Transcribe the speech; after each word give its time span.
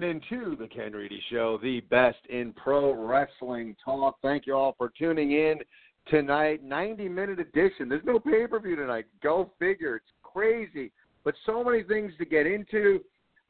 tuned 0.00 0.22
in 0.30 0.38
to 0.38 0.56
the 0.56 0.68
Ken 0.68 0.92
Reedy 0.92 1.22
Show, 1.30 1.58
the 1.62 1.80
best 1.80 2.18
in 2.28 2.52
pro 2.52 2.92
wrestling 2.94 3.74
talk. 3.84 4.16
Thank 4.22 4.46
you 4.46 4.54
all 4.54 4.74
for 4.78 4.92
tuning 4.96 5.32
in 5.32 5.58
tonight. 6.08 6.62
90 6.62 7.08
minute 7.08 7.40
edition. 7.40 7.88
There's 7.88 8.04
no 8.04 8.18
pay 8.18 8.46
per 8.46 8.60
view 8.60 8.76
tonight. 8.76 9.06
Go 9.22 9.50
figure. 9.58 9.96
It's 9.96 10.06
crazy. 10.22 10.92
But 11.24 11.34
so 11.46 11.64
many 11.64 11.82
things 11.82 12.12
to 12.18 12.24
get 12.24 12.46
into. 12.46 13.00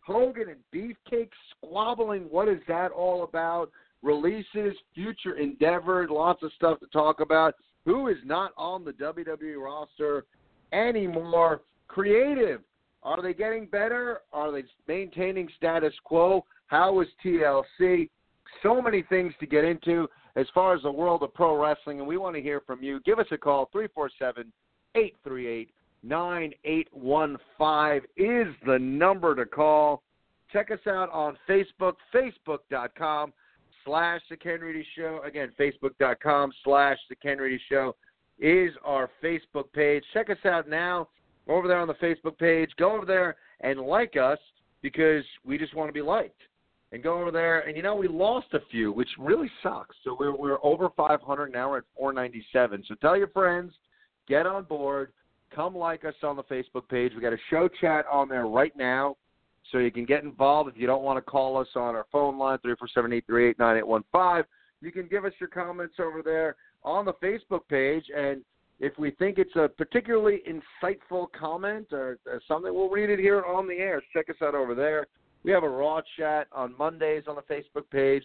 Hogan 0.00 0.48
and 0.48 0.60
Beefcake 0.72 1.30
squabbling. 1.50 2.22
What 2.30 2.48
is 2.48 2.60
that 2.66 2.92
all 2.92 3.24
about? 3.24 3.70
Releases, 4.02 4.74
future 4.94 5.36
endeavor, 5.36 6.06
lots 6.08 6.42
of 6.42 6.52
stuff 6.56 6.80
to 6.80 6.86
talk 6.86 7.20
about. 7.20 7.54
Who 7.84 8.08
is 8.08 8.18
not 8.24 8.52
on 8.56 8.84
the 8.84 8.92
WWE 8.92 9.62
roster 9.62 10.24
anymore? 10.72 11.62
Creative. 11.88 12.60
Are 13.02 13.22
they 13.22 13.34
getting 13.34 13.66
better? 13.66 14.20
Are 14.32 14.50
they 14.50 14.64
maintaining 14.86 15.48
status 15.56 15.94
quo? 16.04 16.44
How 16.66 17.00
is 17.00 17.08
TLC? 17.24 18.10
So 18.62 18.82
many 18.82 19.02
things 19.02 19.34
to 19.40 19.46
get 19.46 19.64
into 19.64 20.08
as 20.36 20.46
far 20.54 20.74
as 20.74 20.82
the 20.82 20.90
world 20.90 21.22
of 21.22 21.34
pro 21.34 21.60
wrestling, 21.60 21.98
and 21.98 22.08
we 22.08 22.16
want 22.16 22.34
to 22.36 22.42
hear 22.42 22.62
from 22.66 22.82
you. 22.82 23.00
Give 23.00 23.18
us 23.18 23.26
a 23.30 23.38
call, 23.38 23.68
347 23.72 24.50
838 24.94 25.70
9815 26.04 28.08
is 28.16 28.46
the 28.66 28.78
number 28.78 29.34
to 29.34 29.44
call. 29.44 30.02
Check 30.52 30.70
us 30.70 30.78
out 30.86 31.10
on 31.10 31.36
Facebook, 31.48 31.94
facebook.com 32.14 33.32
slash 33.84 34.20
The 34.30 34.36
Ken 34.36 34.60
Reedy 34.60 34.86
Show. 34.96 35.20
Again, 35.24 35.50
facebook.com 35.58 36.52
slash 36.64 36.98
The 37.08 37.16
Ken 37.16 37.38
Reedy 37.38 37.60
Show 37.68 37.96
is 38.38 38.70
our 38.84 39.10
Facebook 39.22 39.72
page. 39.72 40.04
Check 40.14 40.30
us 40.30 40.38
out 40.44 40.68
now 40.68 41.08
over 41.48 41.68
there 41.68 41.78
on 41.78 41.88
the 41.88 41.94
Facebook 41.94 42.38
page. 42.38 42.70
Go 42.78 42.94
over 42.94 43.06
there 43.06 43.36
and 43.60 43.80
like 43.80 44.16
us 44.16 44.38
because 44.82 45.24
we 45.44 45.58
just 45.58 45.74
want 45.74 45.88
to 45.88 45.92
be 45.92 46.02
liked. 46.02 46.40
And 46.90 47.02
go 47.02 47.20
over 47.20 47.30
there, 47.30 47.60
and 47.68 47.76
you 47.76 47.82
know 47.82 47.94
we 47.94 48.08
lost 48.08 48.46
a 48.54 48.60
few, 48.70 48.92
which 48.92 49.10
really 49.18 49.50
sucks. 49.62 49.94
So 50.04 50.16
we're 50.18 50.34
we're 50.34 50.56
over 50.64 50.88
500 50.96 51.52
now. 51.52 51.68
We're 51.68 51.78
at 51.78 51.84
497. 51.98 52.82
So 52.88 52.94
tell 52.94 53.14
your 53.14 53.28
friends, 53.28 53.72
get 54.26 54.46
on 54.46 54.64
board, 54.64 55.12
come 55.54 55.76
like 55.76 56.06
us 56.06 56.14
on 56.22 56.36
the 56.36 56.44
Facebook 56.44 56.88
page. 56.88 57.12
We 57.14 57.20
got 57.20 57.34
a 57.34 57.38
show 57.50 57.68
chat 57.80 58.06
on 58.10 58.30
there 58.30 58.46
right 58.46 58.74
now, 58.74 59.18
so 59.70 59.76
you 59.76 59.90
can 59.90 60.06
get 60.06 60.22
involved. 60.22 60.70
If 60.70 60.80
you 60.80 60.86
don't 60.86 61.02
want 61.02 61.18
to 61.18 61.30
call 61.30 61.58
us 61.58 61.68
on 61.76 61.94
our 61.94 62.06
phone 62.10 62.38
line 62.38 62.56
three 62.62 62.74
four 62.78 62.88
seven 62.94 63.12
eight 63.12 63.24
three 63.26 63.50
eight 63.50 63.58
nine 63.58 63.76
eight 63.76 63.86
one 63.86 64.04
five, 64.10 64.46
you 64.80 64.90
can 64.90 65.08
give 65.08 65.26
us 65.26 65.32
your 65.38 65.50
comments 65.50 65.96
over 65.98 66.22
there 66.22 66.56
on 66.84 67.04
the 67.04 67.12
Facebook 67.14 67.68
page 67.68 68.04
and 68.16 68.42
if 68.80 68.96
we 68.98 69.10
think 69.12 69.38
it's 69.38 69.56
a 69.56 69.68
particularly 69.68 70.40
insightful 70.48 71.26
comment 71.38 71.88
or, 71.92 72.18
or 72.26 72.40
something, 72.46 72.72
we'll 72.72 72.88
read 72.88 73.10
it 73.10 73.18
here 73.18 73.44
on 73.44 73.66
the 73.66 73.74
air. 73.74 74.02
Check 74.12 74.30
us 74.30 74.36
out 74.42 74.54
over 74.54 74.74
there. 74.74 75.06
We 75.42 75.50
have 75.50 75.64
a 75.64 75.68
Raw 75.68 76.00
chat 76.16 76.46
on 76.52 76.76
Mondays 76.78 77.24
on 77.26 77.36
the 77.36 77.42
Facebook 77.42 77.88
page, 77.90 78.24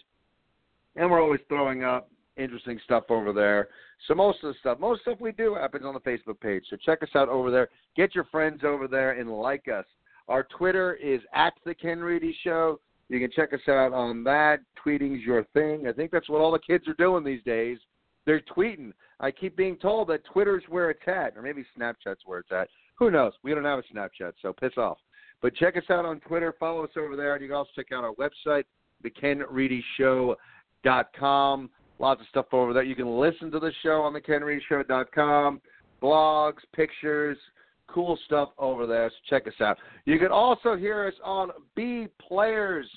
and 0.96 1.10
we're 1.10 1.22
always 1.22 1.40
throwing 1.48 1.84
up 1.84 2.08
interesting 2.36 2.80
stuff 2.84 3.04
over 3.08 3.32
there. 3.32 3.68
So 4.08 4.14
most 4.14 4.42
of 4.42 4.52
the 4.52 4.58
stuff, 4.60 4.78
most 4.78 5.02
stuff 5.02 5.20
we 5.20 5.32
do 5.32 5.54
happens 5.54 5.84
on 5.84 5.94
the 5.94 6.00
Facebook 6.00 6.40
page. 6.40 6.64
So 6.68 6.76
check 6.76 7.02
us 7.02 7.08
out 7.14 7.28
over 7.28 7.50
there. 7.50 7.68
Get 7.96 8.14
your 8.14 8.24
friends 8.24 8.62
over 8.64 8.88
there 8.88 9.12
and 9.12 9.30
like 9.30 9.68
us. 9.68 9.84
Our 10.28 10.44
Twitter 10.56 10.94
is 10.94 11.20
at 11.34 11.54
the 11.64 11.74
Ken 11.74 12.00
Reedy 12.00 12.36
Show. 12.42 12.80
You 13.08 13.20
can 13.20 13.30
check 13.30 13.52
us 13.52 13.60
out 13.68 13.92
on 13.92 14.24
that. 14.24 14.60
Tweeting's 14.84 15.22
your 15.24 15.44
thing. 15.52 15.86
I 15.86 15.92
think 15.92 16.10
that's 16.10 16.28
what 16.28 16.40
all 16.40 16.52
the 16.52 16.58
kids 16.58 16.88
are 16.88 16.94
doing 16.94 17.22
these 17.22 17.42
days. 17.44 17.78
They're 18.26 18.42
tweeting. 18.56 18.92
I 19.20 19.30
keep 19.30 19.56
being 19.56 19.76
told 19.76 20.08
that 20.08 20.24
Twitter's 20.24 20.64
where 20.68 20.90
it's 20.90 21.00
at, 21.06 21.36
or 21.36 21.42
maybe 21.42 21.64
Snapchat's 21.78 22.26
where 22.26 22.40
it's 22.40 22.50
at. 22.52 22.68
Who 22.98 23.10
knows? 23.10 23.32
We 23.42 23.54
don't 23.54 23.64
have 23.64 23.80
a 23.80 23.94
Snapchat, 23.94 24.34
so 24.40 24.52
piss 24.52 24.74
off. 24.76 24.98
But 25.42 25.56
check 25.56 25.76
us 25.76 25.82
out 25.90 26.04
on 26.04 26.20
Twitter. 26.20 26.54
Follow 26.58 26.84
us 26.84 26.90
over 26.96 27.16
there. 27.16 27.40
You 27.40 27.48
can 27.48 27.56
also 27.56 27.70
check 27.76 27.86
out 27.92 28.04
our 28.04 28.14
website, 28.14 28.64
thekenreedyshow.com. 29.04 31.70
Lots 31.98 32.20
of 32.20 32.26
stuff 32.28 32.46
over 32.52 32.72
there. 32.72 32.82
You 32.82 32.96
can 32.96 33.18
listen 33.18 33.50
to 33.50 33.60
the 33.60 33.72
show 33.82 34.02
on 34.02 34.14
thekenreedyshow.com. 34.14 35.60
Blogs, 36.02 36.58
pictures, 36.74 37.38
cool 37.88 38.18
stuff 38.26 38.50
over 38.58 38.86
there. 38.86 39.10
So 39.10 39.16
check 39.28 39.46
us 39.46 39.54
out. 39.60 39.76
You 40.04 40.18
can 40.18 40.32
also 40.32 40.76
hear 40.76 41.06
us 41.06 41.14
on 41.22 41.50
B 41.76 42.08
Players 42.26 42.88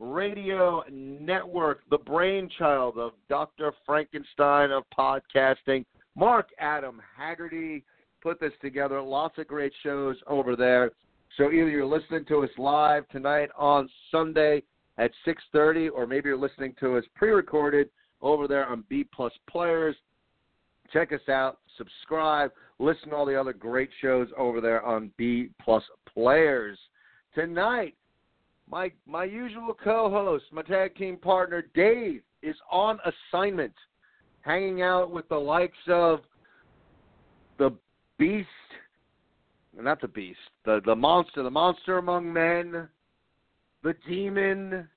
Radio 0.00 0.82
Network, 0.90 1.82
the 1.90 1.98
brainchild 1.98 2.96
of 2.96 3.12
Dr. 3.28 3.72
Frankenstein 3.84 4.70
of 4.70 4.84
podcasting. 4.98 5.84
Mark 6.16 6.48
Adam 6.58 7.00
Haggerty 7.16 7.84
put 8.22 8.40
this 8.40 8.52
together. 8.62 9.00
Lots 9.00 9.36
of 9.38 9.46
great 9.46 9.72
shows 9.82 10.16
over 10.26 10.56
there. 10.56 10.90
So 11.36 11.52
either 11.52 11.68
you're 11.68 11.84
listening 11.84 12.24
to 12.26 12.42
us 12.42 12.50
live 12.56 13.06
tonight 13.08 13.50
on 13.56 13.88
Sunday 14.10 14.62
at 14.96 15.12
6:30, 15.24 15.90
or 15.90 16.06
maybe 16.06 16.30
you're 16.30 16.38
listening 16.38 16.74
to 16.80 16.96
us 16.96 17.04
pre-recorded 17.14 17.90
over 18.22 18.48
there 18.48 18.66
on 18.66 18.84
B 18.88 19.04
Plus 19.04 19.32
Players. 19.48 19.96
Check 20.92 21.12
us 21.12 21.28
out, 21.28 21.58
subscribe, 21.76 22.52
listen 22.78 23.10
to 23.10 23.16
all 23.16 23.26
the 23.26 23.38
other 23.38 23.52
great 23.52 23.90
shows 24.00 24.28
over 24.36 24.60
there 24.60 24.82
on 24.82 25.12
B 25.16 25.50
Plus 25.62 25.84
Players. 26.06 26.78
Tonight, 27.34 27.94
my 28.70 28.90
my 29.06 29.24
usual 29.24 29.74
co-host, 29.82 30.44
my 30.52 30.62
tag 30.62 30.94
team 30.96 31.16
partner 31.16 31.64
Dave 31.74 32.22
is 32.42 32.56
on 32.70 32.98
assignment, 33.32 33.74
hanging 34.42 34.82
out 34.82 35.10
with 35.10 35.28
the 35.28 35.36
likes 35.36 35.76
of 35.88 36.20
the 37.58 37.70
Beast, 38.18 38.48
not 39.78 40.00
the 40.00 40.08
Beast, 40.08 40.38
the 40.64 40.80
the 40.84 40.94
monster, 40.94 41.42
the 41.42 41.50
monster 41.50 41.98
among 41.98 42.32
men, 42.32 42.88
the 43.82 43.94
demon. 44.08 44.88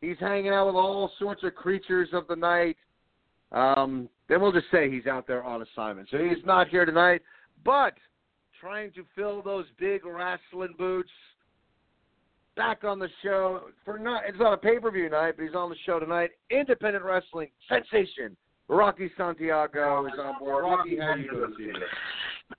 He's 0.00 0.18
hanging 0.20 0.52
out 0.52 0.66
with 0.66 0.76
all 0.76 1.10
sorts 1.18 1.42
of 1.42 1.54
creatures 1.56 2.10
of 2.12 2.28
the 2.28 2.36
night. 2.36 2.76
Um, 3.50 4.08
then 4.28 4.40
we'll 4.40 4.52
just 4.52 4.70
say 4.70 4.90
he's 4.90 5.06
out 5.06 5.26
there 5.26 5.42
on 5.42 5.62
assignment. 5.62 6.08
So 6.10 6.18
he's 6.18 6.44
not 6.44 6.68
here 6.68 6.84
tonight, 6.84 7.22
but 7.64 7.94
trying 8.60 8.92
to 8.92 9.04
fill 9.16 9.42
those 9.42 9.64
big 9.80 10.04
wrestling 10.04 10.74
boots 10.76 11.10
back 12.58 12.82
on 12.82 12.98
the 12.98 13.08
show 13.22 13.62
for 13.84 13.98
not 13.98 14.24
it's 14.28 14.38
not 14.38 14.52
a 14.52 14.56
pay 14.56 14.78
per 14.78 14.90
view 14.90 15.08
night, 15.08 15.34
but 15.36 15.44
he's 15.44 15.54
on 15.54 15.70
the 15.70 15.76
show 15.86 15.98
tonight. 15.98 16.30
Independent 16.50 17.04
wrestling 17.04 17.48
sensation. 17.68 18.36
Rocky 18.68 19.10
Santiago 19.16 20.04
is 20.06 20.12
on 20.20 20.38
board. 20.38 20.64
Rocky, 20.64 20.98
how 20.98 21.14
you 21.14 21.30
doing? 21.30 21.54
today? 21.56 21.78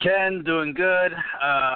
Ken, 0.01 0.41
doing 0.43 0.73
good. 0.73 1.11
Uh, 1.43 1.75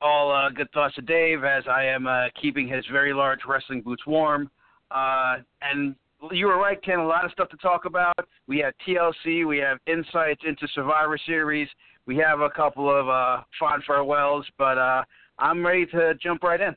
all 0.00 0.32
uh, 0.32 0.48
good 0.50 0.70
thoughts 0.72 0.94
to 0.94 1.02
Dave 1.02 1.44
as 1.44 1.64
I 1.68 1.84
am 1.84 2.06
uh, 2.06 2.26
keeping 2.40 2.68
his 2.68 2.84
very 2.90 3.12
large 3.12 3.40
wrestling 3.46 3.82
boots 3.82 4.06
warm. 4.06 4.48
Uh, 4.90 5.38
and 5.60 5.94
you 6.30 6.46
were 6.46 6.56
right, 6.56 6.82
Ken. 6.82 7.00
A 7.00 7.06
lot 7.06 7.24
of 7.24 7.32
stuff 7.32 7.48
to 7.50 7.56
talk 7.58 7.84
about. 7.84 8.16
We 8.46 8.58
have 8.58 8.72
TLC. 8.86 9.46
We 9.46 9.58
have 9.58 9.78
insights 9.86 10.40
into 10.46 10.66
Survivor 10.68 11.18
Series. 11.26 11.68
We 12.06 12.16
have 12.18 12.40
a 12.40 12.50
couple 12.50 12.88
of 12.88 13.08
uh, 13.08 13.42
fond 13.58 13.82
farewells, 13.86 14.46
but 14.56 14.78
uh, 14.78 15.02
I'm 15.38 15.66
ready 15.66 15.84
to 15.86 16.14
jump 16.22 16.44
right 16.44 16.60
in. 16.60 16.76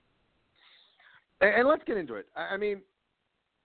And, 1.41 1.53
and 1.55 1.67
let's 1.67 1.83
get 1.85 1.97
into 1.97 2.15
it. 2.15 2.27
I, 2.35 2.53
I 2.53 2.57
mean, 2.57 2.81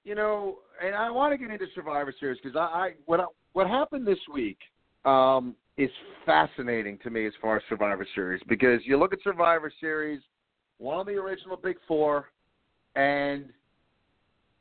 you 0.05 0.15
know, 0.15 0.59
and 0.85 0.95
I 0.95 1.11
want 1.11 1.33
to 1.33 1.39
get 1.39 1.51
into 1.51 1.67
Survivor 1.75 2.15
Series 2.19 2.39
because 2.43 2.57
I, 2.57 2.61
I 2.61 2.91
what 3.07 3.21
I, 3.21 3.25
what 3.53 3.69
happened 3.69 4.07
this 4.07 4.19
week 4.33 4.59
um, 5.05 5.55
is 5.77 5.91
fascinating 6.27 6.99
to 7.03 7.11
me 7.11 7.27
as 7.27 7.33
far 7.41 7.57
as 7.57 7.63
Survivor 7.69 8.07
Series 8.15 8.43
because 8.49 8.81
you 8.85 8.99
look 8.99 9.13
at 9.13 9.19
Survivor 9.23 9.73
Series, 9.81 10.21
one 10.79 11.01
of 11.01 11.07
the 11.07 11.15
original 11.15 11.57
Big 11.57 11.77
Four, 11.89 12.27
and 12.97 13.47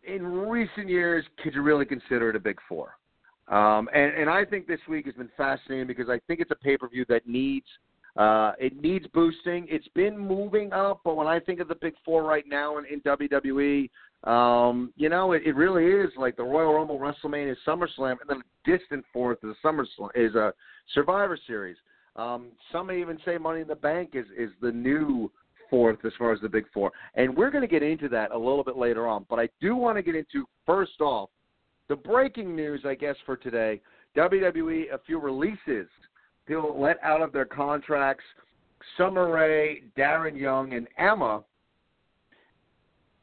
in 0.04 0.24
recent 0.24 0.89
years, 0.89 1.25
could 1.44 1.54
you 1.54 1.62
really 1.62 1.86
consider 1.86 2.30
it 2.30 2.36
a 2.36 2.39
Big 2.39 2.57
Four? 2.68 2.98
Um, 3.48 3.89
and, 3.94 4.13
and 4.13 4.30
I 4.30 4.45
think 4.45 4.68
this 4.68 4.80
week 4.88 5.06
has 5.06 5.16
been 5.16 5.30
fascinating 5.36 5.88
because 5.88 6.09
I 6.09 6.19
think 6.27 6.39
it's 6.39 6.51
a 6.51 6.56
pay 6.56 6.77
per 6.77 6.88
view 6.88 7.06
that 7.09 7.27
needs 7.27 7.66
uh, 8.15 8.54
it 8.60 8.80
needs 8.81 9.06
boosting. 9.13 9.65
It's 9.69 9.88
been 9.89 10.18
moving 10.18 10.71
up, 10.71 11.01
but 11.04 11.15
when 11.15 11.27
I 11.27 11.39
think 11.39 11.60
of 11.60 11.68
the 11.68 11.75
Big 11.75 11.94
Four 12.06 12.24
right 12.24 12.45
now 12.48 12.77
in, 12.77 12.86
in 12.86 13.01
WWE, 13.01 13.89
um, 14.24 14.94
you 14.95 15.10
know, 15.10 15.33
it, 15.33 15.44
it 15.45 15.56
really 15.56 15.86
is 15.86 16.12
like 16.15 16.38
the 16.38 16.44
Royal 16.44 16.74
Rumble, 16.74 17.00
WrestleMania, 17.00 17.56
SummerSlam, 17.68 18.18
and 18.21 18.30
then 18.30 18.42
distant 18.65 19.04
fourth 19.12 19.39
is 19.44 19.56
SummerSlam 19.63 20.10
is 20.15 20.36
a 20.36 20.54
Survivor 20.94 21.38
Series. 21.48 21.75
Um, 22.15 22.51
some 22.71 22.88
may 22.88 23.01
even 23.01 23.18
say 23.25 23.38
Money 23.38 23.62
in 23.62 23.68
the 23.68 23.75
Bank 23.75 24.12
is 24.13 24.25
is 24.38 24.51
the 24.62 24.71
new 24.71 25.31
fourth 25.69 26.06
as 26.06 26.13
far 26.19 26.31
as 26.31 26.39
the 26.42 26.50
Big 26.50 26.66
Four, 26.71 26.92
and 27.16 27.36
we're 27.36 27.50
going 27.50 27.63
to 27.63 27.68
get 27.68 27.83
into 27.83 28.07
that 28.09 28.31
a 28.31 28.38
little 28.38 28.63
bit 28.63 28.77
later 28.77 29.07
on. 29.07 29.25
But 29.30 29.39
I 29.39 29.50
do 29.59 29.75
want 29.75 29.98
to 29.98 30.04
get 30.04 30.16
into 30.16 30.45
first 30.66 31.01
off 31.01 31.30
the 31.89 31.95
breaking 31.95 32.56
news, 32.56 32.81
I 32.86 32.94
guess, 32.94 33.16
for 33.25 33.36
today. 33.36 33.81
WWE 34.16 34.94
a 34.94 35.00
few 35.00 35.19
releases 35.19 35.88
people 36.45 36.80
let 36.80 36.98
out 37.04 37.22
of 37.22 37.31
their 37.31 37.45
contracts. 37.45 38.24
Summer 38.98 39.31
Rae, 39.31 39.84
Darren 39.98 40.38
Young, 40.38 40.74
and 40.74 40.88
Emma. 40.98 41.44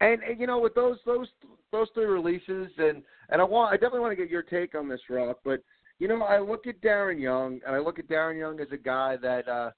And, 0.01 0.23
and 0.23 0.41
you 0.41 0.47
know, 0.47 0.59
with 0.59 0.75
those 0.75 0.97
those 1.05 1.29
those 1.73 1.89
three 1.95 2.07
releases, 2.07 2.69
and 2.79 3.03
and 3.29 3.41
I 3.41 3.45
want 3.45 3.73
I 3.73 3.77
definitely 3.77 4.01
want 4.01 4.13
to 4.13 4.17
get 4.17 4.31
your 4.31 4.43
take 4.43 4.75
on 4.75 4.89
this, 4.89 5.01
Rock. 5.11 5.39
But 5.45 5.63
you 6.01 6.09
know, 6.09 6.23
I 6.23 6.41
look 6.41 6.67
at 6.67 6.81
Darren 6.81 7.21
Young, 7.21 7.61
and 7.67 7.77
I 7.77 7.79
look 7.79 7.99
at 7.99 8.09
Darren 8.09 8.39
Young 8.39 8.59
as 8.59 8.69
a 8.73 8.79
guy 8.79 9.17
that, 9.19 9.47
uh, 9.47 9.71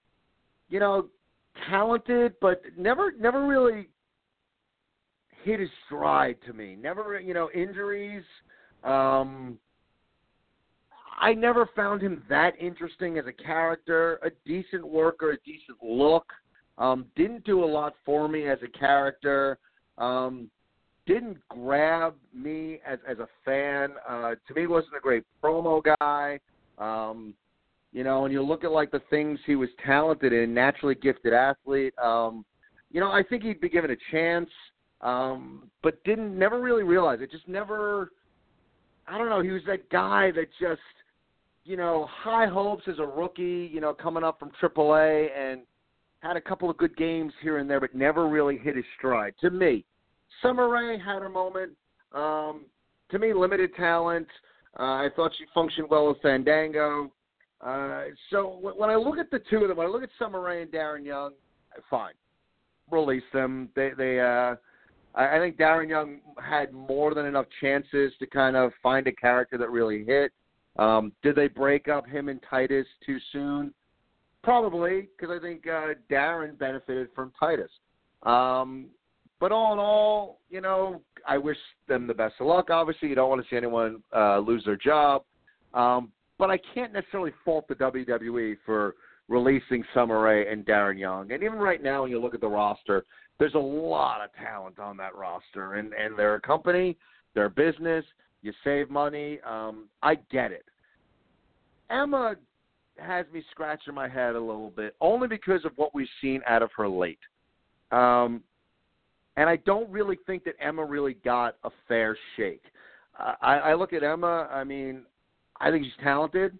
you 0.71 0.79
know, 0.79 1.09
talented, 1.69 2.35
but 2.41 2.62
never 2.79 3.12
never 3.12 3.44
really 3.47 3.89
hit 5.43 5.59
his 5.59 5.69
stride 5.87 6.37
to 6.47 6.53
me. 6.53 6.77
Never, 6.81 7.21
you 7.21 7.35
know, 7.35 7.50
injuries. 7.53 8.23
Um, 8.85 9.59
I 11.23 11.35
never 11.35 11.71
found 11.77 12.03
him 12.03 12.25
that 12.29 12.55
interesting 12.61 13.17
as 13.17 13.27
a 13.29 13.33
character, 13.33 14.19
a 14.25 14.31
decent 14.45 14.85
worker, 14.85 15.31
a 15.31 15.37
decent 15.47 15.79
look. 15.81 16.27
Um, 16.79 17.07
didn't 17.15 17.45
do 17.45 17.63
a 17.63 17.65
lot 17.65 17.95
for 18.05 18.27
me 18.27 18.49
as 18.49 18.59
a 18.65 18.79
character. 18.79 19.57
Um, 19.99 20.51
didn't 21.07 21.39
grab 21.49 22.17
me 22.35 22.81
as 22.85 22.99
as 23.09 23.19
a 23.21 23.29
fan. 23.45 23.93
Uh, 24.09 24.35
to 24.49 24.55
me, 24.55 24.67
wasn't 24.67 24.97
a 24.97 25.01
great 25.01 25.23
promo 25.41 25.81
guy. 26.01 26.41
Um, 26.77 27.35
you 27.93 28.03
know, 28.03 28.25
and 28.25 28.33
you 28.33 28.43
look 28.43 28.65
at 28.65 28.73
like 28.73 28.91
the 28.91 29.03
things 29.09 29.39
he 29.47 29.55
was 29.55 29.69
talented 29.87 30.33
in, 30.33 30.53
naturally 30.53 30.97
gifted 30.97 31.33
athlete. 31.33 31.95
Um, 32.03 32.45
you 32.91 32.99
know, 32.99 33.13
I 33.13 33.23
think 33.23 33.45
he'd 33.45 33.61
be 33.61 33.69
given 33.69 33.93
a 33.93 33.97
chance, 34.11 34.51
um, 35.03 35.71
but 35.85 36.03
didn't 36.03 36.37
never 36.37 36.61
really 36.61 36.83
realize 36.83 37.21
it. 37.21 37.31
Just 37.31 37.47
never. 37.47 38.11
I 39.07 39.19
don't 39.19 39.29
know. 39.29 39.41
He 39.41 39.51
was 39.51 39.63
that 39.69 39.89
guy 39.89 40.33
that 40.33 40.49
just 40.61 40.81
you 41.64 41.76
know, 41.76 42.09
high 42.11 42.47
hopes 42.47 42.85
as 42.88 42.99
a 42.99 43.06
rookie, 43.06 43.70
you 43.73 43.81
know, 43.81 43.94
coming 43.94 44.25
up 44.25 44.38
from 44.38 44.50
AAA 44.61 45.29
and 45.37 45.62
had 46.20 46.37
a 46.37 46.41
couple 46.41 46.70
of 46.70 46.76
good 46.76 46.97
games 46.97 47.32
here 47.43 47.59
and 47.59 47.69
there, 47.69 47.81
but 47.81 47.94
never 47.94 48.29
really 48.29 48.59
hit 48.59 48.76
his 48.76 48.85
stride. 48.97 49.35
To 49.41 49.50
me, 49.50 49.85
Summer 50.41 50.69
Rae 50.69 50.99
had 50.99 51.23
her 51.23 51.29
moment. 51.29 51.73
Um, 52.12 52.67
to 53.11 53.19
me, 53.19 53.32
limited 53.32 53.75
talent. 53.76 54.26
Uh, 54.79 54.82
I 54.82 55.09
thought 55.14 55.32
she 55.38 55.44
functioned 55.53 55.88
well 55.91 56.09
with 56.09 56.20
Fandango. 56.23 57.12
Uh, 57.61 58.05
so 58.31 58.58
when 58.61 58.91
I 58.91 58.97
look 58.97 59.19
at 59.19 59.31
the 59.31 59.41
two 59.50 59.58
of 59.58 59.69
them, 59.69 59.76
when 59.76 59.87
I 59.87 59.91
look 59.91 60.03
at 60.03 60.08
Summer 60.19 60.41
Rae 60.41 60.62
and 60.62 60.70
Darren 60.73 61.05
Young, 61.05 61.32
fine, 61.88 62.15
release 62.91 63.23
them. 63.32 63.69
They, 63.76 63.91
they, 63.97 64.19
uh, 64.19 64.56
I, 65.15 65.37
I 65.37 65.38
think 65.38 65.58
Darren 65.58 65.88
Young 65.88 66.20
had 66.43 66.73
more 66.73 67.15
than 67.15 67.26
enough 67.26 67.47
chances 67.61 68.12
to 68.19 68.26
kind 68.26 68.56
of 68.56 68.73
find 68.82 69.06
a 69.06 69.12
character 69.12 69.58
that 69.58 69.70
really 69.70 70.05
hit. 70.05 70.32
Um, 70.77 71.13
did 71.23 71.37
they 71.37 71.49
break 71.49 71.89
up 71.89 72.07
him 72.07 72.29
and 72.29 72.41
Titus 72.49 72.87
too 73.05 73.19
soon? 73.33 73.75
Probably, 74.43 75.09
because 75.17 75.37
I 75.37 75.41
think 75.41 75.67
uh, 75.67 75.95
Darren 76.11 76.59
benefited 76.59 77.09
from 77.15 77.33
Titus. 77.39 77.71
Um, 78.25 78.87
but 79.39 79.53
all 79.53 79.73
in 79.73 79.79
all, 79.79 80.41
you 80.51 80.61
know, 80.61 81.01
I 81.27 81.39
wish 81.39 81.57
them 81.89 82.07
the 82.07 82.15
best 82.15 82.35
of 82.41 82.47
luck. 82.47 82.71
Obviously, 82.71 83.09
you 83.09 83.15
don't 83.15 83.29
want 83.29 83.43
to 83.43 83.49
see 83.51 83.57
anyone 83.57 84.03
uh, 84.15 84.39
lose 84.39 84.65
their 84.65 84.77
job. 84.77 85.25
Um, 85.75 86.11
but 86.39 86.51
I 86.51 86.59
can't 86.75 86.93
necessarily 86.93 87.33
fault 87.45 87.69
the 87.69 87.75
WWE 87.75 88.57
for 88.65 88.95
releasing 89.29 89.85
Summer 89.95 90.21
Rae 90.21 90.51
and 90.51 90.65
Darren 90.65 90.99
Young. 90.99 91.33
And 91.33 91.43
even 91.43 91.59
right 91.59 91.83
now, 91.83 92.03
when 92.03 92.11
you 92.11 92.21
look 92.21 92.35
at 92.35 92.41
the 92.41 92.49
roster, 92.49 93.05
there's 93.39 93.55
a 93.55 93.59
lot 93.59 94.21
of 94.23 94.31
talent 94.35 94.79
on 94.79 94.97
that 94.99 95.15
roster, 95.15 95.75
and 95.75 95.93
and 95.95 96.17
they're 96.19 96.39
company, 96.41 96.97
they're 97.35 97.49
business, 97.49 98.05
you 98.43 98.53
save 98.65 98.91
money. 98.91 99.39
Um, 99.47 99.89
I 100.03 100.17
get 100.31 100.53
it. 100.53 100.65
Emma 101.91 102.37
has 102.99 103.27
me 103.33 103.43
scratching 103.50 103.94
my 103.94 104.09
head 104.09 104.35
a 104.35 104.41
little 104.41 104.71
bit, 104.71 104.94
only 105.00 105.29
because 105.29 105.65
of 105.65 105.73
what 105.77 105.94
we've 105.94 106.09
seen 106.21 106.41
out 106.47 106.62
of 106.62 106.71
her 106.77 106.89
late. 106.89 107.19
Um, 107.91 108.43
and 109.37 109.49
I 109.49 109.56
don't 109.56 109.91
really 109.91 110.19
think 110.27 110.44
that 110.44 110.55
Emma 110.61 110.85
really 110.85 111.15
got 111.25 111.56
a 111.65 111.71
fair 111.89 112.17
shake. 112.37 112.65
Uh, 113.19 113.35
I, 113.41 113.55
I 113.59 113.75
look 113.75 113.93
at 113.93 114.03
Emma. 114.03 114.49
I 114.50 114.65
mean, 114.65 115.03
I 115.61 115.71
think 115.71 115.85
she's 115.85 116.05
talented. 116.05 116.59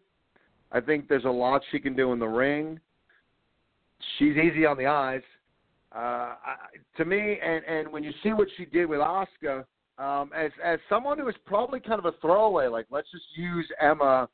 I 0.70 0.81
think 0.81 1.08
there's 1.08 1.25
a 1.25 1.31
lot 1.31 1.62
she 1.70 1.79
can 1.79 1.94
do 1.94 2.12
in 2.12 2.19
the 2.19 2.26
ring. 2.26 2.81
She's 4.19 4.37
easy 4.37 4.64
on 4.64 4.79
the 4.79 4.87
eyes. 4.87 5.23
Uh, 5.94 5.99
I, 5.99 6.56
to 6.96 7.05
me, 7.05 7.38
and 7.44 7.62
and 7.67 7.93
when 7.93 8.02
you 8.02 8.12
see 8.23 8.32
what 8.32 8.49
she 8.56 8.64
did 8.64 8.87
with 8.87 9.00
Asuka, 9.00 9.64
um, 9.99 10.31
as 10.35 10.50
as 10.65 10.79
someone 10.89 11.19
who 11.19 11.29
is 11.29 11.35
probably 11.47 11.81
kind 11.81 11.99
of 11.99 12.06
a 12.06 12.12
throwaway, 12.21 12.67
like 12.67 12.87
let's 12.91 13.11
just 13.11 13.25
use 13.35 13.67
Emma 13.81 14.29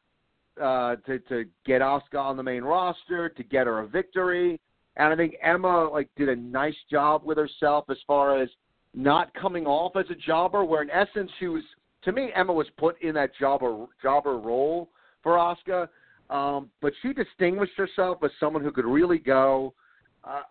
uh, 0.61 0.97
to 1.07 1.19
to 1.21 1.45
get 1.67 1.81
Asuka 1.81 2.17
on 2.17 2.37
the 2.37 2.43
main 2.43 2.63
roster 2.63 3.29
to 3.29 3.43
get 3.43 3.67
her 3.67 3.81
a 3.81 3.87
victory, 3.87 4.61
and 4.97 5.13
I 5.13 5.17
think 5.17 5.35
Emma 5.43 5.89
like 5.89 6.09
did 6.17 6.29
a 6.29 6.37
nice 6.37 6.77
job 6.91 7.23
with 7.25 7.39
herself 7.39 7.87
as 7.91 7.99
far 8.07 8.41
as 8.41 8.49
not 8.95 9.33
coming 9.35 9.67
off 9.67 9.97
as 9.97 10.07
a 10.11 10.15
jobber, 10.15 10.65
where 10.65 10.83
in 10.83 10.91
essence 10.91 11.31
she 11.39 11.49
was 11.49 11.63
to 12.05 12.13
me 12.13 12.31
Emma 12.35 12.53
was 12.53 12.67
put 12.79 13.01
in 13.03 13.15
that 13.15 13.31
jobber 13.39 13.87
jobber 14.01 14.39
role 14.39 14.91
for 15.23 15.33
Asuka, 15.33 15.89
um, 16.31 16.71
but 16.81 16.93
she 17.03 17.13
distinguished 17.13 17.77
herself 17.77 18.19
as 18.23 18.31
someone 18.39 18.63
who 18.63 18.71
could 18.71 18.87
really 18.87 19.19
go. 19.19 19.75
Uh, 20.23 20.43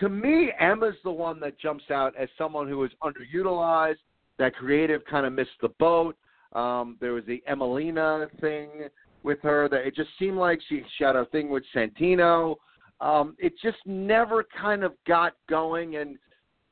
to 0.00 0.08
me, 0.08 0.50
Emma's 0.58 0.96
the 1.04 1.10
one 1.10 1.38
that 1.40 1.58
jumps 1.58 1.84
out 1.90 2.14
as 2.16 2.28
someone 2.36 2.68
who 2.68 2.82
is 2.84 2.90
underutilized 3.02 3.96
that 4.40 4.56
creative 4.56 5.04
kind 5.04 5.24
of 5.24 5.32
missed 5.32 5.50
the 5.62 5.68
boat. 5.78 6.16
Um, 6.52 6.96
there 7.00 7.12
was 7.12 7.24
the 7.26 7.42
Emmalina 7.48 8.28
thing 8.40 8.88
with 9.22 9.38
her 9.42 9.68
that 9.68 9.86
it 9.86 9.94
just 9.94 10.10
seemed 10.18 10.38
like 10.38 10.60
she, 10.68 10.82
she 10.96 11.04
had 11.04 11.14
a 11.14 11.26
thing 11.26 11.50
with 11.50 11.62
Santino. 11.74 12.56
Um, 13.00 13.36
it 13.38 13.52
just 13.62 13.78
never 13.86 14.44
kind 14.60 14.82
of 14.82 14.94
got 15.06 15.34
going. 15.48 15.96
And 15.96 16.18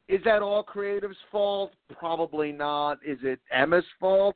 is 0.09 0.21
that 0.25 0.43
all 0.43 0.63
creative's 0.63 1.17
fault? 1.31 1.73
Probably 1.97 2.51
not. 2.51 2.99
Is 3.07 3.19
it 3.23 3.39
Emma's 3.53 3.85
fault? 4.01 4.35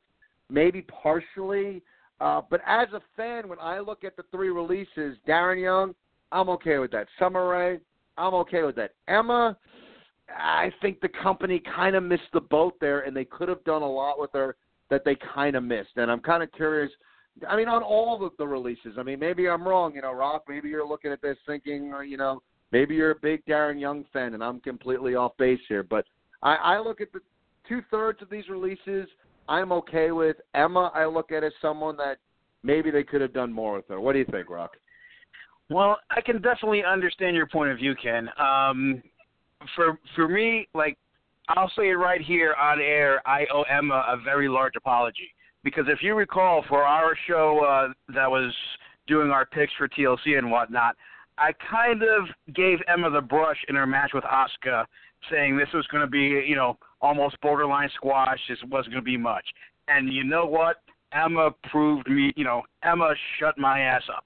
Maybe 0.49 0.83
partially. 0.83 1.81
Uh, 2.21 2.41
but 2.49 2.61
as 2.65 2.87
a 2.93 3.01
fan, 3.17 3.49
when 3.49 3.59
I 3.59 3.79
look 3.79 4.03
at 4.03 4.15
the 4.15 4.23
three 4.31 4.49
releases, 4.49 5.17
Darren 5.27 5.61
Young, 5.61 5.93
I'm 6.31 6.49
okay 6.49 6.77
with 6.77 6.91
that. 6.91 7.07
Summer 7.19 7.49
Rae, 7.49 7.79
I'm 8.17 8.33
okay 8.35 8.63
with 8.63 8.75
that. 8.75 8.91
Emma, 9.07 9.57
I 10.37 10.71
think 10.81 11.01
the 11.01 11.09
company 11.09 11.61
kind 11.75 11.95
of 11.95 12.03
missed 12.03 12.31
the 12.33 12.41
boat 12.41 12.75
there, 12.81 13.01
and 13.01 13.15
they 13.15 13.25
could 13.25 13.49
have 13.49 13.63
done 13.63 13.81
a 13.81 13.91
lot 13.91 14.19
with 14.19 14.31
her 14.33 14.55
that 14.89 15.03
they 15.05 15.15
kind 15.33 15.55
of 15.55 15.63
missed. 15.63 15.97
And 15.97 16.11
I'm 16.11 16.19
kind 16.19 16.43
of 16.43 16.51
curious. 16.51 16.91
I 17.47 17.55
mean, 17.55 17.67
on 17.67 17.81
all 17.81 18.23
of 18.23 18.31
the 18.37 18.47
releases. 18.47 18.97
I 18.97 19.03
mean, 19.03 19.19
maybe 19.19 19.49
I'm 19.49 19.67
wrong. 19.67 19.95
You 19.95 20.01
know, 20.01 20.13
Rock. 20.13 20.43
Maybe 20.47 20.69
you're 20.69 20.87
looking 20.87 21.11
at 21.11 21.21
this 21.21 21.37
thinking, 21.45 21.93
or 21.93 22.03
you 22.03 22.17
know, 22.17 22.41
maybe 22.71 22.95
you're 22.95 23.11
a 23.11 23.19
big 23.21 23.43
Darren 23.45 23.79
Young 23.79 24.05
fan, 24.13 24.33
and 24.33 24.43
I'm 24.43 24.59
completely 24.59 25.15
off 25.15 25.35
base 25.37 25.61
here. 25.67 25.83
But 25.83 26.05
I, 26.41 26.55
I 26.55 26.79
look 26.79 27.01
at 27.01 27.11
the 27.11 27.21
two 27.67 27.81
thirds 27.89 28.21
of 28.21 28.29
these 28.29 28.49
releases. 28.49 29.07
I'm 29.49 29.71
okay 29.73 30.11
with 30.11 30.37
Emma. 30.53 30.91
I 30.93 31.05
look 31.05 31.31
at 31.31 31.43
as 31.43 31.53
someone 31.61 31.97
that 31.97 32.17
maybe 32.63 32.91
they 32.91 33.03
could 33.03 33.21
have 33.21 33.33
done 33.33 33.51
more 33.51 33.75
with 33.75 33.87
her. 33.89 33.99
What 33.99 34.13
do 34.13 34.19
you 34.19 34.25
think, 34.31 34.49
Rock? 34.49 34.77
Well, 35.69 35.97
I 36.11 36.21
can 36.21 36.41
definitely 36.41 36.83
understand 36.83 37.35
your 37.35 37.47
point 37.47 37.71
of 37.71 37.77
view, 37.77 37.95
Ken. 37.95 38.29
Um, 38.37 39.01
for 39.75 39.99
for 40.15 40.27
me, 40.27 40.67
like 40.73 40.97
I'll 41.49 41.71
say 41.77 41.89
it 41.89 41.95
right 41.95 42.21
here 42.21 42.55
on 42.59 42.79
air. 42.79 43.21
I 43.27 43.45
owe 43.53 43.63
Emma 43.63 44.05
a 44.07 44.17
very 44.17 44.47
large 44.47 44.73
apology 44.75 45.33
because 45.63 45.85
if 45.87 46.01
you 46.01 46.15
recall, 46.15 46.63
for 46.67 46.83
our 46.83 47.17
show 47.27 47.65
uh, 47.65 47.93
that 48.13 48.29
was 48.29 48.53
doing 49.07 49.29
our 49.29 49.45
picks 49.45 49.73
for 49.77 49.87
TLC 49.87 50.37
and 50.37 50.49
whatnot, 50.49 50.95
I 51.37 51.51
kind 51.69 52.03
of 52.03 52.53
gave 52.53 52.79
Emma 52.87 53.09
the 53.09 53.21
brush 53.21 53.57
in 53.67 53.75
her 53.75 53.87
match 53.87 54.11
with 54.13 54.23
Asuka, 54.23 54.85
saying 55.31 55.57
this 55.57 55.69
was 55.73 55.85
going 55.87 56.01
to 56.01 56.09
be, 56.09 56.45
you 56.47 56.55
know, 56.55 56.77
almost 57.01 57.39
borderline 57.41 57.89
squash. 57.95 58.39
This 58.47 58.59
wasn't 58.69 58.93
going 58.93 59.03
to 59.03 59.05
be 59.05 59.17
much. 59.17 59.45
And 59.87 60.13
you 60.13 60.23
know 60.23 60.45
what? 60.45 60.77
Emma 61.11 61.51
proved 61.69 62.09
me, 62.09 62.33
you 62.35 62.43
know, 62.43 62.63
Emma 62.83 63.13
shut 63.39 63.57
my 63.57 63.79
ass 63.81 64.03
up. 64.15 64.25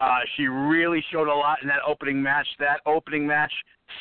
Uh, 0.00 0.20
she 0.36 0.46
really 0.46 1.04
showed 1.12 1.28
a 1.28 1.34
lot 1.34 1.58
in 1.62 1.68
that 1.68 1.80
opening 1.86 2.22
match. 2.22 2.46
That 2.58 2.80
opening 2.86 3.26
match 3.26 3.52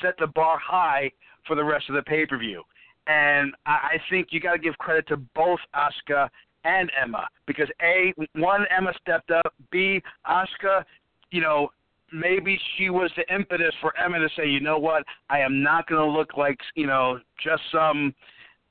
set 0.01 0.15
the 0.18 0.27
bar 0.27 0.58
high 0.58 1.12
for 1.46 1.56
the 1.56 1.63
rest 1.63 1.89
of 1.89 1.96
the 1.96 2.01
pay 2.01 2.25
per 2.25 2.38
view. 2.38 2.63
And 3.08 3.53
I, 3.65 3.72
I 3.72 3.98
think 4.10 4.27
you 4.32 4.39
got 4.39 4.53
to 4.53 4.60
give 4.60 4.77
credit 4.77 5.08
to 5.08 5.18
both 5.18 5.60
Asuka 5.75 6.29
and 6.63 6.91
Emma 7.01 7.27
because 7.48 7.68
a 7.82 8.13
one 8.36 8.65
Emma 8.75 8.94
stepped 9.01 9.32
up, 9.32 9.53
b 9.72 10.01
Asuka, 10.29 10.84
you 11.32 11.41
know, 11.41 11.70
maybe 12.12 12.60
she 12.77 12.89
was 12.89 13.12
the 13.15 13.34
impetus 13.34 13.74
for 13.82 13.98
Emma 13.98 14.20
to 14.20 14.29
say, 14.36 14.48
you 14.48 14.60
know 14.60 14.77
what, 14.77 15.03
I 15.29 15.39
am 15.39 15.62
not 15.62 15.88
going 15.88 16.01
to 16.01 16.18
look 16.18 16.38
like 16.38 16.58
you 16.75 16.88
know 16.88 17.20
just 17.44 17.62
some 17.72 18.13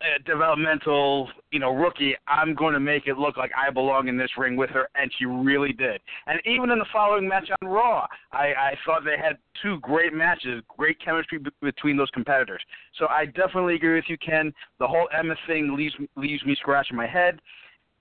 uh, 0.00 0.18
developmental, 0.24 1.28
you 1.50 1.58
know, 1.58 1.74
rookie, 1.74 2.14
I'm 2.28 2.54
going 2.54 2.74
to 2.74 2.80
make 2.80 3.06
it 3.06 3.18
look 3.18 3.36
like 3.36 3.50
I 3.56 3.70
belong 3.70 4.08
in 4.08 4.16
this 4.16 4.30
ring 4.38 4.56
with 4.56 4.70
her, 4.70 4.88
and 4.94 5.10
she 5.18 5.24
really 5.24 5.72
did. 5.72 6.00
And 6.26 6.40
even 6.46 6.70
in 6.70 6.78
the 6.78 6.86
following 6.92 7.26
match 7.26 7.48
on 7.60 7.68
Raw, 7.68 8.06
I, 8.32 8.46
I 8.46 8.74
thought 8.86 9.04
they 9.04 9.16
had 9.20 9.38
two 9.62 9.80
great 9.80 10.12
matches, 10.12 10.62
great 10.76 10.98
chemistry 11.04 11.38
b- 11.38 11.50
between 11.60 11.96
those 11.96 12.10
competitors. 12.10 12.62
So 12.98 13.06
I 13.08 13.26
definitely 13.26 13.74
agree 13.74 13.96
with 13.96 14.04
you, 14.08 14.18
Ken. 14.18 14.52
The 14.78 14.86
whole 14.86 15.08
Emma 15.16 15.34
thing 15.46 15.74
leaves 15.76 15.94
leaves 16.16 16.44
me 16.44 16.54
scratching 16.60 16.96
my 16.96 17.06
head. 17.06 17.40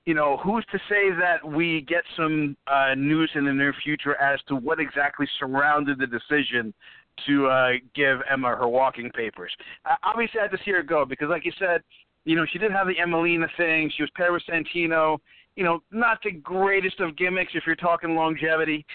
You 0.05 0.13
know, 0.13 0.37
who's 0.37 0.65
to 0.71 0.77
say 0.87 1.09
that 1.19 1.45
we 1.45 1.81
get 1.81 2.03
some 2.15 2.55
uh, 2.67 2.93
news 2.95 3.29
in 3.35 3.45
the 3.45 3.51
near 3.51 3.73
future 3.83 4.15
as 4.21 4.39
to 4.47 4.55
what 4.55 4.79
exactly 4.79 5.27
surrounded 5.37 5.99
the 5.99 6.07
decision 6.07 6.73
to 7.25 7.47
uh, 7.47 7.71
give 7.95 8.19
Emma 8.29 8.50
her 8.55 8.67
walking 8.67 9.09
papers. 9.12 9.51
Uh, 9.86 9.95
obviously, 10.03 10.39
I 10.39 10.43
had 10.43 10.51
to 10.51 10.57
see 10.63 10.71
her 10.71 10.83
go 10.83 11.05
because, 11.05 11.29
like 11.29 11.45
you 11.45 11.51
said, 11.59 11.81
you 12.25 12.36
know 12.36 12.45
she 12.51 12.59
did 12.59 12.71
have 12.71 12.88
the 12.88 12.95
Emmalina 12.95 13.47
thing. 13.57 13.91
She 13.95 14.03
was 14.03 14.12
paired 14.15 14.33
with 14.33 14.43
Santino. 14.50 15.17
You 15.55 15.63
know, 15.63 15.79
not 15.91 16.19
the 16.24 16.31
greatest 16.31 17.00
of 17.00 17.17
gimmicks 17.17 17.53
if 17.55 17.63
you're 17.65 17.75
talking 17.75 18.15
longevity, 18.15 18.86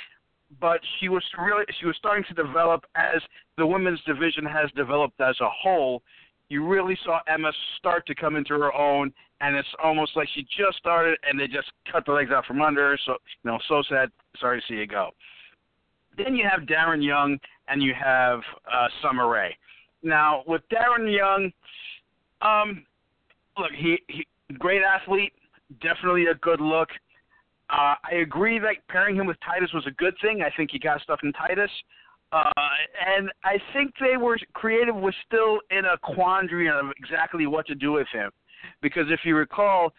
but 0.60 0.80
she 1.00 1.08
was 1.08 1.24
really 1.38 1.64
she 1.80 1.86
was 1.86 1.96
starting 1.96 2.24
to 2.28 2.34
develop 2.34 2.84
as 2.94 3.20
the 3.58 3.66
women's 3.66 4.00
division 4.04 4.44
has 4.44 4.70
developed 4.76 5.20
as 5.20 5.36
a 5.40 5.48
whole. 5.50 6.02
You 6.48 6.66
really 6.66 6.98
saw 7.04 7.20
Emma 7.26 7.50
start 7.78 8.06
to 8.06 8.14
come 8.14 8.36
into 8.36 8.52
her 8.54 8.72
own, 8.74 9.12
and 9.40 9.56
it's 9.56 9.68
almost 9.82 10.16
like 10.16 10.28
she 10.34 10.42
just 10.42 10.76
started 10.78 11.18
and 11.26 11.38
they 11.38 11.46
just 11.46 11.72
cut 11.90 12.04
the 12.04 12.12
legs 12.12 12.30
out 12.30 12.44
from 12.46 12.60
under 12.60 12.90
her. 12.90 12.98
So, 13.06 13.12
you 13.42 13.50
know, 13.50 13.58
so 13.68 13.82
sad. 13.88 14.10
Sorry 14.38 14.60
to 14.60 14.66
see 14.68 14.74
you 14.74 14.86
go. 14.86 15.10
Then 16.16 16.36
you 16.36 16.46
have 16.48 16.68
Darren 16.68 17.02
Young 17.02 17.38
and 17.72 17.82
you 17.82 17.94
have 17.94 18.40
uh, 18.70 18.88
Summer 19.02 19.28
Rae. 19.28 19.56
Now 20.02 20.42
with 20.46 20.62
Darren 20.70 21.10
Young, 21.10 21.50
um, 22.42 22.84
look, 23.56 23.72
he, 23.76 23.98
he 24.08 24.26
great 24.58 24.82
athlete, 24.82 25.32
definitely 25.80 26.26
a 26.26 26.34
good 26.34 26.60
look. 26.60 26.90
Uh, 27.70 27.94
I 28.04 28.16
agree 28.22 28.58
that 28.58 28.74
pairing 28.88 29.16
him 29.16 29.26
with 29.26 29.38
Titus 29.44 29.72
was 29.72 29.86
a 29.86 29.92
good 29.92 30.14
thing. 30.20 30.42
I 30.42 30.54
think 30.54 30.70
he 30.72 30.78
got 30.78 31.00
stuff 31.00 31.20
in 31.22 31.32
Titus. 31.32 31.70
Uh, 32.30 32.50
and 33.06 33.30
I 33.44 33.56
think 33.72 33.92
they 34.00 34.16
were 34.16 34.38
creative 34.52 34.94
was 34.94 35.14
still 35.26 35.60
in 35.70 35.84
a 35.86 35.96
quandary 36.14 36.68
of 36.68 36.86
exactly 36.98 37.46
what 37.46 37.66
to 37.66 37.74
do 37.74 37.92
with 37.92 38.06
him, 38.12 38.30
because 38.80 39.06
if 39.08 39.20
you 39.24 39.36
recall, 39.36 39.92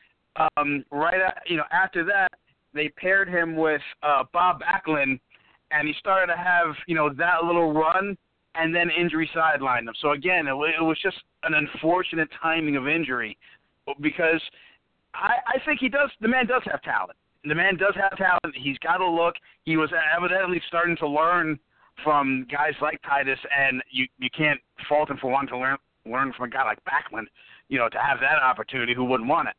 um, 0.58 0.84
right 0.92 1.22
at, 1.22 1.44
you 1.48 1.58
know 1.58 1.64
after 1.72 2.04
that 2.06 2.30
they 2.74 2.90
paired 2.90 3.30
him 3.30 3.56
with 3.56 3.82
uh, 4.02 4.24
Bob 4.34 4.62
Backlund, 4.62 5.20
and 5.74 5.88
he 5.88 5.94
started 6.00 6.32
to 6.34 6.38
have 6.38 6.76
you 6.88 6.96
know 6.96 7.10
that 7.14 7.44
little 7.44 7.74
run, 7.74 8.18
and 8.56 8.74
then 8.74 8.90
injury 8.90 9.30
sidelined 9.36 9.88
him. 9.88 9.94
So 10.02 10.12
again, 10.12 10.48
it, 10.48 10.54
it 10.54 10.84
was 10.84 10.98
just 11.02 11.18
an 11.44 11.54
unfortunate 11.54 12.30
timing 12.42 12.76
of 12.76 12.88
injury, 12.88 13.38
because 14.02 14.42
I, 15.14 15.36
I 15.48 15.66
think 15.66 15.80
he 15.80 15.90
does. 15.90 16.10
The 16.22 16.28
man 16.28 16.48
does 16.48 16.62
have 16.72 16.82
talent. 16.82 17.18
The 17.44 17.56
man 17.56 17.76
does 17.78 17.94
have 17.96 18.18
talent. 18.18 18.56
He's 18.56 18.78
got 18.80 19.02
a 19.02 19.10
look. 19.10 19.36
He 19.66 19.78
was 19.78 19.90
evidently 20.16 20.62
starting 20.68 20.96
to 20.98 21.08
learn 21.08 21.60
from 22.04 22.48
guys 22.52 22.74
like 22.82 23.00
Titus, 23.08 23.40
and 23.58 23.82
you 23.92 24.08
you 24.18 24.30
can't 24.36 24.60
fault 24.88 25.10
him 25.10 25.18
for 25.18 25.30
wanting 25.30 25.50
to 25.50 25.58
learn 25.58 25.78
learn 26.06 26.34
from 26.34 26.46
a 26.46 26.50
guy 26.50 26.64
like 26.64 26.80
Backlund. 26.86 27.26
You 27.70 27.80
know, 27.80 27.90
to 27.90 27.98
have 27.98 28.20
that 28.20 28.42
opportunity, 28.42 28.94
who 28.94 29.06
wouldn't 29.06 29.30
want 29.30 29.50
it? 29.50 29.56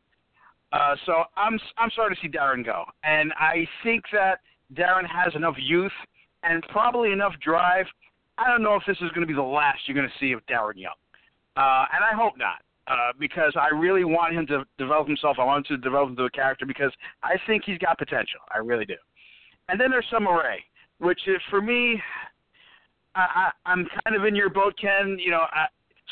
Uh, 0.71 0.95
so 1.05 1.23
I'm 1.35 1.59
I'm 1.77 1.91
sorry 1.95 2.15
to 2.15 2.21
see 2.21 2.27
Darren 2.27 2.65
go, 2.65 2.85
and 3.03 3.33
I 3.37 3.67
think 3.83 4.03
that 4.11 4.39
Darren 4.73 5.07
has 5.07 5.33
enough 5.35 5.55
youth 5.57 5.91
and 6.43 6.63
probably 6.69 7.11
enough 7.11 7.33
drive. 7.43 7.85
I 8.37 8.47
don't 8.47 8.63
know 8.63 8.75
if 8.75 8.83
this 8.87 8.97
is 8.97 9.09
going 9.09 9.21
to 9.21 9.27
be 9.27 9.33
the 9.33 9.41
last 9.41 9.79
you're 9.85 9.95
going 9.95 10.07
to 10.07 10.19
see 10.19 10.31
of 10.31 10.45
Darren 10.47 10.75
Young, 10.75 10.95
uh, 11.55 11.85
and 11.93 12.03
I 12.03 12.13
hope 12.13 12.33
not, 12.37 12.61
uh, 12.87 13.13
because 13.19 13.53
I 13.55 13.69
really 13.69 14.03
want 14.03 14.33
him 14.33 14.45
to 14.47 14.65
develop 14.77 15.07
himself. 15.07 15.37
I 15.39 15.45
want 15.45 15.69
him 15.69 15.77
to 15.77 15.81
develop 15.81 16.09
into 16.09 16.23
a 16.23 16.29
character 16.29 16.65
because 16.65 16.91
I 17.23 17.35
think 17.47 17.63
he's 17.65 17.77
got 17.77 17.97
potential. 17.97 18.39
I 18.53 18.57
really 18.57 18.85
do. 18.85 18.95
And 19.69 19.79
then 19.79 19.89
there's 19.89 20.05
Summer 20.11 20.37
Rae, 20.37 20.63
which 20.99 21.21
is, 21.27 21.41
for 21.49 21.61
me, 21.61 22.01
I, 23.15 23.51
I, 23.65 23.71
I'm 23.71 23.87
kind 24.03 24.15
of 24.15 24.25
in 24.25 24.35
your 24.35 24.49
boat, 24.49 24.75
Ken. 24.79 25.17
You 25.19 25.31
know, 25.31 25.45
I, 25.51 25.65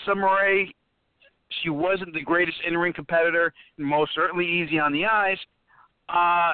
Summer 0.06 0.30
Rae, 0.42 0.74
she 1.62 1.70
wasn't 1.70 2.14
the 2.14 2.22
greatest 2.22 2.58
in-ring 2.66 2.94
competitor, 2.94 3.54
most 3.78 4.16
certainly 4.16 4.48
easy 4.48 4.80
on 4.80 4.92
the 4.92 5.06
eyes, 5.06 5.38
uh, 6.10 6.54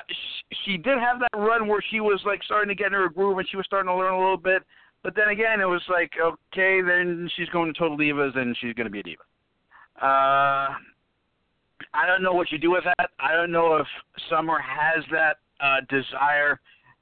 she, 0.65 0.77
did 0.77 0.97
have 0.99 1.19
that 1.19 1.37
run 1.37 1.67
where 1.67 1.81
she 1.89 1.99
was 1.99 2.21
like 2.25 2.43
starting 2.43 2.69
to 2.69 2.75
get 2.75 2.87
in 2.87 2.93
her 2.93 3.09
groove 3.09 3.37
and 3.37 3.47
she 3.49 3.57
was 3.57 3.65
starting 3.65 3.89
to 3.89 3.95
learn 3.95 4.13
a 4.13 4.17
little 4.19 4.37
bit. 4.37 4.63
But 5.03 5.15
then 5.15 5.29
again, 5.29 5.61
it 5.61 5.65
was 5.65 5.81
like, 5.89 6.11
okay, 6.21 6.81
then 6.81 7.29
she's 7.35 7.49
going 7.49 7.73
to 7.73 7.77
Total 7.77 7.97
Divas 7.97 8.37
and 8.37 8.55
she's 8.59 8.73
going 8.73 8.85
to 8.85 8.91
be 8.91 8.99
a 8.99 9.03
diva. 9.03 9.21
Uh, 10.01 10.75
I 11.93 12.05
don't 12.05 12.21
know 12.21 12.33
what 12.33 12.51
you 12.51 12.57
do 12.57 12.71
with 12.71 12.83
that. 12.83 13.09
I 13.19 13.33
don't 13.33 13.51
know 13.51 13.77
if 13.77 13.87
Summer 14.29 14.59
has 14.59 15.03
that 15.11 15.37
uh, 15.61 15.81
desire 15.89 16.59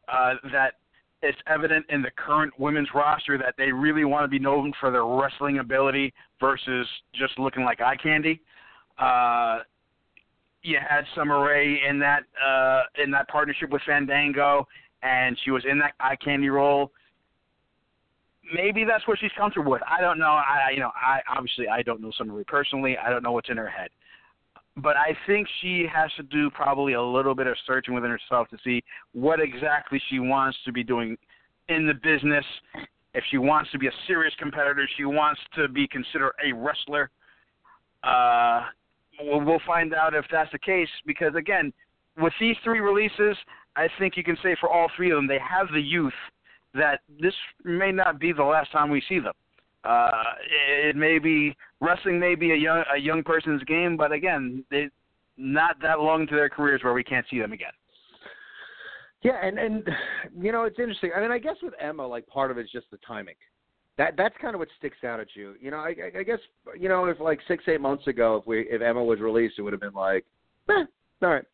uh, 0.08 0.36
that 0.52 0.76
it's 1.24 1.38
evident 1.48 1.86
in 1.90 2.02
the 2.02 2.12
current 2.16 2.54
women's 2.60 2.90
roster 2.94 3.38
that 3.38 3.56
they 3.58 3.72
really 3.72 4.06
want 4.06 4.24
to 4.24 4.28
be 4.28 4.40
known 4.40 4.72
for 4.80 4.92
their 4.92 5.06
wrestling 5.06 5.60
ability 5.60 6.14
versus 6.40 6.88
just 7.14 7.38
looking 7.40 7.64
like 7.64 7.82
eye 7.82 7.98
candy. 8.02 8.40
Uh, 9.00 9.60
you 10.64 10.78
had 10.78 11.06
Summer 11.16 11.44
Rae 11.44 11.82
in 11.88 12.00
that 12.00 12.24
uh, 12.44 12.84
in 13.02 13.12
that 13.12 13.28
partnership 13.30 13.70
with 13.70 13.82
Fandango, 13.86 14.68
and 15.04 15.38
she 15.44 15.52
was 15.52 15.64
in 15.70 15.80
that 15.80 15.94
eye 16.00 16.18
candy 16.24 16.50
role. 16.50 16.92
Maybe 18.54 18.86
that's 18.86 19.06
what 19.08 19.20
she's 19.20 19.32
comfortable 19.38 19.72
with. 19.72 19.82
I 19.90 20.02
don't 20.02 20.20
know. 20.20 20.26
I 20.26 20.72
you 20.74 20.80
know 20.80 20.92
I 20.96 21.20
obviously 21.36 21.68
I 21.68 21.82
don't 21.82 22.02
know 22.02 22.12
Summer 22.18 22.34
Rae 22.34 22.44
personally. 22.48 22.98
I 22.98 23.10
don't 23.10 23.24
know 23.24 23.32
what's 23.32 23.50
in 23.50 23.58
her 23.58 23.68
head, 23.68 23.90
but 24.78 24.96
I 24.96 25.16
think 25.26 25.48
she 25.62 25.86
has 25.94 26.12
to 26.18 26.24
do 26.24 26.50
probably 26.50 26.94
a 26.94 27.02
little 27.02 27.36
bit 27.36 27.48
of 27.48 27.56
searching 27.66 27.94
within 27.94 28.12
herself 28.12 28.48
to 28.50 28.58
see 28.64 28.84
what 29.14 29.40
exactly 29.40 30.02
she 30.10 30.20
wants 30.20 30.58
to 30.66 30.72
be 30.72 30.84
doing 30.84 31.18
in 31.70 31.88
the 31.88 31.94
business. 31.94 32.46
If 33.14 33.24
she 33.32 33.38
wants 33.38 33.72
to 33.72 33.80
be 33.80 33.88
a 33.88 33.92
serious 34.06 34.34
competitor, 34.38 34.88
she 34.96 35.06
wants 35.06 35.42
to 35.56 35.68
be 35.68 35.88
considered 35.88 36.34
a 36.46 36.54
wrestler. 36.54 37.10
Uh, 38.04 38.66
we'll, 39.22 39.60
find 39.66 39.94
out 39.94 40.14
if 40.14 40.26
that's 40.32 40.52
the 40.52 40.60
case 40.60 40.90
because 41.06 41.36
again, 41.36 41.74
with 42.18 42.34
these 42.40 42.56
three 42.64 42.80
releases, 42.80 43.38
I 43.76 43.88
think 44.00 44.18
you 44.18 44.24
can 44.24 44.38
say 44.42 44.56
for 44.60 44.70
all 44.70 44.90
three 44.96 45.12
of 45.12 45.18
them 45.18 45.28
they 45.28 45.40
have 45.40 45.68
the 45.74 45.82
youth 45.82 46.14
that 46.74 47.02
this 47.22 47.34
may 47.64 47.92
not 47.92 48.20
be 48.20 48.32
the 48.32 48.44
last 48.44 48.72
time 48.72 48.90
we 48.90 49.02
see 49.08 49.20
them. 49.20 49.34
Uh, 49.84 50.12
it 50.84 50.96
may 50.96 51.20
be 51.20 51.56
wrestling 51.80 52.20
may 52.20 52.36
be 52.36 52.52
a 52.52 52.56
young 52.56 52.84
a 52.94 53.00
young 53.00 53.24
person's 53.24 53.64
game, 53.64 53.96
but 53.96 54.12
again, 54.12 54.64
they 54.70 54.90
not 55.38 55.76
that 55.82 56.00
long 56.00 56.22
into 56.22 56.36
their 56.36 56.50
careers 56.50 56.84
where 56.84 56.94
we 56.94 57.04
can't 57.04 57.26
see 57.30 57.40
them 57.40 57.54
again. 57.54 57.72
Yeah, 59.24 59.40
and 59.42 59.58
and 59.58 59.88
you 60.40 60.52
know 60.52 60.64
it's 60.64 60.80
interesting. 60.80 61.12
I 61.16 61.22
mean, 61.22 61.32
I 61.32 61.38
guess 61.38 61.56
with 61.62 61.74
Emma, 61.80 62.06
like 62.06 62.28
part 62.28 62.52
of 62.52 62.58
it's 62.58 62.72
just 62.72 62.90
the 62.92 62.98
timing 63.08 63.36
that 63.98 64.14
that's 64.16 64.36
kind 64.42 64.54
of 64.54 64.60
what 64.60 64.68
sticks 64.78 65.04
out 65.04 65.20
at 65.20 65.28
you. 65.34 65.56
You 65.60 65.72
know, 65.72 65.78
I, 65.78 65.96
I 66.18 66.24
guess 66.24 66.40
you 66.78 66.88
know 66.88 67.06
if 67.06 67.20
like 67.20 67.40
six 67.48 67.64
eight 67.68 67.82
months 67.82 68.08
ago, 68.08 68.38
if 68.38 68.48
we 68.48 68.62
if 68.70 68.82
Emma 68.82 69.04
was 69.04 69.20
released, 69.20 69.56
it 69.58 69.64
would 69.64 69.74
have 69.74 69.82
been 69.82 69.94
like, 69.94 70.26
eh, 70.70 70.84
all 71.22 71.30
right, 71.30 71.46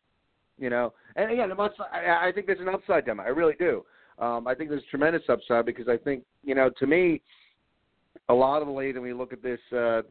you 0.58 0.70
know. 0.70 0.92
And 1.16 1.30
again, 1.30 1.50
I, 1.52 1.68
I 1.92 2.28
I 2.28 2.32
think 2.32 2.46
there's 2.46 2.60
an 2.60 2.68
upside 2.68 3.06
to 3.06 3.12
Emma. 3.12 3.22
I 3.22 3.28
really 3.28 3.54
do. 3.58 3.84
Um, 4.18 4.46
I 4.46 4.54
think 4.54 4.70
there's 4.70 4.82
tremendous 4.90 5.22
upside 5.28 5.66
because 5.66 5.88
I 5.88 5.96
think 5.96 6.24
you 6.42 6.54
know 6.54 6.70
to 6.78 6.86
me, 6.86 7.22
a 8.28 8.34
lot 8.34 8.60
of 8.60 8.68
the 8.68 8.74
late, 8.74 8.94
when 8.94 9.02
we 9.02 9.12
look 9.12 9.32
at 9.32 9.42
this 9.42 9.60
uh, 9.76 10.02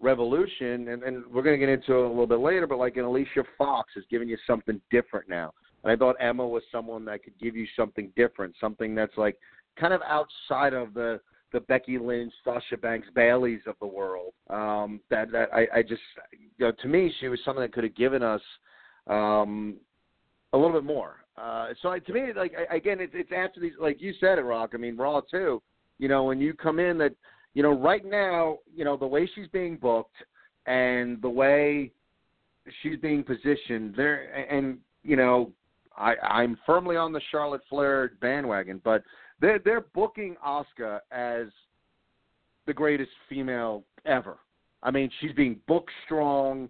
revolution, 0.00 0.88
and, 0.88 1.02
and 1.02 1.24
we're 1.26 1.42
going 1.42 1.58
to 1.58 1.64
get 1.64 1.72
into 1.72 1.92
it 1.92 2.04
a 2.04 2.08
little 2.08 2.26
bit 2.26 2.40
later, 2.40 2.66
but 2.66 2.78
like 2.78 2.96
an 2.96 3.04
Alicia 3.04 3.44
Fox 3.56 3.90
is 3.96 4.04
giving 4.10 4.28
you 4.28 4.38
something 4.46 4.80
different 4.90 5.28
now. 5.28 5.52
And 5.84 5.92
I 5.92 5.96
thought 5.96 6.16
Emma 6.20 6.46
was 6.46 6.62
someone 6.72 7.04
that 7.06 7.22
could 7.22 7.38
give 7.40 7.54
you 7.54 7.66
something 7.76 8.10
different, 8.16 8.54
something 8.60 8.94
that's 8.94 9.16
like 9.16 9.38
kind 9.78 9.94
of 9.94 10.00
outside 10.02 10.74
of 10.74 10.94
the 10.94 11.20
the 11.52 11.60
Becky 11.60 11.98
Lynch, 11.98 12.32
Sasha 12.44 12.76
Banks, 12.76 13.08
Bayleys 13.16 13.66
of 13.66 13.74
the 13.80 13.86
world. 13.86 14.32
Um, 14.48 15.00
that 15.10 15.30
that 15.32 15.52
I, 15.52 15.66
I 15.78 15.82
just 15.82 16.02
you 16.32 16.66
know 16.66 16.72
to 16.82 16.88
me 16.88 17.12
she 17.20 17.28
was 17.28 17.40
something 17.44 17.62
that 17.62 17.72
could 17.72 17.84
have 17.84 17.96
given 17.96 18.22
us 18.22 18.42
um, 19.06 19.76
a 20.52 20.58
little 20.58 20.72
bit 20.72 20.84
more. 20.84 21.16
Uh, 21.36 21.68
so 21.80 21.98
to 21.98 22.12
me, 22.12 22.32
like 22.36 22.52
again, 22.70 22.98
it's 23.00 23.12
it's 23.14 23.32
after 23.34 23.60
these, 23.60 23.72
like 23.80 24.00
you 24.00 24.12
said 24.20 24.38
it, 24.38 24.42
Rock. 24.42 24.70
I 24.74 24.76
mean, 24.76 24.96
Raw 24.96 25.20
too. 25.20 25.62
You 25.98 26.08
know, 26.08 26.24
when 26.24 26.40
you 26.40 26.54
come 26.54 26.78
in, 26.78 26.98
that 26.98 27.14
you 27.54 27.62
know, 27.62 27.72
right 27.72 28.04
now, 28.04 28.58
you 28.74 28.84
know, 28.84 28.96
the 28.96 29.06
way 29.06 29.28
she's 29.34 29.48
being 29.48 29.76
booked 29.76 30.16
and 30.66 31.20
the 31.22 31.30
way 31.30 31.92
she's 32.82 32.98
being 32.98 33.22
positioned 33.24 33.94
there, 33.96 34.46
and 34.50 34.78
you 35.02 35.16
know, 35.16 35.50
I 35.96 36.14
I'm 36.22 36.58
firmly 36.66 36.96
on 36.96 37.12
the 37.12 37.20
Charlotte 37.30 37.62
Flair 37.68 38.12
bandwagon, 38.20 38.80
but 38.84 39.02
they're 39.40 39.58
they're 39.58 39.86
booking 39.94 40.36
Asuka 40.46 41.00
as 41.10 41.46
the 42.66 42.74
greatest 42.74 43.10
female 43.28 43.84
ever. 44.04 44.38
I 44.82 44.90
mean, 44.90 45.10
she's 45.20 45.32
being 45.32 45.58
booked 45.66 45.90
strong. 46.04 46.68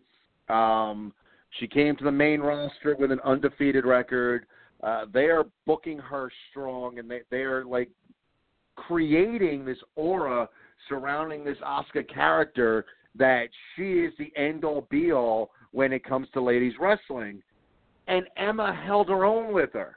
Um, 0.48 1.12
she 1.58 1.66
came 1.66 1.96
to 1.96 2.04
the 2.04 2.12
main 2.12 2.40
roster 2.40 2.96
with 2.98 3.10
an 3.10 3.20
undefeated 3.24 3.84
record. 3.84 4.46
Uh, 4.82 5.04
they 5.12 5.26
are 5.26 5.44
booking 5.66 5.98
her 5.98 6.30
strong, 6.50 6.98
and 6.98 7.10
they 7.10 7.20
they 7.30 7.42
are 7.42 7.64
like 7.64 7.90
creating 8.76 9.64
this 9.64 9.78
aura 9.96 10.48
surrounding 10.88 11.44
this 11.44 11.58
Asuka 11.58 12.08
character 12.08 12.86
that 13.16 13.48
she 13.74 14.00
is 14.00 14.12
the 14.18 14.32
end 14.36 14.64
all 14.64 14.86
be 14.90 15.12
all 15.12 15.50
when 15.72 15.92
it 15.92 16.04
comes 16.04 16.28
to 16.32 16.40
ladies 16.40 16.74
wrestling. 16.80 17.42
And 18.06 18.26
Emma 18.36 18.74
held 18.84 19.08
her 19.08 19.24
own 19.24 19.52
with 19.52 19.72
her. 19.74 19.96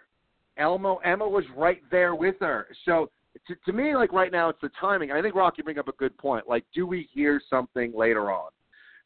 Elmo 0.58 0.98
Emma 0.98 1.28
was 1.28 1.44
right 1.56 1.82
there 1.92 2.16
with 2.16 2.36
her. 2.40 2.68
So 2.86 3.10
to, 3.48 3.56
to 3.66 3.74
me, 3.74 3.96
like 3.96 4.14
right 4.14 4.32
now, 4.32 4.50
it's 4.50 4.62
the 4.62 4.70
timing. 4.80 5.12
I 5.12 5.22
think 5.22 5.36
Rocky 5.36 5.62
bring 5.62 5.80
up 5.80 5.88
a 5.88 5.94
good 5.94 6.18
point. 6.18 6.48
Like, 6.48 6.66
do 6.74 6.86
we 6.86 7.10
hear 7.14 7.42
something 7.50 7.92
later 7.96 8.32
on? 8.32 8.50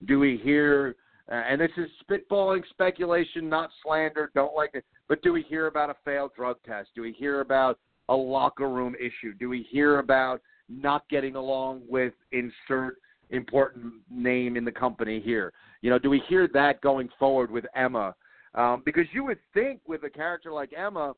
Do 0.06 0.20
we 0.20 0.39
hear? 0.44 0.96
Uh, 1.32 1.36
and 1.36 1.60
this 1.60 1.72
is 1.77 1.89
spitballing 2.10 2.62
speculation, 2.70 3.50
not 3.50 3.70
slander. 3.84 4.32
Don't 4.34 4.56
like 4.56 4.72
it. 4.74 4.86
But 5.10 5.22
do 5.22 5.34
we 5.34 5.44
hear 5.44 5.68
about 5.68 5.89
a 5.89 5.96
failed 6.06 6.32
drug 6.36 6.58
test? 6.66 6.89
Do 6.96 7.01
we 7.01 7.12
hear 7.13 7.42
about 7.42 7.80
a 8.10 8.16
locker 8.16 8.70
room 8.70 8.96
issue? 8.96 9.34
Do 9.34 9.50
we 9.50 9.66
hear 9.70 10.00
about 10.00 10.42
not 10.70 11.08
getting 11.10 11.36
along 11.36 11.82
with 11.88 12.13
insert 12.32 12.98
important 13.30 13.94
name 14.10 14.56
in 14.56 14.63
the 14.63 14.72
company 14.72 15.20
here? 15.20 15.51
You 15.82 15.89
know, 15.89 16.00
do 16.00 16.10
we 16.10 16.22
hear 16.30 16.48
that 16.54 16.82
going 16.82 17.10
forward 17.20 17.51
with 17.51 17.66
Emma? 17.75 18.16
Um, 18.56 18.82
because 18.86 19.06
you 19.12 19.24
would 19.25 19.39
think 19.54 19.82
with 19.88 20.04
a 20.04 20.10
character 20.10 20.51
like 20.51 20.72
Emma, 20.74 21.13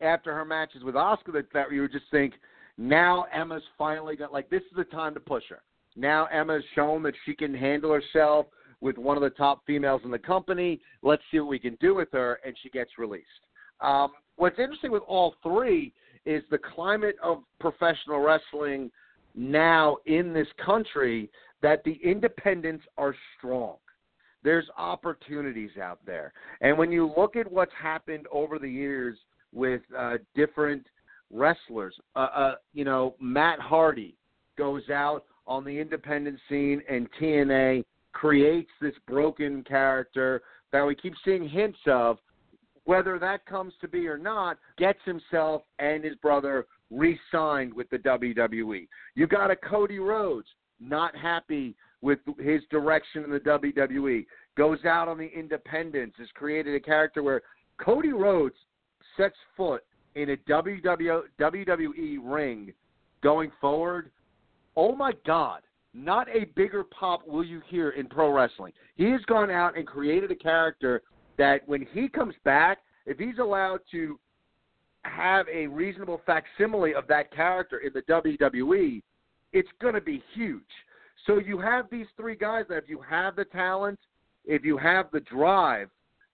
after 0.00 0.34
her 0.34 0.44
matches 0.44 0.82
with 0.82 0.94
Asuka 0.94 1.32
that, 1.32 1.52
that 1.52 1.72
you 1.72 1.82
would 1.82 1.92
just 1.92 2.10
think, 2.10 2.34
now 2.78 3.26
Emma's 3.32 3.62
finally 3.76 4.16
got 4.16 4.32
like 4.32 4.48
this 4.48 4.62
is 4.62 4.76
the 4.76 4.84
time 4.84 5.14
to 5.14 5.20
push 5.20 5.44
her. 5.50 5.62
Now 5.96 6.26
Emma's 6.26 6.64
shown 6.74 7.02
that 7.02 7.14
she 7.24 7.34
can 7.34 7.54
handle 7.54 7.92
herself 7.92 8.46
with 8.80 8.96
one 8.96 9.16
of 9.16 9.22
the 9.22 9.30
top 9.30 9.62
females 9.66 10.00
in 10.04 10.10
the 10.10 10.18
company. 10.18 10.80
Let's 11.02 11.22
see 11.30 11.40
what 11.40 11.50
we 11.50 11.58
can 11.58 11.76
do 11.80 11.94
with 11.94 12.08
her, 12.12 12.38
and 12.44 12.56
she 12.62 12.70
gets 12.70 12.92
released. 12.98 13.26
Um, 13.80 14.12
what's 14.36 14.58
interesting 14.58 14.92
with 14.92 15.02
all 15.06 15.34
three 15.42 15.92
is 16.24 16.42
the 16.50 16.58
climate 16.58 17.16
of 17.22 17.42
professional 17.58 18.20
wrestling 18.20 18.90
now 19.34 19.98
in 20.06 20.32
this 20.32 20.48
country 20.64 21.30
that 21.62 21.82
the 21.84 21.98
independents 22.02 22.84
are 22.96 23.14
strong. 23.36 23.76
There's 24.42 24.66
opportunities 24.78 25.70
out 25.80 25.98
there. 26.06 26.32
And 26.62 26.78
when 26.78 26.90
you 26.90 27.12
look 27.16 27.36
at 27.36 27.50
what's 27.50 27.72
happened 27.80 28.26
over 28.32 28.58
the 28.58 28.68
years 28.68 29.18
with 29.52 29.82
uh, 29.96 30.18
different 30.34 30.86
wrestlers, 31.30 31.94
uh, 32.16 32.28
uh, 32.34 32.54
you 32.72 32.84
know, 32.84 33.14
Matt 33.20 33.60
Hardy 33.60 34.16
goes 34.58 34.88
out 34.90 35.24
on 35.46 35.64
the 35.64 35.78
independent 35.78 36.38
scene 36.48 36.82
and 36.88 37.08
TNA 37.20 37.84
creates 38.12 38.70
this 38.80 38.94
broken 39.06 39.62
character 39.64 40.42
that 40.72 40.86
we 40.86 40.94
keep 40.94 41.14
seeing 41.24 41.48
hints 41.48 41.78
of. 41.86 42.18
Whether 42.84 43.18
that 43.18 43.46
comes 43.46 43.72
to 43.80 43.88
be 43.88 44.08
or 44.08 44.18
not, 44.18 44.58
gets 44.78 44.98
himself 45.04 45.62
and 45.78 46.02
his 46.02 46.14
brother 46.16 46.66
re 46.90 47.18
signed 47.30 47.72
with 47.72 47.88
the 47.90 47.98
WWE. 47.98 48.88
You 49.14 49.26
got 49.26 49.50
a 49.50 49.56
Cody 49.56 49.98
Rhodes 49.98 50.48
not 50.80 51.14
happy 51.16 51.76
with 52.00 52.18
his 52.38 52.62
direction 52.70 53.24
in 53.24 53.30
the 53.30 53.40
WWE, 53.40 54.24
goes 54.56 54.84
out 54.84 55.08
on 55.08 55.18
the 55.18 55.30
independents, 55.36 56.16
has 56.18 56.28
created 56.34 56.74
a 56.74 56.80
character 56.80 57.22
where 57.22 57.42
Cody 57.78 58.12
Rhodes 58.12 58.56
sets 59.16 59.36
foot 59.56 59.84
in 60.14 60.30
a 60.30 60.36
WWE 60.36 62.18
ring 62.22 62.72
going 63.22 63.50
forward. 63.60 64.10
Oh 64.76 64.94
my 64.94 65.12
God, 65.26 65.62
not 65.94 66.28
a 66.28 66.46
bigger 66.56 66.84
pop 66.84 67.26
will 67.26 67.44
you 67.44 67.60
hear 67.68 67.90
in 67.90 68.06
pro 68.06 68.32
wrestling. 68.32 68.72
He 68.96 69.10
has 69.10 69.20
gone 69.26 69.50
out 69.50 69.76
and 69.76 69.86
created 69.86 70.30
a 70.30 70.36
character 70.36 71.02
that 71.38 71.66
when 71.68 71.86
he 71.92 72.08
comes 72.08 72.34
back, 72.44 72.78
if 73.06 73.18
he's 73.18 73.38
allowed 73.38 73.80
to 73.92 74.18
have 75.02 75.46
a 75.48 75.66
reasonable 75.66 76.20
facsimile 76.26 76.94
of 76.94 77.06
that 77.08 77.32
character 77.34 77.78
in 77.78 77.92
the 77.92 78.02
WWE, 78.02 79.02
it's 79.52 79.68
going 79.80 79.94
to 79.94 80.00
be 80.00 80.22
huge. 80.34 80.62
So 81.26 81.38
you 81.38 81.58
have 81.58 81.86
these 81.90 82.06
three 82.16 82.36
guys 82.36 82.66
that 82.68 82.76
if 82.76 82.88
you 82.88 83.00
have 83.08 83.36
the 83.36 83.44
talent, 83.46 83.98
if 84.44 84.64
you 84.64 84.76
have 84.76 85.06
the 85.12 85.20
drive, 85.20 85.88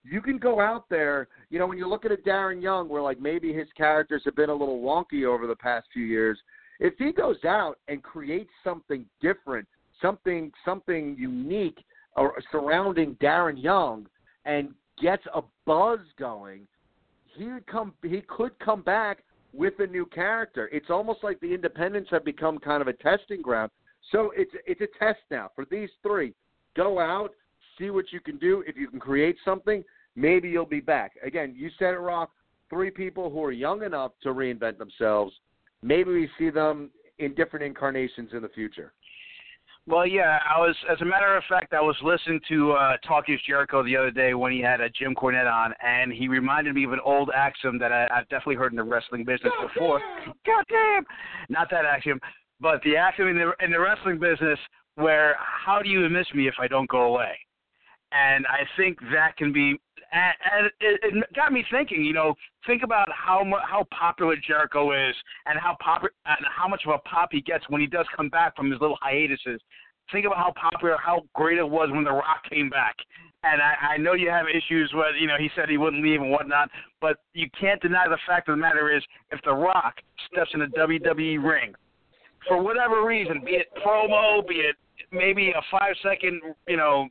you 0.09 0.21
can 0.21 0.37
go 0.37 0.59
out 0.59 0.85
there. 0.89 1.27
You 1.49 1.59
know, 1.59 1.67
when 1.67 1.77
you 1.77 1.87
look 1.87 2.05
at 2.05 2.11
a 2.11 2.17
Darren 2.17 2.61
Young, 2.61 2.87
where 2.89 3.01
like 3.01 3.19
maybe 3.19 3.53
his 3.53 3.67
characters 3.75 4.21
have 4.25 4.35
been 4.35 4.49
a 4.49 4.55
little 4.55 4.79
wonky 4.79 5.25
over 5.25 5.47
the 5.47 5.55
past 5.55 5.87
few 5.93 6.05
years, 6.05 6.37
if 6.79 6.93
he 6.97 7.11
goes 7.11 7.43
out 7.45 7.79
and 7.87 8.03
creates 8.03 8.51
something 8.63 9.05
different, 9.21 9.67
something 10.01 10.51
something 10.63 11.15
unique 11.17 11.83
or 12.15 12.33
surrounding 12.51 13.15
Darren 13.15 13.61
Young, 13.61 14.07
and 14.45 14.69
gets 15.01 15.23
a 15.33 15.41
buzz 15.65 15.99
going, 16.17 16.67
he 17.35 17.45
would 17.45 17.67
come. 17.67 17.93
He 18.03 18.21
could 18.21 18.57
come 18.59 18.81
back 18.81 19.23
with 19.53 19.73
a 19.79 19.87
new 19.87 20.05
character. 20.05 20.69
It's 20.71 20.89
almost 20.89 21.23
like 21.23 21.39
the 21.39 21.53
independents 21.53 22.09
have 22.11 22.23
become 22.23 22.59
kind 22.59 22.81
of 22.81 22.87
a 22.87 22.93
testing 22.93 23.41
ground. 23.41 23.71
So 24.11 24.31
it's 24.35 24.51
it's 24.65 24.81
a 24.81 25.03
test 25.03 25.19
now 25.29 25.51
for 25.55 25.65
these 25.69 25.89
three. 26.01 26.33
Go 26.75 26.99
out, 26.99 27.31
see 27.77 27.89
what 27.89 28.05
you 28.11 28.19
can 28.19 28.37
do. 28.37 28.63
If 28.67 28.77
you 28.77 28.87
can 28.87 28.99
create 28.99 29.35
something, 29.43 29.83
maybe 30.17 30.49
you'll 30.49 30.65
be 30.65 30.81
back. 30.81 31.13
Again, 31.23 31.53
you 31.55 31.69
said 31.79 31.93
it, 31.93 31.99
Rock. 31.99 32.31
Three 32.69 32.91
people 32.91 33.29
who 33.29 33.41
are 33.43 33.53
young 33.53 33.83
enough 33.83 34.11
to 34.23 34.29
reinvent 34.29 34.77
themselves. 34.77 35.33
Maybe 35.81 36.11
we 36.11 36.29
see 36.37 36.49
them 36.49 36.89
in 37.19 37.33
different 37.35 37.65
incarnations 37.65 38.31
in 38.33 38.41
the 38.41 38.49
future. 38.49 38.91
Well, 39.85 40.05
yeah, 40.05 40.39
I 40.53 40.59
was. 40.59 40.75
As 40.91 40.99
a 40.99 41.05
matter 41.05 41.37
of 41.37 41.43
fact, 41.47 41.73
I 41.73 41.79
was 41.79 41.95
listening 42.03 42.41
to 42.49 42.73
uh, 42.73 42.97
Talk 43.07 43.29
Is 43.29 43.39
Jericho 43.47 43.85
the 43.85 43.95
other 43.95 44.11
day 44.11 44.33
when 44.33 44.51
he 44.51 44.59
had 44.59 44.81
a 44.81 44.89
Jim 44.89 45.15
Cornette 45.15 45.49
on, 45.49 45.73
and 45.81 46.11
he 46.11 46.27
reminded 46.27 46.75
me 46.75 46.83
of 46.83 46.91
an 46.91 46.99
old 47.05 47.29
axiom 47.33 47.79
that 47.79 47.93
I, 47.93 48.05
I've 48.13 48.27
definitely 48.27 48.55
heard 48.55 48.73
in 48.73 48.75
the 48.75 48.83
wrestling 48.83 49.23
business 49.23 49.53
God 49.57 49.69
before. 49.73 49.99
Damn. 49.99 50.33
God 50.45 50.65
damn! 50.67 51.05
Not 51.47 51.69
that 51.71 51.85
axiom, 51.85 52.19
but 52.59 52.81
the 52.83 52.97
axiom 52.97 53.29
in 53.29 53.37
the 53.37 53.53
in 53.63 53.71
the 53.71 53.79
wrestling 53.79 54.19
business 54.19 54.59
where 54.95 55.37
how 55.39 55.81
do 55.81 55.87
you 55.87 56.09
miss 56.09 56.27
me 56.35 56.49
if 56.49 56.55
I 56.59 56.67
don't 56.67 56.89
go 56.89 57.03
away? 57.03 57.37
And 58.11 58.45
I 58.47 58.63
think 58.77 58.99
that 59.11 59.35
can 59.37 59.51
be 59.51 59.79
and, 60.11 60.71
it, 60.79 61.35
got 61.35 61.51
me 61.51 61.65
thinking. 61.71 62.03
You 62.03 62.13
know, 62.13 62.33
think 62.65 62.83
about 62.83 63.09
how 63.11 63.43
how 63.67 63.85
popular 63.97 64.35
Jericho 64.35 64.91
is, 64.91 65.15
and 65.45 65.59
how 65.59 65.75
pop 65.83 66.03
and 66.03 66.45
how 66.55 66.67
much 66.67 66.83
of 66.85 66.93
a 66.93 66.99
pop 66.99 67.29
he 67.31 67.41
gets 67.41 67.65
when 67.69 67.81
he 67.81 67.87
does 67.87 68.05
come 68.15 68.29
back 68.29 68.55
from 68.55 68.71
his 68.71 68.79
little 68.79 68.97
hiatuses. 69.01 69.61
Think 70.11 70.25
about 70.25 70.37
how 70.37 70.53
popular, 70.55 70.97
how 71.03 71.23
great 71.33 71.57
it 71.57 71.69
was 71.69 71.89
when 71.91 72.05
The 72.05 72.11
Rock 72.11 72.43
came 72.49 72.69
back. 72.69 72.95
And 73.43 73.61
I, 73.61 73.93
I 73.93 73.97
know 73.97 74.13
you 74.13 74.29
have 74.29 74.45
issues 74.47 74.91
with, 74.93 75.15
you 75.19 75.27
know, 75.27 75.35
he 75.37 75.49
said 75.55 75.69
he 75.69 75.77
wouldn't 75.77 76.01
leave 76.01 76.21
and 76.21 76.31
whatnot, 76.31 76.69
but 77.01 77.17
you 77.33 77.47
can't 77.59 77.81
deny 77.81 78.07
the 78.07 78.17
fact 78.25 78.47
of 78.49 78.53
the 78.53 78.61
matter 78.61 78.95
is, 78.95 79.03
if 79.31 79.39
The 79.43 79.53
Rock 79.53 79.95
steps 80.31 80.49
in 80.53 80.61
a 80.61 80.67
WWE 80.67 81.43
ring, 81.43 81.73
for 82.47 82.61
whatever 82.63 83.05
reason, 83.05 83.43
be 83.43 83.51
it 83.51 83.67
promo, 83.85 84.47
be 84.47 84.55
it 84.55 84.75
maybe 85.11 85.51
a 85.51 85.61
five 85.69 85.93
second, 86.01 86.41
you 86.67 86.77
know, 86.77 87.07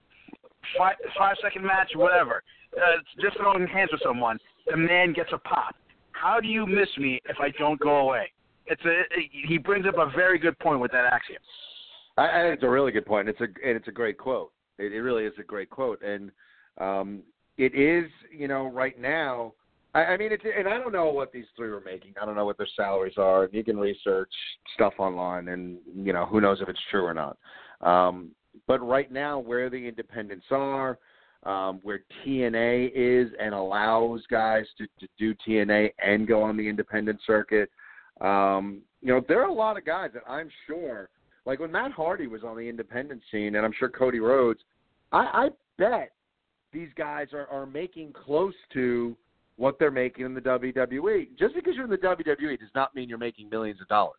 five 0.79 0.97
five 1.19 1.37
second 1.43 1.65
match, 1.65 1.91
whatever 1.95 2.43
uh, 2.77 3.01
just 3.21 3.37
throwing 3.37 3.67
hands 3.67 3.91
with 3.93 4.01
someone, 4.03 4.39
the 4.71 4.77
man 4.77 5.13
gets 5.13 5.31
a 5.33 5.39
pop. 5.39 5.75
How 6.13 6.41
do 6.41 6.49
you 6.49 6.67
miss 6.67 6.89
me 6.99 7.21
if 7.29 7.37
I 7.41 7.51
don't 7.59 7.81
go 7.81 7.97
away? 7.97 8.31
It's 8.67 8.83
a 8.85 9.03
he 9.47 9.59
brings 9.59 9.87
up 9.87 9.97
a 9.99 10.11
very 10.15 10.39
good 10.39 10.59
point 10.59 10.81
with 10.81 10.91
that 10.93 11.05
axiom. 11.05 11.41
I, 12.17 12.41
I 12.41 12.43
think 12.43 12.55
it's 12.55 12.65
a 12.65 12.69
really 12.69 12.91
good 12.91 13.07
point. 13.07 13.29
It's 13.29 13.41
a 13.41 13.45
and 13.45 13.77
it's 13.77 13.89
a 13.89 13.93
great 13.93 14.19
quote. 14.19 14.53
It, 14.79 14.93
it 14.93 15.01
really 15.01 15.25
is 15.25 15.35
a 15.39 15.43
great 15.43 15.71
quote, 15.71 16.03
and 16.03 16.31
um, 16.79 17.23
it 17.59 17.75
is 17.75 18.11
you 18.37 18.49
know 18.49 18.67
right 18.71 18.99
now. 19.01 19.53
I, 19.95 20.05
I 20.05 20.17
mean, 20.17 20.33
it's 20.33 20.43
and 20.45 20.67
I 20.67 20.79
don't 20.79 20.93
know 20.93 21.11
what 21.11 21.33
these 21.33 21.45
three 21.57 21.69
are 21.69 21.81
making. 21.81 22.15
I 22.21 22.27
don't 22.27 22.35
know 22.35 22.45
what 22.45 22.59
their 22.59 22.69
salaries 22.75 23.15
are. 23.19 23.49
You 23.53 23.63
can 23.63 23.79
research 23.79 24.33
stuff 24.75 24.95
online, 24.99 25.49
and 25.49 25.79
you 25.95 26.13
know 26.13 26.27
who 26.27 26.41
knows 26.41 26.61
if 26.61 26.69
it's 26.69 26.81
true 26.91 27.05
or 27.05 27.15
not. 27.15 27.37
Um, 27.83 28.33
but 28.67 28.87
right 28.87 29.11
now, 29.11 29.39
where 29.39 29.71
the 29.71 29.77
independents 29.77 30.47
are, 30.51 30.99
um, 31.45 31.81
where 31.83 32.01
TNA 32.25 32.91
is 32.95 33.33
and 33.41 33.55
allows 33.55 34.23
guys 34.31 34.65
to, 34.79 34.87
to 35.01 35.09
do 35.19 35.35
TNA 35.47 35.91
and 36.05 36.27
go 36.27 36.43
on 36.43 36.57
the 36.57 36.69
independent 36.69 37.21
circuit. 37.27 37.71
Um, 38.21 38.83
you 39.01 39.09
know, 39.09 39.23
there 39.29 39.43
are 39.43 39.49
a 39.49 39.55
lot 39.55 39.77
of 39.77 39.85
guys 39.85 40.11
that 40.15 40.23
I'm 40.29 40.51
sure, 40.67 41.09
like 41.45 41.61
when 41.61 41.71
Matt 41.71 41.93
Hardy 41.93 42.27
was 42.27 42.43
on 42.43 42.57
the 42.57 42.69
independent 42.69 43.23
scene, 43.31 43.55
and 43.55 43.65
I'm 43.65 43.73
sure 43.79 43.89
Cody 43.89 44.19
Rhodes, 44.19 44.61
I, 45.13 45.19
I 45.19 45.49
bet 45.79 46.13
these 46.73 46.89
guys 46.97 47.29
are, 47.33 47.47
are 47.47 47.67
making 47.67 48.13
close 48.13 48.55
to 48.73 49.17
what 49.57 49.79
they're 49.79 49.91
making 49.91 50.27
in 50.27 50.35
the 50.35 50.41
WWE. 50.41 51.29
Just 51.39 51.55
because 51.55 51.75
you're 51.75 51.85
in 51.85 51.91
the 51.91 51.97
WWE 51.97 52.59
does 52.59 52.69
not 52.75 52.95
mean 52.95 53.09
you're 53.09 53.19
making 53.19 53.49
millions 53.49 53.81
of 53.81 53.89
dollars. 53.89 54.15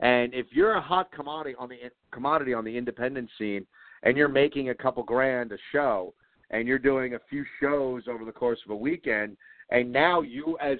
And 0.00 0.34
if 0.34 0.46
you're 0.50 0.74
a 0.74 0.80
hot 0.80 1.10
commodity 1.12 1.56
on 1.58 1.68
the 1.68 1.76
commodity 2.12 2.52
on 2.52 2.64
the 2.64 2.76
independent 2.76 3.30
scene, 3.38 3.66
and 4.02 4.16
you're 4.16 4.28
making 4.28 4.68
a 4.68 4.74
couple 4.74 5.02
grand 5.02 5.52
a 5.52 5.58
show, 5.72 6.12
and 6.50 6.68
you're 6.68 6.78
doing 6.78 7.14
a 7.14 7.20
few 7.30 7.44
shows 7.60 8.04
over 8.08 8.24
the 8.24 8.32
course 8.32 8.58
of 8.64 8.70
a 8.70 8.76
weekend, 8.76 9.36
and 9.70 9.90
now 9.90 10.20
you 10.20 10.56
as 10.60 10.78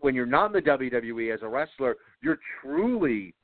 when 0.00 0.14
you're 0.14 0.26
not 0.26 0.46
in 0.46 0.52
the 0.52 0.70
WWE 0.70 1.32
as 1.32 1.42
a 1.42 1.48
wrestler, 1.48 1.96
you're 2.20 2.38
truly 2.60 3.34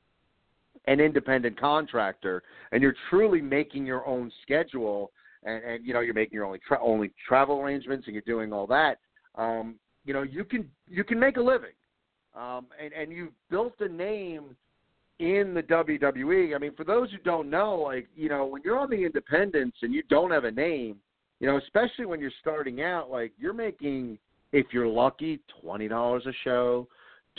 an 0.85 0.99
independent 0.99 1.59
contractor, 1.59 2.43
and 2.71 2.81
you're 2.81 2.95
truly 3.09 3.41
making 3.41 3.85
your 3.85 4.05
own 4.05 4.31
schedule, 4.41 5.11
and, 5.43 5.63
and 5.63 5.85
you 5.85 5.93
know 5.93 6.01
you're 6.01 6.13
making 6.13 6.35
your 6.35 6.45
only 6.45 6.59
tra- 6.67 6.83
only 6.83 7.11
travel 7.27 7.61
arrangements, 7.61 8.07
and 8.07 8.13
you're 8.13 8.23
doing 8.23 8.51
all 8.51 8.67
that. 8.67 8.99
Um, 9.35 9.75
you 10.03 10.13
know 10.13 10.23
you 10.23 10.43
can 10.43 10.69
you 10.87 11.03
can 11.03 11.19
make 11.19 11.37
a 11.37 11.41
living, 11.41 11.73
um, 12.35 12.67
and 12.79 12.91
and 12.93 13.11
you've 13.11 13.33
built 13.49 13.73
a 13.79 13.87
name 13.87 14.55
in 15.21 15.53
the 15.53 15.61
WWE. 15.61 16.55
I 16.55 16.57
mean, 16.57 16.73
for 16.75 16.83
those 16.83 17.11
who 17.11 17.17
don't 17.19 17.49
know, 17.49 17.75
like 17.75 18.07
you 18.15 18.27
know, 18.27 18.45
when 18.45 18.63
you're 18.65 18.79
on 18.79 18.89
the 18.89 19.05
independents 19.05 19.77
and 19.83 19.93
you 19.93 20.01
don't 20.09 20.31
have 20.31 20.45
a 20.45 20.51
name, 20.51 20.97
you 21.39 21.47
know, 21.47 21.57
especially 21.57 22.05
when 22.05 22.19
you're 22.19 22.31
starting 22.41 22.81
out, 22.81 23.11
like 23.11 23.31
you're 23.37 23.53
making, 23.53 24.17
if 24.51 24.65
you're 24.71 24.87
lucky, 24.87 25.39
twenty 25.61 25.87
dollars 25.87 26.23
a 26.25 26.33
show, 26.43 26.87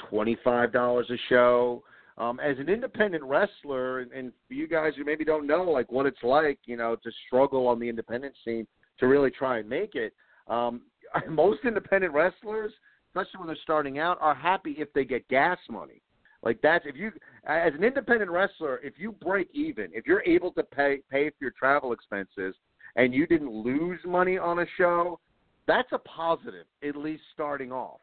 twenty 0.09 0.39
five 0.45 0.73
dollars 0.73 1.11
a 1.11 1.19
show. 1.29 1.83
Um, 2.19 2.39
as 2.41 2.59
an 2.59 2.69
independent 2.69 3.25
wrestler, 3.25 4.01
and, 4.01 4.13
and 4.13 4.33
for 4.47 4.53
you 4.53 4.69
guys 4.69 4.93
who 4.97 5.05
maybe 5.05 5.25
don't 5.25 5.47
know 5.47 5.65
like 5.65 5.91
what 5.91 6.05
it's 6.05 6.23
like, 6.23 6.59
you 6.67 6.77
know, 6.77 6.95
to 6.95 7.11
struggle 7.27 7.67
on 7.67 7.81
the 7.81 7.89
independent 7.89 8.35
scene 8.45 8.67
to 8.99 9.07
really 9.07 9.31
try 9.31 9.59
and 9.59 9.69
make 9.69 9.95
it. 9.95 10.13
Um, 10.47 10.83
most 11.29 11.61
independent 11.65 12.13
wrestlers, 12.13 12.71
especially 13.09 13.39
when 13.39 13.47
they're 13.47 13.57
starting 13.63 13.99
out, 13.99 14.19
are 14.21 14.35
happy 14.35 14.77
if 14.79 14.93
they 14.93 15.05
get 15.07 15.27
gas 15.29 15.59
money. 15.71 16.03
Like 16.43 16.61
that's 16.63 16.85
if 16.87 16.97
you 16.97 17.13
as 17.47 17.73
an 17.75 17.85
independent 17.85 18.31
wrestler, 18.31 18.81
if 18.83 18.95
you 18.99 19.13
break 19.13 19.49
even, 19.53 19.89
if 19.93 20.07
you're 20.07 20.25
able 20.25 20.53
to 20.53 20.63
pay 20.63 21.01
pay 21.11 21.31
for 21.31 21.37
your 21.41 21.53
travel 21.53 21.93
expenses 21.93 22.55
and 22.97 23.15
you 23.15 23.27
didn't 23.27 23.53
lose 23.53 24.01
money 24.05 24.39
on 24.39 24.59
a 24.59 24.67
show, 24.77 25.19
that's 25.67 25.89
a 25.93 25.99
positive, 25.99 26.67
at 26.87 26.97
least 26.97 27.23
starting 27.33 27.73
off. 27.73 28.01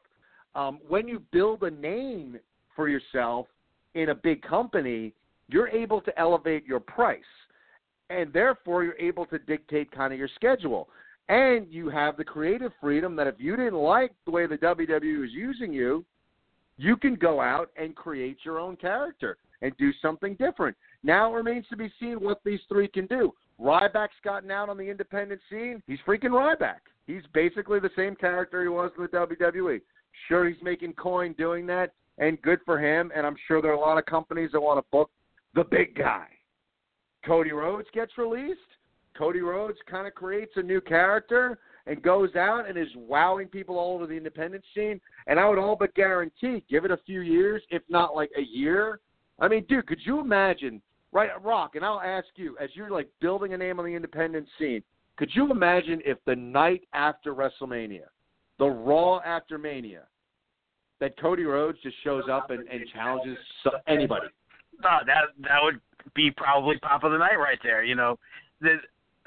Um, 0.56 0.80
when 0.88 1.08
you 1.08 1.22
build 1.32 1.64
a 1.64 1.72
name 1.72 2.40
for 2.76 2.88
yourself 2.88 3.48
in 3.94 4.10
a 4.10 4.16
big 4.16 4.42
company, 4.42 5.14
you're 5.48 5.68
able 5.68 6.02
to 6.02 6.20
elevate 6.20 6.66
your 6.66 6.80
price. 6.80 7.20
And 8.10 8.34
therefore, 8.34 8.84
you're 8.84 8.98
able 8.98 9.26
to 9.28 9.38
dictate 9.38 9.92
kind 9.92 10.12
of 10.14 10.18
your 10.18 10.30
schedule. 10.34 10.90
And 11.28 11.68
you 11.70 11.90
have 11.90 12.18
the 12.18 12.24
creative 12.24 12.72
freedom 12.82 13.16
that 13.18 13.28
if 13.28 13.36
you 13.38 13.56
didn't 13.56 13.76
like 13.76 14.12
the 14.26 14.32
way 14.32 14.48
the 14.48 14.58
WWE 14.58 15.22
was 15.22 15.32
using 15.32 15.72
you, 15.72 16.04
you 16.80 16.96
can 16.96 17.16
go 17.16 17.42
out 17.42 17.70
and 17.76 17.94
create 17.94 18.38
your 18.44 18.58
own 18.58 18.78
character 18.78 19.38
and 19.62 19.76
do 19.78 19.92
something 20.02 20.36
different. 20.36 20.78
Now 21.04 21.32
it 21.32 21.36
remains 21.36 21.66
to 21.70 21.78
be 21.78 21.92
seen 22.00 22.22
what 22.22 22.40
these 22.46 22.62
three 22.70 22.88
can 22.88 23.06
do. 23.08 23.34
Ryback's 23.60 24.12
gotten 24.24 24.50
out 24.50 24.70
on 24.70 24.78
the 24.78 24.90
independent 24.90 25.42
scene. 25.50 25.84
He's 25.88 26.00
freaking 26.08 26.30
Ryback. 26.30 26.80
He's 27.06 27.24
basically 27.34 27.82
the 27.82 27.90
same 27.98 28.16
character 28.16 28.62
he 28.62 28.70
was 28.70 28.92
in 28.98 29.04
the 29.04 29.10
WWE. 29.10 29.82
Sure, 30.30 30.48
he's 30.48 30.62
making 30.64 30.94
coin 30.94 31.36
doing 31.38 31.68
that, 31.68 31.92
and 32.18 32.42
good 32.42 32.60
for 32.66 32.80
him. 32.80 33.12
And 33.14 33.28
I'm 33.28 33.36
sure 33.46 33.62
there 33.62 33.72
are 33.72 33.76
a 33.76 33.80
lot 33.80 33.98
of 33.98 34.06
companies 34.06 34.52
that 34.54 34.62
want 34.62 34.80
to 34.80 34.90
book 34.90 35.12
the 35.56 35.66
big 35.66 35.96
guy. 35.96 36.28
Cody 37.26 37.52
Rhodes 37.52 37.90
gets 37.94 38.18
released. 38.18 38.60
Cody 39.18 39.42
Rhodes 39.42 39.78
kind 39.90 40.08
of 40.08 40.16
creates 40.16 40.54
a 40.56 40.64
new 40.64 40.80
character 40.80 41.60
and 41.90 42.02
goes 42.04 42.36
out 42.36 42.70
and 42.70 42.78
is 42.78 42.88
wowing 42.96 43.48
people 43.48 43.80
all 43.80 43.96
over 43.96 44.06
the 44.06 44.14
independent 44.14 44.64
scene. 44.76 45.02
And 45.26 45.40
I 45.40 45.50
would 45.50 45.58
all 45.58 45.76
but 45.76 45.94
guarantee, 45.96 46.64
give 46.70 46.86
it 46.86 46.92
a 46.92 47.00
few 47.06 47.22
years, 47.22 47.64
if 47.72 47.82
not 47.90 48.16
like 48.16 48.30
a 48.38 48.42
year. 48.42 49.00
I 49.40 49.48
mean, 49.48 49.66
dude, 49.68 49.88
could 49.88 50.00
you 50.06 50.20
imagine, 50.20 50.82
right, 51.12 51.30
Rock? 51.44 51.76
And 51.76 51.84
I'll 51.84 52.00
ask 52.00 52.28
you, 52.36 52.56
as 52.62 52.70
you're 52.76 52.92
like 52.92 53.10
building 53.20 53.54
a 53.54 53.58
name 53.58 53.80
on 53.80 53.86
the 53.86 53.96
independent 53.96 54.48
scene, 54.60 54.84
could 55.18 55.32
you 55.34 55.50
imagine 55.52 56.00
if 56.06 56.20
the 56.26 56.36
night 56.36 56.84
after 56.94 57.34
WrestleMania, 57.34 58.06
the 58.60 58.68
Raw 58.68 59.20
after 59.26 59.58
Mania, 59.58 60.04
that 61.00 61.20
Cody 61.20 61.44
Rhodes 61.44 61.80
just 61.82 61.96
shows 62.04 62.26
up 62.32 62.52
and, 62.52 62.68
and 62.68 62.82
challenges 62.94 63.38
anybody? 63.88 64.28
No, 64.84 65.00
that 65.08 65.24
that 65.42 65.58
would 65.64 65.82
be 66.16 66.30
probably 66.38 66.78
pop 66.78 67.04
of 67.04 67.12
the 67.12 67.18
night 67.18 67.40
right 67.40 67.60
there. 67.64 67.84
You 67.84 67.96
know, 67.96 68.20
the, 68.62 68.76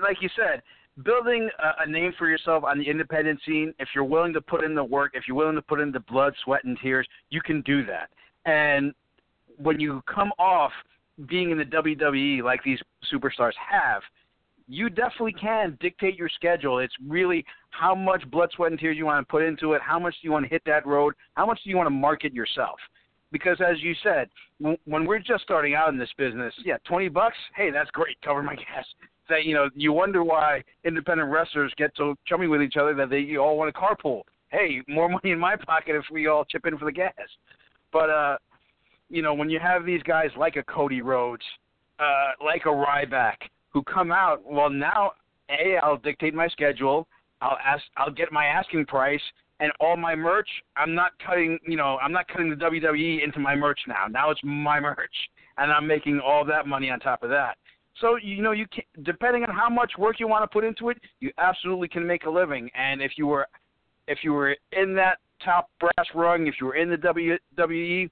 like 0.01 0.19
you 0.21 0.29
said, 0.37 0.63
building 1.05 1.49
a, 1.59 1.83
a 1.83 1.91
name 1.91 2.13
for 2.19 2.29
yourself 2.29 2.65
on 2.65 2.79
the 2.79 2.89
independent 2.89 3.41
scene, 3.47 3.73
if 3.79 3.89
you're 3.95 4.05
willing 4.05 4.33
to 4.35 4.41
put 4.41 4.65
in 4.65 4.75
the 4.75 4.85
work, 4.85 5.13
if 5.15 5.25
you're 5.27 5.37
willing 5.37 5.55
to 5.55 5.63
put 5.63 5.81
in 5.81 5.93
the 5.93 6.01
blood, 6.01 6.35
sweat, 6.45 6.65
and 6.65 6.79
tears, 6.83 7.07
you 7.31 7.41
can 7.41 7.63
do 7.63 7.85
that. 7.87 8.11
And 8.45 8.93
when 9.59 9.81
you 9.81 10.03
come 10.13 10.33
off 10.39 10.73
being 11.29 11.51
in 11.51 11.59
the 11.59 11.65
WWE 11.65 12.43
like 12.43 12.63
these 12.65 12.79
superstars 13.13 13.53
have, 13.71 14.03
you 14.69 14.89
definitely 14.89 15.33
can 15.33 15.77
dictate 15.81 16.17
your 16.17 16.29
schedule. 16.29 16.79
It's 16.79 16.95
really 17.07 17.45
how 17.71 17.95
much 17.95 18.29
blood, 18.31 18.51
sweat, 18.55 18.71
and 18.71 18.81
tears 18.81 18.97
you 18.97 19.05
want 19.05 19.27
to 19.27 19.31
put 19.31 19.43
into 19.43 19.73
it. 19.73 19.83
How 19.83 19.99
much 19.99 20.15
do 20.15 20.29
you 20.29 20.33
want 20.33 20.45
to 20.45 20.49
hit 20.49 20.63
that 20.67 20.87
road? 20.87 21.15
How 21.35 21.47
much 21.47 21.61
do 21.65 21.71
you 21.71 21.77
want 21.77 21.87
to 21.87 21.91
market 21.91 22.33
yourself? 22.33 22.79
Because 23.33 23.59
as 23.61 23.83
you 23.83 23.95
said, 24.03 24.29
when 24.59 25.07
we're 25.07 25.19
just 25.19 25.43
starting 25.43 25.75
out 25.75 25.89
in 25.89 25.99
this 25.99 26.11
business, 26.19 26.55
yeah, 26.65 26.77
twenty 26.87 27.09
bucks, 27.09 27.37
hey, 27.57 27.71
that's 27.71 27.91
great, 27.91 28.21
cover 28.23 28.43
my 28.43 28.55
gas 28.57 28.85
that 29.33 29.45
you 29.45 29.55
know 29.55 29.69
you 29.75 29.93
wonder 29.93 30.23
why 30.23 30.63
independent 30.85 31.31
wrestlers 31.31 31.73
get 31.77 31.91
so 31.97 32.15
chummy 32.27 32.47
with 32.47 32.63
each 32.63 32.77
other 32.77 32.95
that 32.95 33.11
they 33.11 33.37
all 33.37 33.57
want 33.57 33.75
to 33.75 33.81
carpool. 33.81 34.23
Hey, 34.51 34.83
more 34.87 35.09
money 35.17 35.31
in 35.31 35.39
my 35.39 35.57
pocket 35.57 35.97
if 35.97 36.05
we 36.13 36.27
all 36.27 36.45
chip 36.45 36.67
in 36.67 36.79
for 36.79 36.85
the 36.85 36.93
gas. 36.93 37.13
But 37.93 38.11
uh, 38.11 38.37
you 39.09 39.23
know, 39.23 39.35
when 39.35 39.51
you 39.51 39.59
have 39.59 39.85
these 39.85 40.03
guys 40.03 40.31
like 40.37 40.57
a 40.57 40.63
Cody 40.65 41.03
Rhodes, 41.03 41.45
uh, 41.99 42.33
like 42.45 42.63
a 42.67 42.69
Ryback, 42.69 43.37
who 43.71 43.83
come 43.83 44.13
out, 44.13 44.43
well 44.45 44.71
now, 44.71 45.13
a 45.51 45.77
I'll 45.83 45.97
dictate 45.97 46.35
my 46.35 46.49
schedule. 46.49 47.07
I'll 47.41 47.59
ask, 47.65 47.83
I'll 47.97 48.13
get 48.13 48.31
my 48.31 48.47
asking 48.47 48.87
price, 48.87 49.21
and 49.61 49.73
all 49.81 49.97
my 49.97 50.15
merch. 50.15 50.49
I'm 50.77 50.95
not 50.95 51.13
cutting, 51.25 51.59
you 51.67 51.77
know, 51.77 51.99
I'm 52.03 52.13
not 52.13 52.29
cutting 52.29 52.51
the 52.51 52.57
WWE 52.57 53.25
into 53.25 53.41
my 53.41 53.55
merch 53.57 53.81
now. 53.89 54.07
Now 54.09 54.31
it's 54.31 54.41
my 54.45 54.79
merch, 54.79 55.15
and 55.59 55.73
I'm 55.73 55.87
making 55.87 56.21
all 56.21 56.45
that 56.45 56.67
money 56.67 56.91
on 56.91 57.01
top 57.01 57.23
of 57.23 57.31
that. 57.31 57.57
So 58.01 58.17
you 58.17 58.43
know 58.43 58.53
you 58.53 58.67
can 58.73 58.85
depending 59.05 59.45
on 59.45 59.55
how 59.55 59.69
much 59.69 59.93
work 59.99 60.19
you 60.19 60.29
want 60.29 60.43
to 60.43 60.53
put 60.53 60.65
into 60.65 60.89
it, 60.89 60.99
you 61.21 61.31
absolutely 61.39 61.89
can 61.89 62.07
make 62.07 62.25
a 62.25 62.31
living. 62.31 62.71
And 62.75 63.03
if 63.03 63.13
you 63.17 63.27
were 63.27 63.47
if 64.09 64.19
you 64.23 64.33
were 64.33 64.57
in 64.73 64.95
that 64.95 65.19
top 65.45 65.71
brass 65.79 66.07
rung, 66.15 66.47
if 66.47 66.55
you 66.61 66.67
were 66.67 66.77
in 66.77 66.91
the 66.91 66.97
WWE, 66.97 68.11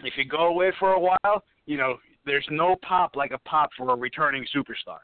if 0.00 0.14
you 0.16 0.24
go 0.24 0.46
away 0.46 0.72
for 0.78 0.92
a 0.92 1.00
while, 1.00 1.44
you 1.66 1.76
know 1.76 1.96
there's 2.24 2.46
no 2.50 2.76
pop 2.82 3.16
like 3.16 3.32
a 3.32 3.38
pop 3.48 3.70
for 3.76 3.90
a 3.90 3.96
returning 3.96 4.46
superstar. 4.54 4.98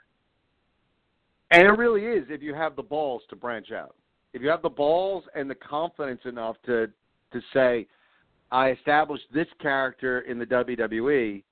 And 1.51 1.62
it 1.62 1.79
really 1.79 2.05
is 2.05 2.27
if 2.31 2.42
you 2.42 2.55
have 2.55 2.77
the 2.77 2.83
balls 2.83 3.23
to 3.31 3.37
branch 3.37 3.70
out. 3.70 3.94
If 4.33 4.42
you 4.42 4.49
have 4.49 4.62
the 4.62 4.68
balls 4.68 5.25
and 5.37 5.49
the 5.49 5.55
confidence 5.55 6.23
enough 6.25 6.57
to 6.66 6.88
to 7.33 7.40
say, 7.53 7.87
I 8.51 8.70
established 8.70 9.25
this 9.33 9.49
character 9.61 10.20
in 10.20 10.38
the 10.38 10.47
WWE 10.47 11.42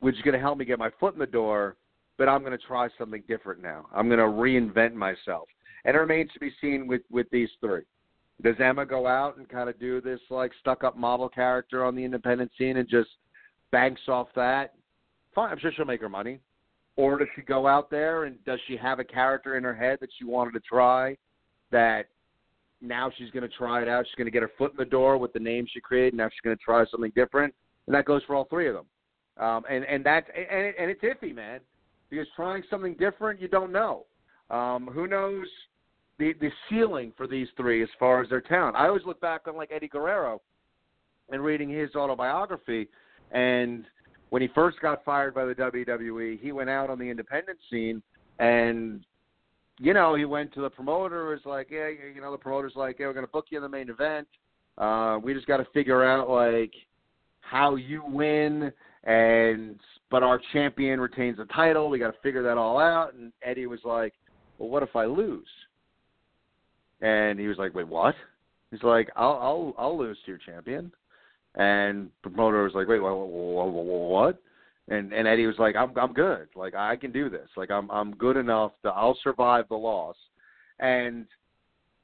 which 0.00 0.16
is 0.16 0.22
going 0.22 0.34
to 0.34 0.40
help 0.40 0.58
me 0.58 0.64
get 0.64 0.78
my 0.78 0.90
foot 0.98 1.14
in 1.14 1.20
the 1.20 1.26
door. 1.26 1.76
But 2.18 2.28
I'm 2.28 2.40
going 2.40 2.56
to 2.56 2.66
try 2.66 2.88
something 2.98 3.22
different 3.28 3.62
now. 3.62 3.86
I'm 3.94 4.08
going 4.08 4.18
to 4.18 4.24
reinvent 4.24 4.92
myself, 4.92 5.48
and 5.84 5.96
it 5.96 5.98
remains 5.98 6.30
to 6.34 6.40
be 6.40 6.52
seen 6.60 6.86
with 6.86 7.02
with 7.10 7.26
these 7.30 7.48
three. 7.60 7.82
Does 8.42 8.56
Emma 8.58 8.84
go 8.86 9.06
out 9.06 9.36
and 9.36 9.48
kind 9.48 9.68
of 9.68 9.78
do 9.78 10.00
this 10.00 10.20
like 10.30 10.52
stuck 10.60 10.84
up 10.84 10.96
model 10.96 11.28
character 11.28 11.84
on 11.84 11.94
the 11.94 12.04
independent 12.04 12.50
scene 12.58 12.76
and 12.76 12.88
just 12.88 13.10
banks 13.70 14.02
off 14.08 14.28
that? 14.34 14.74
Fine, 15.34 15.52
I'm 15.52 15.58
sure 15.58 15.72
she'll 15.74 15.84
make 15.84 16.00
her 16.00 16.08
money. 16.08 16.40
Or 16.96 17.18
does 17.18 17.28
she 17.34 17.42
go 17.42 17.66
out 17.66 17.90
there 17.90 18.24
and 18.24 18.42
does 18.44 18.58
she 18.66 18.76
have 18.76 18.98
a 18.98 19.04
character 19.04 19.56
in 19.56 19.64
her 19.64 19.74
head 19.74 19.98
that 20.00 20.10
she 20.18 20.24
wanted 20.24 20.52
to 20.52 20.60
try 20.60 21.16
that 21.70 22.08
now 22.80 23.10
she's 23.16 23.30
going 23.30 23.48
to 23.48 23.56
try 23.56 23.82
it 23.82 23.88
out. 23.88 24.06
She's 24.06 24.14
going 24.16 24.26
to 24.26 24.30
get 24.30 24.42
her 24.42 24.50
foot 24.56 24.72
in 24.72 24.76
the 24.76 24.84
door 24.84 25.18
with 25.18 25.32
the 25.32 25.38
name 25.38 25.66
she 25.70 25.80
created. 25.80 26.14
Now 26.14 26.28
she's 26.28 26.40
going 26.42 26.56
to 26.56 26.62
try 26.62 26.84
something 26.90 27.12
different, 27.14 27.54
and 27.86 27.94
that 27.94 28.04
goes 28.04 28.22
for 28.26 28.34
all 28.34 28.44
three 28.44 28.68
of 28.68 28.74
them. 28.74 28.86
Um, 29.40 29.64
and 29.68 29.84
and 29.84 30.04
that 30.04 30.26
and, 30.36 30.66
it, 30.66 30.74
and 30.78 30.90
it's 30.90 31.02
iffy, 31.02 31.34
man, 31.34 31.60
because 32.10 32.26
trying 32.36 32.62
something 32.70 32.94
different, 32.94 33.40
you 33.40 33.48
don't 33.48 33.72
know. 33.72 34.06
Um, 34.50 34.88
who 34.92 35.06
knows 35.06 35.46
the 36.18 36.34
the 36.40 36.50
ceiling 36.68 37.12
for 37.16 37.26
these 37.26 37.48
three 37.56 37.82
as 37.82 37.88
far 37.98 38.22
as 38.22 38.28
their 38.28 38.42
talent? 38.42 38.76
I 38.76 38.86
always 38.86 39.04
look 39.06 39.20
back 39.20 39.42
on 39.48 39.56
like 39.56 39.70
Eddie 39.72 39.88
Guerrero 39.88 40.40
and 41.30 41.42
reading 41.42 41.70
his 41.70 41.94
autobiography, 41.94 42.88
and 43.32 43.86
when 44.28 44.42
he 44.42 44.48
first 44.54 44.78
got 44.80 45.04
fired 45.04 45.34
by 45.34 45.44
the 45.46 45.54
WWE, 45.54 46.38
he 46.38 46.52
went 46.52 46.70
out 46.70 46.90
on 46.90 46.98
the 46.98 47.06
independent 47.06 47.58
scene 47.70 48.02
and 48.38 49.04
you 49.82 49.94
know, 49.94 50.14
he 50.14 50.26
went 50.26 50.52
to 50.52 50.60
the 50.60 50.68
promoter. 50.68 51.30
Was 51.30 51.40
like, 51.46 51.68
yeah, 51.70 51.88
you 51.88 52.20
know, 52.20 52.30
the 52.30 52.36
promoter's 52.36 52.74
like, 52.76 52.98
yeah, 52.98 53.06
we're 53.06 53.14
gonna 53.14 53.26
book 53.26 53.46
you 53.48 53.56
in 53.56 53.62
the 53.62 53.68
main 53.68 53.88
event. 53.88 54.28
Uh, 54.76 55.18
we 55.22 55.32
just 55.32 55.46
got 55.46 55.56
to 55.56 55.66
figure 55.72 56.04
out 56.04 56.28
like 56.28 56.72
how 57.40 57.76
you 57.76 58.02
win 58.06 58.72
and 59.04 59.78
but 60.10 60.22
our 60.22 60.40
champion 60.52 61.00
retains 61.00 61.38
the 61.38 61.46
title. 61.46 61.88
We 61.88 61.98
got 61.98 62.12
to 62.12 62.20
figure 62.22 62.42
that 62.42 62.58
all 62.58 62.78
out. 62.78 63.14
And 63.14 63.32
Eddie 63.42 63.66
was 63.66 63.80
like, 63.84 64.12
"Well, 64.58 64.68
what 64.68 64.82
if 64.82 64.94
I 64.96 65.06
lose?" 65.06 65.48
And 67.00 67.38
he 67.38 67.46
was 67.46 67.58
like, 67.58 67.74
"Wait, 67.74 67.88
what?" 67.88 68.14
He's 68.70 68.82
like, 68.82 69.10
"I'll 69.16 69.38
I'll 69.40 69.74
I'll 69.78 69.98
lose 69.98 70.18
to 70.24 70.32
your 70.32 70.38
champion." 70.38 70.92
And 71.54 72.10
promoter 72.22 72.62
was 72.62 72.74
like, 72.74 72.88
"Wait, 72.88 73.00
what?" 73.00 73.14
what? 73.14 74.42
And 74.88 75.12
and 75.12 75.26
Eddie 75.26 75.46
was 75.46 75.58
like, 75.58 75.76
"I'm 75.76 75.96
I'm 75.96 76.12
good. 76.12 76.48
Like 76.54 76.74
I 76.74 76.96
can 76.96 77.12
do 77.12 77.30
this. 77.30 77.48
Like 77.56 77.70
I'm 77.70 77.90
I'm 77.90 78.14
good 78.16 78.36
enough 78.36 78.72
to 78.82 78.90
I'll 78.90 79.18
survive 79.22 79.66
the 79.68 79.76
loss." 79.76 80.16
And 80.78 81.26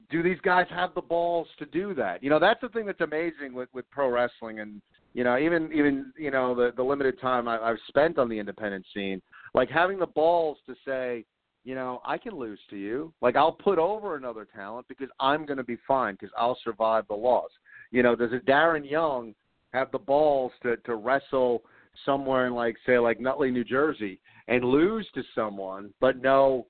do 0.09 0.23
these 0.23 0.39
guys 0.41 0.67
have 0.69 0.93
the 0.95 1.01
balls 1.01 1.47
to 1.59 1.65
do 1.65 1.93
that? 1.95 2.23
You 2.23 2.29
know, 2.29 2.39
that's 2.39 2.61
the 2.61 2.69
thing 2.69 2.85
that's 2.85 3.01
amazing 3.01 3.53
with 3.53 3.69
with 3.73 3.89
pro 3.91 4.09
wrestling 4.09 4.59
and 4.59 4.81
you 5.17 5.23
know, 5.23 5.35
even 5.39 5.71
even 5.73 6.13
you 6.15 6.29
know 6.29 6.53
the 6.53 6.71
the 6.77 6.83
limited 6.83 7.19
time 7.19 7.47
I, 7.47 7.57
I've 7.57 7.79
spent 7.87 8.19
on 8.19 8.29
the 8.29 8.37
independent 8.37 8.85
scene, 8.93 9.19
like 9.55 9.67
having 9.67 9.97
the 9.97 10.05
balls 10.05 10.59
to 10.67 10.75
say, 10.85 11.25
you 11.63 11.73
know, 11.73 12.01
I 12.05 12.19
can 12.19 12.35
lose 12.35 12.59
to 12.69 12.77
you. 12.77 13.11
Like 13.19 13.35
I'll 13.35 13.51
put 13.51 13.79
over 13.79 14.15
another 14.15 14.47
talent 14.55 14.85
because 14.87 15.09
I'm 15.19 15.47
going 15.47 15.57
to 15.57 15.63
be 15.63 15.77
fine 15.87 16.13
because 16.13 16.29
I'll 16.37 16.59
survive 16.63 17.05
the 17.07 17.15
loss. 17.15 17.49
You 17.89 18.03
know, 18.03 18.15
does 18.15 18.31
a 18.31 18.47
Darren 18.47 18.87
Young 18.87 19.33
have 19.73 19.91
the 19.91 19.97
balls 19.97 20.51
to 20.61 20.77
to 20.77 20.93
wrestle 20.93 21.63
somewhere 22.05 22.45
in 22.45 22.53
like 22.53 22.75
say 22.85 22.99
like 22.99 23.19
Nutley, 23.19 23.49
New 23.49 23.63
Jersey, 23.63 24.19
and 24.47 24.63
lose 24.63 25.07
to 25.15 25.23
someone, 25.33 25.91
but 25.99 26.21
know 26.21 26.67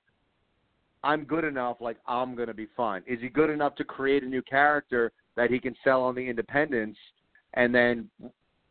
I'm 1.04 1.24
good 1.24 1.44
enough. 1.44 1.82
Like 1.82 1.98
I'm 2.06 2.34
going 2.34 2.48
to 2.48 2.54
be 2.54 2.68
fine. 2.74 3.02
Is 3.06 3.20
he 3.20 3.28
good 3.28 3.50
enough 3.50 3.74
to 3.74 3.84
create 3.84 4.22
a 4.22 4.26
new 4.26 4.40
character 4.40 5.12
that 5.36 5.50
he 5.50 5.60
can 5.60 5.74
sell 5.84 6.02
on 6.02 6.14
the 6.14 6.26
independents? 6.26 6.98
and 7.54 7.74
then 7.74 8.08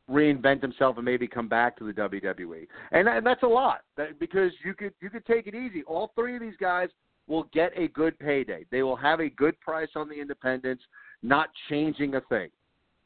reinvent 0.10 0.62
himself 0.62 0.98
and 0.98 1.06
maybe 1.06 1.28
come 1.28 1.48
back 1.48 1.78
to 1.78 1.86
the 1.86 1.94
WWE. 1.94 2.68
And, 2.92 3.08
and 3.08 3.26
that's 3.26 3.44
a 3.44 3.48
lot 3.48 3.82
that, 3.98 4.20
because 4.20 4.52
you 4.64 4.74
could 4.74 4.94
you 5.02 5.10
could 5.10 5.26
take 5.26 5.48
it 5.48 5.56
easy. 5.56 5.84
All 5.84 6.12
three 6.16 6.36
of 6.36 6.42
these 6.42 6.56
guys 6.60 6.90
will 7.28 7.44
get 7.54 7.72
a 7.76 7.90
good 7.90 8.18
payday. 8.20 8.66
They 8.72 8.84
will 8.84 8.96
have 8.96 9.20
a 9.20 9.30
good 9.30 9.60
price 9.60 9.90
on 9.96 10.08
the 10.08 10.16
independents, 10.16 10.84
not 11.22 11.50
changing 11.70 12.16
a 12.16 12.22
thing. 12.22 12.50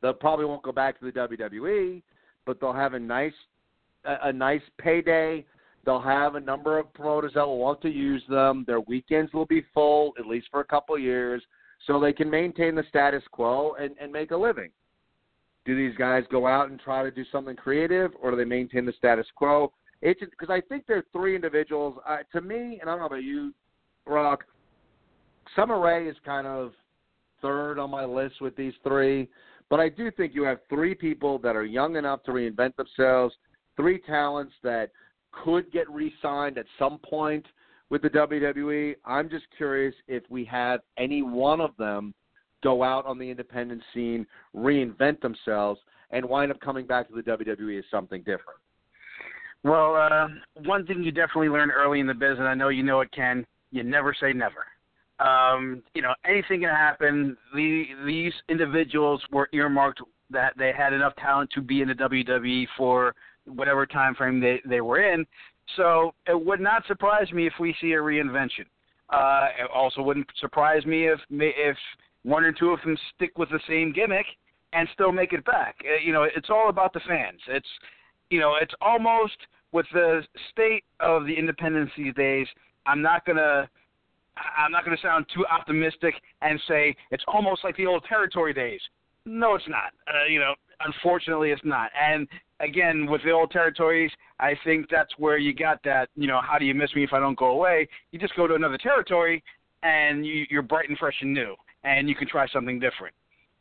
They 0.02 0.12
probably 0.20 0.46
won't 0.46 0.64
go 0.64 0.72
back 0.72 1.00
to 1.00 1.06
the 1.06 1.12
WWE, 1.12 2.02
but 2.46 2.60
they'll 2.60 2.74
have 2.74 2.94
a 2.94 3.00
nice 3.00 3.34
a, 4.06 4.18
a 4.24 4.34
nice 4.34 4.62
payday. 4.78 5.46
They'll 5.84 6.02
have 6.02 6.36
a 6.36 6.40
number 6.40 6.78
of 6.78 6.94
promoters 6.94 7.32
that 7.34 7.46
will 7.46 7.58
want 7.58 7.82
to 7.82 7.90
use 7.90 8.22
them. 8.30 8.64
Their 8.68 8.82
weekends 8.82 9.34
will 9.34 9.48
be 9.48 9.64
full, 9.74 10.14
at 10.20 10.28
least 10.28 10.48
for 10.52 10.60
a 10.60 10.66
couple 10.66 10.94
of 10.94 11.02
years, 11.02 11.42
so 11.88 12.00
they 12.00 12.14
can 12.14 12.30
maintain 12.30 12.76
the 12.76 12.84
status 12.88 13.24
quo 13.32 13.74
and, 13.80 13.96
and 14.00 14.12
make 14.12 14.30
a 14.30 14.38
living. 14.38 14.70
Do 15.66 15.76
these 15.76 15.96
guys 15.98 16.24
go 16.32 16.48
out 16.48 16.70
and 16.70 16.80
try 16.80 17.04
to 17.04 17.12
do 17.12 17.24
something 17.32 17.56
creative, 17.56 18.12
or 18.22 18.32
do 18.32 18.38
they 18.38 18.46
maintain 18.46 18.86
the 18.86 18.94
status 18.94 19.28
quo? 19.36 19.72
It's 20.02 20.20
because 20.20 20.50
I 20.50 20.62
think 20.62 20.88
there 20.88 20.98
are 20.98 21.06
three 21.14 21.36
individuals. 21.36 21.98
Uh, 22.08 22.18
to 22.32 22.42
me, 22.42 22.80
and 22.82 22.90
I 22.90 22.94
don't 22.94 23.00
know 23.00 23.06
about 23.06 23.24
you, 23.24 23.54
Rock. 24.08 24.46
Summer 25.56 25.80
Rae 25.80 26.08
is 26.08 26.16
kind 26.26 26.48
of 26.48 26.72
third 27.42 27.78
on 27.78 27.92
my 27.92 28.06
list 28.06 28.42
with 28.42 28.56
these 28.56 28.74
three, 28.84 29.28
but 29.70 29.80
I 29.80 29.90
do 29.90 30.10
think 30.12 30.34
you 30.34 30.44
have 30.44 30.60
three 30.70 30.96
people 30.96 31.38
that 31.40 31.56
are 31.56 31.66
young 31.66 31.96
enough 31.96 32.24
to 32.24 32.32
reinvent 32.32 32.76
themselves, 32.76 33.36
three 33.76 34.00
talents 34.00 34.54
that 34.64 34.90
could 35.32 35.72
get 35.72 35.90
re-signed 35.90 36.58
at 36.58 36.66
some 36.78 36.98
point 37.00 37.46
with 37.90 38.02
the 38.02 38.10
WWE. 38.10 38.96
I'm 39.06 39.30
just 39.30 39.46
curious 39.56 39.94
if 40.08 40.24
we 40.30 40.44
have 40.46 40.82
any 40.98 41.22
one 41.22 41.62
of 41.62 41.72
them 41.78 42.14
go 42.64 42.84
out 42.84 43.06
on 43.06 43.18
the 43.18 43.30
independent 43.30 43.82
scene, 43.94 44.26
reinvent 44.56 45.22
themselves, 45.22 45.80
and 46.12 46.26
wind 46.26 46.52
up 46.52 46.60
coming 46.60 46.86
back 46.86 47.08
to 47.10 47.16
the 47.16 47.22
WWE 47.22 47.80
as 47.80 47.86
something 47.90 48.20
different? 48.20 48.60
Well, 49.64 49.96
uh, 49.96 50.28
one 50.66 50.86
thing 50.86 51.04
you 51.04 51.12
definitely 51.12 51.50
learn 51.50 51.72
early 51.72 52.00
in 52.00 52.08
the 52.08 52.14
business, 52.14 52.42
I 52.42 52.56
know 52.56 52.70
you 52.70 52.84
know 52.84 53.02
it, 53.02 53.12
Ken, 53.12 53.46
you 53.72 53.84
never 53.84 54.16
say 54.20 54.34
never. 54.34 54.66
Um, 55.20 55.84
you 55.94 56.02
know, 56.02 56.14
anything 56.26 56.62
can 56.62 56.70
happen. 56.70 57.38
The, 57.54 57.84
these 58.06 58.34
individuals 58.50 59.22
were 59.32 59.50
earmarked 59.54 60.02
that 60.32 60.54
they 60.58 60.72
had 60.76 60.94
enough 60.94 61.14
talent 61.18 61.52
to 61.54 61.62
be 61.62 61.82
in 61.82 61.90
the 61.90 61.94
WWE 61.94 62.66
for 62.76 63.14
whatever 63.46 63.86
time 63.86 64.16
frame 64.16 64.40
they, 64.40 64.62
they 64.66 64.82
were 64.82 65.00
in. 65.00 65.26
So 65.78 66.14
it 66.28 66.46
would 66.46 66.60
not 66.60 66.86
surprise 66.88 67.32
me 67.32 67.46
if 67.46 67.54
we 67.60 67.76
see 67.80 67.94
a 67.94 67.98
reinvention. 67.98 68.66
Uh, 69.10 69.48
it 69.60 69.70
also 69.74 70.02
wouldn't 70.02 70.28
surprise 70.40 70.86
me 70.86 71.08
if 71.08 71.20
if 71.30 71.78
one 72.24 72.44
or 72.44 72.52
two 72.52 72.70
of 72.70 72.80
them 72.82 72.98
stick 73.16 73.38
with 73.38 73.50
the 73.50 73.60
same 73.68 73.92
gimmick 73.92 74.26
and 74.74 74.88
still 74.94 75.12
make 75.12 75.34
it 75.34 75.44
back. 75.46 75.76
Uh, 75.84 76.00
you 76.04 76.14
know, 76.14 76.24
it's 76.24 76.50
all 76.50 76.70
about 76.70 76.94
the 76.94 77.02
fans. 77.08 77.40
It's 77.48 77.68
you 78.30 78.40
know, 78.40 78.56
it's 78.62 78.74
almost 78.82 79.36
with 79.72 79.86
the 79.94 80.22
state 80.52 80.84
of 81.00 81.26
the 81.26 81.34
independence 81.34 81.92
these 81.98 82.14
days. 82.16 82.48
I'm 82.86 83.02
not 83.02 83.26
gonna 83.26 83.70
I'm 84.58 84.72
not 84.72 84.86
gonna 84.86 84.98
sound 85.02 85.26
too 85.34 85.46
optimistic 85.48 86.16
and 86.42 86.60
say 86.68 86.96
it's 87.12 87.24
almost 87.28 87.64
like 87.64 87.76
the 87.78 87.86
old 87.86 88.04
territory 88.08 88.54
days. 88.54 88.82
No, 89.26 89.56
it's 89.56 89.68
not. 89.68 89.92
Uh, 90.08 90.26
you 90.28 90.40
know, 90.40 90.56
unfortunately, 90.86 91.52
it's 91.52 91.62
not. 91.64 91.92
And 92.00 92.28
again, 92.60 93.06
with 93.06 93.22
the 93.24 93.32
old 93.32 93.52
territories, 93.52 94.12
I 94.40 94.56
think 94.64 94.88
that's 94.90 95.12
where 95.18 95.38
you 95.38 95.54
got 95.54 95.80
that. 95.84 96.10
You 96.16 96.28
know, 96.28 96.42
how 96.42 96.58
do 96.58 96.66
you 96.66 96.74
miss 96.74 96.96
me 96.96 97.04
if 97.04 97.14
I 97.14 97.20
don't 97.20 97.38
go 97.38 97.48
away? 97.48 97.88
You 98.12 98.20
just 98.20 98.36
go 98.36 98.48
to 98.48 98.56
another 98.56 98.80
territory, 98.80 99.44
and 99.84 100.26
you, 100.26 100.46
you're 100.50 100.64
bright 100.64 100.90
and 100.90 100.98
fresh 100.98 101.16
and 101.22 101.34
new 101.34 101.56
and 101.84 102.08
you 102.10 102.16
can 102.16 102.28
try 102.28 102.48
something 102.48 102.80
different. 102.80 103.14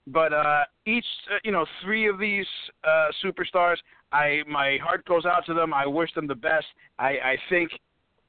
But 0.07 0.33
uh, 0.33 0.65
each, 0.87 1.05
uh, 1.31 1.39
you 1.45 1.53
know, 1.53 1.67
three 1.83 2.09
of 2.09 2.19
these 2.19 2.47
uh, 2.85 3.09
superstars, 3.25 3.77
I 4.13 4.41
my 4.49 4.79
heart 4.83 5.05
goes 5.05 5.25
out 5.25 5.45
to 5.47 5.55
them. 5.55 5.73
I 5.73 5.87
wish 5.87 6.13
them 6.15 6.27
the 6.27 6.35
best. 6.35 6.67
I, 6.99 7.09
I 7.09 7.37
think 7.49 7.71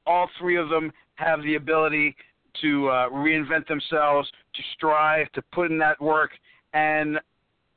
all 0.05 0.29
three 0.39 0.57
of 0.57 0.69
them 0.69 0.91
have 1.15 1.41
the 1.43 1.55
ability 1.55 2.15
to 2.61 2.89
uh, 2.89 3.09
reinvent 3.09 3.67
themselves, 3.67 4.29
to 4.53 4.61
strive, 4.75 5.31
to 5.31 5.41
put 5.53 5.71
in 5.71 5.77
that 5.79 5.99
work, 6.01 6.31
and 6.73 7.19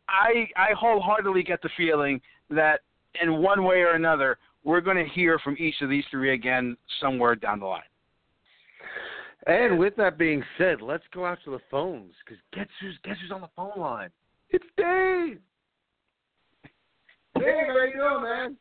I 0.08 0.48
I 0.56 0.72
wholeheartedly 0.78 1.44
get 1.44 1.62
the 1.62 1.70
feeling 1.76 2.20
that 2.50 2.80
in 3.22 3.40
one 3.40 3.64
way 3.64 3.76
or 3.76 3.92
another 3.92 4.38
we're 4.64 4.80
going 4.80 4.96
to 4.96 5.10
hear 5.12 5.38
from 5.38 5.56
each 5.58 5.76
of 5.82 5.90
these 5.90 6.04
three 6.10 6.32
again 6.32 6.76
somewhere 7.00 7.36
down 7.36 7.60
the 7.60 7.66
line. 7.66 7.82
And 9.46 9.78
with 9.78 9.94
that 9.96 10.16
being 10.16 10.42
said, 10.56 10.80
let's 10.80 11.04
go 11.12 11.26
out 11.26 11.38
to 11.44 11.50
the 11.50 11.60
phones 11.70 12.12
because 12.24 12.40
guess 12.52 12.68
who's 12.80 12.96
guess 13.04 13.16
who's 13.20 13.30
on 13.30 13.42
the 13.42 13.52
phone 13.54 13.76
line? 13.76 14.10
It's 14.50 14.64
Dave. 14.76 15.38
Dave, 17.36 17.68
how 17.68 17.84
you 17.84 17.98
doing, 17.98 18.22
man? 18.22 18.56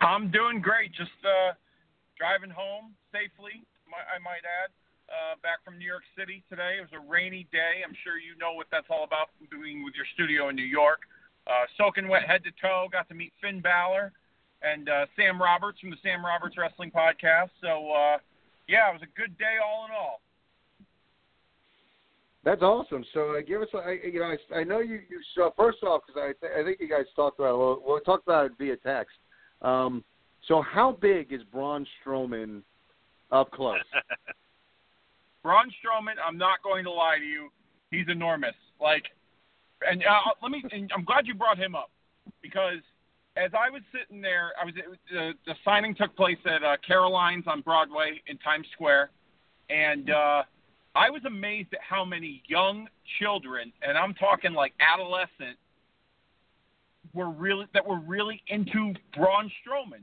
I'm 0.00 0.30
doing 0.30 0.60
great. 0.60 0.90
Just 0.94 1.14
uh, 1.22 1.54
driving 2.16 2.50
home 2.50 2.94
safely, 3.12 3.62
I 3.92 4.18
might 4.18 4.42
add. 4.42 4.70
Uh, 5.08 5.40
back 5.40 5.64
from 5.64 5.78
New 5.78 5.88
York 5.88 6.04
City 6.18 6.44
today. 6.50 6.76
It 6.76 6.84
was 6.84 6.92
a 6.92 7.00
rainy 7.00 7.48
day. 7.48 7.80
I'm 7.80 7.96
sure 8.04 8.20
you 8.20 8.36
know 8.36 8.52
what 8.52 8.66
that's 8.70 8.88
all 8.90 9.04
about 9.04 9.32
doing 9.48 9.80
with 9.84 9.94
your 9.96 10.04
studio 10.12 10.50
in 10.50 10.56
New 10.56 10.68
York. 10.68 11.00
Uh, 11.46 11.64
soaking 11.78 12.08
wet 12.08 12.28
head 12.28 12.44
to 12.44 12.52
toe. 12.60 12.88
Got 12.92 13.08
to 13.08 13.14
meet 13.14 13.32
Finn 13.40 13.60
Balor 13.60 14.12
and 14.60 14.88
uh, 14.88 15.06
Sam 15.16 15.40
Roberts 15.40 15.80
from 15.80 15.88
the 15.88 15.96
Sam 16.02 16.20
Roberts 16.24 16.56
Wrestling 16.58 16.90
Podcast. 16.90 17.56
So 17.62 17.88
uh, 17.88 18.18
yeah, 18.68 18.90
it 18.90 18.92
was 18.92 19.02
a 19.02 19.20
good 19.20 19.36
day 19.38 19.56
all 19.64 19.86
in 19.86 19.90
all. 19.92 20.20
That's 22.44 22.62
awesome. 22.62 23.04
So 23.12 23.36
uh, 23.36 23.40
give 23.46 23.62
us, 23.62 23.68
I, 23.74 23.98
you 24.04 24.20
know, 24.20 24.34
I, 24.52 24.60
I 24.60 24.64
know 24.64 24.78
you. 24.78 25.00
you 25.10 25.20
so 25.34 25.52
first 25.56 25.82
off, 25.82 26.02
because 26.06 26.22
I, 26.22 26.46
th- 26.46 26.52
I 26.58 26.64
think 26.64 26.80
you 26.80 26.88
guys 26.88 27.04
talked 27.16 27.40
about 27.40 27.54
it. 27.54 27.58
Well, 27.58 27.94
we 27.94 28.00
talked 28.04 28.26
about 28.26 28.46
it 28.46 28.52
via 28.58 28.76
text. 28.76 29.16
Um, 29.60 30.04
so 30.46 30.62
how 30.62 30.92
big 30.92 31.32
is 31.32 31.42
Braun 31.52 31.86
Strowman 32.00 32.62
up 33.32 33.50
close? 33.50 33.80
Braun 35.42 35.66
Strowman, 35.66 36.14
I'm 36.26 36.38
not 36.38 36.62
going 36.62 36.84
to 36.84 36.90
lie 36.90 37.18
to 37.18 37.24
you, 37.24 37.48
he's 37.90 38.06
enormous. 38.08 38.54
Like, 38.80 39.04
and 39.88 40.02
uh, 40.02 40.30
let 40.42 40.50
me. 40.50 40.62
And 40.72 40.90
I'm 40.94 41.04
glad 41.04 41.26
you 41.26 41.34
brought 41.34 41.58
him 41.58 41.74
up 41.74 41.90
because 42.42 42.80
as 43.38 43.52
I 43.54 43.70
was 43.70 43.82
sitting 43.92 44.20
there, 44.20 44.52
I 44.60 44.64
was 44.64 44.74
the, 45.10 45.32
the 45.46 45.54
signing 45.64 45.94
took 45.94 46.14
place 46.16 46.38
at 46.44 46.62
uh, 46.62 46.76
Caroline's 46.86 47.44
on 47.46 47.60
Broadway 47.60 48.20
in 48.26 48.36
Times 48.38 48.66
Square, 48.72 49.10
and 49.70 50.10
uh, 50.10 50.42
I 50.94 51.10
was 51.10 51.22
amazed 51.24 51.72
at 51.72 51.80
how 51.80 52.04
many 52.04 52.42
young 52.48 52.88
children, 53.20 53.72
and 53.82 53.96
I'm 53.96 54.14
talking 54.14 54.52
like 54.52 54.72
adolescent, 54.80 55.56
were 57.14 57.30
really 57.30 57.66
that 57.74 57.86
were 57.86 58.00
really 58.00 58.42
into 58.48 58.92
Braun 59.14 59.50
Strowman. 59.62 60.02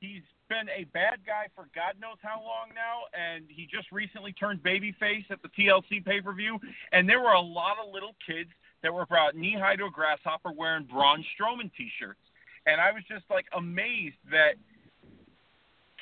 He's 0.00 0.22
been 0.48 0.68
a 0.68 0.84
bad 0.92 1.18
guy 1.26 1.46
for 1.56 1.66
God 1.74 1.94
knows 2.00 2.18
how 2.22 2.40
long 2.40 2.68
now, 2.74 3.08
and 3.18 3.44
he 3.48 3.66
just 3.66 3.90
recently 3.90 4.32
turned 4.32 4.62
babyface 4.62 5.24
at 5.30 5.40
the 5.42 5.48
TLC 5.48 6.04
pay 6.04 6.20
per 6.20 6.34
view, 6.34 6.58
and 6.92 7.08
there 7.08 7.20
were 7.20 7.32
a 7.32 7.40
lot 7.40 7.76
of 7.82 7.92
little 7.92 8.14
kids 8.24 8.50
that 8.82 8.92
were 8.92 9.02
about 9.02 9.34
knee 9.34 9.56
high 9.58 9.76
to 9.76 9.86
a 9.86 9.90
grasshopper 9.90 10.52
wearing 10.52 10.84
Braun 10.84 11.24
Strowman 11.34 11.70
T-shirts 11.76 12.20
and 12.66 12.80
I 12.80 12.92
was 12.92 13.02
just 13.08 13.24
like 13.30 13.46
amazed 13.56 14.20
that 14.30 14.54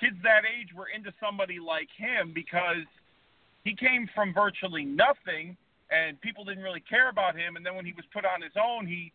kids 0.00 0.16
that 0.22 0.42
age 0.44 0.74
were 0.74 0.88
into 0.94 1.12
somebody 1.20 1.58
like 1.60 1.88
him 1.96 2.32
because 2.34 2.88
he 3.64 3.74
came 3.76 4.08
from 4.14 4.34
virtually 4.34 4.84
nothing 4.84 5.56
and 5.90 6.20
people 6.20 6.44
didn't 6.44 6.64
really 6.64 6.82
care 6.88 7.08
about 7.08 7.36
him 7.36 7.56
and 7.56 7.64
then 7.64 7.76
when 7.76 7.84
he 7.84 7.92
was 7.92 8.04
put 8.12 8.24
on 8.24 8.42
his 8.42 8.52
own 8.56 8.86
he 8.86 9.12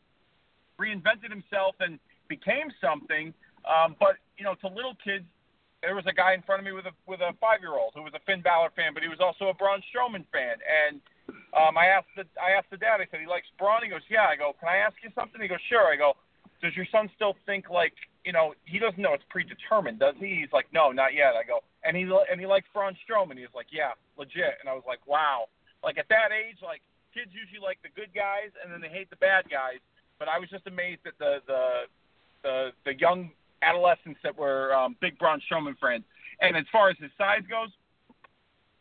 reinvented 0.80 1.30
himself 1.30 1.76
and 1.84 2.00
became 2.32 2.72
something. 2.80 3.34
Um, 3.68 4.00
but 4.00 4.16
you 4.40 4.48
know, 4.48 4.56
to 4.64 4.68
little 4.72 4.96
kids, 5.04 5.28
there 5.84 5.96
was 5.96 6.08
a 6.08 6.16
guy 6.16 6.34
in 6.34 6.42
front 6.44 6.64
of 6.64 6.66
me 6.66 6.72
with 6.72 6.88
a 6.88 6.96
with 7.06 7.20
a 7.20 7.36
five 7.44 7.60
year 7.60 7.76
old 7.76 7.92
who 7.94 8.04
was 8.04 8.16
a 8.16 8.24
Finn 8.24 8.42
Balor 8.42 8.72
fan, 8.76 8.96
but 8.96 9.04
he 9.04 9.12
was 9.12 9.20
also 9.20 9.52
a 9.52 9.54
Braun 9.54 9.84
Strowman 9.92 10.24
fan. 10.32 10.56
And 10.64 11.04
um, 11.52 11.76
I 11.76 11.92
asked 11.92 12.16
the 12.16 12.24
I 12.40 12.56
asked 12.56 12.72
the 12.72 12.80
dad. 12.80 13.04
I 13.04 13.08
said 13.12 13.20
he 13.20 13.28
likes 13.28 13.52
Braun. 13.60 13.84
He 13.84 13.92
goes, 13.92 14.06
yeah. 14.08 14.32
I 14.32 14.40
go, 14.40 14.56
can 14.56 14.72
I 14.72 14.80
ask 14.80 14.96
you 15.04 15.12
something? 15.12 15.42
He 15.44 15.52
goes, 15.52 15.64
sure. 15.68 15.92
I 15.92 16.00
go, 16.00 16.16
does 16.62 16.76
your 16.76 16.86
son 16.92 17.10
still 17.16 17.36
think 17.46 17.70
like 17.70 17.94
you 18.26 18.34
know 18.34 18.54
he 18.66 18.80
doesn't 18.80 19.00
know 19.00 19.14
it's 19.14 19.24
predetermined, 19.30 20.00
does 20.00 20.16
he? 20.20 20.42
He's 20.42 20.54
like, 20.54 20.68
no, 20.74 20.92
not 20.92 21.14
yet. 21.14 21.34
I 21.36 21.44
go, 21.44 21.60
and 21.84 21.96
he 21.96 22.04
and 22.04 22.40
he 22.40 22.46
likes 22.46 22.68
Braun 22.74 22.96
Strowman. 23.04 23.38
He's 23.38 23.54
like, 23.56 23.68
yeah, 23.72 23.92
legit. 24.18 24.60
And 24.62 24.70
I 24.70 24.74
was 24.74 24.84
like, 24.88 25.06
wow. 25.08 25.46
Like 25.84 25.98
at 25.98 26.10
that 26.10 26.32
age, 26.32 26.58
like 26.62 26.82
kids 27.14 27.32
usually 27.34 27.64
like 27.64 27.80
the 27.82 27.90
good 27.96 28.14
guys 28.14 28.52
and 28.64 28.72
then 28.72 28.82
they 28.82 28.90
hate 28.90 29.10
the 29.10 29.16
bad 29.16 29.46
guys. 29.50 29.80
But 30.20 30.28
I 30.28 30.38
was 30.38 30.50
just 30.50 30.68
amazed 30.68 31.02
at 31.08 31.18
the 31.18 31.40
the 31.48 31.62
the, 32.44 32.70
the 32.86 32.98
young 32.98 33.32
adolescents 33.62 34.20
that 34.24 34.38
were 34.38 34.74
um, 34.74 34.96
big 35.02 35.18
Braun 35.20 35.42
Strowman 35.50 35.78
fans. 35.80 36.04
And 36.42 36.56
as 36.56 36.66
far 36.72 36.90
as 36.90 36.96
his 37.00 37.12
size 37.18 37.44
goes, 37.50 37.70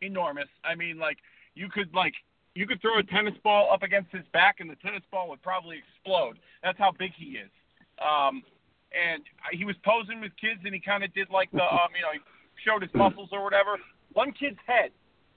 enormous. 0.01 0.47
I 0.63 0.75
mean, 0.75 0.97
like 0.97 1.17
you 1.55 1.69
could 1.69 1.93
like 1.93 2.13
you 2.55 2.65
could 2.67 2.81
throw 2.81 2.97
a 2.99 3.03
tennis 3.03 3.35
ball 3.43 3.71
up 3.71 3.83
against 3.83 4.11
his 4.11 4.23
back 4.33 4.59
and 4.59 4.69
the 4.69 4.75
tennis 4.75 5.03
ball 5.11 5.29
would 5.29 5.41
probably 5.41 5.77
explode. 5.77 6.37
That's 6.63 6.77
how 6.77 6.91
big 6.91 7.11
he 7.15 7.37
is. 7.37 7.49
Um, 7.99 8.43
and 8.89 9.21
he 9.51 9.65
was 9.65 9.75
posing 9.85 10.21
with 10.21 10.31
kids 10.39 10.61
and 10.65 10.73
he 10.73 10.79
kind 10.79 11.03
of 11.03 11.13
did 11.13 11.29
like 11.29 11.51
the 11.51 11.61
um, 11.61 11.93
you 11.93 12.01
know 12.01 12.13
he 12.13 12.19
showed 12.65 12.81
his 12.81 12.91
muscles 12.95 13.29
or 13.31 13.43
whatever. 13.43 13.77
One 14.13 14.31
kid's 14.31 14.57
head, 14.65 14.91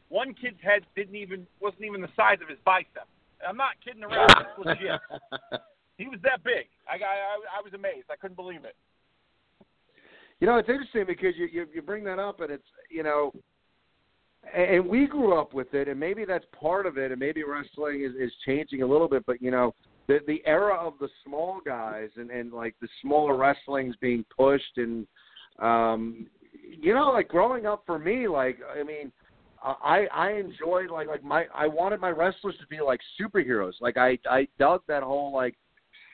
one 0.08 0.34
kid's 0.34 0.60
head 0.62 0.82
didn't 0.96 1.16
even 1.16 1.46
wasn't 1.60 1.84
even 1.84 2.00
the 2.00 2.12
size 2.16 2.38
of 2.42 2.48
his 2.48 2.58
bicep. 2.64 3.08
I'm 3.46 3.56
not 3.56 3.74
kidding 3.84 4.04
around. 4.04 4.30
It's 4.30 4.58
legit. 4.64 5.00
he 5.98 6.08
was 6.08 6.20
that 6.22 6.42
big. 6.44 6.66
I, 6.88 6.96
I 6.96 7.58
I 7.58 7.62
was 7.62 7.74
amazed. 7.74 8.06
I 8.10 8.16
couldn't 8.16 8.36
believe 8.36 8.64
it. 8.64 8.76
You 10.40 10.46
know, 10.46 10.56
it's 10.56 10.68
interesting 10.68 11.04
because 11.06 11.34
you, 11.36 11.46
you 11.52 11.66
you 11.72 11.82
bring 11.82 12.04
that 12.04 12.18
up, 12.18 12.40
and 12.40 12.50
it's 12.50 12.66
you 12.90 13.02
know, 13.02 13.32
and 14.54 14.86
we 14.86 15.06
grew 15.06 15.38
up 15.38 15.54
with 15.54 15.72
it, 15.74 15.88
and 15.88 15.98
maybe 16.00 16.24
that's 16.24 16.44
part 16.58 16.86
of 16.86 16.98
it, 16.98 17.10
and 17.10 17.20
maybe 17.20 17.44
wrestling 17.44 18.02
is, 18.02 18.12
is 18.18 18.32
changing 18.44 18.82
a 18.82 18.86
little 18.86 19.08
bit. 19.08 19.24
But 19.26 19.40
you 19.40 19.50
know, 19.50 19.74
the 20.08 20.20
the 20.26 20.42
era 20.46 20.74
of 20.74 20.94
the 21.00 21.08
small 21.24 21.60
guys 21.64 22.10
and 22.16 22.30
and 22.30 22.52
like 22.52 22.74
the 22.80 22.88
smaller 23.00 23.36
wrestling's 23.36 23.96
being 23.96 24.24
pushed, 24.36 24.76
and 24.76 25.06
um, 25.58 26.26
you 26.80 26.94
know, 26.94 27.10
like 27.10 27.28
growing 27.28 27.66
up 27.66 27.82
for 27.86 27.98
me, 27.98 28.28
like 28.28 28.58
I 28.78 28.82
mean. 28.82 29.12
I 29.64 30.08
I 30.12 30.32
enjoyed 30.32 30.90
like 30.90 31.06
like 31.06 31.22
my 31.22 31.46
I 31.54 31.68
wanted 31.68 32.00
my 32.00 32.10
wrestlers 32.10 32.56
to 32.60 32.66
be 32.66 32.80
like 32.80 32.98
superheroes. 33.20 33.74
Like 33.80 33.96
I 33.96 34.18
I 34.28 34.48
dug 34.58 34.82
that 34.88 35.04
whole 35.04 35.32
like 35.32 35.54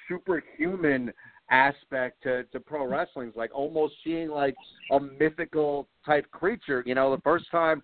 superhuman 0.07 1.14
aspect 1.51 2.22
to, 2.22 2.44
to 2.44 2.61
pro 2.61 2.87
wrestling. 2.87 3.29
It's 3.29 3.37
like 3.37 3.55
almost 3.55 3.94
seeing 4.05 4.29
like 4.29 4.55
a 4.92 5.01
mythical 5.01 5.88
type 6.05 6.31
creature. 6.31 6.83
You 6.87 6.94
know, 6.94 7.14
the 7.14 7.22
first 7.22 7.51
time 7.51 7.83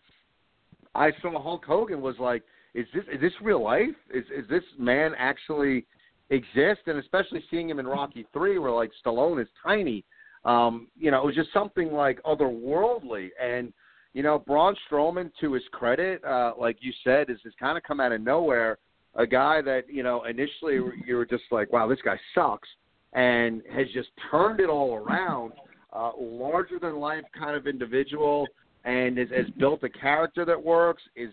I 0.94 1.12
saw 1.22 1.40
Hulk 1.42 1.64
Hogan 1.64 2.00
was 2.00 2.16
like, 2.18 2.42
is 2.74 2.86
this 2.92 3.04
is 3.12 3.20
this 3.20 3.32
real 3.40 3.62
life? 3.62 3.94
Is 4.12 4.24
is 4.36 4.48
this 4.48 4.64
man 4.78 5.12
actually 5.16 5.86
exist? 6.30 6.80
And 6.86 6.98
especially 6.98 7.42
seeing 7.50 7.70
him 7.70 7.78
in 7.78 7.86
Rocky 7.86 8.26
Three, 8.32 8.58
where 8.58 8.72
like 8.72 8.90
Stallone 9.04 9.40
is 9.40 9.48
tiny. 9.62 10.04
Um, 10.44 10.88
you 10.98 11.10
know, 11.10 11.22
it 11.22 11.26
was 11.26 11.34
just 11.34 11.52
something 11.52 11.92
like 11.92 12.22
otherworldly. 12.24 13.28
And 13.40 13.72
you 14.12 14.22
know, 14.22 14.38
Braun 14.38 14.76
Strowman, 14.88 15.30
to 15.40 15.52
his 15.52 15.62
credit, 15.72 16.22
uh, 16.24 16.52
like 16.58 16.78
you 16.80 16.92
said, 17.02 17.30
is 17.30 17.38
has 17.44 17.52
kind 17.58 17.78
of 17.78 17.84
come 17.84 18.00
out 18.00 18.12
of 18.12 18.20
nowhere. 18.20 18.78
A 19.16 19.26
guy 19.26 19.62
that 19.62 19.82
you 19.88 20.02
know 20.02 20.24
initially 20.24 20.80
you 21.06 21.16
were 21.16 21.26
just 21.26 21.44
like, 21.52 21.72
wow, 21.72 21.86
this 21.86 22.00
guy 22.04 22.18
sucks 22.34 22.68
and 23.12 23.62
has 23.72 23.86
just 23.94 24.08
turned 24.30 24.58
it 24.58 24.68
all 24.68 24.96
around. 24.96 25.52
Uh, 25.92 26.10
larger 26.18 26.80
than 26.80 26.96
life 26.96 27.22
kind 27.38 27.56
of 27.56 27.68
individual, 27.68 28.48
and 28.84 29.16
has, 29.16 29.28
has 29.30 29.46
built 29.60 29.84
a 29.84 29.88
character 29.88 30.44
that 30.44 30.60
works. 30.60 31.02
Is 31.14 31.30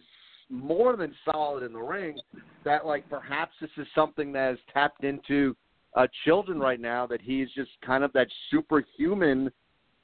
more 0.52 0.96
than 0.96 1.14
solid 1.26 1.64
in 1.64 1.74
the 1.74 1.80
ring. 1.80 2.20
That 2.64 2.86
like 2.86 3.10
perhaps 3.10 3.54
this 3.62 3.70
is 3.78 3.88
something 3.96 4.32
that 4.34 4.50
has 4.50 4.58
tapped 4.74 5.04
into 5.04 5.56
uh, 5.96 6.08
children 6.26 6.60
right 6.60 6.80
now. 6.80 7.08
That 7.08 7.22
he's 7.22 7.50
just 7.56 7.72
kind 7.86 8.04
of 8.04 8.14
that 8.14 8.28
superhuman 8.52 9.52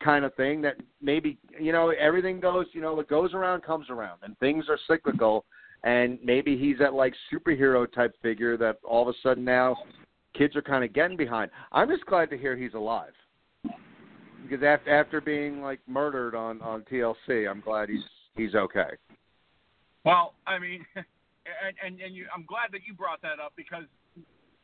kind 0.04 0.26
of 0.26 0.34
thing. 0.36 0.62
That 0.62 0.78
maybe 1.02 1.38
you 1.60 1.72
know 1.72 1.90
everything 1.90 2.40
goes 2.40 2.66
you 2.74 2.82
know 2.82 2.94
what 2.94 3.10
goes 3.10 3.34
around 3.34 3.64
comes 3.64 3.90
around, 3.90 4.20
and 4.24 4.38
things 4.40 4.66
are 4.70 4.80
cyclical. 4.88 5.46
And 5.84 6.18
maybe 6.24 6.58
he's 6.58 6.80
that 6.80 6.94
like 6.94 7.14
superhero 7.32 7.92
type 7.92 8.16
figure 8.22 8.58
that 8.58 8.78
all 8.84 9.08
of 9.08 9.10
a 9.10 9.18
sudden 9.22 9.46
now 9.46 9.76
kids 10.36 10.56
are 10.56 10.62
kind 10.62 10.84
of 10.84 10.94
getting 10.94 11.18
behind. 11.18 11.52
I'm 11.72 11.88
just 11.88 12.06
glad 12.06 12.30
to 12.32 12.38
hear 12.38 12.58
he's 12.58 12.74
alive 12.74 13.14
because 14.48 14.64
after 14.64 14.94
after 14.94 15.22
being 15.22 15.62
like 15.62 15.80
murdered 15.88 16.36
on 16.36 16.62
on 16.62 16.84
TLC, 16.92 17.50
I'm 17.50 17.62
glad 17.62 17.90
he's 17.90 18.04
he's 18.36 18.56
okay. 18.56 18.90
Well, 20.08 20.36
I 20.48 20.58
mean, 20.58 20.86
and 20.96 21.06
and, 21.84 22.00
and 22.00 22.16
you, 22.16 22.28
I'm 22.34 22.46
glad 22.46 22.72
that 22.72 22.88
you 22.88 22.94
brought 22.94 23.22
that 23.24 23.44
up 23.44 23.52
because 23.58 23.84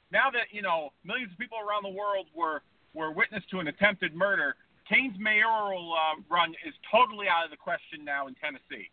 now 0.10 0.32
that 0.32 0.56
you 0.56 0.62
know 0.62 0.92
millions 1.04 1.34
of 1.34 1.38
people 1.38 1.58
around 1.60 1.84
the 1.84 1.92
world 1.92 2.28
were 2.34 2.62
were 2.94 3.12
witness 3.12 3.44
to 3.52 3.60
an 3.60 3.68
attempted 3.68 4.16
murder, 4.16 4.56
Kane's 4.88 5.20
mayoral 5.20 5.94
uh, 5.94 6.22
run 6.32 6.52
is 6.66 6.74
totally 6.90 7.28
out 7.28 7.44
of 7.44 7.52
the 7.52 7.58
question 7.58 8.06
now 8.06 8.28
in 8.28 8.36
Tennessee. 8.40 8.90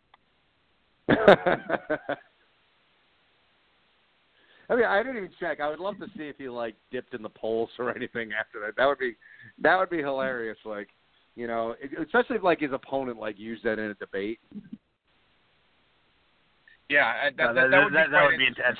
I 4.69 4.75
mean, 4.75 4.85
I 4.85 5.03
didn't 5.03 5.17
even 5.17 5.31
check. 5.39 5.61
I 5.61 5.69
would 5.69 5.79
love 5.79 5.99
to 5.99 6.07
see 6.17 6.23
if 6.23 6.37
he 6.37 6.49
like 6.49 6.75
dipped 6.91 7.13
in 7.13 7.21
the 7.21 7.29
polls 7.29 7.69
or 7.79 7.95
anything 7.95 8.31
after 8.37 8.59
that. 8.65 8.75
That 8.75 8.87
would 8.87 8.99
be 8.99 9.15
that 9.61 9.79
would 9.79 9.89
be 9.89 9.99
hilarious. 9.99 10.57
Like, 10.65 10.89
you 11.37 11.47
know, 11.47 11.75
especially 12.03 12.35
if 12.35 12.43
like 12.43 12.59
his 12.59 12.73
opponent 12.73 13.19
like 13.19 13.39
used 13.39 13.63
that 13.63 13.79
in 13.79 13.85
a 13.85 13.93
debate. 13.93 14.39
Yeah, 16.91 17.31
that, 17.37 17.39
Uh, 17.39 17.53
that, 17.53 17.71
that, 17.71 17.83
would 17.85 17.93
be, 17.95 18.11
that, 18.11 18.23
would 18.27 18.37
be 18.37 18.47
intense. 18.51 18.79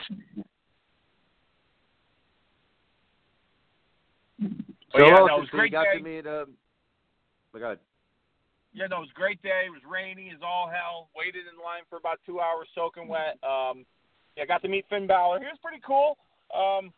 So 4.92 5.00
yeah, 5.00 5.16
else 5.16 5.32
no, 5.32 5.38
it 5.40 5.40
was 5.40 5.50
so 5.52 5.58
great 5.58 5.72
got 5.72 5.88
day. 5.88 5.98
to 5.98 6.04
meet. 6.04 6.28
Um, 6.28 6.52
oh, 7.56 7.60
go 7.60 7.66
ahead. 7.72 7.80
Yeah, 8.74 8.88
no, 8.92 8.98
it 8.98 9.08
was 9.08 9.16
a 9.16 9.20
great 9.20 9.42
day. 9.42 9.64
It 9.68 9.72
was 9.72 9.80
rainy 9.88 10.28
as 10.36 10.44
all 10.44 10.68
hell. 10.68 11.08
Waited 11.16 11.48
in 11.48 11.56
line 11.64 11.88
for 11.90 11.96
about 11.96 12.20
two 12.26 12.42
hours, 12.42 12.68
soaking 12.76 13.08
wet. 13.08 13.40
Um, 13.48 13.88
yeah, 14.36 14.44
got 14.44 14.62
to 14.64 14.68
meet 14.68 14.84
Finn 14.90 15.08
Balor. 15.08 15.40
He 15.40 15.46
was 15.48 15.60
pretty 15.64 15.80
cool. 15.80 16.18
Um, 16.52 16.92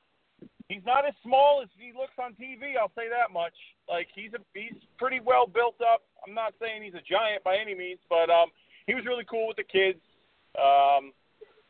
he's 0.69 0.85
not 0.85 1.05
as 1.05 1.13
small 1.21 1.61
as 1.61 1.69
he 1.77 1.93
looks 1.93 2.17
on 2.17 2.33
TV. 2.33 2.73
I'll 2.73 2.93
say 2.97 3.05
that 3.05 3.29
much. 3.29 3.53
Like 3.87 4.07
he's 4.17 4.33
a 4.33 4.41
he's 4.57 4.81
pretty 4.97 5.19
well 5.21 5.45
built 5.45 5.77
up. 5.77 6.01
I'm 6.25 6.33
not 6.33 6.57
saying 6.59 6.81
he's 6.81 6.97
a 6.97 7.05
giant 7.05 7.43
by 7.45 7.57
any 7.61 7.77
means, 7.77 8.01
but 8.09 8.33
um, 8.33 8.49
he 8.87 8.97
was 8.97 9.05
really 9.05 9.25
cool 9.29 9.45
with 9.45 9.57
the 9.57 9.69
kids. 9.69 10.01
Um, 10.57 11.13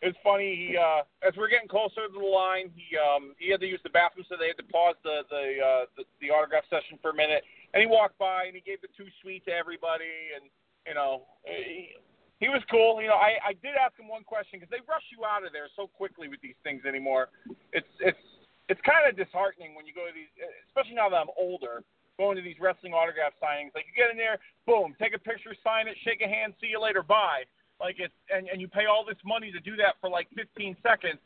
it 0.03 0.11
was 0.11 0.19
funny. 0.23 0.51
He 0.55 0.75
uh, 0.75 1.07
as 1.23 1.31
we're 1.39 1.47
getting 1.47 1.71
closer 1.71 2.07
to 2.07 2.11
the 2.11 2.19
line, 2.19 2.71
he 2.75 2.97
um, 2.99 3.33
he 3.39 3.51
had 3.51 3.63
to 3.63 3.67
use 3.67 3.79
the 3.83 3.93
bathroom, 3.95 4.25
so 4.27 4.35
they 4.35 4.51
had 4.51 4.59
to 4.59 4.67
pause 4.67 4.99
the 5.03 5.23
the, 5.31 5.43
uh, 5.63 5.83
the 5.95 6.03
the 6.19 6.29
autograph 6.31 6.67
session 6.69 6.99
for 7.01 7.11
a 7.11 7.15
minute. 7.15 7.43
And 7.73 7.79
he 7.79 7.87
walked 7.87 8.19
by 8.19 8.45
and 8.45 8.53
he 8.53 8.61
gave 8.61 8.83
the 8.83 8.91
Too 8.95 9.07
Sweet 9.23 9.45
to 9.45 9.51
everybody, 9.51 10.35
and 10.35 10.51
you 10.87 10.93
know. 10.93 11.23
He, 11.45 11.95
he 12.43 12.51
was 12.51 12.59
cool. 12.67 12.99
You 12.99 13.07
know, 13.07 13.15
I, 13.15 13.39
I 13.39 13.53
did 13.63 13.79
ask 13.79 13.95
him 13.95 14.11
one 14.11 14.27
question 14.27 14.59
because 14.59 14.67
they 14.67 14.83
rush 14.83 15.07
you 15.15 15.23
out 15.23 15.47
of 15.47 15.55
there 15.55 15.71
so 15.79 15.87
quickly 15.87 16.27
with 16.27 16.43
these 16.43 16.59
things 16.59 16.83
anymore. 16.83 17.31
It's 17.71 17.87
it's 18.03 18.19
it's 18.67 18.83
kind 18.83 19.07
of 19.07 19.15
disheartening 19.15 19.79
when 19.79 19.87
you 19.87 19.95
go 19.95 20.03
to 20.03 20.11
these, 20.11 20.27
especially 20.67 20.99
now 20.99 21.07
that 21.07 21.23
I'm 21.23 21.31
older, 21.39 21.87
going 22.19 22.35
to 22.35 22.43
these 22.43 22.59
wrestling 22.59 22.91
autograph 22.91 23.31
signings. 23.39 23.71
Like 23.71 23.87
you 23.87 23.95
get 23.95 24.11
in 24.11 24.19
there, 24.19 24.43
boom, 24.67 24.91
take 24.99 25.15
a 25.15 25.21
picture, 25.23 25.55
sign 25.63 25.87
it, 25.87 25.95
shake 26.03 26.19
a 26.19 26.27
hand, 26.27 26.53
see 26.59 26.67
you 26.67 26.83
later, 26.83 27.03
bye. 27.03 27.47
Like 27.83 27.99
it's 27.99 28.15
and 28.31 28.47
and 28.47 28.63
you 28.63 28.71
pay 28.71 28.87
all 28.87 29.03
this 29.03 29.19
money 29.27 29.51
to 29.51 29.59
do 29.59 29.75
that 29.77 29.99
for 29.99 30.09
like 30.09 30.31
15 30.33 30.79
seconds. 30.81 31.19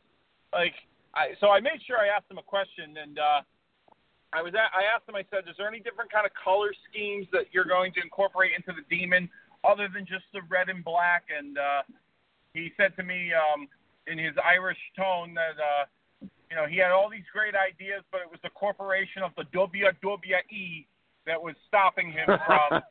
Like 0.52 0.74
I 1.14 1.38
so 1.40 1.54
I 1.54 1.60
made 1.60 1.78
sure 1.86 1.96
I 1.96 2.10
asked 2.10 2.30
him 2.30 2.38
a 2.38 2.46
question 2.46 2.96
and. 3.00 3.18
uh 3.18 3.40
I 4.28 4.44
was 4.44 4.52
at, 4.52 4.68
I 4.76 4.84
asked 4.84 5.08
him. 5.08 5.16
I 5.16 5.24
said, 5.32 5.48
"Is 5.48 5.56
there 5.56 5.72
any 5.72 5.80
different 5.80 6.12
kind 6.12 6.28
of 6.28 6.32
color 6.36 6.68
schemes 6.84 7.24
that 7.32 7.48
you're 7.48 7.64
going 7.64 7.96
to 7.96 8.00
incorporate 8.04 8.52
into 8.52 8.76
the 8.76 8.84
demon 8.94 9.24
other 9.64 9.88
than 9.92 10.06
just 10.06 10.24
the 10.32 10.40
red 10.48 10.68
and 10.68 10.84
black. 10.84 11.24
And 11.36 11.58
uh, 11.58 11.82
he 12.54 12.72
said 12.76 12.94
to 12.96 13.02
me 13.02 13.32
um, 13.32 13.68
in 14.06 14.18
his 14.18 14.34
Irish 14.44 14.78
tone 14.96 15.34
that 15.34 15.56
uh, 15.58 15.84
you 16.50 16.56
know 16.56 16.66
he 16.66 16.76
had 16.78 16.90
all 16.90 17.08
these 17.10 17.26
great 17.32 17.54
ideas, 17.54 18.02
but 18.10 18.20
it 18.20 18.30
was 18.30 18.40
the 18.42 18.50
corporation 18.50 19.22
of 19.22 19.32
the 19.36 19.44
WWE 19.54 20.86
that 21.26 21.40
was 21.40 21.54
stopping 21.66 22.10
him 22.12 22.26
from 22.46 22.82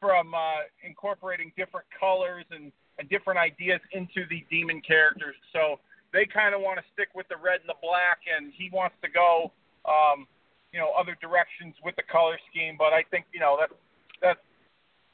from 0.00 0.34
uh, 0.34 0.66
incorporating 0.84 1.52
different 1.56 1.86
colors 1.98 2.44
and, 2.50 2.72
and 2.98 3.08
different 3.08 3.38
ideas 3.38 3.80
into 3.92 4.26
the 4.30 4.44
demon 4.50 4.80
characters. 4.80 5.36
So 5.52 5.80
they 6.12 6.26
kind 6.26 6.54
of 6.54 6.60
want 6.60 6.78
to 6.78 6.84
stick 6.92 7.08
with 7.14 7.28
the 7.28 7.36
red 7.36 7.60
and 7.60 7.68
the 7.68 7.80
black, 7.82 8.22
and 8.24 8.52
he 8.56 8.70
wants 8.72 8.96
to 9.02 9.10
go. 9.10 9.52
Um, 9.84 10.26
you 10.72 10.76
know, 10.76 10.92
other 10.92 11.16
directions 11.24 11.72
with 11.80 11.96
the 11.96 12.04
color 12.04 12.36
scheme, 12.52 12.76
but 12.76 12.92
I 12.92 13.00
think 13.08 13.24
you 13.32 13.40
know 13.40 13.56
that 13.56 13.72
that's 14.20 14.44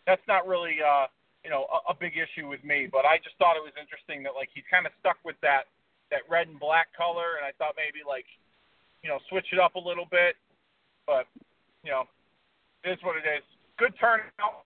that's 0.02 0.26
not 0.26 0.50
really 0.50 0.82
uh, 0.82 1.06
you 1.46 1.50
know 1.50 1.70
a, 1.70 1.92
a 1.92 1.94
big 1.94 2.18
issue 2.18 2.50
with 2.50 2.58
me. 2.66 2.90
But 2.90 3.06
I 3.06 3.22
just 3.22 3.38
thought 3.38 3.54
it 3.54 3.62
was 3.62 3.76
interesting 3.78 4.26
that 4.26 4.34
like 4.34 4.50
he's 4.50 4.66
kind 4.66 4.82
of 4.82 4.90
stuck 4.98 5.22
with 5.22 5.38
that 5.46 5.70
that 6.10 6.26
red 6.26 6.50
and 6.50 6.58
black 6.58 6.90
color, 6.90 7.38
and 7.38 7.46
I 7.46 7.54
thought 7.54 7.78
maybe 7.78 8.02
like 8.02 8.26
you 9.04 9.10
know, 9.12 9.20
switch 9.28 9.46
it 9.52 9.60
up 9.60 9.76
a 9.76 9.78
little 9.78 10.08
bit. 10.10 10.34
But 11.06 11.28
you 11.84 11.92
know, 11.92 12.08
it 12.82 12.96
is 12.96 12.98
what 13.04 13.20
it 13.20 13.28
is. 13.28 13.44
Good 13.78 13.92
turnout. 14.00 14.64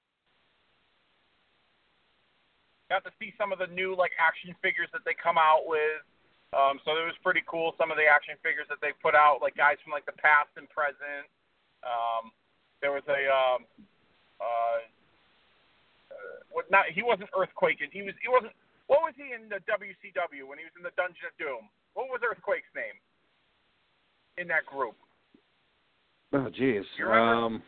Got 2.88 3.04
to 3.04 3.12
see 3.20 3.36
some 3.36 3.52
of 3.52 3.60
the 3.60 3.68
new 3.68 3.92
like 3.92 4.12
action 4.16 4.56
figures 4.64 4.88
that 4.96 5.04
they 5.04 5.12
come 5.12 5.36
out 5.36 5.68
with. 5.68 6.00
Um, 6.56 6.80
so 6.88 6.96
it 6.96 7.04
was 7.04 7.16
pretty 7.20 7.44
cool. 7.44 7.76
Some 7.76 7.92
of 7.92 8.00
the 8.00 8.08
action 8.08 8.32
figures 8.40 8.64
that 8.72 8.80
they 8.80 8.96
put 9.04 9.12
out, 9.12 9.44
like 9.44 9.52
guys 9.52 9.76
from 9.84 9.92
like 9.92 10.08
the 10.08 10.16
past 10.16 10.48
and 10.56 10.64
present. 10.72 11.28
Um, 11.84 12.32
there 12.80 12.96
was 12.96 13.04
a 13.04 13.20
um, 13.28 13.68
uh, 14.40 14.80
uh, 16.08 16.38
what 16.48 16.64
not? 16.72 16.88
He 16.88 17.04
wasn't 17.04 17.28
Earthquake. 17.36 17.84
and 17.84 17.92
He 17.92 18.00
was. 18.00 18.16
He 18.24 18.32
wasn't. 18.32 18.56
What 18.88 19.04
was 19.04 19.12
he 19.20 19.36
in 19.36 19.52
the 19.52 19.60
WCW 19.68 20.48
when 20.48 20.56
he 20.56 20.64
was 20.64 20.72
in 20.72 20.80
the 20.80 20.96
Dungeon 20.96 21.28
of 21.28 21.36
Doom? 21.36 21.68
What 21.92 22.08
was 22.08 22.24
Earthquake's 22.24 22.72
name 22.72 22.96
in 24.40 24.48
that 24.48 24.64
group? 24.64 24.96
Oh, 26.32 26.48
jeez. 26.48 26.88
Um, 27.04 27.62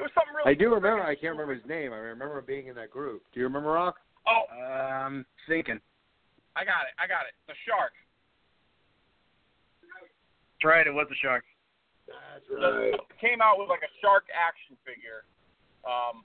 It 0.00 0.08
was 0.08 0.12
something 0.16 0.32
really. 0.32 0.48
I 0.48 0.56
do 0.56 0.72
remember. 0.72 1.04
I 1.04 1.12
can't 1.12 1.36
remember 1.36 1.52
his 1.52 1.66
name. 1.68 1.92
I 1.92 2.00
remember 2.00 2.40
being 2.40 2.72
in 2.72 2.74
that 2.80 2.88
group. 2.88 3.20
Do 3.36 3.40
you 3.40 3.44
remember 3.44 3.76
Rock? 3.76 4.00
Oh, 4.24 4.48
Um, 4.48 5.26
thinking. 5.46 5.76
I 6.56 6.64
got 6.64 6.88
it. 6.88 6.96
I 6.96 7.04
got 7.06 7.28
it. 7.28 7.36
The 7.46 7.54
Shark. 7.68 7.92
That's 9.84 10.64
right. 10.64 10.86
It 10.86 10.92
was 10.92 11.08
the 11.08 11.16
shark. 11.16 11.44
That's 12.08 12.44
The- 12.48 12.98
came 13.20 13.40
out 13.40 13.58
with 13.58 13.68
like 13.68 13.82
a 13.82 13.92
shark 14.00 14.24
action 14.32 14.76
figure. 14.84 15.24
Um, 15.84 16.22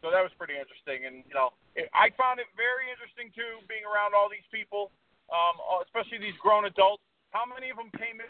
so 0.00 0.10
that 0.10 0.22
was 0.22 0.32
pretty 0.36 0.56
interesting, 0.56 1.04
and 1.04 1.24
you 1.28 1.34
know, 1.34 1.52
it, 1.76 1.88
I 1.92 2.10
found 2.16 2.40
it 2.40 2.48
very 2.56 2.88
interesting 2.90 3.30
too, 3.32 3.60
being 3.68 3.84
around 3.84 4.14
all 4.14 4.28
these 4.28 4.46
people, 4.50 4.90
um, 5.28 5.60
especially 5.84 6.18
these 6.18 6.36
grown 6.40 6.64
adults. 6.64 7.02
How 7.32 7.44
many 7.44 7.68
of 7.70 7.76
them 7.76 7.90
came 8.00 8.20
in 8.20 8.28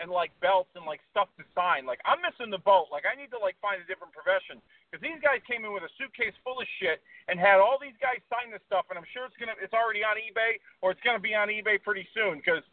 and 0.00 0.10
like 0.10 0.32
belts 0.40 0.72
and 0.74 0.88
like 0.88 1.04
stuff 1.12 1.28
to 1.36 1.44
sign? 1.54 1.84
Like 1.84 2.00
I'm 2.08 2.18
missing 2.24 2.50
the 2.50 2.62
boat. 2.64 2.88
Like 2.88 3.04
I 3.04 3.14
need 3.14 3.30
to 3.36 3.40
like 3.40 3.54
find 3.60 3.78
a 3.78 3.86
different 3.86 4.16
profession 4.16 4.58
because 4.88 5.04
these 5.04 5.20
guys 5.20 5.44
came 5.46 5.62
in 5.62 5.70
with 5.76 5.84
a 5.84 5.92
suitcase 6.00 6.34
full 6.42 6.58
of 6.58 6.66
shit 6.80 7.04
and 7.28 7.38
had 7.38 7.60
all 7.60 7.76
these 7.76 7.96
guys 8.00 8.18
sign 8.32 8.50
this 8.50 8.64
stuff, 8.66 8.88
and 8.88 8.96
I'm 8.96 9.06
sure 9.12 9.28
it's 9.28 9.36
gonna 9.36 9.56
it's 9.60 9.76
already 9.76 10.02
on 10.02 10.16
eBay 10.18 10.58
or 10.80 10.90
it's 10.90 11.04
gonna 11.04 11.22
be 11.22 11.36
on 11.36 11.52
eBay 11.52 11.76
pretty 11.78 12.08
soon 12.16 12.40
because. 12.40 12.64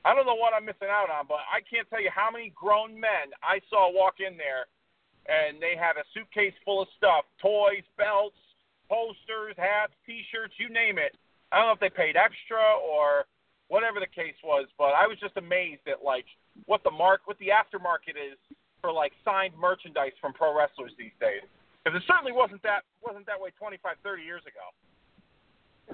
I 0.00 0.16
don't 0.16 0.24
know 0.24 0.40
what 0.40 0.56
I'm 0.56 0.64
missing 0.64 0.88
out 0.88 1.12
on, 1.12 1.28
but 1.28 1.44
I 1.44 1.60
can't 1.60 1.84
tell 1.92 2.00
you 2.00 2.08
how 2.08 2.32
many 2.32 2.56
grown 2.56 2.96
men 2.96 3.36
I 3.44 3.60
saw 3.68 3.92
walk 3.92 4.16
in 4.16 4.40
there 4.40 4.64
and 5.28 5.60
they 5.60 5.76
had 5.76 6.00
a 6.00 6.04
suitcase 6.14 6.54
full 6.64 6.80
of 6.80 6.88
stuff 6.96 7.24
toys, 7.40 7.84
belts, 7.98 8.38
posters, 8.88 9.54
hats, 9.56 9.92
t 10.06 10.22
shirts, 10.32 10.54
you 10.58 10.68
name 10.68 10.98
it. 10.98 11.16
I 11.52 11.58
don't 11.58 11.66
know 11.66 11.78
if 11.78 11.80
they 11.80 11.90
paid 11.90 12.16
extra 12.16 12.60
or 12.82 13.26
whatever 13.70 14.00
the 14.02 14.10
case 14.10 14.34
was, 14.42 14.66
but 14.76 14.98
I 14.98 15.06
was 15.06 15.16
just 15.22 15.38
amazed 15.38 15.86
at 15.86 16.02
like 16.04 16.26
what 16.66 16.82
the 16.82 16.90
mark 16.90 17.22
what 17.24 17.38
the 17.38 17.54
aftermarket 17.54 18.18
is 18.18 18.36
for 18.82 18.92
like 18.92 19.12
signed 19.24 19.54
merchandise 19.58 20.12
from 20.20 20.34
pro 20.34 20.52
wrestlers 20.56 20.92
these 20.98 21.14
days. 21.20 21.46
Because 21.82 22.02
it 22.02 22.04
certainly 22.06 22.32
wasn't 22.32 22.62
that 22.64 22.82
wasn't 23.00 23.24
that 23.26 23.40
way 23.40 23.50
25, 23.56 23.96
30 24.02 24.22
years 24.22 24.42
ago. 24.44 24.66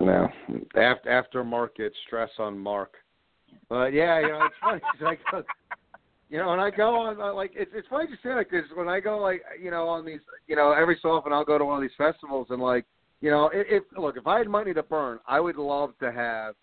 No, 0.00 0.28
after 0.74 1.08
aftermarket 1.08 1.90
stress 2.06 2.30
on 2.38 2.58
Mark. 2.58 2.94
But 3.68 3.92
yeah, 3.92 4.20
you 4.20 4.28
know 4.28 4.44
it's 4.46 4.56
funny. 4.60 4.80
'cause 4.80 5.02
I 5.06 5.18
go, 5.30 5.44
you 6.28 6.38
know, 6.38 6.48
when 6.48 6.60
I 6.60 6.70
go 6.70 6.96
on 6.96 7.20
uh, 7.20 7.32
like 7.34 7.52
it's 7.54 7.70
it's 7.74 7.88
funny 7.88 8.06
to 8.06 8.16
say 8.22 8.34
that 8.34 8.50
because 8.50 8.68
when 8.74 8.88
I 8.88 9.00
go 9.00 9.18
like 9.18 9.42
you 9.62 9.70
know 9.70 9.86
on 9.86 10.04
these 10.04 10.20
you 10.48 10.56
know 10.56 10.72
every 10.72 10.98
so 11.02 11.10
often 11.10 11.32
I'll 11.32 11.44
go 11.44 11.58
to 11.58 11.64
one 11.64 11.76
of 11.76 11.82
these 11.82 11.96
festivals 11.98 12.48
and 12.50 12.60
like 12.60 12.86
you 13.20 13.30
know 13.30 13.50
if, 13.52 13.66
if 13.68 13.98
look 13.98 14.16
if 14.16 14.26
I 14.26 14.38
had 14.38 14.48
money 14.48 14.72
to 14.74 14.82
burn 14.82 15.18
I 15.26 15.40
would 15.40 15.56
love 15.56 15.92
to 16.00 16.10
have 16.10 16.54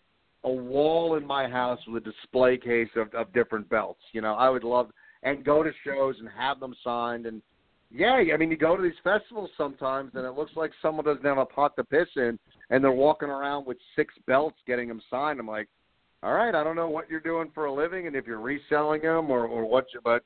a 0.44 0.52
wall 0.52 1.16
in 1.16 1.26
my 1.26 1.48
house 1.48 1.80
with 1.88 2.06
a 2.08 2.12
display 2.12 2.58
case 2.58 2.90
of 2.96 3.14
of 3.14 3.34
different 3.34 3.70
belts. 3.70 4.02
You 4.12 4.22
know 4.22 4.34
I 4.34 4.50
would 4.50 4.64
love 4.64 4.90
and 5.24 5.46
go 5.46 5.64
to 5.64 5.72
shows 5.86 6.16
and 6.20 6.30
have 6.38 6.60
them 6.60 6.76
signed 6.84 7.26
and 7.26 7.42
yeah, 7.96 8.22
I 8.34 8.38
mean 8.38 8.50
you 8.50 8.58
go 8.58 8.76
to 8.76 8.82
these 8.82 8.92
festivals 9.04 9.52
sometimes 9.58 10.12
and 10.16 10.26
it 10.26 10.32
looks 10.32 10.54
like 10.56 10.72
someone 10.82 11.06
doesn't 11.06 11.24
have 11.24 11.38
a 11.38 11.46
pot 11.46 11.76
to 11.76 11.84
piss 11.84 12.08
in 12.16 12.40
and 12.70 12.84
they're 12.84 12.92
walking 12.92 13.30
around 13.30 13.66
with 13.66 13.78
six 13.96 14.14
belts 14.26 14.58
getting 14.66 14.88
them 14.88 15.02
signed. 15.10 15.40
I'm 15.40 15.48
like, 15.48 15.68
all 16.24 16.34
right, 16.34 16.56
I 16.56 16.64
don't 16.64 16.76
know 16.76 16.90
what 16.90 17.10
you're 17.10 17.20
doing 17.20 17.52
for 17.54 17.66
a 17.66 17.74
living 17.74 18.08
and 18.08 18.16
if 18.16 18.26
you're 18.26 18.40
reselling 18.40 19.02
them 19.02 19.30
or 19.30 19.46
or 19.46 19.66
what, 19.70 19.86
you, 19.94 20.00
but 20.04 20.24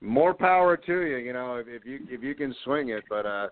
more 0.00 0.34
power 0.34 0.76
to 0.76 1.02
you. 1.02 1.16
You 1.16 1.32
know, 1.32 1.56
if, 1.56 1.66
if 1.68 1.84
you 1.84 2.00
if 2.08 2.22
you 2.22 2.34
can 2.34 2.54
swing 2.64 2.90
it, 2.90 3.04
but 3.08 3.26
uh, 3.26 3.48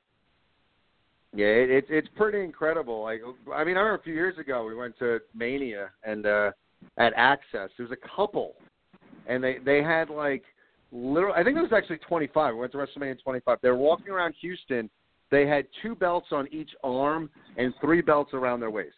yeah, 1.35 1.47
it, 1.47 1.71
it's 1.71 1.89
it's 1.91 2.09
pretty 2.17 2.41
incredible. 2.41 3.03
Like, 3.03 3.21
I 3.53 3.65
mean, 3.65 3.77
I 3.77 3.81
remember 3.81 3.95
a 3.95 4.03
few 4.03 4.15
years 4.15 4.39
ago 4.39 4.65
we 4.65 4.75
went 4.75 4.97
to 5.01 5.21
Mania 5.35 5.91
and 6.05 6.27
uh 6.27 6.51
at 6.97 7.15
Axxess. 7.17 7.71
There 7.77 7.87
was 7.87 7.91
a 7.91 8.17
couple, 8.17 8.55
and 9.27 9.43
they 9.43 9.59
they 9.65 9.83
had 9.83 10.11
like 10.11 10.45
literally. 10.93 11.35
I 11.37 11.43
think 11.43 11.57
it 11.57 11.63
was 11.63 11.73
actually 11.73 11.99
25. 11.99 12.55
We 12.55 12.61
went 12.61 12.73
to 12.73 12.79
WrestleMania 12.79 13.21
25. 13.23 13.59
They 13.63 13.69
were 13.69 13.77
walking 13.77 14.11
around 14.11 14.35
Houston. 14.41 14.89
They 15.31 15.47
had 15.47 15.67
two 15.83 15.97
belts 15.97 16.29
on 16.31 16.47
each 16.53 16.71
arm 16.85 17.31
and 17.57 17.75
three 17.81 18.01
belts 18.01 18.33
around 18.33 18.61
their 18.61 18.71
waist. 18.71 18.95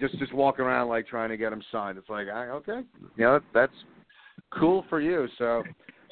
Just 0.00 0.18
just 0.18 0.32
walking 0.32 0.64
around 0.64 0.88
like 0.88 1.06
trying 1.06 1.28
to 1.28 1.36
get 1.36 1.50
them 1.50 1.62
signed. 1.70 1.98
It's 1.98 2.08
like, 2.08 2.26
ah, 2.32 2.44
okay, 2.52 2.80
you 3.16 3.24
know, 3.24 3.40
that's 3.52 3.72
cool 4.58 4.86
for 4.88 5.00
you. 5.00 5.28
So 5.36 5.62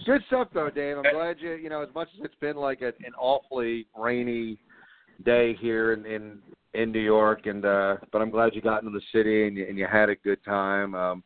good 0.04 0.20
stuff 0.26 0.48
though, 0.52 0.68
Dave. 0.68 0.98
I'm 0.98 1.10
glad 1.14 1.36
you 1.40 1.52
you 1.52 1.70
know 1.70 1.82
as 1.82 1.88
much 1.94 2.08
as 2.18 2.24
it's 2.26 2.34
been 2.40 2.56
like 2.56 2.82
a, 2.82 2.88
an 2.88 3.14
awfully 3.18 3.86
rainy 3.98 4.58
day 5.24 5.56
here 5.60 5.92
in 5.92 6.06
in 6.06 6.38
in 6.74 6.92
New 6.92 7.00
York, 7.00 7.46
and 7.46 7.64
uh 7.64 7.96
but 8.12 8.22
I'm 8.22 8.30
glad 8.30 8.54
you 8.54 8.60
got 8.60 8.82
into 8.82 8.98
the 8.98 9.04
city 9.12 9.46
and 9.46 9.56
you, 9.56 9.66
and 9.66 9.78
you 9.78 9.86
had 9.90 10.08
a 10.08 10.16
good 10.16 10.42
time. 10.44 10.94
Um, 10.94 11.22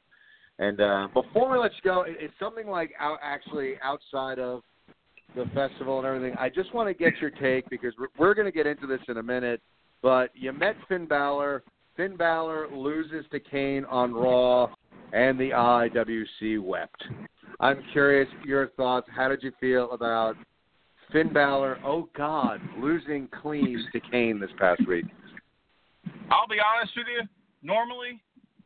and 0.59 0.81
uh, 0.81 1.09
before 1.13 1.51
we 1.51 1.59
let 1.59 1.73
you 1.73 1.83
go, 1.83 2.05
it's 2.07 2.33
something 2.39 2.69
like 2.69 2.93
out 3.01 3.19
actually 3.23 3.75
outside 3.83 4.39
of 4.39 4.63
the 5.35 5.47
festival 5.47 5.99
and 5.99 6.07
everything. 6.07 6.37
I 6.39 6.49
just 6.49 6.73
want 6.73 6.89
to 6.89 6.95
get 6.95 7.15
your 7.21 7.31
take 7.31 7.69
because 7.71 7.93
we're, 7.99 8.09
we're 8.19 8.35
going 8.35 8.47
to 8.47 8.53
get 8.53 8.67
into 8.67 8.87
this 8.87 9.01
in 9.09 9.17
a 9.17 9.23
minute. 9.23 9.61
But 10.01 10.31
you 10.35 10.53
met 10.53 10.77
Finn 10.89 11.07
Balor. 11.07 11.65
Finn 11.97 12.17
Balor 12.17 12.69
loses 12.73 13.25
to 13.33 13.41
Kane 13.41 13.85
on 13.87 14.13
Raw, 14.13 14.69
and 15.13 15.39
the 15.39 15.51
IWC 15.51 16.63
wept. 16.63 17.03
I'm 17.59 17.83
curious 17.93 18.29
your 18.45 18.69
thoughts. 18.71 19.09
How 19.15 19.29
did 19.29 19.43
you 19.43 19.53
feel 19.61 19.91
about 19.93 20.37
Finn 21.13 21.33
Balor? 21.33 21.79
Oh 21.85 22.09
God, 22.17 22.61
losing 22.79 23.29
clean 23.29 23.85
to 23.93 24.01
Kane 24.11 24.41
this 24.41 24.51
past 24.59 24.87
week. 24.87 25.05
I'll 26.31 26.49
be 26.49 26.59
honest 26.61 26.93
with 26.97 27.07
you. 27.09 27.27
Normally, 27.63 28.21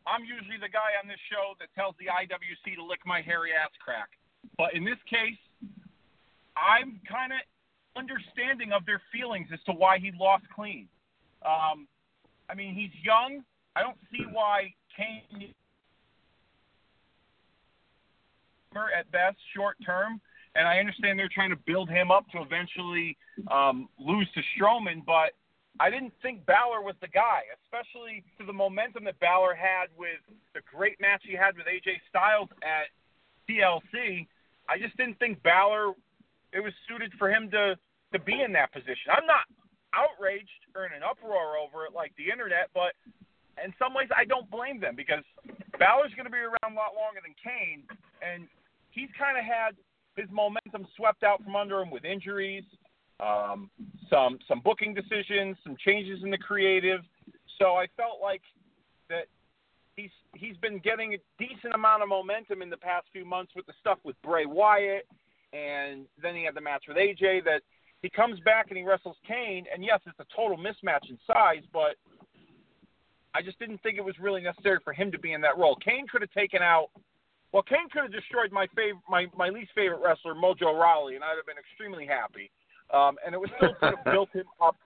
I'm 0.07 0.24
usually 0.24 0.59
the 0.61 0.68
guy 0.68 0.97
on 1.03 1.09
this 1.09 1.20
show 1.30 1.55
that 1.61 1.68
tells 1.74 1.95
the 1.99 2.07
IWC 2.07 2.76
to 2.76 2.84
lick 2.84 3.01
my 3.05 3.20
hairy 3.20 3.51
ass 3.53 3.70
crack. 3.82 4.09
But 4.57 4.74
in 4.74 4.84
this 4.84 4.99
case, 5.09 5.39
I'm 6.57 7.01
kind 7.09 7.32
of 7.32 7.39
understanding 7.97 8.72
of 8.72 8.86
their 8.86 9.03
feelings 9.12 9.49
as 9.53 9.61
to 9.66 9.72
why 9.72 9.99
he 9.99 10.12
lost 10.18 10.45
clean. 10.55 10.89
Um, 11.45 11.86
I 12.49 12.55
mean, 12.55 12.74
he's 12.74 12.91
young. 13.05 13.45
I 13.76 13.82
don't 13.82 13.99
see 14.11 14.24
why 14.32 14.72
Kane 14.97 15.55
at 18.97 19.11
best 19.11 19.36
short 19.55 19.76
term. 19.84 20.20
And 20.55 20.67
I 20.67 20.79
understand 20.79 21.19
they're 21.19 21.31
trying 21.33 21.51
to 21.51 21.61
build 21.67 21.89
him 21.89 22.11
up 22.11 22.29
to 22.33 22.43
eventually 22.43 23.17
um, 23.51 23.89
lose 23.99 24.29
to 24.35 24.43
Strowman, 24.55 25.05
but 25.05 25.33
I 25.81 25.91
didn't 25.91 26.13
think 26.23 26.45
Balor 26.47 26.83
was 26.83 26.97
the 27.01 27.09
guy, 27.09 27.47
especially 27.63 28.25
to 28.39 28.47
the 28.47 28.53
momentum 28.53 29.05
that 29.05 29.19
Balor 29.21 29.55
had 29.55 29.87
with 29.97 30.19
the 30.55 30.61
great 30.67 31.01
match 31.01 31.23
he 31.23 31.35
had 31.35 31.57
with 31.57 31.67
AJ 31.67 32.03
Styles 32.11 32.49
at 32.67 32.91
TLC. 33.47 34.27
I 34.69 34.79
just 34.79 34.97
didn't 34.97 35.19
think 35.19 35.43
Balor 35.43 35.95
it 36.53 36.61
was 36.61 36.73
suited 36.89 37.13
for 37.19 37.31
him 37.31 37.51
to 37.51 37.77
to 38.13 38.19
be 38.19 38.41
in 38.41 38.53
that 38.57 38.73
position. 38.73 39.13
I'm 39.13 39.29
not 39.29 39.45
outraged 39.93 40.65
or 40.75 40.89
in 40.89 40.97
an 40.97 41.05
uproar 41.05 41.61
over 41.61 41.85
it 41.85 41.93
like 41.93 42.13
the 42.17 42.33
internet, 42.33 42.73
but 42.73 42.97
in 43.63 43.73
some 43.79 43.93
ways 43.93 44.09
I 44.17 44.25
don't 44.25 44.49
blame 44.51 44.81
them 44.81 44.97
because 44.97 45.25
Balor's 45.79 46.13
going 46.17 46.25
to 46.25 46.33
be 46.33 46.41
around 46.41 46.73
a 46.73 46.79
lot 46.79 46.97
longer 46.97 47.21
than 47.21 47.37
Kane, 47.37 47.85
and 48.25 48.49
he's 48.91 49.13
kind 49.15 49.37
of 49.37 49.45
had 49.45 49.77
his 50.19 50.31
momentum 50.31 50.87
swept 50.97 51.23
out 51.23 51.43
from 51.43 51.57
under 51.57 51.81
him 51.81 51.91
with 51.91 52.05
injuries, 52.05 52.64
um, 53.21 53.71
some 54.11 54.39
some 54.47 54.61
booking 54.61 54.95
decisions, 54.95 55.57
some 55.64 55.77
changes 55.85 56.21
in 56.23 56.31
the 56.31 56.39
creative. 56.39 57.01
So 57.59 57.75
I 57.75 57.87
felt 57.97 58.21
like 58.23 58.43
that 59.09 59.27
he's 59.97 60.11
he's 60.35 60.57
been 60.59 60.79
getting 60.79 61.14
a 61.14 61.19
decent 61.39 61.75
amount 61.75 62.03
of 62.03 62.09
momentum 62.09 62.62
in 62.62 62.71
the 62.71 62.77
past 62.77 63.07
few 63.12 63.25
months 63.25 63.53
with 63.57 63.66
the 63.66 63.75
stuff 63.81 63.99
with 64.05 64.16
Bray 64.23 64.47
Wyatt, 64.47 65.07
and 65.53 66.07
then 66.23 66.35
he 66.35 66.45
had 66.45 66.55
the 66.55 66.61
match 66.61 66.85
with 66.87 66.97
AJ. 66.97 67.45
That 67.45 67.62
he 68.03 68.11
comes 68.11 68.39
back 68.41 68.66
and 68.69 68.79
he 68.79 68.85
wrestles 68.85 69.16
Kane, 69.27 69.64
and 69.73 69.85
yes, 69.85 70.01
it's 70.07 70.19
a 70.21 70.27
total 70.37 70.57
mismatch 70.57 71.11
in 71.11 71.19
size, 71.27 71.64
but 71.73 71.97
I 73.35 73.43
just 73.43 73.59
didn't 73.59 73.83
think 73.83 73.99
it 73.99 74.05
was 74.05 74.19
really 74.21 74.41
necessary 74.41 74.79
for 74.85 74.93
him 74.93 75.12
to 75.12 75.19
be 75.19 75.33
in 75.33 75.41
that 75.43 75.59
role. 75.59 75.77
Kane 75.77 76.07
could 76.11 76.23
have 76.23 76.33
taken 76.33 76.62
out. 76.62 76.89
Well, 77.53 77.63
Kane 77.63 77.89
could 77.91 78.03
have 78.03 78.13
destroyed 78.13 78.53
my 78.53 78.67
favorite, 78.77 79.03
my, 79.09 79.27
my 79.37 79.49
least 79.49 79.71
favorite 79.75 80.01
wrestler, 80.05 80.35
Mojo 80.35 80.79
Rawley, 80.79 81.15
and 81.15 81.25
I'd 81.25 81.37
have 81.37 81.47
been 81.47 81.59
extremely 81.59 82.07
happy. 82.07 82.51
Um, 82.93 83.17
and 83.25 83.35
it 83.35 83.39
was 83.39 83.51
still 83.57 83.75
could 83.81 83.95
have 83.97 84.05
built 84.13 84.29
him 84.33 84.47
up 84.61 84.77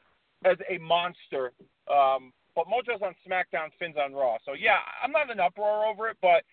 as 0.44 0.56
a 0.68 0.78
monster 0.78 1.52
um, 1.90 2.32
but 2.54 2.66
Mojo's 2.66 3.02
on 3.02 3.14
SmackDown, 3.26 3.70
Finn's 3.78 3.96
on 3.96 4.12
Raw. 4.12 4.36
So 4.44 4.52
yeah, 4.52 4.78
I'm 5.02 5.12
not 5.12 5.30
in 5.30 5.30
an 5.38 5.40
uproar 5.40 5.86
over 5.86 6.08
it, 6.08 6.16
but 6.20 6.44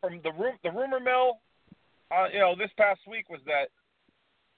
from 0.00 0.20
the 0.22 0.32
room, 0.32 0.56
the 0.62 0.70
rumor 0.70 1.00
mill, 1.00 1.40
uh, 2.10 2.26
you 2.32 2.38
know, 2.38 2.54
this 2.56 2.70
past 2.78 3.00
week 3.06 3.28
was 3.28 3.40
that 3.46 3.68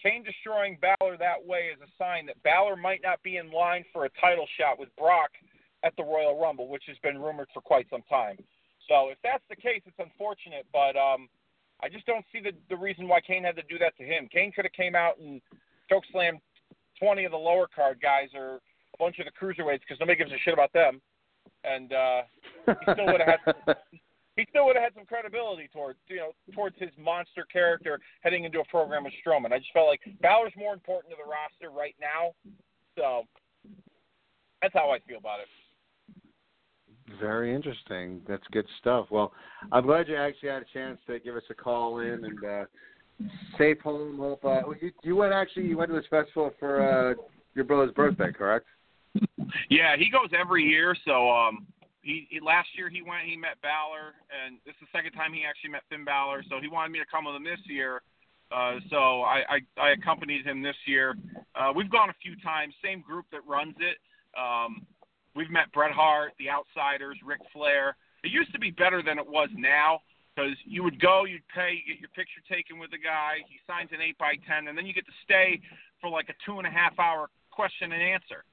Kane 0.03 0.23
destroying 0.23 0.79
Balor 0.81 1.17
that 1.19 1.45
way 1.45 1.71
is 1.75 1.81
a 1.83 1.91
sign 1.99 2.27
that 2.27 2.43
Balor 2.43 2.77
might 2.77 3.01
not 3.03 3.23
be 3.23 3.37
in 3.37 3.51
line 3.51 3.85
for 3.93 4.05
a 4.05 4.11
title 4.21 4.47
shot 4.59 4.79
with 4.79 4.89
Brock 4.97 5.31
at 5.83 5.95
the 5.97 6.05
Royal 6.05 6.41
Rumble, 6.41 6.69
which 6.69 6.85
has 6.87 6.97
been 7.03 7.19
rumored 7.19 7.49
for 7.53 7.61
quite 7.61 7.87
some 7.91 8.03
time. 8.09 8.39
So 8.91 9.09
if 9.09 9.19
that's 9.23 9.45
the 9.49 9.55
case, 9.55 9.83
it's 9.87 10.03
unfortunate, 10.03 10.67
but 10.73 10.99
um, 10.99 11.29
I 11.81 11.89
just 11.89 12.05
don't 12.07 12.25
see 12.33 12.41
the 12.43 12.51
the 12.69 12.77
reason 12.77 13.07
why 13.07 13.21
Kane 13.21 13.45
had 13.45 13.55
to 13.55 13.63
do 13.71 13.79
that 13.79 13.97
to 13.99 14.05
him. 14.05 14.29
Kane 14.33 14.51
could 14.51 14.65
have 14.65 14.73
came 14.73 14.97
out 14.97 15.19
and 15.21 15.41
choke 15.89 16.03
slammed 16.11 16.41
20 16.99 17.25
of 17.25 17.31
the 17.31 17.39
lower 17.39 17.69
card 17.73 18.01
guys 18.03 18.29
or 18.35 18.59
a 18.59 18.99
bunch 18.99 19.21
of 19.21 19.27
the 19.27 19.33
cruiserweights 19.33 19.87
because 19.87 19.97
nobody 20.01 20.19
gives 20.19 20.33
a 20.33 20.39
shit 20.45 20.53
about 20.53 20.73
them, 20.73 21.01
and 21.63 21.93
uh, 21.93 22.23
he 22.67 22.93
still 22.93 23.07
would 23.07 23.23
have 23.23 23.39
had 23.47 23.77
he 24.37 24.45
still 24.51 24.67
would 24.67 24.75
have 24.75 24.91
had 24.91 24.95
some 24.95 25.07
credibility 25.07 25.71
towards 25.73 26.01
you 26.09 26.17
know 26.17 26.33
towards 26.53 26.75
his 26.81 26.91
monster 26.99 27.47
character 27.47 28.01
heading 28.23 28.43
into 28.43 28.59
a 28.59 28.65
program 28.65 29.05
with 29.05 29.15
Strowman. 29.23 29.53
I 29.53 29.59
just 29.59 29.73
felt 29.73 29.87
like 29.87 30.01
Balor's 30.21 30.53
more 30.59 30.75
important 30.75 31.15
to 31.15 31.17
the 31.17 31.31
roster 31.31 31.71
right 31.71 31.95
now, 32.03 32.35
so 32.99 33.23
that's 34.61 34.75
how 34.75 34.91
I 34.91 34.99
feel 35.07 35.19
about 35.19 35.39
it. 35.39 35.47
Very 37.19 37.55
interesting. 37.55 38.21
That's 38.29 38.43
good 38.53 38.67
stuff. 38.81 39.07
Well, 39.11 39.33
I'm 39.73 39.87
glad 39.87 40.09
you 40.09 40.17
actually 40.17 40.51
had 40.51 40.63
a 40.63 40.73
chance 40.73 40.99
to 41.07 41.19
give 41.19 41.37
us 41.37 41.43
a 41.51 41.55
call 41.55 42.01
in 42.01 42.25
and 42.25 42.45
uh, 42.45 42.65
safe 43.59 43.81
home. 43.81 44.19
Hope 44.19 44.45
uh, 44.45 44.61
you, 44.81 44.93
you 45.03 45.17
went 45.17 45.33
actually 45.33 45.67
you 45.67 45.77
went 45.77 45.91
to 45.91 45.97
this 45.97 46.07
festival 46.09 46.53
for 46.59 46.81
uh, 46.83 47.15
your 47.55 47.65
brother's 47.65 47.93
birthday, 47.93 48.33
correct? 48.33 48.67
Yeah, 49.69 49.97
he 49.97 50.09
goes 50.11 50.29
every 50.39 50.65
year. 50.65 50.95
So 51.05 51.31
um, 51.31 51.67
he, 52.03 52.27
he 52.31 52.41
last 52.41 52.69
year 52.77 52.89
he 52.89 53.03
went, 53.03 53.25
he 53.27 53.37
met 53.37 53.61
Balor, 53.63 54.15
and 54.31 54.59
this 54.65 54.75
is 54.81 54.89
the 54.93 54.99
second 54.99 55.13
time 55.13 55.33
he 55.33 55.45
actually 55.45 55.71
met 55.71 55.83
Finn 55.91 56.05
Balor. 56.05 56.45
So 56.49 56.57
he 56.61 56.69
wanted 56.69 56.93
me 56.93 56.99
to 57.01 57.07
come 57.11 57.25
with 57.25 57.35
him 57.35 57.45
this 57.45 57.61
year. 57.67 58.03
Uh, 58.53 58.79
so 58.91 59.23
I, 59.23 59.43
I, 59.49 59.81
I 59.81 59.91
accompanied 59.91 60.45
him 60.45 60.63
this 60.63 60.77
year. 60.87 61.15
Uh, 61.55 61.73
we've 61.75 61.91
gone 61.91 62.11
a 62.11 62.19
few 62.23 62.35
times. 62.43 62.75
Same 62.83 63.01
group 63.01 63.27
that 63.31 63.41
runs 63.47 63.75
it. 63.79 63.99
Um, 64.39 64.87
we've 65.35 65.51
met 65.51 65.73
Bret 65.73 65.93
Hart, 65.93 66.33
the 66.39 66.51
Outsiders, 66.51 67.19
Ric 67.25 67.41
Flair. 67.53 67.97
It 68.23 68.31
used 68.31 68.53
to 68.53 68.59
be 68.59 68.71
better 68.71 69.03
than 69.03 69.19
it 69.19 69.27
was 69.27 69.49
now 69.57 70.01
because 70.35 70.53
you 70.65 70.83
would 70.83 71.01
go, 71.01 71.25
you'd 71.25 71.47
pay, 71.55 71.81
you 71.85 71.95
get 71.95 72.01
your 72.01 72.11
picture 72.11 72.41
taken 72.49 72.79
with 72.79 72.91
the 72.91 72.99
guy. 72.99 73.39
He 73.49 73.59
signs 73.67 73.91
an 73.93 74.01
eight 74.01 74.19
by 74.19 74.35
ten, 74.47 74.69
and 74.69 74.77
then 74.77 74.87
you 74.87 74.95
get 74.95 75.07
to 75.07 75.19
stay 75.25 75.61
for 76.01 76.11
like 76.11 76.29
a 76.29 76.35
two 76.45 76.59
and 76.59 76.67
a 76.67 76.71
half 76.71 76.99
hour 76.99 77.29
question 77.51 77.93
and 77.93 78.03
answer 78.03 78.45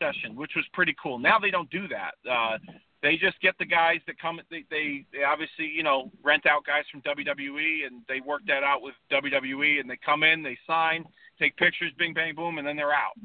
session, 0.00 0.34
which 0.34 0.52
was 0.56 0.64
pretty 0.72 0.94
cool. 1.02 1.18
Now 1.18 1.38
they 1.38 1.50
don't 1.50 1.70
do 1.70 1.86
that. 1.88 2.14
Uh, 2.28 2.58
they 3.02 3.16
just 3.16 3.40
get 3.40 3.56
the 3.58 3.64
guys 3.64 4.00
that 4.06 4.18
come. 4.20 4.40
They, 4.50 4.64
they 4.70 5.04
they 5.12 5.24
obviously 5.24 5.66
you 5.66 5.82
know 5.82 6.10
rent 6.22 6.46
out 6.46 6.64
guys 6.66 6.84
from 6.90 7.00
WWE, 7.02 7.86
and 7.86 8.02
they 8.08 8.20
work 8.20 8.42
that 8.46 8.62
out 8.62 8.82
with 8.82 8.94
WWE, 9.10 9.80
and 9.80 9.88
they 9.88 9.98
come 10.04 10.22
in, 10.22 10.42
they 10.42 10.58
sign, 10.66 11.04
take 11.38 11.56
pictures, 11.56 11.92
bing 11.98 12.14
bang 12.14 12.34
boom, 12.34 12.58
and 12.58 12.66
then 12.66 12.76
they're 12.76 12.92
out. 12.92 13.16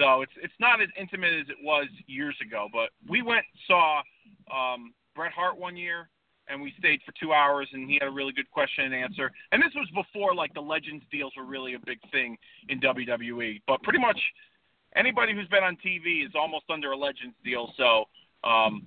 So 0.00 0.22
it's 0.22 0.32
it's 0.42 0.58
not 0.58 0.80
as 0.80 0.88
intimate 0.98 1.34
as 1.34 1.48
it 1.50 1.58
was 1.62 1.86
years 2.06 2.34
ago. 2.40 2.68
But 2.72 2.90
we 3.06 3.20
went 3.20 3.44
saw 3.66 4.00
um, 4.52 4.94
Bret 5.14 5.32
Hart 5.32 5.58
one 5.58 5.76
year, 5.76 6.08
and 6.48 6.60
we 6.60 6.72
stayed 6.78 7.00
for 7.04 7.12
two 7.20 7.32
hours, 7.34 7.68
and 7.72 7.88
he 7.88 7.98
had 8.00 8.08
a 8.08 8.10
really 8.10 8.32
good 8.32 8.50
question 8.50 8.86
and 8.86 8.94
answer. 8.94 9.30
And 9.52 9.62
this 9.62 9.72
was 9.74 9.88
before 9.94 10.34
like 10.34 10.54
the 10.54 10.60
Legends 10.60 11.04
deals 11.12 11.32
were 11.36 11.44
really 11.44 11.74
a 11.74 11.78
big 11.84 11.98
thing 12.10 12.38
in 12.70 12.80
WWE. 12.80 13.60
But 13.66 13.82
pretty 13.82 13.98
much 13.98 14.18
anybody 14.96 15.34
who's 15.34 15.48
been 15.48 15.64
on 15.64 15.76
TV 15.84 16.24
is 16.24 16.32
almost 16.34 16.64
under 16.70 16.92
a 16.92 16.96
Legends 16.96 17.36
deal. 17.44 17.70
So 17.76 18.04
um, 18.42 18.86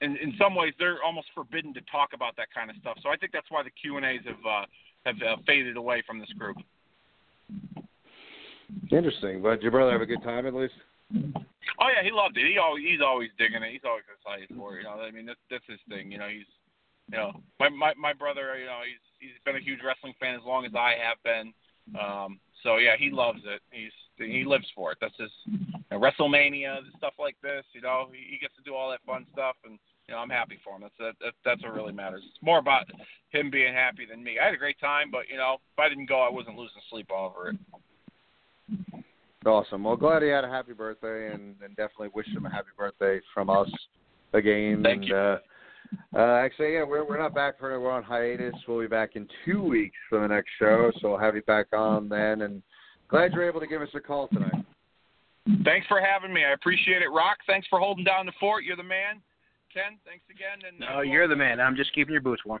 in 0.00 0.16
in 0.16 0.34
some 0.36 0.56
ways 0.56 0.72
they're 0.80 1.02
almost 1.04 1.28
forbidden 1.32 1.72
to 1.74 1.80
talk 1.92 2.10
about 2.12 2.36
that 2.38 2.48
kind 2.52 2.70
of 2.70 2.76
stuff. 2.80 2.98
So 3.04 3.10
I 3.10 3.16
think 3.16 3.30
that's 3.32 3.50
why 3.50 3.62
the 3.62 3.70
Q 3.70 3.98
and 3.98 4.06
A's 4.06 4.22
have 4.26 4.44
uh, 4.44 4.66
have 5.06 5.16
uh, 5.22 5.36
faded 5.46 5.76
away 5.76 6.02
from 6.04 6.18
this 6.18 6.32
group. 6.32 6.56
Interesting. 8.90 9.42
But 9.42 9.56
did 9.56 9.62
your 9.62 9.72
brother 9.72 9.92
have 9.92 10.00
a 10.00 10.06
good 10.06 10.22
time 10.22 10.46
at 10.46 10.54
least? 10.54 10.74
Oh 11.80 11.88
yeah, 11.88 12.02
he 12.02 12.10
loved 12.12 12.36
it. 12.36 12.46
He 12.46 12.58
always 12.58 12.84
he's 12.84 13.00
always 13.00 13.30
digging 13.38 13.62
it. 13.62 13.72
He's 13.72 13.86
always 13.86 14.04
excited 14.06 14.48
for 14.56 14.76
it. 14.76 14.82
You 14.82 14.84
know, 14.84 15.00
I 15.00 15.10
mean 15.10 15.26
that's 15.26 15.40
that's 15.50 15.66
his 15.66 15.80
thing. 15.88 16.10
You 16.10 16.18
know, 16.18 16.28
he's 16.28 16.48
you 17.10 17.18
know 17.18 17.32
my 17.58 17.68
my 17.68 17.94
my 17.94 18.12
brother. 18.12 18.58
You 18.58 18.66
know, 18.66 18.80
he's 18.86 19.02
he's 19.18 19.38
been 19.44 19.56
a 19.56 19.64
huge 19.64 19.80
wrestling 19.84 20.14
fan 20.20 20.34
as 20.34 20.46
long 20.46 20.64
as 20.66 20.72
I 20.74 20.94
have 21.00 21.18
been. 21.24 21.52
Um, 21.98 22.38
so 22.62 22.76
yeah, 22.76 22.96
he 22.98 23.10
loves 23.10 23.40
it. 23.44 23.60
He's 23.70 23.94
he 24.16 24.44
lives 24.44 24.66
for 24.74 24.92
it. 24.92 24.98
That's 25.00 25.16
his 25.18 25.30
you 25.46 25.58
know, 25.90 25.98
WrestleMania 25.98 26.78
stuff 26.96 27.14
like 27.18 27.36
this. 27.42 27.64
You 27.72 27.80
know, 27.80 28.08
he, 28.12 28.34
he 28.34 28.38
gets 28.38 28.54
to 28.56 28.62
do 28.62 28.74
all 28.74 28.90
that 28.90 29.00
fun 29.06 29.26
stuff, 29.32 29.56
and 29.64 29.78
you 30.08 30.14
know 30.14 30.20
I'm 30.20 30.30
happy 30.30 30.58
for 30.62 30.76
him. 30.76 30.82
That's 30.82 30.98
that, 30.98 31.14
that 31.20 31.34
that's 31.44 31.62
what 31.62 31.74
really 31.74 31.92
matters. 31.92 32.22
It's 32.26 32.42
more 32.42 32.58
about 32.58 32.84
him 33.30 33.50
being 33.50 33.74
happy 33.74 34.06
than 34.08 34.22
me. 34.22 34.38
I 34.38 34.46
had 34.46 34.54
a 34.54 34.58
great 34.58 34.78
time, 34.78 35.10
but 35.10 35.28
you 35.30 35.36
know 35.36 35.56
if 35.60 35.78
I 35.78 35.88
didn't 35.88 36.08
go, 36.08 36.20
I 36.20 36.30
wasn't 36.30 36.58
losing 36.58 36.82
sleep 36.90 37.10
over 37.10 37.50
it. 37.50 37.56
Awesome. 39.46 39.84
Well, 39.84 39.96
glad 39.96 40.22
he 40.22 40.28
had 40.28 40.44
a 40.44 40.50
happy 40.50 40.74
birthday, 40.74 41.32
and, 41.32 41.54
and 41.64 41.74
definitely 41.76 42.10
wish 42.14 42.26
him 42.26 42.44
a 42.44 42.50
happy 42.50 42.68
birthday 42.76 43.20
from 43.32 43.48
us 43.48 43.70
again. 44.34 44.82
Thank 44.82 45.02
and, 45.02 45.08
you. 45.08 45.16
Uh, 45.16 45.38
uh, 46.14 46.34
actually, 46.44 46.74
yeah, 46.74 46.84
we're 46.84 47.04
we're 47.04 47.18
not 47.18 47.34
back 47.34 47.58
for 47.58 47.80
we're 47.80 47.90
on 47.90 48.02
hiatus. 48.02 48.54
We'll 48.68 48.80
be 48.80 48.86
back 48.86 49.16
in 49.16 49.26
two 49.44 49.62
weeks 49.62 49.96
for 50.08 50.20
the 50.20 50.28
next 50.28 50.50
show, 50.58 50.92
so 51.00 51.10
we'll 51.10 51.18
have 51.18 51.34
you 51.34 51.42
back 51.42 51.66
on 51.72 52.08
then. 52.08 52.42
And 52.42 52.62
glad 53.08 53.32
you're 53.32 53.48
able 53.48 53.60
to 53.60 53.66
give 53.66 53.82
us 53.82 53.88
a 53.94 54.00
call 54.00 54.28
tonight. 54.28 54.64
Thanks 55.64 55.86
for 55.88 56.00
having 56.00 56.32
me. 56.32 56.44
I 56.44 56.52
appreciate 56.52 57.02
it, 57.02 57.08
Rock. 57.08 57.38
Thanks 57.46 57.66
for 57.68 57.80
holding 57.80 58.04
down 58.04 58.26
the 58.26 58.32
fort. 58.38 58.64
You're 58.64 58.76
the 58.76 58.82
man. 58.82 59.20
Ken, 59.72 59.98
thanks 60.04 60.24
again. 60.30 60.68
And 60.68 60.78
No, 60.80 61.00
you're 61.00 61.28
the 61.28 61.36
man. 61.36 61.60
I'm 61.60 61.76
just 61.76 61.94
keeping 61.94 62.12
your 62.12 62.22
boots 62.22 62.42
warm. 62.44 62.60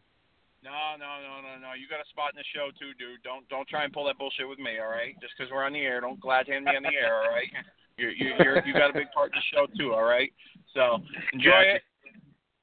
No, 0.62 0.92
no, 1.00 1.24
no, 1.24 1.40
no, 1.40 1.52
no. 1.56 1.72
You 1.72 1.88
got 1.88 2.04
a 2.04 2.08
spot 2.12 2.36
in 2.36 2.38
the 2.38 2.48
show 2.52 2.68
too, 2.76 2.92
dude. 3.00 3.24
Don't 3.24 3.48
don't 3.48 3.66
try 3.68 3.84
and 3.84 3.92
pull 3.92 4.04
that 4.06 4.18
bullshit 4.20 4.48
with 4.48 4.58
me, 4.58 4.76
all 4.76 4.92
right? 4.92 5.16
Just 5.20 5.36
'cause 5.36 5.48
we're 5.50 5.64
on 5.64 5.72
the 5.72 5.80
air, 5.80 6.00
don't 6.00 6.20
glad 6.20 6.48
hand 6.48 6.64
me 6.68 6.76
on 6.76 6.82
the 6.82 6.92
air, 6.92 7.24
all 7.24 7.32
right? 7.32 7.48
You're 7.96 8.12
you 8.12 8.32
you're 8.40 8.64
you 8.66 8.72
got 8.72 8.90
a 8.90 8.92
big 8.92 9.10
part 9.12 9.32
in 9.32 9.40
the 9.40 9.46
show 9.52 9.66
too, 9.76 9.92
all 9.92 10.04
right? 10.04 10.32
So 10.72 11.00
enjoy 11.32 11.76
it. 11.76 11.82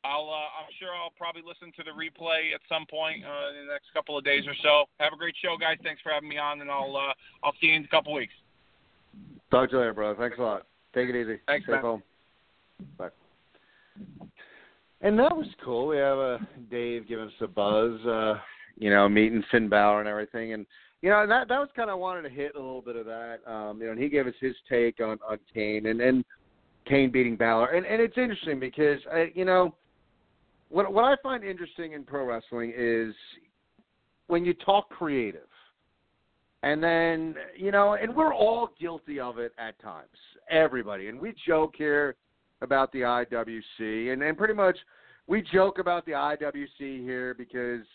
I'll 0.04 0.30
uh, 0.30 0.50
I'm 0.62 0.72
sure 0.80 0.90
I'll 0.96 1.14
probably 1.18 1.42
listen 1.46 1.72
to 1.78 1.84
the 1.84 1.92
replay 1.92 2.54
at 2.56 2.62
some 2.70 2.86
point 2.90 3.26
uh, 3.26 3.50
in 3.54 3.68
the 3.68 3.74
next 3.74 3.94
couple 3.94 4.18
of 4.18 4.24
days 4.24 4.48
or 4.48 4.56
so. 4.64 4.86
Have 5.00 5.14
a 5.14 5.18
great 5.18 5.36
show, 5.42 5.58
guys. 5.60 5.78
Thanks 5.84 6.02
for 6.02 6.12
having 6.12 6.30
me 6.30 6.38
on, 6.38 6.62
and 6.62 6.72
I'll 6.72 6.96
uh, 6.96 7.14
I'll 7.44 7.54
see 7.60 7.68
you 7.68 7.76
in 7.76 7.84
a 7.84 7.88
couple 7.88 8.14
weeks. 8.14 8.34
Talk 9.52 9.70
to 9.70 9.76
you 9.76 9.80
later, 9.80 9.94
brother. 9.94 10.16
Thanks 10.18 10.38
a 10.40 10.42
lot. 10.42 10.66
Take 10.96 11.10
it 11.10 11.16
easy. 11.16 11.40
Thanks, 11.46 11.66
Safe 11.66 11.74
man. 11.74 11.82
home. 11.82 12.04
Bye. 12.98 13.10
And 15.02 15.18
that 15.20 15.36
was 15.36 15.48
cool. 15.64 15.88
We 15.88 15.98
have 15.98 16.18
uh, 16.18 16.38
Dave 16.72 17.08
giving 17.08 17.26
us 17.26 17.34
a 17.42 17.48
buzz, 17.48 18.00
uh, 18.06 18.36
you 18.78 18.90
know, 18.90 19.08
meeting 19.08 19.44
Finn 19.52 19.70
Balor 19.70 20.00
and 20.00 20.10
everything. 20.10 20.54
And, 20.54 20.66
you 21.02 21.10
know, 21.10 21.28
that 21.28 21.48
that 21.50 21.60
was 21.60 21.70
kind 21.76 21.90
of 21.90 22.00
wanted 22.00 22.24
to 22.24 22.30
hit 22.30 22.56
a 22.56 22.60
little 22.60 22.82
bit 22.82 22.96
of 22.96 23.06
that. 23.06 23.40
Um, 23.46 23.80
you 23.80 23.86
know, 23.86 23.92
and 23.92 24.02
he 24.02 24.10
gave 24.10 24.26
us 24.26 24.34
his 24.40 24.56
take 24.68 25.00
on, 25.00 25.20
on 25.30 25.38
Kane 25.54 25.86
and, 25.86 26.02
and 26.02 26.26
Kane 26.88 27.12
beating 27.12 27.36
Balor. 27.36 27.68
And, 27.68 27.86
and 27.86 28.02
it's 28.02 28.18
interesting 28.18 28.60
because, 28.60 29.00
uh, 29.14 29.26
you 29.36 29.46
know, 29.46 29.76
what, 30.70 30.92
what 30.92 31.06
I 31.06 31.16
find 31.22 31.44
interesting 31.44 31.94
in 31.94 32.04
pro 32.04 32.26
wrestling 32.26 32.74
is 32.76 33.14
when 34.28 34.44
you 34.44 34.54
talk 34.54 34.90
creative. 34.90 35.42
And 36.64 36.84
then, 36.84 37.36
you 37.56 37.72
know, 37.72 37.94
and 37.94 38.16
we're 38.16 38.34
all 38.34 38.72
guilty 38.80 39.20
of 39.20 39.38
it 39.38 39.54
at 39.60 39.80
times, 39.80 40.10
everybody. 40.50 41.08
And 41.08 41.20
we 41.20 41.36
joke 41.46 41.76
here 41.78 42.16
about 42.62 42.92
the 42.92 43.02
IWC, 43.02 44.14
and, 44.14 44.22
and 44.22 44.38
pretty 44.38 44.54
much 44.54 44.78
we 45.28 45.42
joke 45.42 45.80
about 45.80 46.06
the 46.06 46.14
IWC 46.14 47.02
here 47.02 47.34
because, 47.38 47.86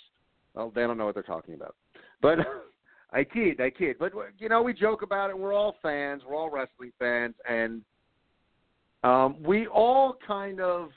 well, 0.55 0.71
they 0.75 0.83
don't 0.83 0.99
know 0.99 1.07
what 1.07 1.15
they're 1.15 1.23
talking 1.23 1.55
about. 1.55 1.75
But 2.21 2.39
I 3.13 3.25
kid, 3.25 3.61
I 3.61 3.71
kid. 3.71 3.97
But, 3.99 4.13
you 4.39 4.49
know, 4.49 4.63
we 4.63 4.73
joke 4.73 5.03
about 5.03 5.31
it. 5.31 5.39
We're 5.39 5.55
all 5.55 5.77
fans, 5.83 6.23
we're 6.27 6.37
all 6.37 6.51
wrestling 6.51 6.93
fans, 6.99 7.35
and 7.49 7.83
um, 9.03 9.43
we 9.43 9.67
all 9.67 10.17
kind 10.27 10.61
of, 10.61 10.91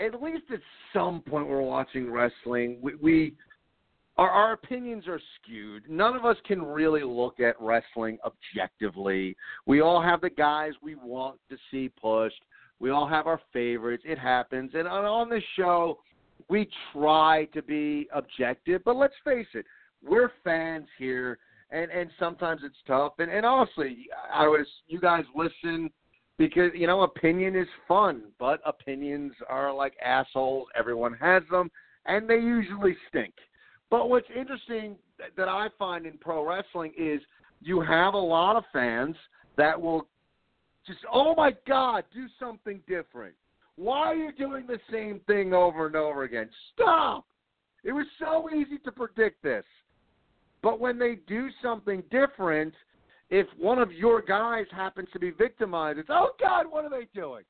at 0.00 0.20
least 0.22 0.44
at 0.52 0.60
some 0.92 1.20
point, 1.20 1.48
we're 1.48 1.60
watching 1.60 2.10
wrestling. 2.10 2.78
We, 2.80 2.94
we 2.96 3.34
our, 4.18 4.28
our 4.28 4.52
opinions 4.52 5.06
are 5.06 5.20
skewed. 5.36 5.84
None 5.88 6.16
of 6.16 6.24
us 6.24 6.36
can 6.44 6.60
really 6.62 7.04
look 7.04 7.40
at 7.40 7.54
wrestling 7.60 8.18
objectively. 8.26 9.36
We 9.64 9.80
all 9.80 10.02
have 10.02 10.20
the 10.20 10.30
guys 10.30 10.72
we 10.82 10.96
want 10.96 11.38
to 11.48 11.56
see 11.70 11.88
pushed. 11.88 12.42
We 12.80 12.90
all 12.90 13.08
have 13.08 13.26
our 13.26 13.40
favorites. 13.52 14.02
It 14.06 14.18
happens. 14.18 14.72
And 14.74 14.86
on, 14.86 15.04
on 15.04 15.30
this 15.30 15.42
show, 15.56 15.98
we 16.48 16.68
try 16.92 17.46
to 17.54 17.62
be 17.62 18.08
objective, 18.12 18.82
but 18.84 18.96
let's 18.96 19.14
face 19.24 19.46
it, 19.54 19.66
we're 20.04 20.30
fans 20.44 20.86
here, 20.98 21.38
and 21.70 21.90
and 21.90 22.10
sometimes 22.18 22.62
it's 22.64 22.76
tough. 22.86 23.14
And 23.18 23.30
and 23.30 23.44
honestly, 23.44 24.06
I 24.32 24.46
was 24.46 24.66
you 24.86 25.00
guys 25.00 25.24
listen 25.34 25.90
because 26.38 26.70
you 26.74 26.86
know 26.86 27.02
opinion 27.02 27.56
is 27.56 27.66
fun, 27.86 28.22
but 28.38 28.60
opinions 28.64 29.32
are 29.48 29.74
like 29.74 29.94
assholes. 30.04 30.68
Everyone 30.78 31.14
has 31.14 31.42
them, 31.50 31.70
and 32.06 32.30
they 32.30 32.36
usually 32.36 32.96
stink. 33.08 33.34
But 33.90 34.08
what's 34.10 34.28
interesting 34.36 34.96
that 35.36 35.48
I 35.48 35.68
find 35.78 36.06
in 36.06 36.18
pro 36.18 36.46
wrestling 36.46 36.92
is 36.96 37.20
you 37.60 37.80
have 37.80 38.14
a 38.14 38.18
lot 38.18 38.56
of 38.56 38.64
fans 38.72 39.16
that 39.56 39.80
will 39.80 40.06
Just 40.86 41.00
oh 41.12 41.34
my 41.34 41.54
God, 41.66 42.04
do 42.14 42.26
something 42.38 42.80
different. 42.86 43.34
Why 43.76 43.98
are 44.08 44.14
you 44.14 44.32
doing 44.32 44.66
the 44.66 44.80
same 44.90 45.20
thing 45.26 45.54
over 45.54 45.86
and 45.86 45.96
over 45.96 46.24
again? 46.24 46.50
Stop. 46.74 47.24
It 47.84 47.92
was 47.92 48.06
so 48.18 48.48
easy 48.50 48.78
to 48.84 48.92
predict 48.92 49.42
this. 49.42 49.64
But 50.62 50.80
when 50.80 50.98
they 50.98 51.18
do 51.28 51.48
something 51.62 52.02
different, 52.10 52.74
if 53.30 53.46
one 53.58 53.78
of 53.78 53.92
your 53.92 54.20
guys 54.20 54.66
happens 54.72 55.08
to 55.12 55.18
be 55.20 55.30
victimized, 55.30 55.98
it's 55.98 56.08
oh 56.10 56.30
God, 56.40 56.66
what 56.68 56.84
are 56.84 56.90
they 56.90 57.06
doing? 57.14 57.44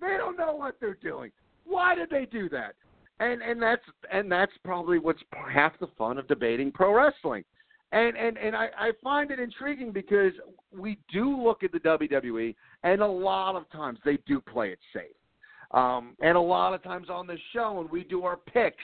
They 0.00 0.16
don't 0.18 0.36
know 0.36 0.54
what 0.54 0.76
they're 0.80 0.94
doing. 0.94 1.30
Why 1.64 1.94
did 1.94 2.10
they 2.10 2.26
do 2.26 2.48
that? 2.50 2.74
And 3.20 3.42
and 3.42 3.62
that's 3.62 3.82
and 4.10 4.32
that's 4.32 4.52
probably 4.64 4.98
what's 4.98 5.20
half 5.52 5.78
the 5.78 5.88
fun 5.98 6.18
of 6.18 6.26
debating 6.26 6.72
pro 6.72 6.92
wrestling. 6.92 7.44
And 7.92 8.16
and 8.16 8.38
and 8.38 8.56
I, 8.56 8.68
I 8.78 8.90
find 9.02 9.30
it 9.30 9.38
intriguing 9.38 9.92
because 9.92 10.32
we 10.76 10.98
do 11.12 11.40
look 11.40 11.62
at 11.62 11.72
the 11.72 11.80
WWE, 11.80 12.54
and 12.82 13.02
a 13.02 13.06
lot 13.06 13.56
of 13.56 13.70
times 13.70 13.98
they 14.04 14.18
do 14.26 14.40
play 14.40 14.70
it 14.70 14.78
safe. 14.92 15.14
Um, 15.72 16.16
and 16.20 16.36
a 16.36 16.40
lot 16.40 16.72
of 16.74 16.82
times 16.82 17.08
on 17.10 17.26
the 17.26 17.36
show, 17.52 17.74
when 17.74 17.88
we 17.90 18.04
do 18.04 18.24
our 18.24 18.36
picks, 18.36 18.76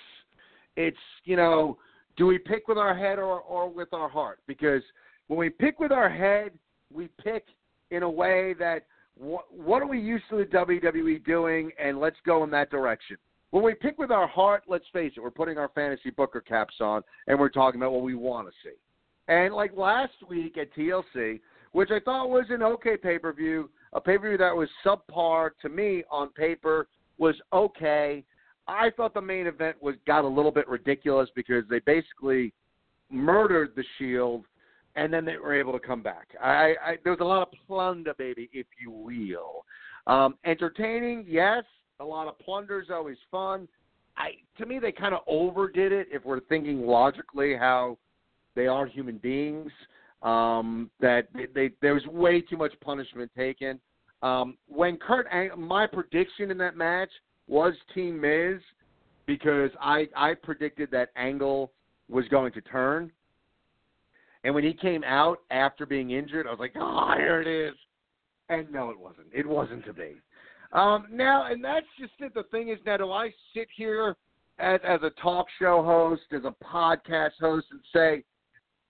it's 0.76 0.96
you 1.24 1.36
know, 1.36 1.78
do 2.16 2.26
we 2.26 2.38
pick 2.38 2.68
with 2.68 2.78
our 2.78 2.94
head 2.94 3.18
or 3.18 3.40
or 3.40 3.70
with 3.70 3.92
our 3.92 4.08
heart? 4.08 4.40
Because 4.46 4.82
when 5.28 5.38
we 5.38 5.50
pick 5.50 5.80
with 5.80 5.92
our 5.92 6.10
head, 6.10 6.52
we 6.92 7.08
pick 7.22 7.46
in 7.90 8.02
a 8.02 8.10
way 8.10 8.54
that 8.58 8.86
what, 9.16 9.46
what 9.50 9.82
are 9.82 9.86
we 9.86 10.00
used 10.00 10.24
to 10.30 10.36
the 10.36 10.44
WWE 10.44 11.24
doing, 11.24 11.70
and 11.82 11.98
let's 11.98 12.16
go 12.26 12.44
in 12.44 12.50
that 12.50 12.70
direction. 12.70 13.16
When 13.56 13.64
we 13.64 13.72
pick 13.72 13.98
with 13.98 14.10
our 14.10 14.26
heart, 14.26 14.64
let's 14.68 14.84
face 14.92 15.14
it, 15.16 15.20
we're 15.20 15.30
putting 15.30 15.56
our 15.56 15.70
fantasy 15.74 16.10
booker 16.10 16.42
caps 16.42 16.74
on, 16.78 17.00
and 17.26 17.40
we're 17.40 17.48
talking 17.48 17.80
about 17.80 17.92
what 17.92 18.02
we 18.02 18.14
want 18.14 18.46
to 18.48 18.52
see. 18.62 18.76
And 19.28 19.54
like 19.54 19.74
last 19.74 20.12
week 20.28 20.58
at 20.58 20.74
TLC, 20.74 21.40
which 21.72 21.90
I 21.90 21.98
thought 22.00 22.28
was 22.28 22.44
an 22.50 22.62
okay 22.62 22.98
pay 22.98 23.18
per 23.18 23.32
view, 23.32 23.70
a 23.94 24.00
pay 24.02 24.18
per 24.18 24.28
view 24.28 24.36
that 24.36 24.54
was 24.54 24.68
subpar 24.84 25.52
to 25.62 25.70
me 25.70 26.04
on 26.10 26.28
paper 26.34 26.88
was 27.16 27.34
okay. 27.50 28.24
I 28.68 28.90
thought 28.94 29.14
the 29.14 29.22
main 29.22 29.46
event 29.46 29.76
was 29.80 29.94
got 30.06 30.24
a 30.24 30.28
little 30.28 30.52
bit 30.52 30.68
ridiculous 30.68 31.30
because 31.34 31.64
they 31.70 31.78
basically 31.78 32.52
murdered 33.10 33.72
the 33.74 33.84
Shield 33.96 34.44
and 34.96 35.10
then 35.10 35.24
they 35.24 35.38
were 35.38 35.58
able 35.58 35.72
to 35.72 35.80
come 35.80 36.02
back. 36.02 36.28
I, 36.42 36.74
I 36.84 36.96
there 37.04 37.12
was 37.14 37.20
a 37.22 37.24
lot 37.24 37.40
of 37.40 37.48
plunder, 37.66 38.12
baby, 38.18 38.50
if 38.52 38.66
you 38.78 38.90
will. 38.90 39.64
Um, 40.06 40.34
entertaining, 40.44 41.24
yes. 41.26 41.64
A 42.00 42.04
lot 42.04 42.28
of 42.28 42.38
plunder 42.38 42.80
is 42.80 42.88
always 42.90 43.16
fun. 43.30 43.68
I 44.16 44.32
to 44.58 44.66
me 44.66 44.78
they 44.78 44.92
kind 44.92 45.14
of 45.14 45.20
overdid 45.26 45.92
it 45.92 46.08
if 46.10 46.24
we're 46.24 46.40
thinking 46.40 46.86
logically 46.86 47.56
how 47.56 47.98
they 48.54 48.66
are 48.66 48.86
human 48.86 49.18
beings. 49.18 49.70
Um, 50.22 50.90
that 51.00 51.28
they, 51.34 51.46
they 51.54 51.70
there 51.82 51.94
was 51.94 52.06
way 52.06 52.40
too 52.40 52.56
much 52.56 52.72
punishment 52.80 53.30
taken. 53.36 53.78
Um, 54.22 54.56
when 54.66 54.96
Kurt, 54.96 55.26
Ang- 55.30 55.60
my 55.60 55.86
prediction 55.86 56.50
in 56.50 56.58
that 56.58 56.76
match 56.76 57.10
was 57.46 57.74
Team 57.94 58.20
Miz 58.20 58.60
because 59.26 59.70
I 59.80 60.08
I 60.16 60.34
predicted 60.34 60.90
that 60.92 61.10
Angle 61.16 61.72
was 62.08 62.26
going 62.28 62.52
to 62.52 62.60
turn. 62.62 63.12
And 64.44 64.54
when 64.54 64.64
he 64.64 64.72
came 64.72 65.02
out 65.04 65.38
after 65.50 65.84
being 65.86 66.12
injured, 66.12 66.46
I 66.46 66.50
was 66.50 66.60
like, 66.60 66.72
oh, 66.76 67.12
here 67.16 67.40
it 67.40 67.48
is. 67.48 67.74
And 68.48 68.70
no, 68.70 68.90
it 68.90 68.98
wasn't. 68.98 69.26
It 69.34 69.46
wasn't 69.46 69.84
to 69.86 69.92
be. 69.92 70.14
Um, 70.72 71.06
now, 71.10 71.46
and 71.50 71.62
that's 71.62 71.86
just 71.98 72.12
it. 72.18 72.34
The 72.34 72.44
thing 72.44 72.68
is, 72.68 72.78
now 72.84 72.96
do 72.96 73.12
I 73.12 73.30
sit 73.54 73.68
here 73.76 74.16
as, 74.58 74.80
as 74.84 75.00
a 75.02 75.10
talk 75.20 75.46
show 75.58 75.82
host, 75.82 76.22
as 76.32 76.42
a 76.44 76.54
podcast 76.64 77.32
host, 77.40 77.66
and 77.70 77.80
say, 77.92 78.24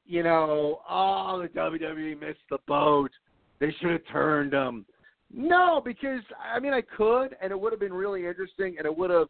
you 0.07 0.23
know, 0.23 0.81
oh, 0.89 1.43
the 1.43 1.49
WWE 1.49 2.21
missed 2.21 2.39
the 2.51 2.59
boat. 2.67 3.11
They 3.59 3.75
should 3.81 3.91
have 3.91 4.07
turned 4.13 4.53
them. 4.53 4.87
No, 5.33 5.83
because 5.85 6.21
I 6.55 6.61
mean, 6.61 6.73
I 6.73 6.83
could, 6.83 7.37
and 7.43 7.51
it 7.51 7.59
would 7.59 7.73
have 7.73 7.81
been 7.81 7.93
really 7.93 8.27
interesting, 8.27 8.77
and 8.79 8.87
it 8.87 8.97
would 8.97 9.11
have, 9.11 9.27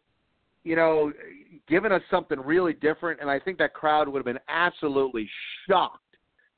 you 0.63 0.75
know, 0.75 1.11
given 1.67 1.91
us 1.91 2.01
something 2.11 2.39
really 2.39 2.73
different. 2.73 3.19
And 3.19 3.29
I 3.29 3.39
think 3.39 3.57
that 3.57 3.73
crowd 3.73 4.07
would 4.07 4.19
have 4.19 4.25
been 4.25 4.39
absolutely 4.47 5.27
shocked 5.67 6.03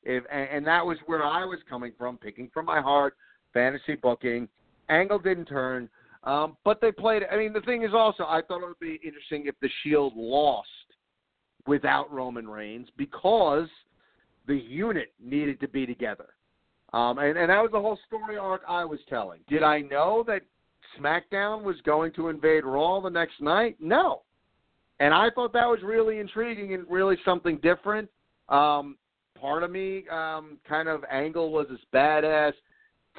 if, 0.02 0.24
and, 0.30 0.48
and 0.50 0.66
that 0.66 0.84
was 0.84 0.98
where 1.06 1.24
I 1.24 1.44
was 1.44 1.58
coming 1.68 1.92
from, 1.96 2.18
picking 2.18 2.50
from 2.52 2.66
my 2.66 2.80
heart, 2.80 3.16
fantasy 3.54 3.94
booking. 3.94 4.48
Angle 4.90 5.20
didn't 5.20 5.46
turn, 5.46 5.88
um, 6.24 6.56
but 6.64 6.80
they 6.80 6.92
played. 6.92 7.22
I 7.30 7.36
mean, 7.36 7.52
the 7.52 7.60
thing 7.62 7.82
is 7.82 7.90
also, 7.94 8.24
I 8.24 8.42
thought 8.46 8.62
it 8.62 8.68
would 8.68 8.80
be 8.80 9.00
interesting 9.04 9.46
if 9.46 9.54
the 9.62 9.70
Shield 9.82 10.12
lost 10.16 10.68
without 11.66 12.12
Roman 12.12 12.48
Reigns 12.48 12.88
because 12.96 13.68
the 14.46 14.56
unit 14.56 15.12
needed 15.22 15.60
to 15.60 15.68
be 15.68 15.86
together. 15.86 16.30
Um, 16.92 17.18
and, 17.18 17.38
and 17.38 17.50
that 17.50 17.62
was 17.62 17.70
the 17.72 17.80
whole 17.80 17.98
story 18.06 18.36
arc 18.36 18.62
I 18.68 18.84
was 18.84 18.98
telling. 19.08 19.40
Did 19.48 19.62
I 19.62 19.80
know 19.80 20.24
that 20.26 20.42
SmackDown 20.98 21.62
was 21.62 21.76
going 21.84 22.12
to 22.14 22.28
invade 22.28 22.64
Raw 22.64 23.00
the 23.00 23.10
next 23.10 23.40
night? 23.40 23.76
No. 23.78 24.22
And 24.98 25.14
I 25.14 25.30
thought 25.30 25.52
that 25.52 25.66
was 25.66 25.78
really 25.82 26.18
intriguing 26.18 26.74
and 26.74 26.84
really 26.90 27.16
something 27.24 27.58
different. 27.62 28.08
Um, 28.48 28.96
part 29.40 29.62
of 29.62 29.70
me 29.70 30.04
um, 30.10 30.58
kind 30.68 30.88
of 30.88 31.04
Angle 31.10 31.52
was 31.52 31.66
this 31.70 31.80
badass 31.94 32.52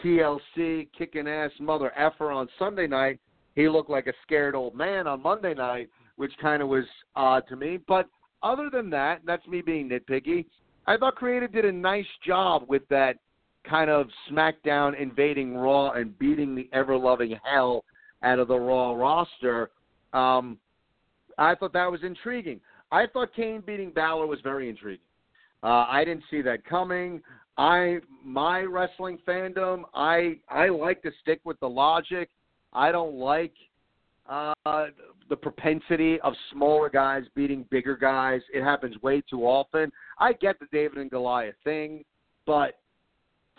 TLC 0.04 0.88
kicking 0.97 1.28
ass 1.28 1.52
mother 1.60 1.91
effer 1.97 2.32
on 2.32 2.47
Sunday 2.58 2.88
night. 2.88 3.20
He 3.56 3.68
looked 3.70 3.89
like 3.89 4.08
a 4.08 4.14
scared 4.24 4.56
old 4.56 4.76
man 4.76 5.08
on 5.08 5.22
Monday 5.22 5.54
night, 5.54 5.89
which 6.16 6.32
kind 6.41 6.62
of 6.62 6.70
was 6.70 6.86
odd 7.16 7.43
to 7.49 7.56
me. 7.56 7.80
But 7.88 8.08
other 8.43 8.70
than 8.72 8.89
that, 8.91 9.22
that's 9.26 9.45
me 9.47 9.62
being 9.62 9.89
nitpicky. 9.89 10.45
I 10.88 10.97
thought 10.97 11.16
Creative 11.16 11.52
did 11.52 11.66
a 11.66 11.72
nice 11.72 12.08
job 12.26 12.64
with 12.68 12.88
that 12.89 13.18
kind 13.64 13.89
of 13.89 14.08
SmackDown 14.32 14.99
invading 14.99 15.56
Raw 15.56 15.91
and 15.91 16.18
beating 16.18 16.56
the 16.56 16.70
ever 16.74 16.97
loving 16.97 17.38
hell 17.43 17.86
out 18.24 18.39
of 18.39 18.47
the 18.47 18.58
Raw 18.58 18.93
roster. 18.93 19.70
Um, 20.14 20.58
I 21.38 21.56
thought 21.56 21.74
that 21.74 21.91
was 21.91 22.02
intriguing. 22.04 22.60
I 22.91 23.06
thought 23.08 23.34
Kane 23.36 23.64
beating 23.66 23.91
Balor 23.91 24.28
was 24.28 24.39
very 24.41 24.70
intriguing. 24.70 25.06
Uh, 25.64 25.86
I 25.88 26.04
didn't 26.04 26.24
see 26.32 26.41
that 26.41 26.66
coming. 26.66 27.22
I 27.58 27.99
my 28.24 28.62
wrestling 28.62 29.20
fandom, 29.28 29.84
I 29.93 30.38
I 30.49 30.70
like 30.70 31.02
to 31.04 31.12
stick 31.22 31.41
with 31.43 31.60
the 31.60 31.70
logic. 31.70 32.30
I 32.74 32.91
don't 32.91 33.16
like 33.16 33.54
uh, 34.30 34.54
the 35.30 35.36
propensity 35.36 36.20
of 36.22 36.34
smaller 36.54 36.89
guys 36.89 37.24
beating 37.36 37.66
bigger 37.70 37.97
guys. 37.97 38.41
It 38.54 38.64
happens 38.64 38.95
way 39.02 39.22
too 39.30 39.45
often. 39.45 39.91
I 40.20 40.34
get 40.34 40.60
the 40.60 40.68
David 40.72 40.99
and 40.99 41.12
Goliath 41.12 41.56
thing, 41.64 42.06
but 42.45 42.80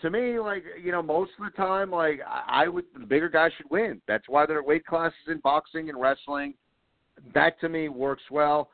to 0.01 0.09
me, 0.09 0.39
like 0.39 0.63
you 0.81 0.91
know, 0.91 1.01
most 1.01 1.31
of 1.39 1.45
the 1.45 1.55
time, 1.55 1.91
like 1.91 2.19
I, 2.27 2.67
would 2.67 2.85
the 2.99 3.05
bigger 3.05 3.29
guys 3.29 3.51
should 3.57 3.69
win. 3.69 4.01
That's 4.07 4.27
why 4.27 4.45
there 4.45 4.57
are 4.57 4.63
weight 4.63 4.85
classes 4.85 5.17
in 5.27 5.39
boxing 5.39 5.89
and 5.89 5.99
wrestling. 5.99 6.55
That 7.33 7.59
to 7.61 7.69
me 7.69 7.89
works 7.89 8.23
well 8.31 8.69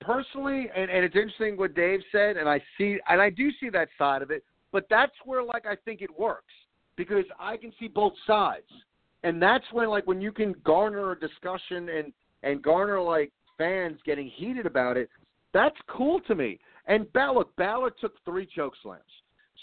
personally, 0.00 0.68
and, 0.74 0.90
and 0.90 1.04
it's 1.04 1.16
interesting 1.16 1.56
what 1.56 1.74
Dave 1.74 2.00
said, 2.12 2.36
and 2.36 2.48
I 2.48 2.60
see, 2.76 2.98
and 3.08 3.20
I 3.20 3.30
do 3.30 3.50
see 3.60 3.70
that 3.70 3.88
side 3.98 4.22
of 4.22 4.30
it. 4.30 4.44
But 4.72 4.86
that's 4.90 5.12
where, 5.24 5.42
like, 5.42 5.66
I 5.66 5.76
think 5.84 6.02
it 6.02 6.10
works 6.18 6.52
because 6.96 7.24
I 7.38 7.56
can 7.56 7.72
see 7.78 7.88
both 7.88 8.12
sides, 8.26 8.66
and 9.22 9.40
that's 9.40 9.64
when, 9.72 9.88
like, 9.88 10.06
when 10.06 10.20
you 10.20 10.32
can 10.32 10.54
garner 10.64 11.12
a 11.12 11.18
discussion 11.18 11.88
and 11.88 12.12
and 12.44 12.62
garner 12.62 13.00
like 13.00 13.32
fans 13.58 13.98
getting 14.04 14.28
heated 14.28 14.66
about 14.66 14.96
it. 14.96 15.08
That's 15.52 15.76
cool 15.88 16.20
to 16.28 16.34
me. 16.34 16.60
And 16.86 17.10
Balor, 17.12 17.44
Balor 17.56 17.92
took 18.00 18.12
three 18.24 18.46
choke 18.46 18.74
slams, 18.82 19.02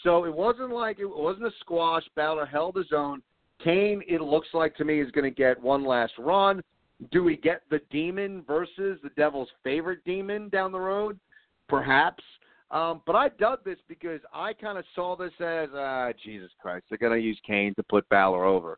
so 0.03 0.25
it 0.25 0.33
wasn't 0.33 0.71
like 0.71 0.99
it 0.99 1.05
wasn't 1.05 1.45
a 1.45 1.51
squash. 1.59 2.03
Balor 2.15 2.45
held 2.45 2.75
his 2.75 2.91
own. 2.91 3.21
Kane, 3.63 4.01
it 4.07 4.21
looks 4.21 4.47
like 4.53 4.75
to 4.77 4.85
me, 4.85 4.99
is 4.99 5.11
going 5.11 5.29
to 5.29 5.35
get 5.35 5.61
one 5.61 5.85
last 5.85 6.13
run. 6.17 6.63
Do 7.11 7.23
we 7.23 7.37
get 7.37 7.63
the 7.69 7.81
demon 7.89 8.43
versus 8.47 8.99
the 9.01 9.09
devil's 9.17 9.49
favorite 9.63 10.03
demon 10.05 10.49
down 10.49 10.71
the 10.71 10.79
road? 10.79 11.19
Perhaps. 11.67 12.23
Um, 12.69 13.01
but 13.05 13.15
I 13.15 13.29
dug 13.29 13.63
this 13.65 13.79
because 13.87 14.21
I 14.33 14.53
kind 14.53 14.77
of 14.77 14.85
saw 14.95 15.15
this 15.15 15.33
as, 15.39 15.69
uh, 15.71 16.11
Jesus 16.23 16.51
Christ, 16.61 16.85
they're 16.89 16.97
going 16.97 17.19
to 17.19 17.25
use 17.25 17.39
Kane 17.45 17.73
to 17.75 17.83
put 17.83 18.07
Balor 18.09 18.45
over. 18.45 18.77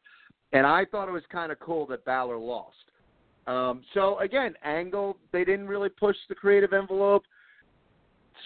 And 0.51 0.65
I 0.65 0.86
thought 0.86 1.07
it 1.07 1.11
was 1.11 1.24
kind 1.32 1.51
of 1.51 1.59
cool 1.59 1.86
that 1.88 2.05
Balor 2.05 2.38
lost. 2.38 2.76
Um, 3.45 3.84
so, 3.93 4.17
again, 4.19 4.53
Angle, 4.63 5.17
they 5.32 5.43
didn't 5.43 5.67
really 5.67 5.89
push 5.89 6.15
the 6.30 6.36
creative 6.36 6.74
envelope. 6.74 7.24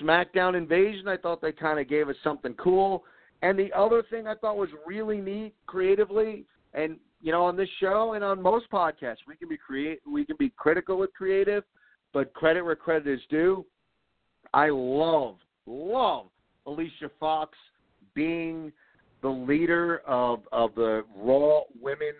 SmackDown 0.01 0.57
Invasion, 0.57 1.07
I 1.07 1.17
thought 1.17 1.41
they 1.41 1.51
kind 1.51 1.79
of 1.79 1.87
gave 1.87 2.09
us 2.09 2.15
something 2.23 2.53
cool. 2.55 3.03
And 3.41 3.57
the 3.57 3.71
other 3.73 4.03
thing 4.09 4.27
I 4.27 4.35
thought 4.35 4.57
was 4.57 4.69
really 4.85 5.21
neat 5.21 5.53
creatively, 5.67 6.45
and 6.73 6.97
you 7.21 7.31
know, 7.31 7.43
on 7.43 7.57
this 7.57 7.69
show 7.79 8.13
and 8.13 8.23
on 8.23 8.41
most 8.41 8.69
podcasts, 8.69 9.17
we 9.27 9.35
can 9.35 9.49
be 9.49 9.57
create, 9.57 9.99
we 10.05 10.25
can 10.25 10.35
be 10.37 10.51
critical 10.55 10.97
with 10.97 11.13
creative, 11.13 11.63
but 12.13 12.33
credit 12.33 12.63
where 12.63 12.75
credit 12.75 13.07
is 13.11 13.21
due. 13.29 13.65
I 14.53 14.69
love, 14.69 15.37
love 15.65 16.27
Alicia 16.65 17.11
Fox 17.19 17.57
being 18.13 18.71
the 19.21 19.29
leader 19.29 20.01
of 20.05 20.41
of 20.51 20.75
the 20.75 21.03
Raw 21.15 21.61
Women's 21.81 22.15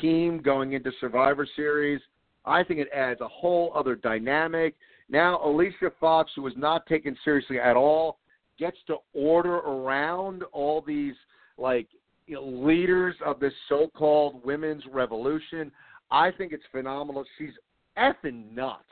team 0.00 0.40
going 0.40 0.72
into 0.72 0.92
Survivor 1.00 1.46
Series. 1.56 2.00
I 2.44 2.62
think 2.62 2.80
it 2.80 2.88
adds 2.94 3.20
a 3.20 3.28
whole 3.28 3.72
other 3.74 3.96
dynamic. 3.96 4.76
Now 5.08 5.44
Alicia 5.44 5.90
Fox, 5.98 6.30
who 6.36 6.42
was 6.42 6.54
not 6.56 6.86
taken 6.86 7.16
seriously 7.24 7.58
at 7.58 7.76
all, 7.76 8.18
gets 8.58 8.76
to 8.86 8.96
order 9.14 9.56
around 9.56 10.44
all 10.52 10.80
these 10.80 11.14
like 11.58 11.88
you 12.30 12.36
know, 12.36 12.44
leaders 12.44 13.16
of 13.26 13.40
this 13.40 13.52
so-called 13.68 14.44
women's 14.44 14.84
revolution. 14.92 15.72
I 16.12 16.30
think 16.30 16.52
it's 16.52 16.62
phenomenal. 16.70 17.24
She's 17.36 17.50
effing 17.98 18.54
nuts. 18.54 18.84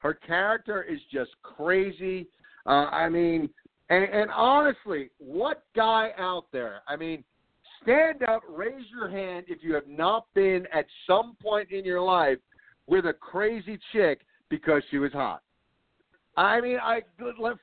Her 0.00 0.12
character 0.12 0.82
is 0.82 1.00
just 1.10 1.30
crazy. 1.42 2.28
Uh, 2.66 2.90
I 2.92 3.08
mean, 3.08 3.48
and, 3.88 4.04
and 4.04 4.30
honestly, 4.30 5.08
what 5.16 5.62
guy 5.74 6.10
out 6.18 6.44
there? 6.52 6.82
I 6.86 6.96
mean, 6.96 7.24
stand 7.82 8.22
up, 8.22 8.42
raise 8.46 8.84
your 8.90 9.08
hand 9.08 9.46
if 9.48 9.62
you 9.62 9.72
have 9.72 9.88
not 9.88 10.26
been 10.34 10.66
at 10.70 10.84
some 11.06 11.38
point 11.42 11.70
in 11.70 11.86
your 11.86 12.02
life 12.02 12.38
with 12.86 13.06
a 13.06 13.14
crazy 13.14 13.78
chick 13.92 14.20
because 14.50 14.82
she 14.90 14.98
was 14.98 15.12
hot. 15.12 15.40
I 16.36 16.60
mean, 16.60 16.76
I 16.82 17.00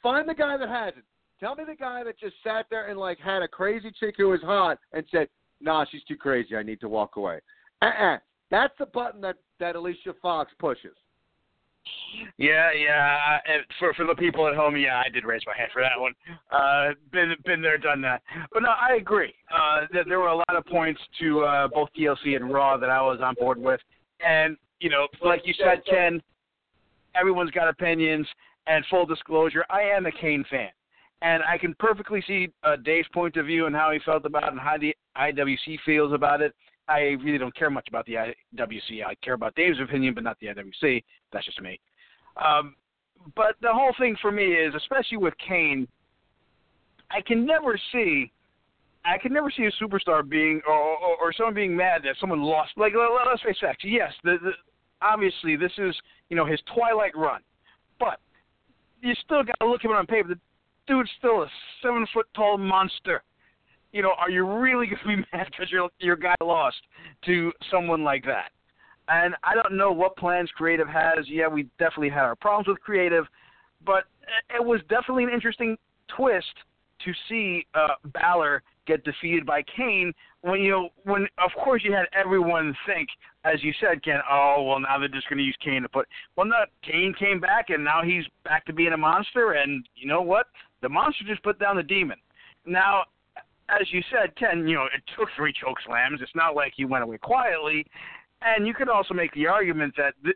find 0.02 0.28
the 0.28 0.34
guy 0.34 0.58
that 0.58 0.68
hasn't. 0.70 1.06
Tell 1.42 1.56
me 1.56 1.64
the 1.68 1.76
guy 1.76 2.04
that 2.04 2.20
just 2.20 2.36
sat 2.44 2.68
there 2.70 2.90
and 2.90 3.00
like 3.00 3.20
had 3.20 3.42
a 3.42 3.48
crazy 3.48 3.92
chick 4.00 4.16
who 4.18 4.30
was 4.30 4.42
hot 4.42 4.78
and 4.94 5.04
said, 5.12 5.28
"Nah, 5.60 5.86
she's 5.90 6.04
too 6.04 6.16
crazy. 6.16 6.56
I 6.56 6.62
need 6.62 6.80
to 6.82 6.90
walk 6.90 7.16
away." 7.16 7.40
Uh-uh. 7.82 8.18
That's 8.52 8.74
the 8.78 8.86
button 8.86 9.22
that 9.22 9.38
that 9.60 9.76
Alicia 9.76 10.14
Fox 10.22 10.52
pushes. 10.60 10.96
Yeah, 12.38 12.70
yeah. 12.74 13.40
For 13.80 13.92
for 13.96 14.06
the 14.06 14.14
people 14.14 14.48
at 14.48 14.56
home, 14.56 14.78
yeah, 14.78 15.02
I 15.04 15.10
did 15.10 15.26
raise 15.26 15.42
my 15.48 15.58
hand 15.58 15.72
for 15.74 15.82
that 15.82 16.00
one. 16.00 16.14
Uh, 16.52 16.94
been 17.12 17.34
been 17.44 17.62
there, 17.62 17.80
done 17.80 18.02
that. 18.02 18.22
But 18.54 18.62
no, 18.62 18.70
I 18.70 18.98
agree. 18.98 19.34
Uh, 19.52 19.88
that 19.94 20.06
there 20.08 20.20
were 20.20 20.28
a 20.28 20.36
lot 20.36 20.56
of 20.56 20.64
points 20.68 21.02
to 21.22 21.42
uh, 21.42 21.68
both 21.70 21.90
TLC 21.98 22.36
and 22.36 22.54
Raw 22.54 22.78
that 22.78 22.92
I 22.92 23.02
was 23.02 23.20
on 23.24 23.34
board 23.40 23.58
with, 23.58 23.80
and 24.26 24.58
you 24.80 24.92
know, 24.92 25.08
like 25.24 25.42
you 25.46 25.56
said, 25.58 25.82
Ken, 25.90 26.22
everyone's 27.16 27.52
got 27.52 27.68
opinions. 27.68 28.28
And 28.68 28.86
full 28.92 29.08
disclosure, 29.08 29.66
I 29.72 29.82
am 29.82 30.06
a 30.06 30.12
Kane 30.12 30.46
fan, 30.48 30.70
and 31.22 31.44
I 31.44 31.58
can 31.58 31.76
perfectly 31.78 32.24
see 32.26 32.50
uh, 32.64 32.78
Dave's 32.78 33.08
point 33.14 33.38
of 33.38 33.46
view 33.46 33.68
and 33.68 33.76
how 33.76 33.92
he 33.92 34.00
felt 34.00 34.26
about 34.26 34.44
it 34.44 34.52
and 34.52 34.60
how 34.60 34.78
the 34.78 34.96
IWC 35.18 35.78
feels 35.86 36.14
about 36.14 36.42
it. 36.42 36.54
I 36.88 37.16
really 37.24 37.38
don't 37.38 37.56
care 37.56 37.70
much 37.70 37.88
about 37.88 38.06
the 38.06 38.16
IWC. 38.56 39.06
I 39.06 39.16
care 39.24 39.36
about 39.36 39.56
Dave's 39.56 39.80
opinion, 39.80 40.14
but 40.14 40.24
not 40.24 40.38
the 40.40 40.48
IWC. 40.48 41.04
That's 41.32 41.46
just 41.46 41.62
me. 41.62 41.80
Um, 42.44 42.76
but 43.36 43.56
the 43.62 43.72
whole 43.72 43.94
thing 44.00 44.16
for 44.22 44.32
me 44.32 44.46
is, 44.46 44.74
especially 44.76 45.18
with 45.18 45.34
Kane, 45.48 45.88
I 47.12 47.22
can 47.22 47.46
never 47.46 47.80
see, 47.92 48.32
I 49.06 49.18
can 49.18 49.32
never 49.32 49.52
see 49.52 49.66
a 49.66 49.84
superstar 49.84 50.28
being 50.28 50.62
or, 50.68 50.74
or, 50.74 51.18
or 51.22 51.34
someone 51.34 51.54
being 51.54 51.76
mad 51.76 52.02
that 52.04 52.16
someone 52.20 52.42
lost. 52.42 52.72
Like 52.78 52.94
let, 52.96 53.32
us 53.32 53.40
face 53.46 53.58
facts. 53.62 53.84
Yes, 53.84 54.12
the, 54.24 54.38
the, 54.42 54.52
obviously 55.02 55.56
this 55.56 55.72
is 55.78 55.96
you 56.30 56.36
know 56.36 56.46
his 56.46 56.60
twilight 56.74 57.16
run, 57.16 57.42
but 58.00 58.20
you 59.02 59.14
still 59.24 59.44
got 59.44 59.56
to 59.60 59.70
look 59.70 59.86
at 59.86 59.92
it 59.92 59.96
on 59.96 60.08
paper. 60.08 60.30
The 60.30 60.40
dude's 60.88 61.10
still 61.18 61.44
a 61.44 61.48
seven 61.82 62.06
foot 62.14 62.28
tall 62.36 62.58
monster 62.58 63.24
you 63.92 64.02
know, 64.02 64.14
are 64.18 64.30
you 64.30 64.46
really 64.46 64.88
to 65.04 65.08
be 65.08 65.16
mad 65.34 65.48
because 65.52 65.72
your 65.72 65.90
your 66.00 66.16
guy 66.16 66.36
lost 66.42 66.78
to 67.26 67.52
someone 67.70 68.04
like 68.04 68.24
that? 68.26 68.52
And 69.08 69.36
I 69.44 69.56
don't 69.56 69.78
know 69.78 69.92
what 69.92 70.16
plans 70.16 70.50
creative 70.56 70.88
has. 70.88 71.26
Yeah, 71.28 71.48
we 71.48 71.64
definitely 71.80 72.10
had 72.10 72.24
our 72.24 72.36
problems 72.36 72.68
with 72.68 72.80
creative, 72.80 73.26
but 73.86 74.06
it 74.56 74.64
was 74.64 74.80
definitely 74.90 75.26
an 75.26 75.32
interesting 75.32 75.78
twist 76.16 76.54
to 77.04 77.12
see 77.28 77.66
uh, 77.74 77.96
Balor 78.14 78.62
get 78.88 79.04
defeated 79.04 79.46
by 79.46 79.64
Kane. 79.76 80.14
When 80.42 80.62
you 80.62 80.72
know, 80.72 80.90
when 81.04 81.28
of 81.44 81.52
course 81.64 81.82
you 81.84 81.92
had 81.92 82.06
everyone 82.14 82.76
think, 82.86 83.10
as 83.44 83.64
you 83.64 83.74
said, 83.82 84.04
Ken, 84.04 84.20
oh 84.32 84.64
well, 84.68 84.80
now 84.80 84.98
they're 85.00 85.08
just 85.08 85.28
going 85.28 85.40
to 85.40 85.44
use 85.44 85.58
Kane 85.64 85.82
to 85.82 85.90
put. 85.90 86.08
Well, 86.38 86.46
not 86.46 86.70
Kane 86.84 87.14
came 87.20 87.40
back 87.40 87.70
and 87.70 87.84
now 87.84 88.02
he's 88.04 88.24
back 88.46 88.66
to 88.66 88.74
being 88.74 88.94
a 88.94 88.98
monster. 88.98 89.54
And 89.54 89.86
you 89.96 90.08
know 90.08 90.22
what? 90.22 90.48
The 90.82 90.90
monster 90.90 91.24
just 91.28 91.44
put 91.44 91.60
down 91.60 91.76
the 91.76 91.84
demon. 91.84 92.18
Now 92.66 93.04
as 93.72 93.88
you 93.92 94.02
said, 94.12 94.36
Ken, 94.36 94.68
you 94.68 94.76
know, 94.76 94.86
it 94.86 95.02
took 95.18 95.30
three 95.36 95.54
choke 95.54 95.78
slams. 95.86 96.20
It's 96.22 96.36
not 96.36 96.56
like 96.56 96.74
he 96.76 96.86
went 96.86 97.04
away 97.04 97.18
quietly. 97.18 97.86
And 98.42 98.68
you 98.68 98.74
could 98.74 98.90
also 98.90 99.14
make 99.14 99.34
the 99.34 99.48
argument 99.48 99.94
that 99.98 100.14
th- 100.24 100.36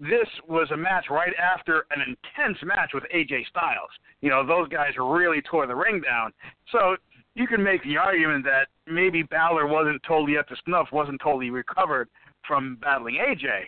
this 0.00 0.28
was 0.48 0.68
a 0.72 0.76
match 0.76 1.06
right 1.10 1.32
after 1.36 1.86
an 1.90 2.00
intense 2.00 2.58
match 2.62 2.90
with 2.92 3.04
AJ 3.14 3.46
Styles. 3.48 3.90
You 4.20 4.30
know, 4.30 4.46
those 4.46 4.68
guys 4.68 4.92
really 4.98 5.40
tore 5.42 5.66
the 5.66 5.74
ring 5.74 6.00
down. 6.00 6.32
So 6.72 6.96
you 7.34 7.46
can 7.46 7.62
make 7.62 7.82
the 7.84 7.96
argument 7.96 8.44
that 8.44 8.68
maybe 8.86 9.22
Balor 9.22 9.66
wasn't 9.66 10.02
totally 10.06 10.36
up 10.36 10.48
to 10.48 10.56
snuff, 10.64 10.88
wasn't 10.92 11.20
totally 11.22 11.50
recovered 11.50 12.08
from 12.46 12.76
battling 12.80 13.16
AJ. 13.16 13.66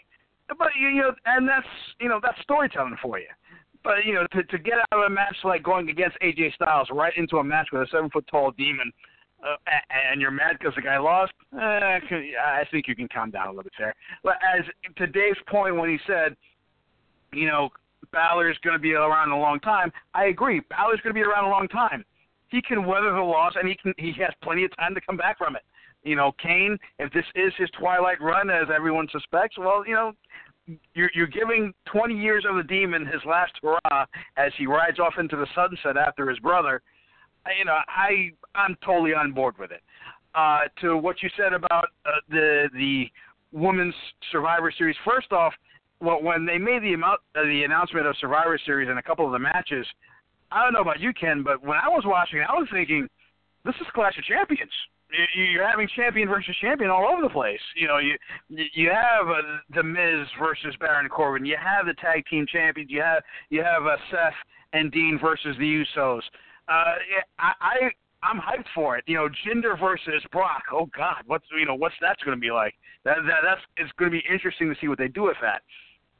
But 0.48 0.68
you 0.78 0.94
know, 0.96 1.12
and 1.24 1.48
that's 1.48 1.66
you 2.00 2.08
know 2.08 2.20
that's 2.22 2.40
storytelling 2.42 2.96
for 3.02 3.18
you. 3.18 3.26
But 3.86 4.04
you 4.04 4.14
know, 4.14 4.26
to 4.32 4.42
to 4.42 4.58
get 4.58 4.74
out 4.78 4.98
of 4.98 5.04
a 5.06 5.08
match 5.08 5.36
like 5.44 5.62
going 5.62 5.88
against 5.88 6.16
AJ 6.20 6.54
Styles 6.54 6.88
right 6.90 7.12
into 7.16 7.36
a 7.36 7.44
match 7.44 7.68
with 7.72 7.82
a 7.82 7.86
seven 7.92 8.10
foot 8.10 8.26
tall 8.28 8.50
demon, 8.50 8.90
uh, 9.46 9.54
and 10.10 10.20
you're 10.20 10.32
mad 10.32 10.56
because 10.58 10.74
the 10.74 10.82
guy 10.82 10.98
lost, 10.98 11.32
eh, 11.54 11.58
I 11.60 12.64
think 12.72 12.88
you 12.88 12.96
can 12.96 13.06
calm 13.06 13.30
down 13.30 13.46
a 13.46 13.50
little 13.50 13.62
bit 13.62 13.74
there. 13.78 13.94
But 14.24 14.38
as 14.42 14.64
to 14.96 15.06
Dave's 15.06 15.38
point 15.46 15.76
when 15.76 15.88
he 15.88 15.98
said, 16.04 16.34
you 17.32 17.46
know, 17.46 17.68
Balor's 18.12 18.58
going 18.64 18.74
to 18.74 18.80
be 18.80 18.94
around 18.94 19.30
a 19.30 19.38
long 19.38 19.60
time, 19.60 19.92
I 20.14 20.26
agree. 20.26 20.62
Balor's 20.68 21.00
going 21.02 21.14
to 21.14 21.20
be 21.20 21.22
around 21.22 21.44
a 21.44 21.50
long 21.50 21.68
time. 21.68 22.04
He 22.48 22.60
can 22.60 22.84
weather 22.84 23.12
the 23.12 23.20
loss, 23.20 23.52
and 23.54 23.68
he 23.68 23.76
can 23.76 23.94
he 23.98 24.12
has 24.18 24.34
plenty 24.42 24.64
of 24.64 24.76
time 24.76 24.96
to 24.96 25.00
come 25.00 25.16
back 25.16 25.38
from 25.38 25.54
it. 25.54 25.62
You 26.02 26.16
know, 26.16 26.32
Kane, 26.42 26.76
if 26.98 27.12
this 27.12 27.24
is 27.36 27.52
his 27.56 27.70
twilight 27.78 28.20
run, 28.20 28.50
as 28.50 28.66
everyone 28.74 29.06
suspects, 29.12 29.56
well, 29.58 29.84
you 29.86 29.94
know, 29.94 30.12
you're, 30.94 31.10
you're 31.14 31.26
giving 31.26 31.72
20 31.86 32.14
years 32.14 32.44
of 32.48 32.56
the 32.56 32.62
demon 32.62 33.06
his 33.06 33.20
last 33.26 33.52
hurrah 33.62 34.06
as 34.36 34.52
he 34.58 34.66
rides 34.66 34.98
off 34.98 35.14
into 35.18 35.36
the 35.36 35.46
sunset 35.54 35.96
after 35.96 36.28
his 36.28 36.38
brother. 36.40 36.82
You 37.58 37.64
know, 37.64 37.76
I 37.88 38.30
I'm 38.56 38.76
totally 38.84 39.14
on 39.14 39.32
board 39.32 39.54
with 39.58 39.70
it. 39.70 39.82
Uh, 40.34 40.62
to 40.80 40.96
what 40.96 41.22
you 41.22 41.30
said 41.36 41.52
about 41.52 41.86
uh, 42.04 42.10
the 42.28 42.68
the 42.74 43.06
women's 43.52 43.94
Survivor 44.32 44.72
Series. 44.76 44.96
First 45.04 45.30
off, 45.30 45.54
well, 46.00 46.20
when 46.20 46.44
they 46.44 46.58
made 46.58 46.82
the 46.82 46.94
amount 46.94 47.20
uh, 47.36 47.42
the 47.44 47.62
announcement 47.62 48.06
of 48.06 48.16
Survivor 48.20 48.58
Series 48.66 48.88
and 48.88 48.98
a 48.98 49.02
couple 49.02 49.24
of 49.24 49.32
the 49.32 49.38
matches, 49.38 49.86
I 50.50 50.64
don't 50.64 50.72
know 50.72 50.80
about 50.80 50.98
you, 50.98 51.12
Ken, 51.12 51.44
but 51.44 51.62
when 51.62 51.78
I 51.78 51.88
was 51.88 52.02
watching, 52.04 52.40
I 52.40 52.52
was 52.54 52.66
thinking, 52.72 53.08
this 53.64 53.76
is 53.76 53.86
Clash 53.94 54.18
of 54.18 54.24
Champions 54.24 54.72
you're 55.34 55.66
having 55.66 55.88
champion 55.94 56.28
versus 56.28 56.54
champion 56.60 56.90
all 56.90 57.06
over 57.06 57.22
the 57.22 57.28
place. 57.28 57.60
You 57.76 57.88
know, 57.88 57.98
you 57.98 58.16
you 58.48 58.90
have 58.90 59.28
uh, 59.28 59.58
the 59.74 59.82
Miz 59.82 60.26
versus 60.38 60.74
Baron 60.80 61.08
Corbin. 61.08 61.46
You 61.46 61.56
have 61.62 61.86
the 61.86 61.94
tag 61.94 62.24
team 62.28 62.46
champions. 62.50 62.90
You 62.90 63.02
have 63.02 63.22
you 63.50 63.62
have 63.62 63.86
uh, 63.86 63.96
Seth 64.10 64.34
and 64.72 64.90
Dean 64.90 65.18
versus 65.20 65.56
the 65.58 65.84
Usos. 65.84 66.22
Uh, 66.68 66.94
I, 67.38 67.52
I 67.60 67.90
I'm 68.22 68.40
hyped 68.40 68.66
for 68.74 68.96
it. 68.98 69.04
You 69.06 69.16
know, 69.16 69.28
Jinder 69.28 69.78
versus 69.78 70.22
Brock. 70.32 70.64
Oh 70.72 70.88
God, 70.96 71.22
what's 71.26 71.44
you 71.56 71.66
know 71.66 71.74
what's 71.76 71.94
that's 72.00 72.22
going 72.22 72.36
to 72.36 72.40
be 72.40 72.50
like? 72.50 72.74
That, 73.04 73.18
that 73.26 73.40
that's 73.44 73.60
it's 73.76 73.92
going 73.98 74.10
to 74.10 74.18
be 74.18 74.24
interesting 74.32 74.68
to 74.68 74.76
see 74.80 74.88
what 74.88 74.98
they 74.98 75.08
do 75.08 75.22
with 75.22 75.36
that. 75.42 75.62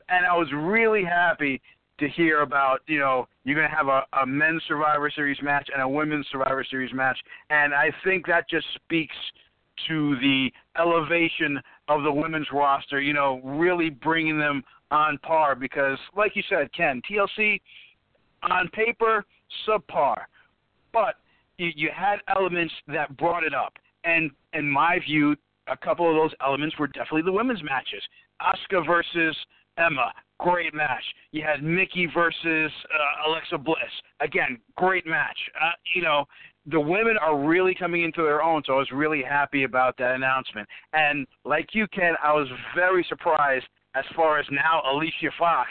And 0.08 0.24
I 0.24 0.36
was 0.36 0.46
really 0.54 1.02
happy 1.02 1.60
to 1.98 2.08
hear 2.08 2.42
about, 2.42 2.80
you 2.86 2.98
know, 2.98 3.26
you're 3.44 3.56
going 3.56 3.68
to 3.68 3.74
have 3.74 3.88
a, 3.88 4.02
a 4.20 4.26
men's 4.26 4.62
Survivor 4.68 5.10
Series 5.10 5.38
match 5.42 5.68
and 5.72 5.82
a 5.82 5.88
women's 5.88 6.26
Survivor 6.30 6.64
Series 6.68 6.92
match. 6.92 7.18
And 7.50 7.74
I 7.74 7.90
think 8.04 8.26
that 8.26 8.48
just 8.48 8.66
speaks 8.74 9.16
to 9.88 10.16
the 10.16 10.50
elevation 10.78 11.60
of 11.88 12.02
the 12.02 12.12
women's 12.12 12.48
roster, 12.52 13.00
you 13.00 13.12
know, 13.12 13.40
really 13.44 13.90
bringing 13.90 14.38
them 14.38 14.62
on 14.90 15.18
par 15.18 15.54
because, 15.54 15.98
like 16.16 16.36
you 16.36 16.42
said, 16.48 16.72
Ken, 16.72 17.00
TLC 17.10 17.60
on 18.42 18.68
paper, 18.68 19.24
subpar. 19.66 20.16
But 20.92 21.16
you, 21.58 21.70
you 21.74 21.90
had 21.94 22.18
elements 22.34 22.72
that 22.88 23.16
brought 23.16 23.44
it 23.44 23.54
up. 23.54 23.74
And 24.04 24.30
in 24.52 24.68
my 24.68 24.98
view, 25.04 25.36
a 25.68 25.76
couple 25.76 26.08
of 26.08 26.14
those 26.14 26.34
elements 26.44 26.78
were 26.78 26.86
definitely 26.86 27.22
the 27.22 27.32
women's 27.32 27.62
matches. 27.62 28.02
Asuka 28.40 28.86
versus 28.86 29.36
Emma, 29.78 30.12
great 30.38 30.74
match. 30.74 31.02
You 31.32 31.42
had 31.42 31.62
Mickie 31.62 32.08
versus 32.12 32.70
uh, 32.84 33.28
Alexa 33.28 33.58
Bliss. 33.58 33.76
Again, 34.20 34.58
great 34.76 35.06
match. 35.06 35.36
Uh, 35.60 35.72
you 35.94 36.02
know, 36.02 36.24
the 36.66 36.80
women 36.80 37.16
are 37.20 37.38
really 37.38 37.74
coming 37.74 38.02
into 38.02 38.22
their 38.22 38.42
own, 38.42 38.62
so 38.66 38.74
I 38.74 38.76
was 38.78 38.90
really 38.92 39.22
happy 39.22 39.62
about 39.64 39.96
that 39.98 40.14
announcement. 40.14 40.68
And 40.92 41.26
like 41.44 41.68
you, 41.72 41.86
Ken, 41.88 42.14
I 42.22 42.32
was 42.32 42.48
very 42.74 43.04
surprised 43.08 43.66
as 43.94 44.04
far 44.14 44.38
as 44.38 44.46
now 44.50 44.82
Alicia 44.90 45.30
Fox, 45.38 45.70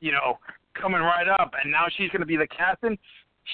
you 0.00 0.12
know, 0.12 0.38
coming 0.80 1.00
right 1.00 1.28
up, 1.28 1.52
and 1.62 1.70
now 1.70 1.86
she's 1.96 2.10
going 2.10 2.20
to 2.20 2.26
be 2.26 2.36
the 2.36 2.48
captain. 2.48 2.98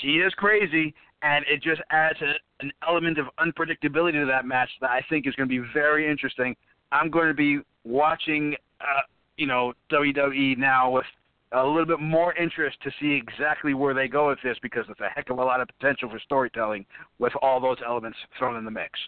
She 0.01 0.19
is 0.19 0.33
crazy, 0.35 0.95
and 1.23 1.45
it 1.49 1.63
just 1.63 1.81
adds 1.91 2.19
a, 2.23 2.35
an 2.65 2.71
element 2.87 3.19
of 3.19 3.27
unpredictability 3.41 4.13
to 4.13 4.27
that 4.27 4.47
match 4.47 4.71
that 4.81 4.91
I 4.91 5.03
think 5.09 5.27
is 5.27 5.35
going 5.35 5.49
to 5.49 5.63
be 5.63 5.67
very 5.75 6.09
interesting. 6.09 6.55
I'm 6.93 7.11
going 7.11 7.29
to 7.29 7.35
be 7.35 7.59
watching 7.85 8.55
uh, 8.81 9.03
you 9.37 9.47
know 9.47 9.73
WWE 9.91 10.57
now 10.59 10.91
with 10.91 11.07
a 11.53 11.65
little 11.65 11.87
bit 11.87 12.01
more 12.01 12.35
interest 12.35 12.77
to 12.83 12.91
see 13.01 13.13
exactly 13.13 13.73
where 13.75 13.95
they 13.95 14.09
go 14.09 14.29
with 14.29 14.39
this 14.43 14.57
because 14.63 14.85
there's 14.87 15.11
a 15.11 15.15
heck 15.15 15.31
of 15.31 15.39
a 15.39 15.45
lot 15.45 15.61
of 15.61 15.69
potential 15.79 16.11
for 16.11 16.19
storytelling 16.19 16.85
with 17.19 17.33
all 17.41 17.61
those 17.61 17.79
elements 17.87 18.19
thrown 18.39 18.57
in 18.57 18.65
the 18.65 18.71
mix. 18.71 18.99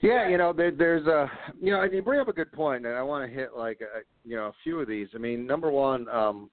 Yeah, 0.00 0.28
you 0.28 0.38
know, 0.38 0.52
there, 0.52 0.70
there's 0.70 1.06
a, 1.06 1.30
you 1.60 1.72
know, 1.72 1.82
you 1.82 2.00
bring 2.00 2.20
up 2.20 2.28
a 2.28 2.32
good 2.32 2.50
point, 2.52 2.86
and 2.86 2.94
I 2.94 3.02
want 3.02 3.28
to 3.28 3.34
hit 3.34 3.50
like, 3.54 3.80
a, 3.82 4.00
you 4.26 4.34
know, 4.34 4.46
a 4.46 4.52
few 4.62 4.80
of 4.80 4.88
these. 4.88 5.08
I 5.14 5.18
mean, 5.18 5.46
number 5.46 5.70
one, 5.70 6.08
um, 6.08 6.48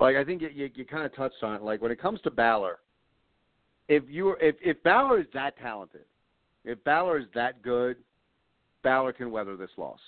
like 0.00 0.16
I 0.16 0.24
think 0.24 0.42
you, 0.42 0.50
you, 0.52 0.70
you 0.74 0.84
kind 0.84 1.04
of 1.04 1.14
touched 1.14 1.42
on 1.42 1.54
it. 1.54 1.62
Like 1.62 1.80
when 1.80 1.92
it 1.92 2.00
comes 2.00 2.20
to 2.22 2.30
Balor, 2.30 2.78
if 3.88 4.04
you 4.08 4.36
if 4.40 4.56
if 4.62 4.82
Balor 4.82 5.20
is 5.20 5.26
that 5.34 5.58
talented, 5.58 6.04
If 6.64 6.82
Balor 6.84 7.18
is 7.18 7.26
that 7.34 7.62
good, 7.62 7.96
Balor 8.82 9.12
can 9.12 9.30
weather 9.30 9.56
this 9.56 9.70
loss. 9.76 9.98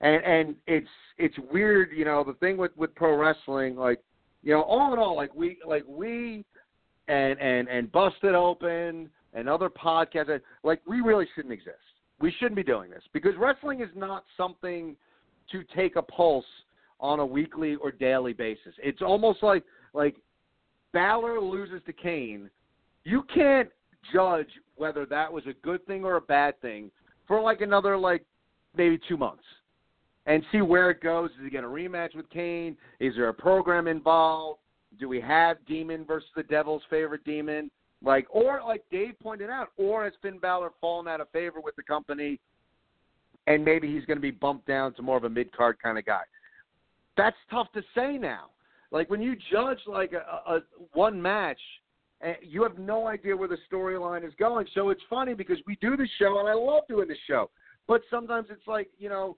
And 0.00 0.24
and 0.24 0.54
it's 0.66 0.88
it's 1.18 1.36
weird, 1.52 1.90
you 1.92 2.04
know, 2.04 2.22
the 2.22 2.34
thing 2.34 2.56
with 2.56 2.76
with 2.76 2.94
pro 2.94 3.16
wrestling, 3.16 3.76
like, 3.76 4.00
you 4.42 4.52
know, 4.52 4.62
all 4.62 4.92
in 4.92 4.98
all, 4.98 5.16
like 5.16 5.34
we 5.34 5.58
like 5.66 5.84
we 5.88 6.44
and 7.08 7.38
and 7.40 7.68
and 7.68 7.90
Busted 7.90 8.34
Open 8.34 9.08
and 9.34 9.48
other 9.48 9.68
podcasts, 9.68 10.40
like 10.62 10.80
we 10.86 11.00
really 11.00 11.26
shouldn't 11.34 11.52
exist. 11.52 11.76
We 12.20 12.32
shouldn't 12.38 12.56
be 12.56 12.62
doing 12.62 12.90
this 12.90 13.02
because 13.12 13.32
wrestling 13.38 13.80
is 13.80 13.90
not 13.94 14.24
something 14.36 14.96
to 15.50 15.62
take 15.74 15.96
a 15.96 16.02
pulse 16.02 16.44
on 17.00 17.20
a 17.20 17.26
weekly 17.26 17.76
or 17.76 17.90
daily 17.90 18.32
basis. 18.32 18.74
It's 18.82 19.02
almost 19.02 19.42
like 19.42 19.64
like 19.94 20.16
Balor 20.92 21.40
loses 21.40 21.80
to 21.86 21.92
Kane. 21.92 22.50
You 23.04 23.24
can't 23.34 23.68
judge 24.12 24.48
whether 24.76 25.06
that 25.06 25.32
was 25.32 25.44
a 25.46 25.54
good 25.64 25.84
thing 25.86 26.04
or 26.04 26.16
a 26.16 26.20
bad 26.20 26.60
thing 26.60 26.90
for 27.26 27.40
like 27.40 27.60
another 27.60 27.96
like 27.96 28.24
maybe 28.76 28.98
two 29.08 29.16
months 29.16 29.42
and 30.28 30.44
see 30.52 30.60
where 30.60 30.90
it 30.90 31.00
goes. 31.00 31.30
Is 31.30 31.36
he 31.42 31.50
going 31.50 31.64
to 31.64 31.70
rematch 31.70 32.14
with 32.14 32.28
Kane? 32.30 32.76
Is 33.00 33.14
there 33.16 33.30
a 33.30 33.34
program 33.34 33.88
involved? 33.88 34.60
Do 35.00 35.08
we 35.08 35.20
have 35.20 35.56
Demon 35.66 36.04
versus 36.04 36.28
the 36.36 36.42
Devil's 36.44 36.82
favorite 36.90 37.24
Demon? 37.24 37.70
Like, 38.04 38.26
or 38.30 38.60
like 38.64 38.84
Dave 38.92 39.18
pointed 39.20 39.50
out, 39.50 39.70
or 39.76 40.04
has 40.04 40.12
Finn 40.22 40.38
Balor 40.38 40.70
fallen 40.80 41.08
out 41.08 41.20
of 41.20 41.28
favor 41.30 41.60
with 41.60 41.74
the 41.74 41.82
company, 41.82 42.38
and 43.48 43.64
maybe 43.64 43.92
he's 43.92 44.04
going 44.04 44.18
to 44.18 44.22
be 44.22 44.30
bumped 44.30 44.66
down 44.68 44.94
to 44.94 45.02
more 45.02 45.16
of 45.16 45.24
a 45.24 45.30
mid 45.30 45.50
card 45.56 45.78
kind 45.82 45.98
of 45.98 46.04
guy. 46.04 46.22
That's 47.16 47.36
tough 47.50 47.72
to 47.72 47.82
say 47.96 48.18
now. 48.18 48.50
Like 48.92 49.10
when 49.10 49.20
you 49.20 49.34
judge 49.50 49.78
like 49.86 50.12
a, 50.12 50.52
a 50.52 50.60
one 50.92 51.20
match, 51.20 51.58
and 52.20 52.36
you 52.42 52.62
have 52.62 52.78
no 52.78 53.06
idea 53.08 53.36
where 53.36 53.48
the 53.48 53.58
storyline 53.72 54.26
is 54.26 54.32
going. 54.38 54.66
So 54.74 54.90
it's 54.90 55.00
funny 55.08 55.34
because 55.34 55.58
we 55.66 55.76
do 55.80 55.96
the 55.96 56.08
show, 56.18 56.38
and 56.38 56.48
I 56.48 56.54
love 56.54 56.82
doing 56.88 57.08
the 57.08 57.16
show, 57.26 57.50
but 57.86 58.02
sometimes 58.10 58.48
it's 58.50 58.66
like 58.66 58.90
you 58.98 59.08
know 59.08 59.36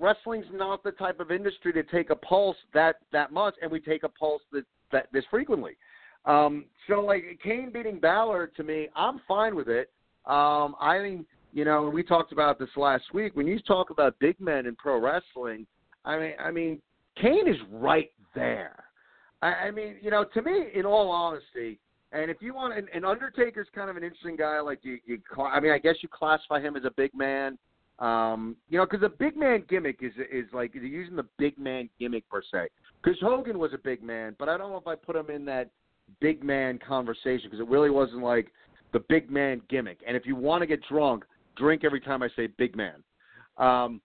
wrestling's 0.00 0.46
not 0.52 0.82
the 0.82 0.92
type 0.92 1.20
of 1.20 1.30
industry 1.30 1.72
to 1.72 1.82
take 1.82 2.10
a 2.10 2.16
pulse 2.16 2.56
that 2.74 2.96
that 3.12 3.32
much, 3.32 3.54
and 3.62 3.70
we 3.70 3.80
take 3.80 4.02
a 4.02 4.08
pulse 4.08 4.42
that, 4.52 4.64
that 4.92 5.08
this 5.12 5.24
frequently. 5.30 5.72
Um, 6.24 6.66
so 6.88 7.00
like 7.00 7.24
Kane 7.42 7.70
beating 7.72 7.98
Balor 7.98 8.48
to 8.56 8.62
me, 8.62 8.88
I'm 8.96 9.20
fine 9.26 9.54
with 9.54 9.68
it. 9.68 9.90
Um, 10.26 10.74
I 10.80 10.98
think 11.00 11.26
you 11.52 11.64
know 11.64 11.88
we 11.88 12.02
talked 12.02 12.32
about 12.32 12.58
this 12.58 12.70
last 12.76 13.04
week. 13.12 13.36
When 13.36 13.46
you 13.46 13.58
talk 13.60 13.90
about 13.90 14.18
big 14.18 14.38
men 14.40 14.66
in 14.66 14.76
pro 14.76 15.00
wrestling, 15.00 15.66
I 16.04 16.18
mean, 16.18 16.32
I 16.38 16.50
mean, 16.50 16.80
Kane 17.20 17.48
is 17.48 17.56
right 17.70 18.10
there. 18.34 18.84
I, 19.42 19.52
I 19.52 19.70
mean, 19.70 19.96
you 20.02 20.10
know, 20.10 20.24
to 20.24 20.42
me, 20.42 20.68
in 20.74 20.84
all 20.84 21.10
honesty, 21.10 21.78
and 22.12 22.30
if 22.30 22.38
you 22.40 22.54
want, 22.54 22.76
and, 22.76 22.88
and 22.92 23.04
Undertaker's 23.04 23.68
kind 23.74 23.88
of 23.88 23.96
an 23.96 24.02
interesting 24.02 24.36
guy. 24.36 24.60
Like 24.60 24.80
you, 24.82 24.98
you, 25.04 25.20
I 25.38 25.60
mean, 25.60 25.72
I 25.72 25.78
guess 25.78 25.96
you 26.02 26.08
classify 26.08 26.60
him 26.60 26.76
as 26.76 26.84
a 26.84 26.90
big 26.96 27.14
man. 27.14 27.56
Um, 28.00 28.56
you 28.70 28.78
know, 28.78 28.86
because 28.86 29.02
the 29.02 29.10
big 29.10 29.36
man 29.36 29.64
gimmick 29.68 29.98
is 30.00 30.12
is 30.32 30.46
like 30.52 30.72
they're 30.72 30.84
using 30.84 31.16
the 31.16 31.26
big 31.38 31.58
man 31.58 31.88
gimmick 31.98 32.28
per 32.30 32.42
se. 32.42 32.68
Because 33.02 33.18
Hogan 33.20 33.58
was 33.58 33.72
a 33.74 33.78
big 33.78 34.02
man, 34.02 34.34
but 34.38 34.48
I 34.48 34.56
don't 34.56 34.70
know 34.70 34.78
if 34.78 34.86
I 34.86 34.94
put 34.94 35.16
him 35.16 35.30
in 35.30 35.44
that 35.46 35.70
big 36.20 36.42
man 36.42 36.78
conversation 36.78 37.42
because 37.44 37.60
it 37.60 37.68
really 37.68 37.90
wasn't 37.90 38.22
like 38.22 38.52
the 38.92 39.00
big 39.08 39.30
man 39.30 39.60
gimmick. 39.68 40.00
And 40.06 40.16
if 40.16 40.26
you 40.26 40.34
want 40.34 40.62
to 40.62 40.66
get 40.66 40.80
drunk, 40.88 41.24
drink 41.56 41.84
every 41.84 42.00
time 42.00 42.22
I 42.22 42.28
say 42.36 42.46
big 42.46 42.74
man. 42.74 43.02
Um, 43.58 44.00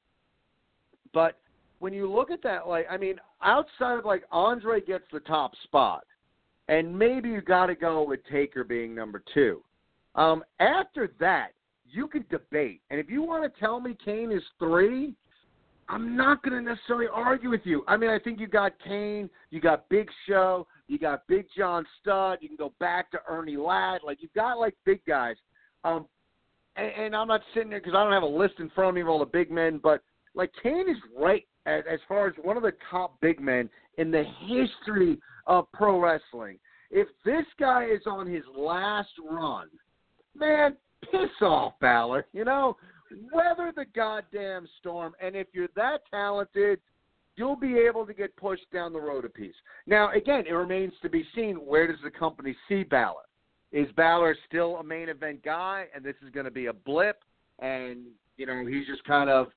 but 1.14 1.40
when 1.80 1.94
you 1.94 2.12
look 2.12 2.32
at 2.32 2.44
that, 2.44 2.68
like 2.68 2.88
I 2.90 2.98
mean, 2.98 3.16
outside 3.42 3.98
of 4.00 4.06
like 4.06 4.26
Andre 4.30 4.82
gets 4.82 5.06
the 5.14 5.22
top 5.22 5.54
spot, 5.64 6.04
and 6.68 6.98
maybe 6.98 7.30
you 7.30 7.42
got 7.42 7.68
to 7.68 7.76
go 7.76 8.04
with 8.04 8.20
Taker 8.30 8.66
being 8.66 8.94
number 8.94 9.24
two. 9.34 9.62
Um, 10.16 10.44
after 10.60 11.12
that, 11.20 11.50
you 11.90 12.08
can 12.08 12.26
debate, 12.30 12.82
and 12.90 13.00
if 13.00 13.10
you 13.10 13.22
want 13.22 13.44
to 13.44 13.60
tell 13.60 13.80
me 13.80 13.96
Kane 14.04 14.32
is 14.32 14.44
three, 14.60 15.16
I'm 15.88 16.16
not 16.16 16.42
going 16.42 16.54
to 16.54 16.70
necessarily 16.70 17.08
argue 17.14 17.52
with 17.52 17.62
you. 17.64 17.84
I 17.88 17.96
mean, 17.96 18.10
I 18.10 18.18
think 18.18 18.40
you 18.40 18.48
got 18.48 18.74
Kane, 18.84 19.30
you 19.52 19.62
got 19.62 19.88
Big 19.90 20.10
Show, 20.28 20.66
you 20.88 20.98
got 20.98 21.28
Big 21.28 21.46
John 21.56 21.86
Studd. 22.02 22.40
You 22.42 22.48
can 22.48 22.58
go 22.58 22.74
back 22.80 23.12
to 23.12 23.20
Ernie 23.30 23.58
Ladd. 23.58 24.02
Like 24.04 24.18
you've 24.22 24.34
got 24.34 24.58
like 24.58 24.76
big 24.86 25.02
guys. 25.06 25.36
Um, 25.84 26.08
and, 26.76 26.92
and 26.92 27.16
I'm 27.16 27.28
not 27.28 27.42
sitting 27.54 27.70
there 27.70 27.80
because 27.80 27.94
I 27.96 28.04
don't 28.04 28.14
have 28.14 28.24
a 28.24 28.26
list 28.26 28.56
in 28.60 28.70
front 28.72 28.90
of 28.90 28.96
me 28.96 29.02
of 29.02 29.08
all 29.08 29.20
the 29.20 29.26
big 29.26 29.52
men, 29.52 29.80
but 29.82 30.02
like 30.34 30.52
Kane 30.62 30.90
is 30.90 30.98
right 31.18 31.46
as, 31.66 31.84
as 31.92 32.00
far 32.08 32.28
as 32.28 32.34
one 32.42 32.58
of 32.58 32.64
the 32.64 32.74
top 32.90 33.20
big 33.22 33.40
men 33.40 33.70
in 33.98 34.12
the 34.12 34.24
history 34.48 35.20
of 35.48 35.72
pro 35.74 36.00
wrestling. 36.00 36.58
If 36.92 37.08
this 37.24 37.46
guy 37.60 37.86
is 37.86 38.02
on 38.06 38.28
his 38.28 38.44
last 38.56 39.10
run, 39.24 39.68
man, 40.36 40.76
piss 41.12 41.30
off, 41.42 41.74
Balor. 41.80 42.28
You 42.34 42.46
know, 42.46 42.78
weather 43.32 43.72
the 43.76 43.86
goddamn 43.96 44.68
storm. 44.80 45.14
And 45.22 45.36
if 45.36 45.48
you're 45.54 45.70
that 45.76 46.02
talented, 46.12 46.80
you'll 47.36 47.56
be 47.56 47.78
able 47.78 48.06
to 48.06 48.14
get 48.14 48.36
pushed 48.38 48.70
down 48.74 48.94
the 48.94 49.00
road 49.00 49.26
a 49.26 49.30
piece. 49.30 49.56
Now, 49.88 50.12
again, 50.12 50.46
it 50.48 50.54
remains 50.54 50.94
to 51.02 51.10
be 51.10 51.26
seen 51.36 51.56
where 51.56 51.88
does 51.88 52.00
the 52.04 52.12
company 52.12 52.56
see 52.68 52.84
Balor? 52.84 53.22
Is 53.72 53.88
Balor 53.98 54.38
still 54.48 54.78
a 54.78 54.84
main 54.84 55.10
event 55.10 55.44
guy, 55.44 55.86
and 55.94 56.04
this 56.04 56.16
is 56.26 56.32
going 56.32 56.46
to 56.46 56.52
be 56.52 56.68
a 56.68 56.74
blip, 56.74 57.18
and 57.60 58.06
you 58.38 58.46
know 58.46 58.66
he's 58.66 58.88
just 58.88 59.04
kind 59.04 59.30
of 59.30 59.48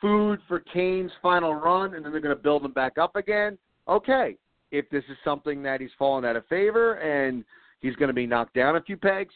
food 0.00 0.38
for 0.46 0.60
Kane's 0.60 1.12
final 1.22 1.54
run, 1.54 1.94
and 1.94 2.04
then 2.04 2.12
they're 2.12 2.20
going 2.20 2.36
to 2.36 2.42
build 2.42 2.64
him 2.64 2.72
back 2.72 2.98
up 2.98 3.16
again? 3.16 3.56
Okay, 3.88 4.36
if 4.70 4.88
this 4.90 5.04
is 5.08 5.16
something 5.24 5.62
that 5.62 5.80
he's 5.80 5.90
fallen 5.98 6.24
out 6.24 6.36
of 6.36 6.46
favor 6.46 6.94
and 6.94 7.44
he's 7.80 7.96
going 7.96 8.08
to 8.08 8.14
be 8.14 8.26
knocked 8.26 8.54
down 8.54 8.76
a 8.76 8.82
few 8.82 8.96
pegs, 8.96 9.34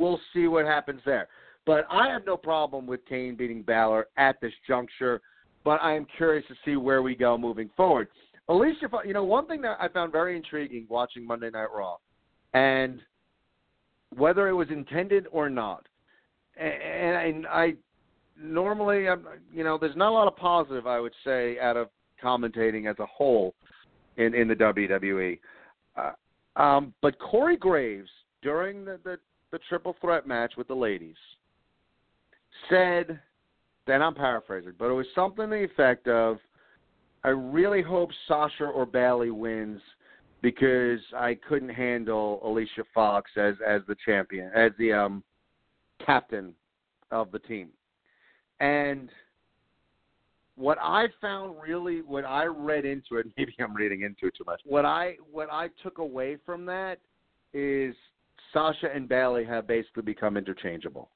we'll 0.00 0.20
see 0.32 0.48
what 0.48 0.66
happens 0.66 1.00
there. 1.04 1.28
But 1.66 1.86
I 1.90 2.08
have 2.08 2.26
no 2.26 2.36
problem 2.36 2.86
with 2.86 3.04
Kane 3.06 3.36
beating 3.36 3.62
Balor 3.62 4.08
at 4.16 4.40
this 4.40 4.52
juncture 4.66 5.20
but 5.64 5.80
I 5.82 5.94
am 5.94 6.06
curious 6.16 6.46
to 6.48 6.54
see 6.64 6.76
where 6.76 7.02
we 7.02 7.14
go 7.14 7.36
moving 7.36 7.70
forward. 7.76 8.08
Alicia, 8.48 8.88
you 9.04 9.12
know, 9.12 9.24
one 9.24 9.46
thing 9.46 9.60
that 9.62 9.76
I 9.80 9.88
found 9.88 10.12
very 10.12 10.36
intriguing 10.36 10.86
watching 10.88 11.26
Monday 11.26 11.50
Night 11.50 11.68
Raw, 11.74 11.96
and 12.54 13.00
whether 14.16 14.48
it 14.48 14.54
was 14.54 14.68
intended 14.70 15.26
or 15.30 15.48
not, 15.48 15.86
and, 16.56 17.46
I 17.46 17.74
normally, 18.36 19.06
you 19.54 19.64
know, 19.64 19.78
there's 19.78 19.96
not 19.96 20.10
a 20.10 20.12
lot 20.12 20.26
of 20.26 20.36
positive 20.36 20.86
I 20.86 20.98
would 20.98 21.14
say 21.24 21.58
out 21.58 21.76
of 21.76 21.88
commentating 22.22 22.90
as 22.90 22.98
a 22.98 23.06
whole 23.06 23.54
in 24.16 24.34
in 24.34 24.48
the 24.48 24.54
WWE. 24.54 25.38
Uh, 25.96 26.60
um, 26.60 26.92
but 27.00 27.18
Corey 27.18 27.56
Graves 27.56 28.10
during 28.42 28.84
the, 28.84 28.98
the 29.04 29.18
the 29.52 29.58
triple 29.68 29.96
threat 30.00 30.26
match 30.26 30.54
with 30.56 30.68
the 30.68 30.74
ladies 30.74 31.16
said 32.68 33.20
then 33.86 34.02
I'm 34.02 34.14
paraphrasing, 34.14 34.74
but 34.78 34.90
it 34.90 34.94
was 34.94 35.06
something 35.14 35.50
to 35.50 35.56
the 35.56 35.64
effect 35.64 36.06
of, 36.06 36.38
"I 37.24 37.30
really 37.30 37.82
hope 37.82 38.10
Sasha 38.28 38.66
or 38.66 38.86
Bayley 38.86 39.30
wins 39.30 39.82
because 40.42 41.00
I 41.12 41.34
couldn't 41.34 41.70
handle 41.70 42.40
Alicia 42.44 42.84
Fox 42.94 43.30
as 43.36 43.60
as 43.60 43.84
the 43.86 43.96
champion, 43.96 44.50
as 44.54 44.72
the 44.76 44.92
um 44.92 45.24
captain 45.98 46.54
of 47.10 47.32
the 47.32 47.40
team." 47.40 47.72
And 48.60 49.10
what 50.54 50.78
I 50.80 51.08
found 51.20 51.60
really, 51.60 52.02
what 52.02 52.24
I 52.24 52.44
read 52.44 52.84
into 52.84 53.16
it, 53.16 53.26
maybe 53.36 53.54
I'm 53.58 53.74
reading 53.74 54.02
into 54.02 54.26
it 54.26 54.34
too 54.36 54.44
much. 54.44 54.60
What 54.64 54.84
I 54.84 55.16
what 55.32 55.50
I 55.50 55.68
took 55.82 55.98
away 55.98 56.36
from 56.36 56.64
that 56.66 57.00
is 57.52 57.96
Sasha 58.52 58.88
and 58.94 59.08
Bayley 59.08 59.44
have 59.44 59.66
basically 59.66 60.02
become 60.02 60.36
interchangeable, 60.36 61.10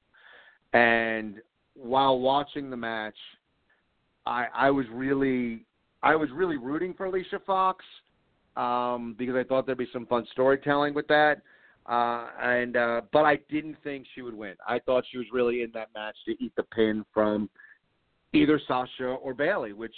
and 0.73 1.41
while 1.75 2.19
watching 2.19 2.69
the 2.69 2.77
match, 2.77 3.17
I 4.25 4.47
I 4.53 4.71
was 4.71 4.85
really 4.91 5.65
I 6.03 6.15
was 6.15 6.29
really 6.31 6.57
rooting 6.57 6.93
for 6.93 7.05
Alicia 7.05 7.39
Fox 7.45 7.83
um, 8.55 9.15
because 9.17 9.35
I 9.35 9.43
thought 9.43 9.65
there'd 9.65 9.77
be 9.77 9.87
some 9.91 10.05
fun 10.05 10.25
storytelling 10.31 10.93
with 10.93 11.07
that. 11.07 11.41
Uh, 11.87 12.27
and 12.41 12.77
uh, 12.77 13.01
but 13.11 13.25
I 13.25 13.37
didn't 13.49 13.77
think 13.83 14.07
she 14.15 14.21
would 14.21 14.33
win. 14.33 14.55
I 14.67 14.79
thought 14.79 15.03
she 15.11 15.17
was 15.17 15.27
really 15.31 15.61
in 15.61 15.71
that 15.73 15.89
match 15.93 16.15
to 16.25 16.31
eat 16.43 16.51
the 16.57 16.63
pin 16.63 17.05
from 17.13 17.49
either 18.33 18.59
Sasha 18.67 19.05
or 19.05 19.35
Bayley. 19.35 19.73
Which, 19.73 19.93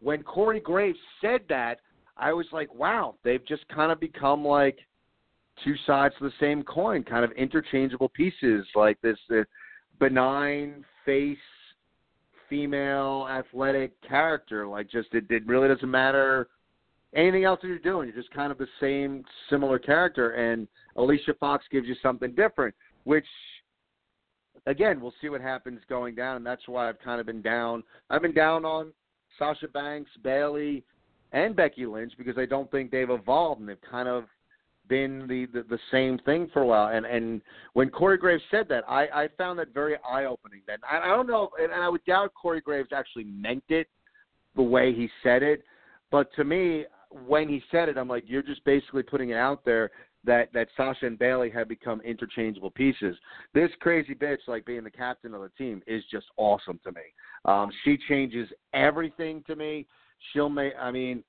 when 0.00 0.22
Corey 0.22 0.60
Graves 0.60 0.98
said 1.22 1.40
that, 1.48 1.80
I 2.18 2.34
was 2.34 2.46
like, 2.52 2.74
wow, 2.74 3.14
they've 3.24 3.44
just 3.46 3.66
kind 3.68 3.90
of 3.90 3.98
become 4.00 4.44
like 4.44 4.78
two 5.62 5.74
sides 5.86 6.14
of 6.20 6.24
the 6.24 6.32
same 6.40 6.62
coin, 6.62 7.04
kind 7.04 7.24
of 7.24 7.32
interchangeable 7.32 8.08
pieces, 8.08 8.66
like 8.74 9.00
this 9.00 9.18
uh, 9.30 9.42
benign, 10.00 10.84
face 11.04 11.38
female 12.48 13.26
athletic 13.30 14.00
character. 14.02 14.66
Like 14.66 14.90
just 14.90 15.08
it, 15.12 15.24
it 15.30 15.46
really 15.46 15.68
doesn't 15.68 15.90
matter 15.90 16.48
anything 17.14 17.44
else 17.44 17.60
that 17.62 17.68
you're 17.68 17.78
doing. 17.78 18.08
You're 18.08 18.22
just 18.22 18.32
kind 18.34 18.50
of 18.50 18.58
the 18.58 18.66
same 18.80 19.24
similar 19.50 19.78
character 19.78 20.30
and 20.32 20.66
Alicia 20.96 21.34
Fox 21.38 21.64
gives 21.70 21.86
you 21.86 21.94
something 22.02 22.34
different, 22.34 22.74
which 23.04 23.26
again, 24.66 25.00
we'll 25.00 25.14
see 25.20 25.28
what 25.28 25.40
happens 25.40 25.80
going 25.88 26.14
down 26.14 26.36
and 26.36 26.46
that's 26.46 26.66
why 26.66 26.88
I've 26.88 27.00
kind 27.00 27.20
of 27.20 27.26
been 27.26 27.42
down. 27.42 27.82
I've 28.10 28.22
been 28.22 28.34
down 28.34 28.64
on 28.64 28.92
Sasha 29.38 29.68
Banks, 29.68 30.10
Bayley, 30.22 30.84
and 31.32 31.56
Becky 31.56 31.86
Lynch 31.86 32.12
because 32.16 32.38
I 32.38 32.46
don't 32.46 32.70
think 32.70 32.90
they've 32.90 33.10
evolved 33.10 33.60
and 33.60 33.68
they've 33.68 33.76
kind 33.90 34.08
of 34.08 34.24
been 34.88 35.26
the, 35.28 35.46
the 35.46 35.62
the 35.68 35.78
same 35.90 36.18
thing 36.18 36.48
for 36.52 36.62
a 36.62 36.66
while. 36.66 36.94
And 36.94 37.06
and 37.06 37.40
when 37.72 37.90
Corey 37.90 38.18
Graves 38.18 38.42
said 38.50 38.66
that, 38.68 38.84
I 38.88 39.06
I 39.06 39.28
found 39.38 39.58
that 39.58 39.72
very 39.72 39.96
eye 40.08 40.24
opening. 40.24 40.62
Then 40.66 40.78
I, 40.90 40.98
I 40.98 41.08
don't 41.08 41.26
know, 41.26 41.50
and 41.58 41.72
I 41.72 41.88
would 41.88 42.04
doubt 42.04 42.32
Corey 42.34 42.60
Graves 42.60 42.90
actually 42.92 43.24
meant 43.24 43.64
it 43.68 43.88
the 44.56 44.62
way 44.62 44.92
he 44.94 45.08
said 45.22 45.42
it. 45.42 45.62
But 46.10 46.28
to 46.36 46.44
me, 46.44 46.84
when 47.26 47.48
he 47.48 47.62
said 47.70 47.88
it, 47.88 47.96
I'm 47.96 48.08
like, 48.08 48.24
you're 48.26 48.42
just 48.42 48.64
basically 48.64 49.02
putting 49.02 49.30
it 49.30 49.36
out 49.36 49.64
there 49.64 49.90
that 50.24 50.52
that 50.52 50.68
Sasha 50.76 51.06
and 51.06 51.18
Bayley 51.18 51.50
have 51.50 51.68
become 51.68 52.00
interchangeable 52.00 52.70
pieces. 52.70 53.16
This 53.52 53.70
crazy 53.80 54.14
bitch, 54.14 54.38
like 54.46 54.64
being 54.64 54.84
the 54.84 54.90
captain 54.90 55.34
of 55.34 55.42
the 55.42 55.50
team, 55.56 55.82
is 55.86 56.02
just 56.10 56.26
awesome 56.36 56.80
to 56.84 56.92
me. 56.92 57.02
Um, 57.44 57.70
she 57.84 57.98
changes 58.08 58.48
everything 58.72 59.42
to 59.46 59.56
me. 59.56 59.86
She'll 60.32 60.48
make. 60.48 60.72
I 60.80 60.90
mean, 60.90 61.22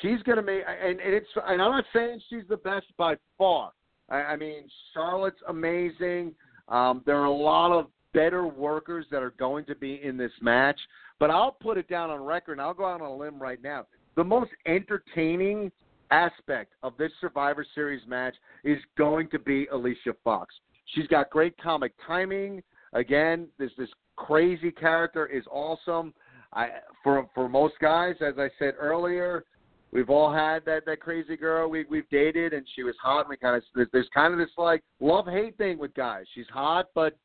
she's 0.00 0.22
gonna 0.22 0.42
make. 0.42 0.62
And, 0.66 1.00
and 1.00 1.14
it's. 1.14 1.26
And 1.46 1.62
I'm 1.62 1.70
not 1.70 1.84
saying 1.92 2.20
she's 2.28 2.44
the 2.48 2.56
best 2.56 2.86
by 2.96 3.16
far. 3.38 3.72
I, 4.08 4.16
I 4.16 4.36
mean, 4.36 4.64
Charlotte's 4.94 5.40
amazing. 5.48 6.34
Um, 6.68 7.02
there 7.06 7.16
are 7.16 7.26
a 7.26 7.32
lot 7.32 7.72
of 7.72 7.86
better 8.12 8.46
workers 8.46 9.06
that 9.10 9.22
are 9.22 9.34
going 9.38 9.64
to 9.66 9.74
be 9.74 10.00
in 10.02 10.16
this 10.16 10.32
match. 10.40 10.78
But 11.18 11.30
I'll 11.30 11.52
put 11.52 11.78
it 11.78 11.88
down 11.88 12.10
on 12.10 12.22
record, 12.22 12.52
and 12.52 12.60
I'll 12.60 12.74
go 12.74 12.86
out 12.86 13.00
on 13.00 13.08
a 13.08 13.16
limb 13.16 13.40
right 13.40 13.62
now. 13.62 13.86
The 14.16 14.24
most 14.24 14.50
entertaining 14.66 15.70
aspect 16.10 16.72
of 16.82 16.96
this 16.96 17.10
Survivor 17.20 17.66
Series 17.74 18.02
match 18.06 18.34
is 18.64 18.78
going 18.96 19.28
to 19.30 19.38
be 19.38 19.66
Alicia 19.66 20.14
Fox. 20.24 20.54
She's 20.94 21.06
got 21.08 21.30
great 21.30 21.56
comic 21.58 21.92
timing. 22.06 22.62
Again, 22.92 23.48
this 23.58 23.70
this 23.76 23.88
crazy 24.16 24.70
character 24.70 25.26
is 25.26 25.44
awesome. 25.50 26.14
I 26.52 26.68
for 27.02 27.28
for 27.34 27.48
most 27.48 27.74
guys, 27.80 28.14
as 28.20 28.34
I 28.38 28.48
said 28.58 28.74
earlier, 28.78 29.44
we've 29.92 30.10
all 30.10 30.32
had 30.32 30.64
that 30.64 30.84
that 30.86 31.00
crazy 31.00 31.36
girl 31.36 31.68
we 31.68 31.84
we've 31.88 32.08
dated 32.10 32.52
and 32.52 32.66
she 32.74 32.82
was 32.82 32.94
hot 33.02 33.20
and 33.20 33.28
we 33.28 33.36
kind 33.36 33.56
of 33.56 33.62
there's, 33.74 33.88
there's 33.92 34.08
kind 34.12 34.32
of 34.32 34.38
this 34.38 34.50
like 34.56 34.82
love 35.00 35.26
hate 35.26 35.56
thing 35.58 35.78
with 35.78 35.94
guys. 35.94 36.24
She's 36.34 36.48
hot, 36.52 36.86
but 36.94 37.16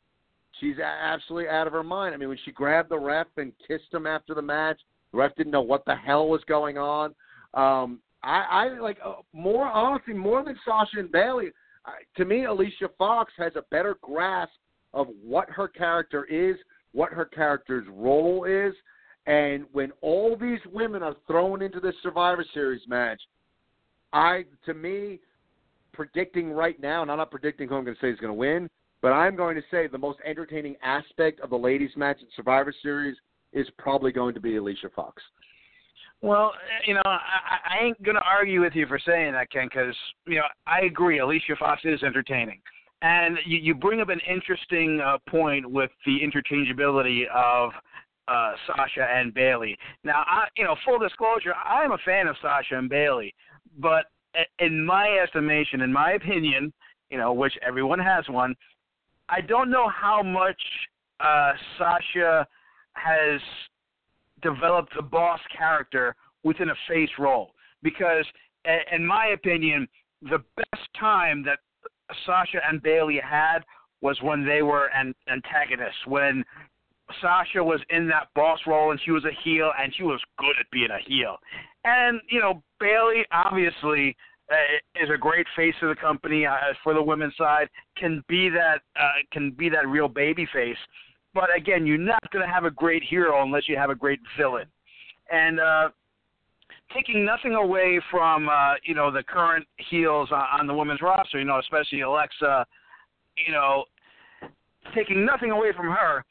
she's 0.60 0.78
absolutely 0.80 1.50
out 1.50 1.68
of 1.68 1.74
her 1.74 1.84
mind. 1.84 2.14
I 2.14 2.18
mean, 2.18 2.30
when 2.30 2.38
she 2.46 2.52
grabbed 2.52 2.90
the 2.90 3.00
ref 3.00 3.28
and 3.38 3.52
kissed 3.68 3.94
him 3.94 4.06
after 4.08 4.34
the 4.34 4.42
match, 4.42 4.80
the 5.12 5.18
ref 5.18 5.36
didn't 5.36 5.52
know 5.52 5.62
what 5.62 5.86
the 5.86 5.96
hell 5.96 6.28
was 6.28 6.42
going 6.48 6.78
on. 6.78 7.16
Um, 7.54 8.00
I, 8.24 8.46
I 8.50 8.80
like 8.80 8.98
uh, 9.04 9.16
more 9.34 9.66
honestly 9.66 10.14
more 10.14 10.44
than 10.44 10.58
Sasha 10.66 11.00
and 11.00 11.12
Bayley. 11.12 11.50
Uh, 11.86 11.92
to 12.18 12.26
me, 12.26 12.46
Alicia 12.46 12.90
Fox 12.98 13.34
has 13.38 13.54
a 13.56 13.64
better 13.72 13.98
grasp 14.02 14.54
of 14.94 15.08
what 15.24 15.50
her 15.50 15.68
character 15.68 16.26
is, 16.26 16.56
what 16.92 17.12
her 17.12 17.26
character's 17.26 17.88
role 17.90 18.46
is, 18.46 18.74
and 19.28 19.66
when 19.72 19.92
all 20.02 20.36
these 20.36 20.60
women 20.72 21.04
are 21.04 21.16
thrown 21.28 21.62
into 21.62 21.80
this 21.80 21.96
Survivor 22.02 22.46
Series 22.54 22.82
match, 22.88 23.22
I 24.14 24.46
to 24.66 24.74
me 24.74 25.20
predicting 25.94 26.52
right 26.52 26.80
now, 26.80 27.02
and 27.02 27.12
I'm 27.12 27.18
not 27.18 27.32
predicting 27.32 27.68
who 27.68 27.76
I'm 27.76 27.84
going 27.84 27.96
to 27.96 28.02
say 28.02 28.10
is 28.10 28.20
going 28.20 28.34
to 28.34 28.38
win, 28.38 28.70
but 29.02 29.10
I'm 29.10 29.36
going 29.36 29.56
to 29.56 29.64
say 29.70 29.88
the 29.88 29.98
most 29.98 30.20
entertaining 30.26 30.76
aspect 30.84 31.40
of 31.42 31.50
the 31.50 31.58
ladies' 31.58 31.92
match 31.96 32.18
in 32.22 32.28
Survivor 32.36 32.74
Series 32.82 33.16
is 33.54 33.68
probably 33.78 34.12
going 34.12 34.34
to 34.34 34.40
be 34.40 34.58
Alicia 34.58 34.90
Fox. 34.96 35.22
Well, 36.22 36.54
you 36.86 36.94
know, 36.94 37.02
I, 37.04 37.80
I 37.80 37.84
ain't 37.84 38.02
gonna 38.04 38.22
argue 38.24 38.62
with 38.62 38.74
you 38.76 38.86
for 38.86 39.00
saying 39.00 39.34
that, 39.34 39.50
Ken, 39.52 39.68
because 39.68 39.96
you 40.28 40.36
know 40.36 40.44
I 40.68 40.82
agree. 40.82 41.20
Alicia 41.20 41.56
Fox 41.58 41.82
is 41.84 42.04
entertaining, 42.04 42.62
and 43.02 43.40
you, 43.44 43.58
you 43.58 43.74
bring 43.74 44.02
up 44.02 44.10
an 44.10 44.22
interesting 44.30 45.02
uh, 45.04 45.18
point 45.28 45.70
with 45.70 45.90
the 46.06 46.20
interchangeability 46.20 47.24
of 47.34 47.72
uh, 48.32 48.54
Sasha 48.68 49.08
and 49.14 49.34
Bayley. 49.34 49.78
Now, 50.04 50.24
I, 50.26 50.48
you 50.58 50.64
know, 50.64 50.76
full 50.86 51.00
disclosure, 51.00 51.54
I'm 51.54 51.92
a 51.92 51.98
fan 52.06 52.28
of 52.28 52.36
Sasha 52.42 52.78
and 52.78 52.90
Bayley, 52.90 53.34
but 53.80 54.06
in 54.60 54.86
my 54.86 55.20
estimation, 55.22 55.82
in 55.82 55.92
my 55.92 56.14
opinion, 56.14 56.72
you 57.10 57.18
know, 57.18 57.34
which 57.34 57.54
everyone 57.66 58.00
has 58.00 58.24
one, 58.30 58.56
I 59.28 59.42
don't 59.42 59.70
know 59.70 59.90
how 59.90 60.24
much 60.24 60.62
uh, 61.20 61.52
Sasha 61.78 62.48
has 62.94 63.42
developed 64.42 64.94
the 64.96 65.04
boss 65.04 65.40
character 65.56 66.16
within 66.44 66.70
a 66.70 66.76
face 66.88 67.10
role 67.20 67.52
because, 67.84 68.26
in 68.94 69.06
my 69.06 69.28
opinion, 69.28 69.88
the 70.22 70.40
best 70.56 70.88
time 71.00 71.44
that 71.44 71.60
Sasha 72.26 72.60
and 72.68 72.82
Bayley 72.82 73.20
had 73.24 73.60
was 74.02 74.18
when 74.22 74.46
they 74.46 74.62
were 74.62 74.88
an 74.96 75.14
antagonists. 75.32 76.06
When 76.08 76.44
Sasha 77.22 77.64
was 77.64 77.80
in 77.90 78.08
that 78.10 78.28
boss 78.36 78.60
role 78.68 78.92
and 78.92 79.00
she 79.04 79.12
was 79.12 79.26
a 79.26 79.44
heel 79.44 79.72
and 79.80 79.94
she 79.96 80.04
was 80.04 80.22
good 80.38 80.56
at 80.60 80.70
being 80.72 80.90
a 80.92 81.00
heel. 81.08 81.38
And 81.84 82.22
you 82.30 82.40
know 82.40 82.62
Bayley 82.80 83.26
obviously 83.32 84.16
uh, 84.52 85.02
is 85.02 85.10
a 85.14 85.18
great 85.18 85.48
face 85.56 85.76
of 85.82 85.90
the 85.90 85.96
company 85.96 86.46
uh, 86.46 86.58
for 86.84 86.94
the 86.94 87.02
women's 87.02 87.36
side. 87.38 87.70
Can 87.98 88.24
be 88.28 88.50
that 88.50 88.82
uh, 89.00 89.24
can 89.32 89.52
be 89.52 89.70
that 89.70 89.88
real 89.88 90.08
baby 90.08 90.48
face. 90.54 90.78
But 91.34 91.56
again, 91.56 91.86
you're 91.86 91.98
not 91.98 92.30
going 92.32 92.46
to 92.46 92.52
have 92.52 92.66
a 92.66 92.72
great 92.72 93.04
hero 93.04 93.42
unless 93.44 93.70
you 93.70 93.78
have 93.78 93.90
a 93.90 93.96
great 93.96 94.20
villain. 94.38 94.68
And 95.32 95.62
uh, 95.62 95.90
taking 96.94 97.24
nothing 97.24 97.54
away 97.54 98.02
from 98.12 98.50
uh, 98.50 98.74
you 98.84 98.94
know 98.94 99.12
the 99.12 99.24
current 99.24 99.66
heels 99.90 100.30
on, 100.32 100.46
on 100.60 100.68
the 100.68 100.74
women's 100.74 101.02
roster, 101.02 101.40
you 101.40 101.46
know, 101.46 101.60
especially 101.60 102.02
Alexa, 102.02 102.66
you 103.48 103.54
know, 103.54 103.86
taking 104.94 105.26
nothing 105.26 105.52
away 105.52 105.72
from 105.76 105.88
her, 105.88 106.24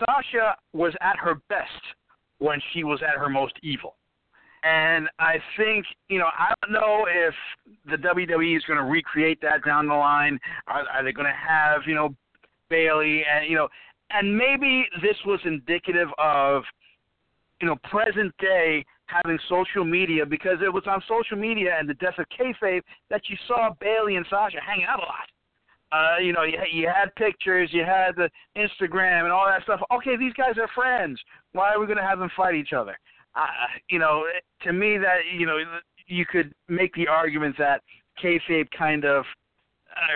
Sasha 0.00 0.56
was 0.72 0.92
at 1.00 1.16
her 1.18 1.36
best 1.48 1.70
when 2.38 2.60
she 2.72 2.84
was 2.84 3.00
at 3.02 3.18
her 3.18 3.28
most 3.28 3.54
evil. 3.62 3.96
And 4.64 5.08
I 5.18 5.36
think, 5.56 5.86
you 6.08 6.18
know, 6.18 6.26
I 6.26 6.52
don't 6.62 6.72
know 6.72 7.06
if 7.08 7.34
the 7.86 7.96
WWE 7.96 8.56
is 8.56 8.64
going 8.64 8.78
to 8.78 8.84
recreate 8.84 9.40
that 9.42 9.64
down 9.64 9.86
the 9.86 9.94
line. 9.94 10.38
Are, 10.66 10.84
are 10.92 11.04
they 11.04 11.12
going 11.12 11.26
to 11.26 11.32
have, 11.32 11.82
you 11.86 11.94
know, 11.94 12.14
Bayley 12.68 13.22
and, 13.30 13.48
you 13.48 13.56
know, 13.56 13.68
and 14.10 14.36
maybe 14.36 14.86
this 15.00 15.16
was 15.26 15.38
indicative 15.44 16.08
of, 16.18 16.64
you 17.60 17.66
know, 17.66 17.76
present 17.90 18.34
day 18.38 18.84
having 19.06 19.38
social 19.48 19.84
media 19.84 20.24
because 20.26 20.58
it 20.64 20.72
was 20.72 20.84
on 20.86 21.02
social 21.08 21.36
media 21.36 21.76
and 21.78 21.88
the 21.88 21.94
death 21.94 22.18
of 22.18 22.26
kayfabe 22.38 22.82
that 23.10 23.22
you 23.28 23.36
saw 23.46 23.70
Bayley 23.80 24.16
and 24.16 24.26
Sasha 24.28 24.58
hanging 24.64 24.86
out 24.86 24.98
a 24.98 25.02
lot. 25.02 25.28
Uh, 25.90 26.16
you 26.22 26.32
know, 26.32 26.42
you, 26.42 26.58
you 26.72 26.86
had 26.86 27.14
pictures, 27.14 27.70
you 27.72 27.84
had 27.84 28.14
the 28.16 28.28
Instagram 28.56 29.24
and 29.24 29.32
all 29.32 29.46
that 29.46 29.62
stuff. 29.62 29.80
Okay, 29.92 30.16
these 30.16 30.34
guys 30.34 30.58
are 30.58 30.68
friends. 30.74 31.18
Why 31.52 31.72
are 31.72 31.80
we 31.80 31.86
going 31.86 31.98
to 31.98 32.04
have 32.04 32.18
them 32.18 32.30
fight 32.36 32.54
each 32.54 32.72
other? 32.72 32.98
Uh, 33.34 33.46
you 33.88 33.98
know, 33.98 34.24
to 34.62 34.72
me, 34.72 34.98
that 34.98 35.18
you 35.34 35.46
know, 35.46 35.58
you 36.06 36.26
could 36.26 36.52
make 36.68 36.92
the 36.94 37.08
argument 37.08 37.56
that 37.58 37.82
kayfabe 38.22 38.68
kind 38.76 39.04
of, 39.04 39.24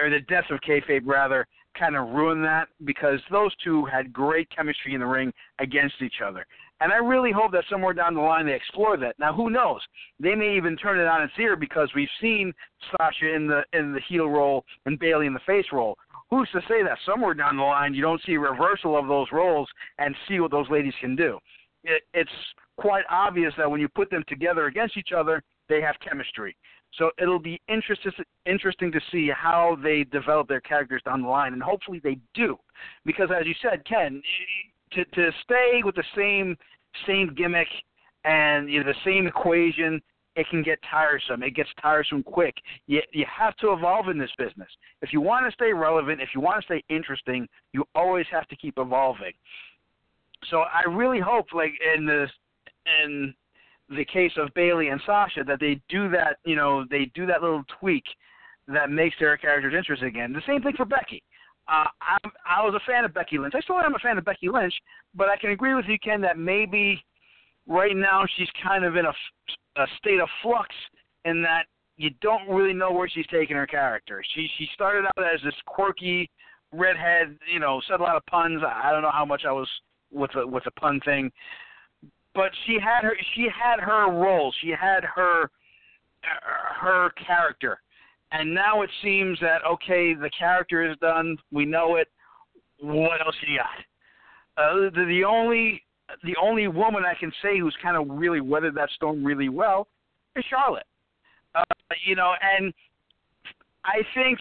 or 0.03 0.11
the 0.11 0.21
death 0.21 0.45
of 0.51 0.61
kayfabe 0.61 1.03
rather, 1.05 1.47
kind 1.79 1.97
of 1.97 2.09
ruined 2.11 2.45
that 2.45 2.69
because 2.85 3.21
those 3.31 3.51
two 3.65 3.85
had 3.87 4.13
great 4.13 4.49
chemistry 4.55 4.95
in 4.95 5.01
the 5.01 5.07
ring 5.07 5.33
against 5.59 5.95
each 6.03 6.21
other. 6.25 6.45
And 6.83 6.93
I 6.93 6.97
really 6.97 7.31
hope 7.31 7.53
that 7.53 7.63
somewhere 7.71 7.95
down 7.95 8.15
the 8.15 8.21
line 8.21 8.45
they 8.45 8.55
explore 8.55 8.97
that. 8.97 9.17
Now, 9.17 9.33
who 9.33 9.51
knows? 9.51 9.81
They 10.19 10.35
may 10.35 10.57
even 10.57 10.77
turn 10.77 10.99
it 10.99 11.07
on 11.07 11.23
its 11.23 11.33
ear 11.39 11.55
because 11.55 11.89
we've 11.95 12.09
seen 12.21 12.53
Sasha 12.91 13.33
in 13.33 13.47
the 13.47 13.63
in 13.73 13.93
the 13.93 14.01
heel 14.09 14.29
role 14.29 14.65
and 14.85 14.99
Bayley 14.99 15.27
in 15.27 15.33
the 15.33 15.41
face 15.47 15.67
role. 15.73 15.97
Who's 16.29 16.49
to 16.51 16.61
say 16.63 16.83
that 16.83 16.99
somewhere 17.07 17.35
down 17.35 17.57
the 17.57 17.63
line 17.63 17.95
you 17.95 18.03
don't 18.03 18.21
see 18.27 18.35
a 18.35 18.41
reversal 18.41 18.99
of 18.99 19.07
those 19.07 19.29
roles 19.31 19.69
and 19.99 20.13
see 20.27 20.41
what 20.41 20.51
those 20.51 20.69
ladies 20.71 20.95
can 21.01 21.15
do? 21.15 21.39
It, 21.85 22.03
it's 22.15 22.31
quite 22.79 23.05
obvious 23.09 23.55
that 23.59 23.71
when 23.71 23.81
you 23.81 23.89
put 23.89 24.11
them 24.11 24.25
together 24.27 24.67
against 24.67 24.97
each 24.97 25.13
other, 25.17 25.41
they 25.69 25.81
have 25.81 25.95
chemistry. 26.01 26.57
So 26.95 27.11
it'll 27.17 27.39
be 27.39 27.61
interesting 27.69 28.13
interesting 28.45 28.91
to 28.91 29.01
see 29.13 29.31
how 29.31 29.79
they 29.85 30.03
develop 30.03 30.49
their 30.49 30.61
characters 30.61 31.03
down 31.05 31.23
the 31.23 31.29
line, 31.29 31.53
and 31.53 31.63
hopefully 31.63 32.01
they 32.03 32.19
do, 32.35 32.57
because 33.05 33.29
as 33.31 33.47
you 33.47 33.55
said, 33.63 33.85
Ken, 33.85 34.21
to 34.95 35.05
to 35.05 35.31
stay 35.45 35.83
with 35.85 35.95
the 35.95 36.05
same 36.17 36.57
same 37.07 37.35
gimmick 37.35 37.69
and 38.25 38.71
you 38.71 38.83
know, 38.83 38.87
the 38.87 38.99
same 39.05 39.27
equation, 39.27 40.01
it 40.37 40.47
can 40.49 40.63
get 40.63 40.79
tiresome. 40.91 41.43
It 41.43 41.55
gets 41.55 41.69
tiresome 41.81 42.23
quick. 42.23 42.55
You 42.87 43.01
you 43.13 43.27
have 43.27 43.57
to 43.57 43.73
evolve 43.73 44.09
in 44.09 44.19
this 44.19 44.31
business. 44.39 44.69
If 45.03 45.13
you 45.13 45.21
want 45.21 45.47
to 45.47 45.53
stay 45.53 45.73
relevant, 45.73 46.21
if 46.21 46.31
you 46.35 46.41
want 46.41 46.61
to 46.61 46.65
stay 46.65 46.83
interesting, 46.89 47.47
you 47.73 47.85
always 47.95 48.27
have 48.31 48.49
to 48.49 48.57
keep 48.57 48.75
evolving. 48.79 49.33
So 50.51 50.61
I 50.61 50.89
really 50.89 51.21
hope, 51.21 51.47
like 51.53 51.73
in 51.95 52.07
the 52.07 52.27
in 53.05 53.35
the 53.91 54.05
case 54.05 54.33
of 54.37 54.49
Bayley 54.55 54.89
and 54.89 55.01
Sasha 55.05 55.45
that 55.45 55.61
they 55.61 55.81
do 55.89 56.09
that, 56.11 56.39
you 56.45 56.57
know, 56.57 56.85
they 56.91 57.11
do 57.15 57.27
that 57.27 57.43
little 57.43 57.65
tweak 57.79 58.05
that 58.69 58.91
makes 58.91 59.17
their 59.19 59.37
characters 59.37 59.75
interesting 59.77 60.09
again. 60.09 60.33
The 60.33 60.43
same 60.47 60.63
thing 60.63 60.75
for 60.77 60.85
Becky. 60.85 61.23
Uh, 61.69 61.87
I, 62.01 62.19
I 62.47 62.65
was 62.65 62.75
a 62.75 62.91
fan 62.91 63.05
of 63.05 63.15
Becky 63.15 63.39
Lynch. 63.39 63.55
I 63.57 63.61
still 63.61 63.79
am 63.79 63.95
a 63.95 63.99
fan 63.99 64.19
of 64.19 64.25
Becky 64.25 64.49
Lynch, 64.49 64.75
but 65.15 65.29
I 65.29 65.37
can 65.37 65.51
agree 65.51 65.75
with 65.75 65.85
you, 65.87 65.99
Ken, 65.99 66.21
that 66.23 66.39
maybe 66.39 67.03
right 67.67 67.97
now 67.97 68.25
she's 68.37 68.49
kind 68.63 68.85
of 68.85 68.97
in 68.97 69.07
a, 69.07 69.13
a 69.77 69.87
state 69.99 70.21
of 70.21 70.29
flux 70.43 70.69
in 71.25 71.43
that 71.43 71.67
you 71.97 72.11
don't 72.21 72.49
really 72.49 72.73
know 72.73 72.93
where 72.93 73.09
she's 73.09 73.27
taking 73.29 73.57
her 73.57 73.67
character. 73.67 74.23
She 74.35 74.49
she 74.59 74.69
started 74.75 75.05
out 75.05 75.25
as 75.35 75.41
this 75.45 75.55
quirky 75.67 76.29
redhead, 76.73 77.39
you 77.53 77.61
know, 77.61 77.81
said 77.89 78.01
a 78.01 78.03
lot 78.03 78.17
of 78.17 78.27
puns. 78.27 78.63
I 78.67 78.91
don't 78.91 79.03
know 79.03 79.13
how 79.13 79.25
much 79.25 79.43
I 79.47 79.53
was 79.53 79.69
with 80.11 80.31
the 80.35 80.47
with 80.47 80.65
the 80.65 80.71
pun 80.73 81.01
thing, 81.05 81.31
but 82.35 82.51
she 82.67 82.79
had 82.83 83.05
her 83.05 83.17
she 83.35 83.43
had 83.43 83.79
her 83.81 84.11
role. 84.11 84.53
She 84.61 84.71
had 84.71 85.05
her 85.05 85.51
her 86.81 87.11
character, 87.25 87.81
and 88.33 88.53
now 88.53 88.83
it 88.83 88.91
seems 89.03 89.39
that 89.41 89.59
okay, 89.67 90.15
the 90.15 90.31
character 90.37 90.91
is 90.91 90.97
done. 90.99 91.37
We 91.53 91.65
know 91.65 91.97
it. 91.97 92.09
What 92.81 93.21
else 93.25 93.35
you 93.47 93.59
got? 93.59 94.63
Uh, 94.63 94.91
the, 94.91 95.05
the 95.07 95.25
only 95.25 95.83
the 96.25 96.35
only 96.43 96.69
woman 96.69 97.05
I 97.05 97.19
can 97.19 97.33
say 97.43 97.59
who's 97.59 97.77
kind 97.83 97.97
of 97.97 98.07
really 98.09 98.41
weathered 98.41 98.75
that 98.75 98.91
storm 98.91 99.25
really 99.25 99.49
well 99.49 99.89
is 100.37 100.45
Charlotte. 100.49 100.87
Uh, 101.55 101.63
you 102.07 102.17
know, 102.17 102.33
and 102.59 102.73
I 103.85 104.01
think 104.15 104.39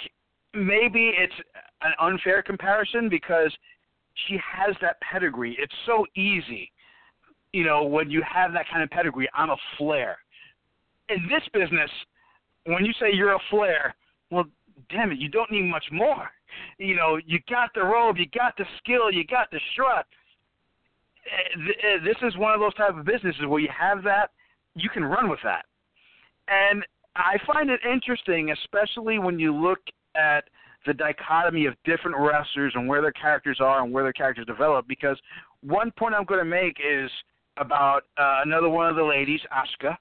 maybe 0.53 1.11
it's 1.17 1.33
an 1.81 1.91
unfair 1.99 2.41
comparison 2.41 3.09
because 3.09 3.51
she 4.27 4.37
has 4.37 4.75
that 4.81 4.97
pedigree. 5.01 5.55
It's 5.59 5.73
so 5.85 6.05
easy, 6.15 6.71
you 7.53 7.65
know, 7.65 7.83
when 7.83 8.09
you 8.09 8.21
have 8.29 8.53
that 8.53 8.65
kind 8.71 8.83
of 8.83 8.89
pedigree. 8.89 9.29
I'm 9.33 9.49
a 9.49 9.57
flair. 9.77 10.17
In 11.09 11.27
this 11.29 11.43
business, 11.53 11.89
when 12.65 12.85
you 12.85 12.93
say 12.99 13.07
you're 13.13 13.33
a 13.33 13.39
flair, 13.49 13.95
well, 14.29 14.45
damn 14.89 15.11
it, 15.11 15.19
you 15.19 15.29
don't 15.29 15.51
need 15.51 15.63
much 15.63 15.85
more. 15.91 16.29
You 16.77 16.95
know, 16.95 17.19
you 17.25 17.39
got 17.49 17.69
the 17.73 17.83
robe, 17.83 18.17
you 18.17 18.25
got 18.27 18.57
the 18.57 18.65
skill, 18.77 19.11
you 19.11 19.25
got 19.25 19.49
the 19.51 19.59
strut. 19.71 20.05
Eh, 21.25 21.59
eh, 21.69 21.97
this 22.03 22.17
is 22.21 22.37
one 22.37 22.53
of 22.53 22.59
those 22.59 22.73
type 22.75 22.97
of 22.97 23.05
businesses 23.05 23.45
where 23.47 23.59
you 23.59 23.69
have 23.77 24.03
that, 24.03 24.31
you 24.75 24.89
can 24.89 25.03
run 25.03 25.29
with 25.29 25.39
that. 25.43 25.65
And 26.47 26.83
I 27.15 27.37
find 27.45 27.69
it 27.69 27.79
interesting, 27.89 28.51
especially 28.51 29.19
when 29.19 29.39
you 29.39 29.55
look 29.55 29.79
at 30.15 30.45
the 30.85 30.93
dichotomy 30.93 31.65
of 31.65 31.75
different 31.85 32.17
wrestlers 32.17 32.73
and 32.75 32.87
where 32.87 33.01
their 33.01 33.11
characters 33.11 33.59
are 33.59 33.83
and 33.83 33.93
where 33.93 34.03
their 34.03 34.13
characters 34.13 34.45
develop. 34.45 34.87
Because 34.87 35.17
one 35.61 35.91
point 35.91 36.15
I'm 36.15 36.25
going 36.25 36.39
to 36.39 36.45
make 36.45 36.77
is 36.79 37.09
about 37.57 38.03
uh, 38.17 38.41
another 38.45 38.69
one 38.69 38.87
of 38.87 38.95
the 38.95 39.03
ladies, 39.03 39.41
Asuka. 39.53 39.95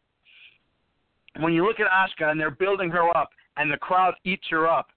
When 1.39 1.53
you 1.53 1.65
look 1.65 1.81
at 1.81 1.87
Asuka 1.87 2.31
and 2.31 2.41
they're 2.41 2.51
building 2.51 2.91
her 2.91 3.17
up, 3.17 3.31
and 3.57 3.71
the 3.71 3.77
crowd 3.77 4.15
eats 4.25 4.47
her 4.51 4.67
up, 4.69 4.89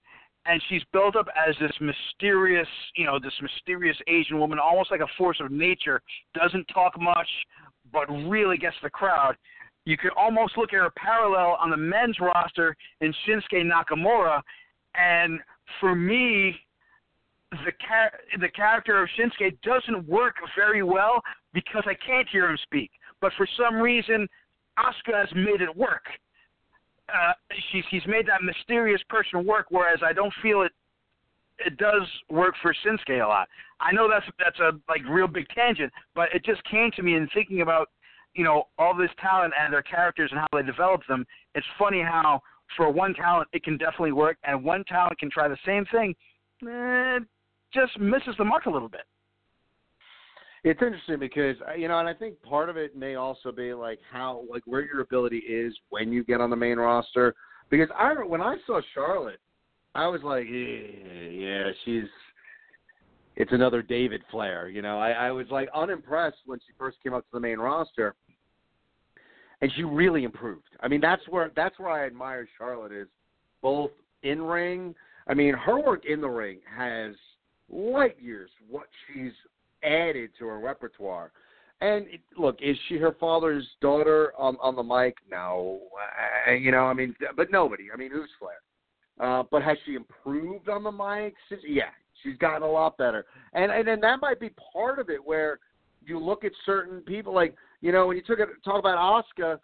and 0.46 0.60
she's 0.68 0.82
built 0.92 1.16
up 1.16 1.26
as 1.36 1.54
this 1.60 1.72
mysterious, 1.80 2.68
you 2.96 3.06
know, 3.06 3.18
this 3.18 3.32
mysterious 3.40 3.96
Asian 4.08 4.38
woman, 4.38 4.58
almost 4.58 4.90
like 4.90 5.00
a 5.00 5.06
force 5.16 5.38
of 5.40 5.50
nature, 5.50 6.02
doesn't 6.34 6.64
talk 6.66 7.00
much, 7.00 7.28
but 7.92 8.06
really 8.28 8.56
gets 8.56 8.76
the 8.82 8.90
crowd. 8.90 9.36
You 9.86 9.96
could 9.96 10.12
almost 10.16 10.56
look 10.56 10.72
at 10.72 10.80
her 10.80 10.92
parallel 10.96 11.56
on 11.60 11.70
the 11.70 11.76
men's 11.76 12.18
roster 12.20 12.76
in 13.00 13.14
Shinsuke 13.26 13.64
Nakamura, 13.64 14.40
and 14.94 15.40
for 15.80 15.94
me, 15.94 16.56
the 17.50 17.72
char- 17.86 18.18
the 18.40 18.48
character 18.48 19.02
of 19.02 19.08
Shinsuke 19.18 19.60
doesn't 19.62 20.06
work 20.08 20.36
very 20.56 20.82
well 20.82 21.22
because 21.52 21.84
I 21.86 21.94
can't 21.94 22.28
hear 22.28 22.50
him 22.50 22.58
speak. 22.62 22.90
But 23.20 23.32
for 23.36 23.46
some 23.56 23.76
reason, 23.76 24.26
Asuka 24.78 25.26
has 25.26 25.28
made 25.34 25.60
it 25.60 25.74
work. 25.74 26.04
Uh, 27.14 27.32
she's 27.70 27.84
he's 27.90 28.06
made 28.06 28.26
that 28.26 28.42
mysterious 28.42 29.00
person 29.08 29.46
work, 29.46 29.66
whereas 29.70 30.00
I 30.04 30.12
don't 30.12 30.32
feel 30.42 30.62
it. 30.62 30.72
It 31.64 31.76
does 31.76 32.02
work 32.30 32.54
for 32.60 32.74
Shinsuke 32.84 33.24
a 33.24 33.28
lot. 33.28 33.48
I 33.80 33.92
know 33.92 34.08
that's 34.08 34.26
that's 34.38 34.58
a 34.58 34.72
like 34.88 35.02
real 35.08 35.28
big 35.28 35.46
tangent, 35.54 35.92
but 36.14 36.28
it 36.34 36.44
just 36.44 36.62
came 36.64 36.90
to 36.96 37.02
me 37.02 37.14
in 37.14 37.28
thinking 37.32 37.60
about 37.60 37.90
you 38.34 38.42
know 38.42 38.64
all 38.78 38.96
this 38.96 39.10
talent 39.20 39.54
and 39.58 39.72
their 39.72 39.82
characters 39.82 40.30
and 40.32 40.40
how 40.40 40.48
they 40.52 40.62
develop 40.62 41.02
them. 41.08 41.24
It's 41.54 41.66
funny 41.78 42.02
how 42.02 42.40
for 42.76 42.90
one 42.90 43.14
talent 43.14 43.48
it 43.52 43.62
can 43.62 43.76
definitely 43.76 44.12
work, 44.12 44.38
and 44.44 44.64
one 44.64 44.84
talent 44.84 45.18
can 45.18 45.30
try 45.30 45.48
the 45.48 45.58
same 45.64 45.84
thing, 45.92 46.14
eh, 46.68 47.20
just 47.72 47.98
misses 48.00 48.34
the 48.38 48.44
mark 48.44 48.66
a 48.66 48.70
little 48.70 48.88
bit. 48.88 49.02
It's 50.64 50.80
interesting 50.80 51.18
because 51.18 51.56
you 51.76 51.88
know, 51.88 51.98
and 51.98 52.08
I 52.08 52.14
think 52.14 52.40
part 52.42 52.70
of 52.70 52.76
it 52.78 52.96
may 52.96 53.16
also 53.16 53.52
be 53.52 53.74
like 53.74 54.00
how 54.10 54.44
like 54.50 54.62
where 54.64 54.82
your 54.82 55.00
ability 55.00 55.38
is 55.38 55.74
when 55.90 56.10
you 56.10 56.24
get 56.24 56.40
on 56.40 56.50
the 56.50 56.56
main 56.56 56.78
roster. 56.78 57.34
Because 57.70 57.88
I 57.96 58.14
when 58.24 58.40
I 58.40 58.56
saw 58.66 58.80
Charlotte, 58.94 59.40
I 59.94 60.06
was 60.06 60.22
like, 60.22 60.46
yeah, 60.50 61.28
yeah 61.30 61.70
she's 61.84 62.08
it's 63.36 63.52
another 63.52 63.82
David 63.82 64.22
Flair. 64.30 64.68
You 64.68 64.80
know, 64.80 64.98
I, 64.98 65.10
I 65.10 65.30
was 65.32 65.46
like 65.50 65.68
unimpressed 65.74 66.38
when 66.46 66.58
she 66.60 66.72
first 66.78 66.96
came 67.02 67.12
up 67.12 67.22
to 67.24 67.30
the 67.34 67.40
main 67.40 67.58
roster 67.58 68.14
and 69.60 69.70
she 69.76 69.82
really 69.82 70.24
improved. 70.24 70.68
I 70.80 70.88
mean, 70.88 71.00
that's 71.00 71.22
where 71.28 71.50
that's 71.54 71.78
where 71.78 71.90
I 71.90 72.06
admire 72.06 72.48
Charlotte 72.58 72.92
is 72.92 73.08
both 73.62 73.90
in 74.22 74.40
ring. 74.42 74.94
I 75.26 75.34
mean, 75.34 75.54
her 75.54 75.80
work 75.80 76.04
in 76.06 76.20
the 76.20 76.28
ring 76.28 76.58
has 76.76 77.14
light 77.70 78.16
years 78.20 78.50
what 78.68 78.86
she's 79.06 79.32
added 79.84 80.30
to 80.38 80.46
her 80.46 80.58
repertoire. 80.58 81.32
And 81.80 82.06
look, 82.38 82.58
is 82.62 82.76
she 82.88 82.96
her 82.98 83.16
father's 83.18 83.66
daughter 83.80 84.32
on 84.38 84.56
on 84.60 84.76
the 84.76 84.82
mic? 84.82 85.16
No, 85.30 85.80
uh, 86.48 86.52
you 86.52 86.70
know, 86.70 86.84
I 86.84 86.94
mean, 86.94 87.14
but 87.36 87.50
nobody. 87.50 87.88
I 87.92 87.96
mean, 87.96 88.10
who's 88.10 88.30
Flair? 88.38 88.60
Uh, 89.20 89.44
but 89.50 89.62
has 89.62 89.76
she 89.84 89.94
improved 89.94 90.68
on 90.68 90.82
the 90.82 90.90
mic? 90.90 91.34
Since, 91.48 91.62
yeah, 91.66 91.90
she's 92.22 92.38
gotten 92.38 92.62
a 92.62 92.70
lot 92.70 92.96
better, 92.96 93.26
and 93.52 93.70
and 93.70 93.86
then 93.86 94.00
that 94.00 94.20
might 94.20 94.40
be 94.40 94.50
part 94.72 94.98
of 94.98 95.10
it 95.10 95.24
where 95.24 95.58
you 96.06 96.18
look 96.18 96.44
at 96.44 96.52
certain 96.64 97.00
people 97.00 97.34
like 97.34 97.54
you 97.84 97.92
know, 97.92 98.06
when 98.06 98.16
you 98.16 98.22
took 98.22 98.38
it, 98.38 98.48
talk 98.64 98.78
about 98.78 98.96
Asuka, 99.38 99.58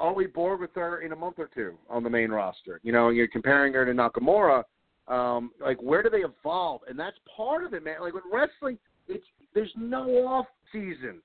are 0.00 0.12
we 0.12 0.26
bored 0.26 0.58
with 0.58 0.74
her 0.74 1.02
in 1.02 1.12
a 1.12 1.16
month 1.16 1.36
or 1.38 1.48
two 1.54 1.78
on 1.88 2.02
the 2.02 2.10
main 2.10 2.32
roster? 2.32 2.80
You 2.82 2.90
know, 2.90 3.10
you're 3.10 3.28
comparing 3.28 3.72
her 3.74 3.86
to 3.86 3.92
Nakamura. 3.92 4.64
Um, 5.06 5.52
like, 5.60 5.80
where 5.80 6.02
do 6.02 6.10
they 6.10 6.24
evolve? 6.24 6.80
And 6.88 6.98
that's 6.98 7.16
part 7.36 7.62
of 7.62 7.72
it, 7.72 7.84
man. 7.84 8.00
Like 8.00 8.12
with 8.12 8.24
wrestling, 8.32 8.76
it's 9.08 9.24
there's 9.54 9.72
no 9.76 10.08
off 10.26 10.46
season. 10.72 11.20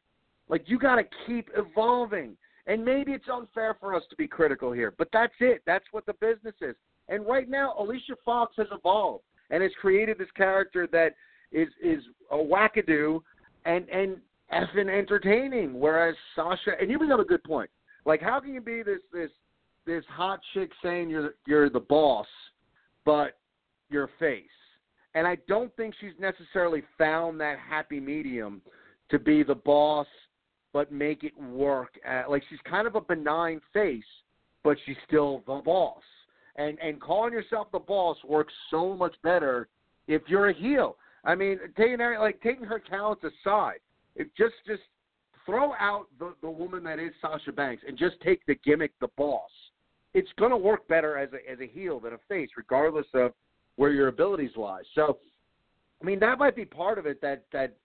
Like 0.48 0.64
you 0.68 0.80
got 0.80 0.96
to 0.96 1.04
keep 1.26 1.50
evolving. 1.56 2.36
And 2.68 2.86
maybe 2.86 3.14
it's 3.14 3.26
unfair 3.32 3.76
for 3.80 3.96
us 3.96 4.04
to 4.12 4.16
be 4.16 4.28
critical 4.28 4.72
here, 4.72 4.94
but 4.96 5.08
that's 5.12 5.34
it. 5.40 5.64
That's 5.66 5.86
what 5.90 6.06
the 6.06 6.14
business 6.14 6.54
is. 6.62 6.76
And 7.08 7.26
right 7.26 7.50
now, 7.50 7.74
Alicia 7.80 8.16
Fox 8.24 8.54
has 8.58 8.68
evolved 8.72 9.24
and 9.50 9.64
has 9.64 9.72
created 9.82 10.20
this 10.20 10.30
character 10.36 10.88
that 10.92 11.16
is 11.52 11.68
is 11.82 12.04
a 12.32 12.36
wackadoo 12.36 13.22
and 13.66 13.90
and 13.90 14.18
effing 14.54 14.90
entertaining. 14.90 15.80
Whereas 15.80 16.16
Sasha, 16.36 16.72
and 16.80 16.90
you 16.92 16.98
bring 16.98 17.12
up 17.12 17.20
a 17.20 17.26
good 17.26 17.44
point. 17.44 17.70
Like, 18.06 18.22
how 18.22 18.40
can 18.40 18.54
you 18.54 18.62
be 18.62 18.84
this 18.84 19.00
this 19.12 19.32
this 19.86 20.04
hot 20.08 20.40
chick 20.54 20.70
saying 20.84 21.10
you're 21.10 21.34
you're 21.48 21.70
the 21.70 21.80
boss, 21.80 22.28
but 23.04 23.38
your 23.90 24.10
face? 24.20 24.46
And 25.16 25.26
I 25.26 25.38
don't 25.48 25.76
think 25.76 25.96
she's 26.00 26.14
necessarily 26.20 26.84
found 26.98 27.40
that 27.42 27.58
happy 27.58 28.00
medium 28.00 28.62
to 29.10 29.18
be 29.18 29.44
the 29.44 29.56
boss, 29.56 30.08
but 30.72 30.92
make 30.92 31.24
it 31.24 31.34
work. 31.42 32.00
At, 32.06 32.30
like 32.30 32.44
she's 32.50 32.60
kind 32.70 32.88
of 32.88 32.96
a 32.96 33.02
benign 33.02 33.60
face, 33.74 34.04
but 34.64 34.78
she's 34.86 34.98
still 35.08 35.44
the 35.48 35.62
boss. 35.66 36.02
And 36.58 36.78
and 36.80 37.02
calling 37.02 37.34
yourself 37.34 37.68
the 37.72 37.80
boss 37.80 38.18
works 38.28 38.54
so 38.70 38.96
much 38.96 39.16
better 39.24 39.68
if 40.08 40.22
you're 40.28 40.50
a 40.50 40.54
heel. 40.54 40.98
I 41.24 41.36
mean, 41.36 41.60
taking 41.76 42.00
like 42.20 42.42
taking 42.42 42.66
her 42.66 42.80
talents 42.80 43.24
aside, 43.24 43.80
if 44.16 44.28
just 44.38 44.56
just 44.68 44.84
throw 45.46 45.74
out 45.80 46.08
the 46.20 46.36
the 46.42 46.50
woman 46.50 46.84
that 46.84 47.00
is 47.00 47.12
Sasha 47.22 47.52
Banks 47.52 47.84
and 47.88 47.98
just 47.98 48.20
take 48.22 48.46
the 48.46 48.56
gimmick, 48.64 48.92
the 49.00 49.10
boss. 49.18 49.50
It's 50.14 50.30
going 50.38 50.52
to 50.52 50.58
work 50.58 50.88
better 50.88 51.18
as 51.18 51.30
a 51.34 51.52
as 51.52 51.60
a 51.60 51.68
heel 51.68 52.00
than 52.00 52.14
a 52.14 52.20
face, 52.28 52.50
regardless 52.56 53.08
of 53.14 53.34
where 53.80 53.92
your 53.92 54.10
abilities 54.10 54.52
lie. 54.58 54.82
So, 54.94 55.20
I 56.02 56.06
mean, 56.06 56.20
that 56.20 56.38
might 56.38 56.54
be 56.54 56.66
part 56.66 56.98
of 56.98 57.06
it. 57.06 57.22
That 57.22 57.46
that 57.54 57.78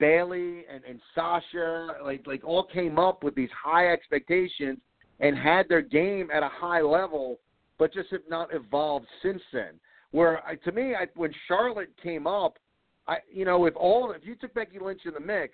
Bayley 0.00 0.64
and, 0.68 0.82
and 0.82 1.00
Sasha 1.14 1.86
like 2.02 2.26
like 2.26 2.42
all 2.42 2.64
came 2.64 2.98
up 2.98 3.22
with 3.22 3.36
these 3.36 3.48
high 3.56 3.92
expectations 3.92 4.78
and 5.20 5.38
had 5.38 5.68
their 5.68 5.80
game 5.80 6.28
at 6.34 6.42
a 6.42 6.48
high 6.48 6.80
level, 6.80 7.38
but 7.78 7.94
just 7.94 8.10
have 8.10 8.22
not 8.28 8.52
evolved 8.52 9.06
since 9.22 9.40
then. 9.52 9.74
Where 10.10 10.44
I, 10.44 10.56
to 10.56 10.72
me, 10.72 10.96
I, 10.96 11.06
when 11.14 11.32
Charlotte 11.46 11.90
came 12.02 12.26
up, 12.26 12.58
I 13.06 13.18
you 13.32 13.44
know 13.44 13.66
if 13.66 13.76
all 13.76 14.10
if 14.10 14.26
you 14.26 14.34
took 14.34 14.54
Becky 14.54 14.80
Lynch 14.80 15.02
in 15.04 15.14
the 15.14 15.20
mix, 15.20 15.52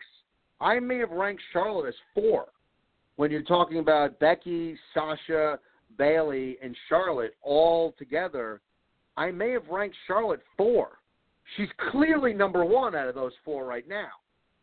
I 0.63 0.81
may 0.81 0.97
have 0.97 1.11
ranked 1.11 1.43
Charlotte 1.53 1.89
as 1.89 1.95
four. 2.15 2.47
When 3.17 3.31
you're 3.31 3.43
talking 3.43 3.81
about 3.81 4.19
Becky, 4.19 4.79
Sasha, 4.95 5.59
Bayley, 5.99 6.57
and 6.63 6.75
Charlotte 6.89 7.35
all 7.43 7.95
together, 7.99 8.63
I 9.17 9.31
may 9.31 9.51
have 9.51 9.67
ranked 9.69 9.97
Charlotte 10.07 10.43
four. 10.57 10.99
She's 11.57 11.69
clearly 11.91 12.33
number 12.33 12.65
one 12.65 12.95
out 12.95 13.09
of 13.09 13.15
those 13.15 13.33
four 13.45 13.67
right 13.67 13.87
now. 13.89 14.09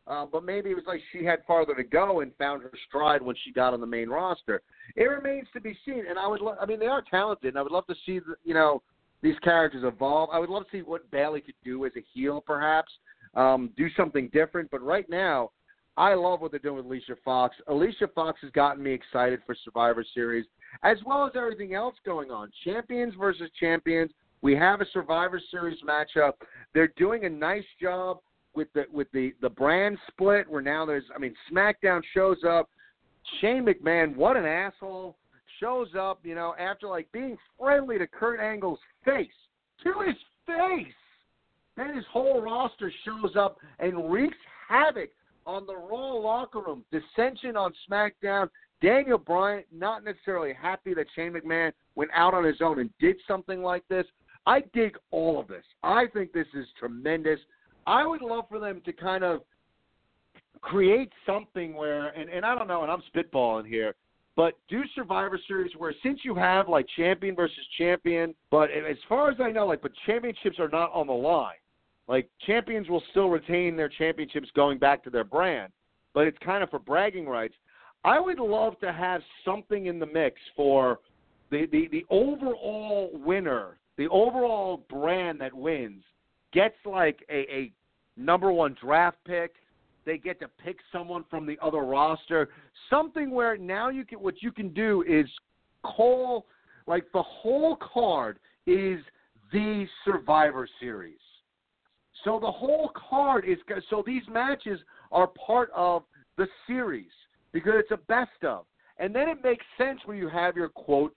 Uh, 0.08 0.26
but 0.26 0.44
maybe 0.44 0.72
it 0.72 0.76
was 0.76 0.86
like 0.88 1.02
she 1.12 1.24
had 1.24 1.40
farther 1.46 1.76
to 1.76 1.84
go 1.84 2.22
and 2.22 2.32
found 2.38 2.64
her 2.64 2.72
stride 2.88 3.22
when 3.22 3.36
she 3.44 3.52
got 3.52 3.74
on 3.76 3.82
the 3.82 3.86
main 3.86 4.10
roster. 4.10 4.62
It 4.96 5.04
remains 5.04 5.48
to 5.54 5.62
be 5.62 5.78
seen, 5.86 6.06
and 6.10 6.18
I 6.18 6.28
would. 6.28 6.42
Lo- 6.42 6.58
I 6.60 6.66
mean, 6.66 6.80
they 6.80 6.88
are 6.88 7.04
talented, 7.04 7.50
and 7.50 7.60
I 7.60 7.62
would 7.62 7.72
love 7.72 7.86
to 7.88 7.96
see 8.06 8.18
the, 8.18 8.36
you 8.44 8.56
know 8.56 8.82
these 9.22 9.38
characters 9.44 9.84
evolve. 9.86 10.30
I 10.32 10.40
would 10.40 10.50
love 10.50 10.64
to 10.64 10.72
see 10.72 10.82
what 10.82 11.10
Bayley 11.12 11.42
could 11.42 11.56
do 11.64 11.86
as 11.86 11.92
a 11.96 12.04
heel, 12.14 12.42
perhaps 12.42 12.92
um, 13.36 13.70
do 13.78 13.88
something 13.96 14.30
different. 14.34 14.72
But 14.72 14.82
right 14.82 15.08
now, 15.10 15.52
I 15.98 16.14
love 16.16 16.42
what 16.42 16.52
they're 16.52 16.60
doing 16.60 16.78
with 16.78 16.86
Alicia 16.86 17.16
Fox. 17.24 17.56
Alicia 17.68 18.08
Fox 18.16 18.40
has 18.42 18.52
gotten 18.52 18.82
me 18.82 18.94
excited 18.94 19.42
for 19.46 19.56
Survivor 19.64 20.04
Series, 20.14 20.46
as 20.84 20.98
well 21.06 21.26
as 21.28 21.34
everything 21.36 21.74
else 21.76 21.96
going 22.06 22.32
on. 22.32 22.50
Champions 22.64 23.14
versus 23.20 23.50
champions. 23.60 24.12
We 24.42 24.56
have 24.56 24.82
a 24.82 24.86
Survivor 24.94 25.42
Series 25.52 25.80
matchup. 25.88 26.34
They're 26.74 26.94
doing 26.98 27.26
a 27.26 27.30
nice 27.30 27.66
job 27.82 28.20
with 28.56 28.68
the 28.74 28.86
with 28.92 29.08
the 29.12 29.34
the 29.42 29.50
brand 29.50 29.98
split. 30.10 30.50
Where 30.50 30.62
now 30.62 30.86
there's, 30.86 31.04
I 31.16 31.20
mean, 31.20 31.36
SmackDown 31.52 32.02
shows 32.14 32.38
up. 32.48 32.70
Shane 33.42 33.66
McMahon, 33.66 34.16
what 34.16 34.38
an 34.38 34.46
asshole! 34.46 35.18
shows 35.60 35.90
up, 36.00 36.20
you 36.24 36.36
know, 36.36 36.56
after 36.60 36.88
like 36.88 37.12
being 37.12 37.38
friendly 37.58 37.98
to 37.98 38.08
Kurt 38.08 38.40
Angle's 38.40 38.80
face, 39.06 39.28
to 39.84 39.94
his 40.06 40.16
face. 40.46 40.94
Then 41.78 41.96
his 41.96 42.06
whole 42.12 42.42
roster 42.42 42.92
shows 43.06 43.36
up 43.38 43.58
and 43.80 44.12
wreaks 44.12 44.38
havoc 44.68 45.10
on 45.46 45.66
the 45.66 45.76
Raw 45.76 46.14
locker 46.14 46.60
room. 46.60 46.84
Dissension 46.92 47.56
on 47.56 47.74
SmackDown. 47.90 48.50
Daniel 48.82 49.18
Bryan 49.18 49.64
not 49.72 50.04
necessarily 50.04 50.54
happy 50.54 50.94
that 50.94 51.08
Shane 51.16 51.34
McMahon 51.34 51.72
went 51.96 52.12
out 52.14 52.34
on 52.34 52.44
his 52.44 52.62
own 52.62 52.80
and 52.80 52.90
did 53.00 53.18
something 53.28 53.62
like 53.62 53.84
this. 53.90 54.06
I 54.50 54.64
dig 54.74 54.98
all 55.12 55.40
of 55.40 55.48
this. 55.48 55.64
I 55.84 56.06
think 56.12 56.34
this 56.34 56.48
is 56.56 56.66
tremendous. 56.80 57.40
I 57.86 58.08
would 58.08 58.24
love 58.24 58.46
for 58.50 58.60
them 58.60 58.82
to 58.84 58.92
kind 58.92 59.24
of 59.24 59.42
create 60.62 61.12
something 61.24 61.76
where, 61.76 62.08
and, 62.08 62.32
and 62.32 62.44
I 62.44 62.56
don't 62.56 62.68
know, 62.68 62.82
and 62.82 62.92
I'm 62.92 63.04
spitballing 63.14 63.68
here, 63.68 63.94
but 64.36 64.58
do 64.68 64.82
Survivor 64.96 65.40
Series 65.48 65.72
where 65.78 65.94
since 66.02 66.22
you 66.24 66.34
have 66.34 66.68
like 66.68 66.88
champion 66.98 67.36
versus 67.36 67.60
champion, 67.78 68.34
but 68.50 68.72
as 68.72 68.98
far 69.08 69.30
as 69.30 69.38
I 69.40 69.52
know, 69.52 69.68
like, 69.68 69.84
but 69.84 69.92
championships 70.08 70.58
are 70.58 70.70
not 70.70 70.92
on 70.94 71.06
the 71.06 71.14
line. 71.14 71.54
Like, 72.08 72.28
champions 72.48 72.90
will 72.90 73.04
still 73.12 73.30
retain 73.30 73.78
their 73.78 73.88
championships 73.88 74.50
going 74.56 74.80
back 74.80 75.04
to 75.04 75.12
their 75.12 75.24
brand, 75.24 75.72
but 76.16 76.26
it's 76.26 76.40
kind 76.44 76.64
of 76.64 76.72
for 76.72 76.80
bragging 76.80 77.28
rights. 77.28 77.54
I 78.04 78.20
would 78.20 78.40
love 78.40 78.80
to 78.80 78.92
have 78.92 79.22
something 79.46 79.86
in 79.86 80.00
the 80.00 80.08
mix 80.08 80.42
for 80.56 81.02
the, 81.52 81.68
the, 81.72 81.88
the 81.92 82.04
overall 82.10 83.12
winner, 83.14 83.78
the 84.00 84.08
overall 84.08 84.86
brand 84.90 85.42
that 85.42 85.54
wins, 85.54 86.02
gets 86.54 86.78
like 86.86 87.20
a, 87.30 87.40
a 87.54 87.72
number 88.16 88.50
one 88.50 88.74
draft 88.82 89.18
pick. 89.28 89.56
They 90.06 90.18
get 90.18 90.40
to 90.40 90.48
pick 90.48 90.78
someone 90.90 91.26
from 91.30 91.46
the 91.46 91.58
other 91.62 91.80
roster. 91.80 92.48
Something 92.90 93.30
where 93.30 93.58
now 93.58 93.90
you 93.90 94.06
can 94.06 94.20
what 94.20 94.42
you 94.42 94.54
can 94.54 94.70
do 94.70 95.04
is 95.06 95.26
call 95.84 96.46
like 96.88 97.04
the 97.12 97.22
whole 97.22 97.76
card 97.76 98.40
is 98.66 99.02
the 99.52 99.86
Survivor 100.06 100.68
Series. 100.80 101.20
So 102.24 102.40
the 102.40 102.50
whole 102.50 102.92
card 103.10 103.44
is 103.46 103.58
so 103.90 104.02
these 104.06 104.24
matches 104.32 104.80
are 105.12 105.28
part 105.28 105.72
of 105.76 106.04
the 106.38 106.48
series 106.68 107.12
because 107.52 107.74
it's 107.76 107.92
a 107.92 107.98
best 108.08 108.46
of. 108.48 108.66
And 108.98 109.14
then 109.14 109.28
it 109.28 109.44
makes 109.44 109.66
sense 109.78 110.00
when 110.06 110.16
you 110.16 110.30
have 110.30 110.56
your 110.56 110.70
quote 110.70 111.14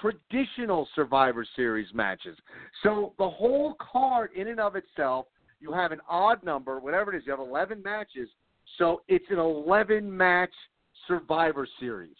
traditional 0.00 0.88
Survivor 0.94 1.46
Series 1.56 1.88
matches. 1.94 2.36
So 2.82 3.12
the 3.18 3.28
whole 3.28 3.74
card 3.78 4.30
in 4.34 4.48
and 4.48 4.60
of 4.60 4.76
itself, 4.76 5.26
you 5.60 5.72
have 5.72 5.92
an 5.92 6.00
odd 6.08 6.42
number, 6.44 6.78
whatever 6.80 7.14
it 7.14 7.18
is, 7.18 7.24
you 7.26 7.32
have 7.32 7.40
11 7.40 7.82
matches. 7.82 8.28
So 8.78 9.02
it's 9.08 9.24
an 9.30 9.38
11 9.38 10.14
match 10.14 10.52
Survivor 11.08 11.66
Series 11.80 12.16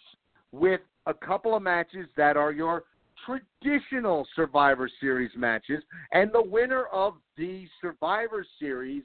with 0.51 0.81
a 1.05 1.13
couple 1.13 1.55
of 1.55 1.61
matches 1.61 2.07
that 2.15 2.37
are 2.37 2.51
your 2.51 2.83
traditional 3.25 4.27
Survivor 4.35 4.89
Series 4.99 5.31
matches, 5.35 5.83
and 6.11 6.31
the 6.31 6.41
winner 6.41 6.85
of 6.85 7.15
the 7.37 7.67
Survivor 7.81 8.45
Series 8.59 9.03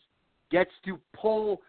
gets 0.51 0.70
to 0.85 0.99
pull 1.15 1.61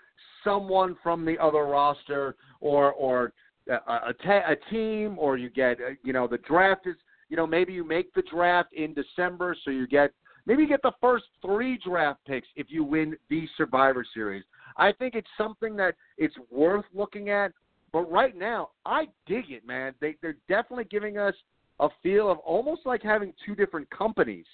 someone 0.43 0.95
from 1.01 1.25
the 1.25 1.37
other 1.39 1.63
roster 1.63 2.35
or 2.59 2.91
or 2.93 3.33
a, 3.69 3.73
a, 3.73 4.13
a 4.29 4.55
team, 4.69 5.17
or 5.17 5.37
you 5.37 5.49
get 5.49 5.79
uh, 5.79 5.91
you 6.03 6.13
know 6.13 6.27
the 6.27 6.37
draft 6.39 6.87
is 6.87 6.95
you 7.29 7.37
know 7.37 7.47
maybe 7.47 7.73
you 7.73 7.83
make 7.83 8.13
the 8.13 8.23
draft 8.23 8.73
in 8.73 8.93
December, 8.93 9.55
so 9.63 9.71
you 9.71 9.87
get 9.87 10.11
maybe 10.45 10.63
you 10.63 10.69
get 10.69 10.81
the 10.81 10.91
first 11.01 11.25
three 11.41 11.79
draft 11.85 12.19
picks 12.25 12.47
if 12.55 12.67
you 12.69 12.83
win 12.83 13.15
the 13.29 13.47
Survivor 13.57 14.05
Series. 14.13 14.43
I 14.77 14.91
think 14.91 15.15
it's 15.15 15.27
something 15.37 15.75
that 15.77 15.95
it's 16.17 16.35
worth 16.51 16.85
looking 16.93 17.29
at. 17.29 17.51
But 17.91 18.11
right 18.11 18.35
now, 18.35 18.69
I 18.87 19.05
dig 19.27 19.51
it, 19.51 19.65
man. 19.65 19.93
They 20.01 20.15
they're 20.21 20.37
definitely 20.49 20.85
giving 20.85 21.17
us 21.17 21.35
a 21.79 21.89
feel 22.01 22.29
of 22.29 22.39
almost 22.39 22.81
like 22.85 23.01
having 23.01 23.33
two 23.45 23.55
different 23.55 23.89
companies. 23.89 24.45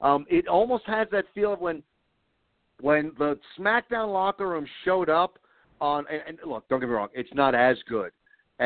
Um, 0.00 0.26
it 0.28 0.48
almost 0.48 0.84
has 0.86 1.08
that 1.12 1.24
feel 1.34 1.54
of 1.54 1.60
when 1.60 1.82
when 2.80 3.12
the 3.18 3.38
SmackDown 3.58 4.12
locker 4.12 4.48
room 4.48 4.66
showed 4.84 5.08
up 5.08 5.38
on. 5.80 6.04
And, 6.10 6.38
and 6.40 6.50
look, 6.50 6.68
don't 6.68 6.80
get 6.80 6.88
me 6.88 6.94
wrong, 6.94 7.08
it's 7.14 7.32
not 7.34 7.54
as 7.54 7.76
good 7.88 8.12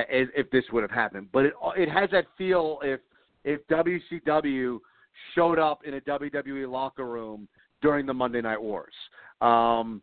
if 0.09 0.51
this 0.51 0.65
would 0.73 0.83
have 0.83 0.91
happened, 0.91 1.29
but 1.33 1.47
it 1.47 1.55
it 1.77 1.89
has 1.89 2.11
that 2.11 2.27
feel 2.37 2.79
if 2.83 3.01
if 3.45 3.67
WCW 3.69 4.79
showed 5.35 5.59
up 5.59 5.85
in 5.85 5.95
a 5.95 6.01
WWE 6.01 6.71
locker 6.71 7.07
room 7.07 7.49
during 7.83 8.07
the 8.07 8.15
Monday 8.15 8.41
Night 8.41 8.61
Wars. 8.61 8.95
Um, 9.41 10.03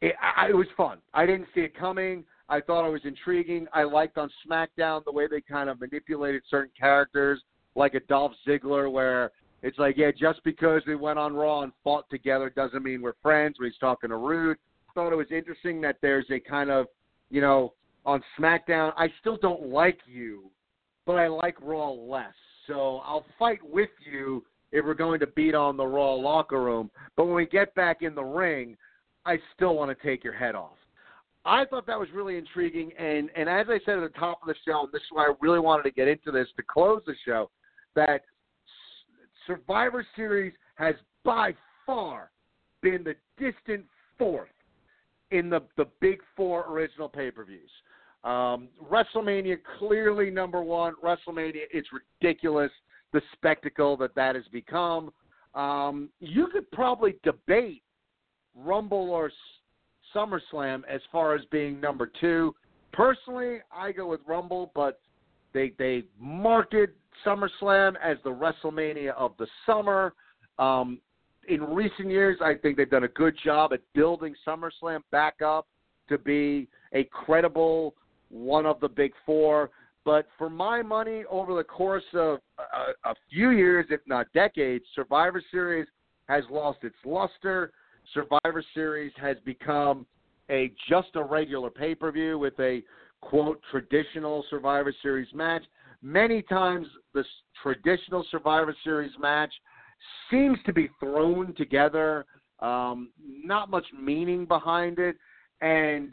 it, 0.00 0.14
I, 0.20 0.48
it 0.50 0.56
was 0.56 0.66
fun. 0.76 0.98
I 1.14 1.26
didn't 1.26 1.46
see 1.54 1.62
it 1.62 1.76
coming. 1.76 2.24
I 2.48 2.60
thought 2.60 2.86
it 2.86 2.92
was 2.92 3.00
intriguing. 3.04 3.66
I 3.72 3.84
liked 3.84 4.18
on 4.18 4.30
SmackDown 4.46 5.04
the 5.04 5.12
way 5.12 5.26
they 5.26 5.40
kind 5.40 5.70
of 5.70 5.80
manipulated 5.80 6.42
certain 6.50 6.72
characters, 6.78 7.40
like 7.74 7.94
a 7.94 8.00
Dolph 8.00 8.32
Ziggler, 8.46 8.90
where 8.92 9.30
it's 9.62 9.78
like, 9.78 9.96
yeah, 9.96 10.10
just 10.10 10.44
because 10.44 10.82
we 10.86 10.94
went 10.94 11.18
on 11.18 11.34
Raw 11.34 11.62
and 11.62 11.72
fought 11.82 12.04
together 12.10 12.50
doesn't 12.50 12.82
mean 12.82 13.00
we're 13.00 13.14
friends. 13.22 13.58
When 13.58 13.70
he's 13.70 13.78
talking 13.78 14.10
to 14.10 14.16
Roode, 14.16 14.58
thought 14.94 15.12
it 15.12 15.16
was 15.16 15.30
interesting 15.30 15.80
that 15.80 15.96
there's 16.02 16.26
a 16.30 16.38
kind 16.38 16.70
of, 16.70 16.86
you 17.30 17.40
know, 17.40 17.72
on 18.04 18.22
SmackDown, 18.38 18.92
I 18.96 19.08
still 19.20 19.38
don't 19.40 19.68
like 19.68 19.98
you, 20.06 20.50
but 21.06 21.14
I 21.14 21.28
like 21.28 21.56
Raw 21.60 21.90
less. 21.90 22.34
So 22.66 23.00
I'll 23.04 23.26
fight 23.38 23.60
with 23.62 23.90
you 24.10 24.44
if 24.72 24.84
we're 24.84 24.94
going 24.94 25.20
to 25.20 25.26
beat 25.28 25.54
on 25.54 25.76
the 25.76 25.86
Raw 25.86 26.14
locker 26.14 26.62
room. 26.62 26.90
But 27.16 27.26
when 27.26 27.34
we 27.34 27.46
get 27.46 27.74
back 27.74 28.02
in 28.02 28.14
the 28.14 28.22
ring, 28.22 28.76
I 29.24 29.38
still 29.54 29.74
want 29.74 29.96
to 29.96 30.06
take 30.06 30.24
your 30.24 30.34
head 30.34 30.54
off. 30.54 30.76
I 31.46 31.64
thought 31.66 31.86
that 31.86 31.98
was 31.98 32.08
really 32.14 32.38
intriguing, 32.38 32.90
and 32.98 33.28
and 33.36 33.50
as 33.50 33.66
I 33.68 33.78
said 33.84 33.98
at 33.98 34.12
the 34.12 34.18
top 34.18 34.40
of 34.40 34.48
the 34.48 34.54
show, 34.66 34.84
and 34.84 34.92
this 34.92 35.02
is 35.02 35.08
why 35.12 35.24
I 35.24 35.34
really 35.40 35.60
wanted 35.60 35.82
to 35.82 35.90
get 35.90 36.08
into 36.08 36.30
this 36.30 36.48
to 36.56 36.62
close 36.62 37.02
the 37.06 37.14
show, 37.26 37.50
that 37.94 38.22
Survivor 39.46 40.06
Series 40.16 40.54
has 40.76 40.94
by 41.22 41.54
far 41.84 42.30
been 42.80 43.04
the 43.04 43.14
distant 43.38 43.84
fourth 44.18 44.48
in 45.32 45.50
the 45.50 45.60
the 45.76 45.86
big 46.00 46.20
four 46.34 46.64
original 46.70 47.10
pay 47.10 47.30
per 47.30 47.44
views. 47.44 47.70
Um, 48.24 48.68
WrestleMania 48.90 49.58
clearly 49.78 50.30
number 50.30 50.62
one. 50.62 50.94
WrestleMania, 51.02 51.64
it's 51.70 51.88
ridiculous 51.92 52.70
the 53.12 53.20
spectacle 53.34 53.96
that 53.98 54.14
that 54.14 54.34
has 54.34 54.44
become. 54.50 55.12
Um, 55.54 56.08
you 56.20 56.48
could 56.48 56.70
probably 56.72 57.16
debate 57.22 57.82
Rumble 58.56 59.10
or 59.10 59.30
SummerSlam 60.14 60.82
as 60.88 61.00
far 61.12 61.34
as 61.34 61.42
being 61.50 61.80
number 61.80 62.10
two. 62.20 62.54
Personally, 62.92 63.58
I 63.74 63.92
go 63.92 64.06
with 64.06 64.20
Rumble, 64.26 64.72
but 64.74 65.00
they 65.52 65.72
they 65.78 66.04
market 66.18 66.96
SummerSlam 67.24 67.94
as 68.02 68.16
the 68.24 68.30
WrestleMania 68.30 69.14
of 69.14 69.32
the 69.38 69.46
summer. 69.66 70.14
Um, 70.58 71.00
in 71.48 71.62
recent 71.62 72.10
years, 72.10 72.38
I 72.40 72.54
think 72.54 72.76
they've 72.76 72.90
done 72.90 73.04
a 73.04 73.08
good 73.08 73.36
job 73.44 73.72
at 73.72 73.80
building 73.94 74.34
SummerSlam 74.46 75.00
back 75.10 75.42
up 75.42 75.66
to 76.08 76.18
be 76.18 76.68
a 76.94 77.04
credible 77.04 77.94
one 78.28 78.66
of 78.66 78.80
the 78.80 78.88
big 78.88 79.12
four. 79.24 79.70
But 80.04 80.26
for 80.36 80.50
my 80.50 80.82
money, 80.82 81.24
over 81.30 81.54
the 81.54 81.64
course 81.64 82.04
of 82.12 82.38
a, 82.58 83.10
a 83.10 83.14
few 83.30 83.50
years, 83.50 83.86
if 83.90 84.00
not 84.06 84.26
decades, 84.34 84.84
Survivor 84.94 85.42
Series 85.50 85.86
has 86.28 86.44
lost 86.50 86.78
its 86.82 86.96
luster. 87.04 87.72
Survivor 88.12 88.62
Series 88.74 89.12
has 89.16 89.36
become 89.44 90.06
a 90.50 90.72
just 90.88 91.08
a 91.14 91.22
regular 91.22 91.70
pay 91.70 91.94
per 91.94 92.12
view 92.12 92.38
with 92.38 92.58
a 92.60 92.82
quote 93.22 93.60
traditional 93.70 94.44
Survivor 94.50 94.94
Series 95.02 95.28
match. 95.34 95.62
Many 96.02 96.42
times, 96.42 96.86
this 97.14 97.26
traditional 97.62 98.26
Survivor 98.30 98.76
Series 98.84 99.12
match 99.18 99.52
seems 100.30 100.58
to 100.66 100.72
be 100.72 100.90
thrown 101.00 101.54
together, 101.54 102.26
um, 102.60 103.08
not 103.22 103.70
much 103.70 103.86
meaning 103.98 104.44
behind 104.44 104.98
it, 104.98 105.16
and 105.62 106.12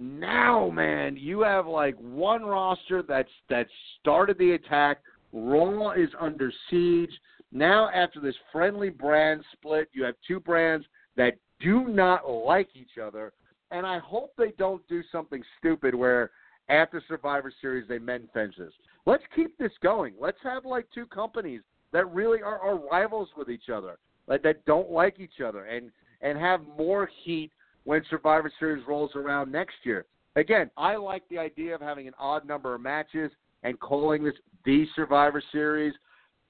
now, 0.00 0.70
man, 0.70 1.14
you 1.14 1.42
have 1.42 1.66
like 1.66 1.94
one 1.98 2.42
roster 2.42 3.02
that's 3.02 3.28
that 3.50 3.66
started 4.00 4.38
the 4.38 4.52
attack. 4.52 5.02
Raw 5.34 5.90
is 5.90 6.08
under 6.18 6.50
siege. 6.70 7.10
Now, 7.52 7.90
after 7.90 8.18
this 8.18 8.34
friendly 8.50 8.88
brand 8.88 9.44
split, 9.52 9.90
you 9.92 10.02
have 10.04 10.14
two 10.26 10.40
brands 10.40 10.86
that 11.16 11.34
do 11.60 11.86
not 11.86 12.28
like 12.30 12.70
each 12.74 12.96
other. 13.02 13.34
And 13.72 13.86
I 13.86 13.98
hope 13.98 14.32
they 14.38 14.52
don't 14.58 14.86
do 14.88 15.02
something 15.12 15.42
stupid 15.58 15.94
where 15.94 16.30
after 16.70 17.02
Survivor 17.06 17.52
Series 17.60 17.86
they 17.86 17.98
mend 17.98 18.28
fences. 18.32 18.72
Let's 19.04 19.24
keep 19.36 19.58
this 19.58 19.72
going. 19.82 20.14
Let's 20.18 20.38
have 20.42 20.64
like 20.64 20.86
two 20.94 21.06
companies 21.06 21.60
that 21.92 22.10
really 22.10 22.40
are, 22.40 22.58
are 22.58 22.78
rivals 22.90 23.28
with 23.36 23.50
each 23.50 23.68
other, 23.68 23.98
like 24.26 24.42
that 24.44 24.64
don't 24.64 24.90
like 24.90 25.20
each 25.20 25.40
other, 25.44 25.66
and 25.66 25.90
and 26.22 26.38
have 26.38 26.62
more 26.78 27.10
heat 27.22 27.50
when 27.84 28.02
Survivor 28.10 28.50
Series 28.58 28.86
rolls 28.86 29.10
around 29.14 29.50
next 29.50 29.76
year. 29.84 30.06
Again, 30.36 30.70
I 30.76 30.96
like 30.96 31.22
the 31.28 31.38
idea 31.38 31.74
of 31.74 31.80
having 31.80 32.06
an 32.06 32.14
odd 32.18 32.46
number 32.46 32.74
of 32.74 32.80
matches 32.80 33.30
and 33.62 33.78
calling 33.80 34.24
this 34.24 34.34
the 34.64 34.86
Survivor 34.94 35.42
Series. 35.52 35.94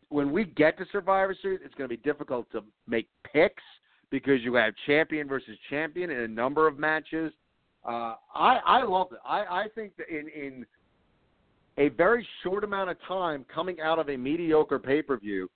When 0.08 0.32
we 0.32 0.44
get 0.44 0.76
to 0.78 0.84
Survivor 0.90 1.36
Series, 1.40 1.60
it's 1.64 1.74
going 1.74 1.88
to 1.88 1.96
be 1.96 2.02
difficult 2.02 2.50
to 2.52 2.62
make 2.86 3.08
picks 3.32 3.62
because 4.10 4.42
you 4.42 4.54
have 4.54 4.74
champion 4.86 5.28
versus 5.28 5.56
champion 5.70 6.10
in 6.10 6.20
a 6.20 6.28
number 6.28 6.66
of 6.66 6.78
matches. 6.78 7.32
Uh, 7.84 8.14
I 8.34 8.60
I 8.66 8.82
love 8.82 9.08
it. 9.12 9.18
I 9.24 9.40
I 9.40 9.66
think 9.74 9.92
that 9.96 10.08
in 10.08 10.28
in 10.28 10.66
a 11.78 11.88
very 11.88 12.26
short 12.42 12.64
amount 12.64 12.90
of 12.90 12.96
time 13.06 13.46
coming 13.52 13.80
out 13.80 13.98
of 13.98 14.10
a 14.10 14.16
mediocre 14.16 14.78
pay 14.78 15.00
per 15.00 15.16
view 15.16 15.48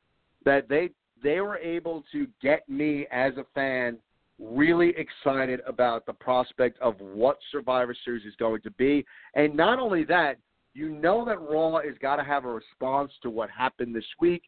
that 0.44 0.68
they 0.68 0.90
they 1.22 1.40
were 1.40 1.59
able 1.59 2.05
to 2.12 2.26
get 2.40 2.66
me 2.68 3.06
as 3.10 3.32
a 3.36 3.44
fan 3.55 3.98
really 4.39 4.94
excited 4.97 5.61
about 5.66 6.06
the 6.06 6.12
prospect 6.12 6.78
of 6.81 6.94
what 7.01 7.39
Survivor 7.52 7.94
Series 8.05 8.24
is 8.24 8.35
going 8.36 8.61
to 8.62 8.70
be. 8.73 9.05
And 9.35 9.56
not 9.56 9.78
only 9.78 10.05
that, 10.05 10.39
you 10.74 10.90
know 10.90 11.24
that 11.24 11.40
Raw 11.40 11.81
has 11.81 11.97
got 12.01 12.16
to 12.16 12.24
have 12.24 12.44
a 12.44 12.52
response 12.52 13.12
to 13.23 13.31
what 13.31 13.48
happened 13.51 13.94
this 13.94 14.05
week. 14.20 14.43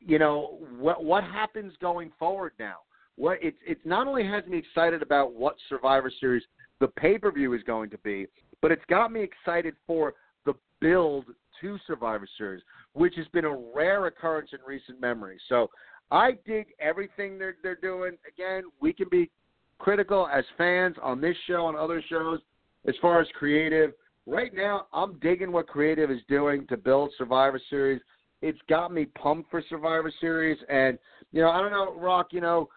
You 0.00 0.18
know 0.18 0.58
what 0.78 1.04
what 1.04 1.24
happens 1.24 1.72
going 1.80 2.12
forward 2.18 2.52
now. 2.58 2.76
What 3.16 3.38
it's 3.42 3.58
it's 3.66 3.80
not 3.84 4.06
only 4.06 4.26
has 4.26 4.44
me 4.46 4.58
excited 4.58 5.02
about 5.02 5.34
what 5.34 5.56
Survivor 5.68 6.10
Series 6.20 6.42
the 6.80 6.88
pay 6.88 7.18
per 7.18 7.30
view 7.30 7.52
is 7.54 7.62
going 7.62 7.90
to 7.90 7.98
be, 7.98 8.26
but 8.60 8.72
it's 8.72 8.84
got 8.88 9.12
me 9.12 9.22
excited 9.22 9.74
for 9.86 10.14
the 10.44 10.54
build 10.80 11.26
to 11.60 11.78
Survivor 11.86 12.26
Series, 12.36 12.62
which 12.92 13.14
has 13.16 13.26
been 13.28 13.44
a 13.44 13.56
rare 13.74 14.06
occurrence 14.06 14.50
in 14.52 14.58
recent 14.66 15.00
memory. 15.00 15.38
So 15.48 15.70
I 16.10 16.32
dig 16.46 16.66
everything 16.80 17.38
they're 17.38 17.56
they're 17.62 17.76
doing. 17.76 18.16
Again, 18.28 18.64
we 18.80 18.92
can 18.92 19.08
be 19.10 19.30
critical 19.78 20.28
as 20.32 20.44
fans 20.56 20.96
on 21.02 21.20
this 21.20 21.36
show 21.46 21.68
and 21.68 21.76
other 21.76 22.02
shows 22.08 22.40
as 22.86 22.94
far 23.00 23.20
as 23.20 23.28
creative. 23.38 23.92
Right 24.26 24.54
now, 24.54 24.86
I'm 24.92 25.18
digging 25.20 25.52
what 25.52 25.66
creative 25.66 26.10
is 26.10 26.20
doing 26.28 26.66
to 26.68 26.76
build 26.76 27.12
Survivor 27.18 27.60
Series. 27.68 28.00
It's 28.42 28.58
got 28.68 28.92
me 28.92 29.06
pumped 29.06 29.50
for 29.50 29.62
Survivor 29.68 30.12
Series, 30.20 30.58
and 30.68 30.98
you 31.32 31.42
know, 31.42 31.50
I 31.50 31.60
don't 31.60 31.70
know, 31.70 31.94
Rock. 31.98 32.28
You 32.30 32.40
know, 32.40 32.68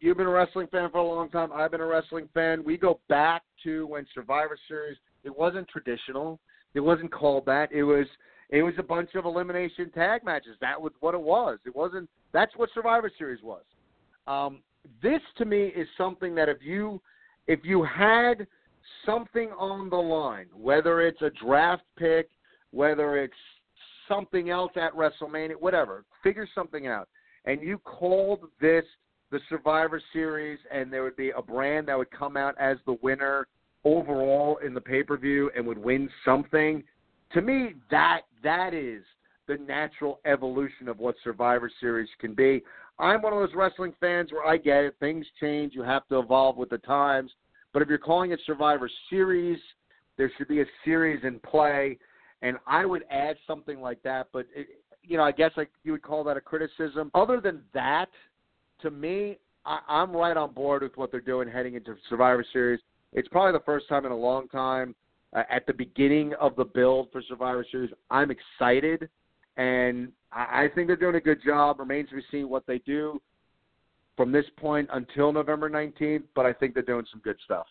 you've 0.00 0.16
been 0.16 0.26
a 0.26 0.30
wrestling 0.30 0.68
fan 0.68 0.90
for 0.90 0.98
a 0.98 1.06
long 1.06 1.28
time. 1.30 1.52
I've 1.52 1.70
been 1.70 1.80
a 1.80 1.86
wrestling 1.86 2.28
fan. 2.34 2.64
We 2.64 2.76
go 2.76 3.00
back 3.08 3.42
to 3.64 3.86
when 3.86 4.06
Survivor 4.14 4.58
Series. 4.68 4.96
It 5.24 5.36
wasn't 5.36 5.68
traditional. 5.68 6.40
It 6.74 6.80
wasn't 6.80 7.12
called 7.12 7.46
that. 7.46 7.70
It 7.72 7.82
was 7.82 8.06
it 8.50 8.62
was 8.62 8.74
a 8.78 8.82
bunch 8.82 9.10
of 9.14 9.24
elimination 9.24 9.90
tag 9.90 10.24
matches. 10.24 10.56
That 10.60 10.80
was 10.80 10.92
what 11.00 11.14
it 11.14 11.20
was. 11.20 11.58
It 11.64 11.74
wasn't. 11.74 12.08
That's 12.32 12.52
what 12.56 12.70
Survivor 12.74 13.10
Series 13.18 13.42
was. 13.42 13.62
Um, 14.26 14.60
this 15.02 15.20
to 15.38 15.44
me 15.44 15.66
is 15.76 15.86
something 15.98 16.34
that 16.36 16.48
if 16.48 16.58
you 16.62 17.00
if 17.46 17.60
you 17.64 17.82
had 17.82 18.46
something 19.04 19.50
on 19.58 19.90
the 19.90 19.96
line, 19.96 20.46
whether 20.54 21.00
it's 21.00 21.20
a 21.22 21.30
draft 21.42 21.82
pick, 21.98 22.28
whether 22.70 23.18
it's 23.18 23.34
something 24.08 24.50
else 24.50 24.72
at 24.76 24.94
WrestleMania, 24.94 25.54
whatever, 25.58 26.04
figure 26.22 26.48
something 26.54 26.86
out, 26.86 27.08
and 27.44 27.60
you 27.62 27.78
called 27.78 28.40
this 28.60 28.84
the 29.30 29.40
Survivor 29.48 30.00
Series, 30.12 30.58
and 30.72 30.92
there 30.92 31.02
would 31.02 31.16
be 31.16 31.30
a 31.30 31.42
brand 31.42 31.88
that 31.88 31.98
would 31.98 32.10
come 32.10 32.36
out 32.36 32.54
as 32.58 32.76
the 32.86 32.96
winner 33.02 33.46
overall 33.84 34.58
in 34.64 34.74
the 34.74 34.80
pay 34.80 35.02
per 35.02 35.16
view 35.16 35.50
and 35.56 35.66
would 35.66 35.78
win 35.78 36.08
something 36.24 36.82
to 37.32 37.40
me, 37.40 37.74
that 37.90 38.22
that 38.42 38.74
is 38.74 39.02
the 39.50 39.56
natural 39.64 40.20
evolution 40.24 40.86
of 40.86 41.00
what 41.00 41.16
Survivor 41.24 41.68
Series 41.80 42.08
can 42.20 42.34
be. 42.34 42.62
I'm 43.00 43.20
one 43.20 43.32
of 43.32 43.40
those 43.40 43.56
wrestling 43.56 43.92
fans 43.98 44.30
where 44.30 44.46
I 44.46 44.56
get 44.56 44.84
it. 44.84 44.94
Things 45.00 45.26
change. 45.40 45.74
You 45.74 45.82
have 45.82 46.06
to 46.08 46.20
evolve 46.20 46.56
with 46.56 46.70
the 46.70 46.78
times. 46.78 47.32
But 47.72 47.82
if 47.82 47.88
you're 47.88 47.98
calling 47.98 48.30
it 48.30 48.38
Survivor 48.46 48.88
Series, 49.08 49.58
there 50.16 50.30
should 50.38 50.46
be 50.46 50.60
a 50.60 50.64
series 50.84 51.24
in 51.24 51.40
play. 51.40 51.98
And 52.42 52.58
I 52.64 52.86
would 52.86 53.02
add 53.10 53.36
something 53.44 53.80
like 53.80 54.00
that. 54.04 54.28
But, 54.32 54.46
it, 54.54 54.68
you 55.02 55.16
know, 55.16 55.24
I 55.24 55.32
guess 55.32 55.50
like 55.56 55.70
you 55.82 55.90
would 55.90 56.02
call 56.02 56.22
that 56.24 56.36
a 56.36 56.40
criticism. 56.40 57.10
Other 57.12 57.40
than 57.40 57.62
that, 57.74 58.10
to 58.82 58.90
me, 58.92 59.38
I, 59.66 59.80
I'm 59.88 60.12
right 60.12 60.36
on 60.36 60.52
board 60.52 60.82
with 60.82 60.96
what 60.96 61.10
they're 61.10 61.20
doing 61.20 61.48
heading 61.48 61.74
into 61.74 61.96
Survivor 62.08 62.44
Series. 62.52 62.78
It's 63.12 63.26
probably 63.26 63.58
the 63.58 63.64
first 63.64 63.88
time 63.88 64.06
in 64.06 64.12
a 64.12 64.16
long 64.16 64.46
time 64.46 64.94
uh, 65.34 65.42
at 65.50 65.66
the 65.66 65.72
beginning 65.72 66.34
of 66.40 66.54
the 66.54 66.64
build 66.64 67.08
for 67.10 67.20
Survivor 67.28 67.66
Series. 67.68 67.90
I'm 68.12 68.30
excited, 68.30 69.08
and 69.60 70.10
I, 70.32 70.64
I 70.64 70.68
think 70.74 70.86
they're 70.86 70.96
doing 70.96 71.16
a 71.16 71.20
good 71.20 71.42
job. 71.44 71.78
Remains 71.78 72.08
to 72.08 72.16
be 72.16 72.22
seen 72.30 72.48
what 72.48 72.66
they 72.66 72.78
do 72.78 73.20
from 74.16 74.32
this 74.32 74.46
point 74.56 74.88
until 74.92 75.32
November 75.32 75.68
19th, 75.68 76.22
but 76.34 76.46
I 76.46 76.52
think 76.52 76.72
they're 76.72 76.82
doing 76.82 77.04
some 77.10 77.20
good 77.22 77.36
stuff. 77.44 77.66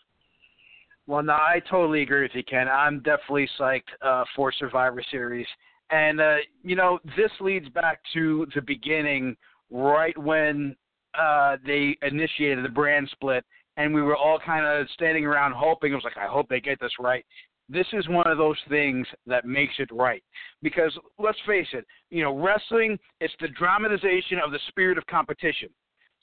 Well, 1.06 1.22
no, 1.22 1.32
I 1.32 1.60
totally 1.68 2.02
agree 2.02 2.22
with 2.22 2.30
you, 2.34 2.44
Ken. 2.44 2.68
I'm 2.68 3.00
definitely 3.00 3.48
psyched 3.58 3.82
uh, 4.02 4.24
for 4.36 4.52
Survivor 4.52 5.02
Series. 5.10 5.46
And, 5.90 6.20
uh, 6.20 6.36
you 6.62 6.76
know, 6.76 7.00
this 7.16 7.32
leads 7.40 7.68
back 7.70 7.98
to 8.14 8.46
the 8.54 8.62
beginning, 8.62 9.36
right 9.70 10.16
when 10.16 10.76
uh, 11.20 11.56
they 11.66 11.96
initiated 12.02 12.64
the 12.64 12.68
brand 12.68 13.08
split, 13.10 13.44
and 13.76 13.92
we 13.92 14.02
were 14.02 14.16
all 14.16 14.38
kind 14.38 14.64
of 14.64 14.86
standing 14.94 15.24
around 15.24 15.54
hoping. 15.56 15.90
It 15.90 15.96
was 15.96 16.04
like, 16.04 16.16
I 16.16 16.26
hope 16.26 16.48
they 16.48 16.60
get 16.60 16.78
this 16.80 16.92
right 17.00 17.24
this 17.70 17.86
is 17.92 18.08
one 18.08 18.26
of 18.26 18.36
those 18.36 18.58
things 18.68 19.06
that 19.26 19.44
makes 19.44 19.74
it 19.78 19.88
right. 19.92 20.22
Because 20.62 20.96
let's 21.18 21.38
face 21.46 21.68
it, 21.72 21.86
you 22.10 22.22
know, 22.22 22.36
wrestling 22.36 22.98
it's 23.20 23.34
the 23.40 23.48
dramatization 23.48 24.38
of 24.44 24.50
the 24.50 24.58
spirit 24.68 24.98
of 24.98 25.06
competition. 25.06 25.68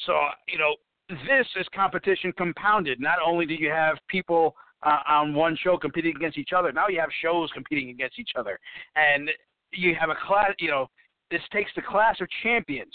So, 0.06 0.14
you 0.48 0.58
know, 0.58 0.76
this 1.10 1.48
is 1.60 1.66
competition 1.74 2.34
compounded. 2.38 3.00
Not 3.00 3.20
only 3.26 3.46
do 3.46 3.54
you 3.54 3.70
have 3.70 3.98
people 4.10 4.56
uh, 4.84 5.00
on 5.08 5.34
one 5.34 5.58
show 5.64 5.78
competing 5.78 6.16
against 6.16 6.38
each 6.38 6.52
other, 6.56 6.72
now 6.72 6.88
you 6.90 7.00
have 7.00 7.10
shows 7.22 7.50
competing 7.54 7.90
against 7.90 8.20
each 8.20 8.32
other, 8.38 8.60
and 8.96 9.30
you 9.72 9.96
have 10.00 10.10
a 10.10 10.16
class. 10.28 10.52
You 10.60 10.70
know, 10.70 10.88
this 11.32 11.42
takes 11.52 11.72
the 11.76 11.82
class 11.82 12.18
of 12.20 12.28
champions. 12.44 12.94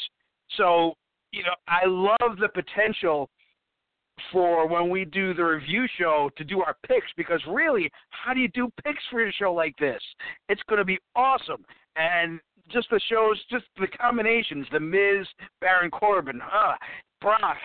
So, 0.57 0.95
you 1.33 1.43
know, 1.43 1.55
I 1.67 1.87
love 1.87 2.39
the 2.39 2.49
potential 2.49 3.31
for 4.31 4.67
when 4.67 4.89
we 4.89 5.05
do 5.05 5.35
the 5.35 5.45
review 5.45 5.87
show 5.99 6.31
to 6.37 6.45
do 6.45 6.63
our 6.63 6.77
picks 6.87 7.07
because 7.17 7.41
really, 7.49 7.91
how 8.11 8.35
do 8.35 8.41
you 8.41 8.49
do 8.49 8.71
picks 8.85 9.03
for 9.11 9.27
a 9.27 9.33
show 9.33 9.53
like 9.53 9.75
this? 9.79 10.01
It's 10.49 10.63
going 10.69 10.79
to 10.79 10.85
be 10.85 10.99
awesome. 11.17 11.65
And 11.97 12.41
just 12.71 12.89
the 12.91 13.01
shows, 13.11 13.39
just 13.51 13.65
the 13.79 13.87
combinations, 13.89 14.67
the 14.73 14.81
Miz, 14.81 15.27
Baron 15.61 15.91
Corbin, 15.91 16.41
uh, 16.41 16.75
Brock, 17.21 17.57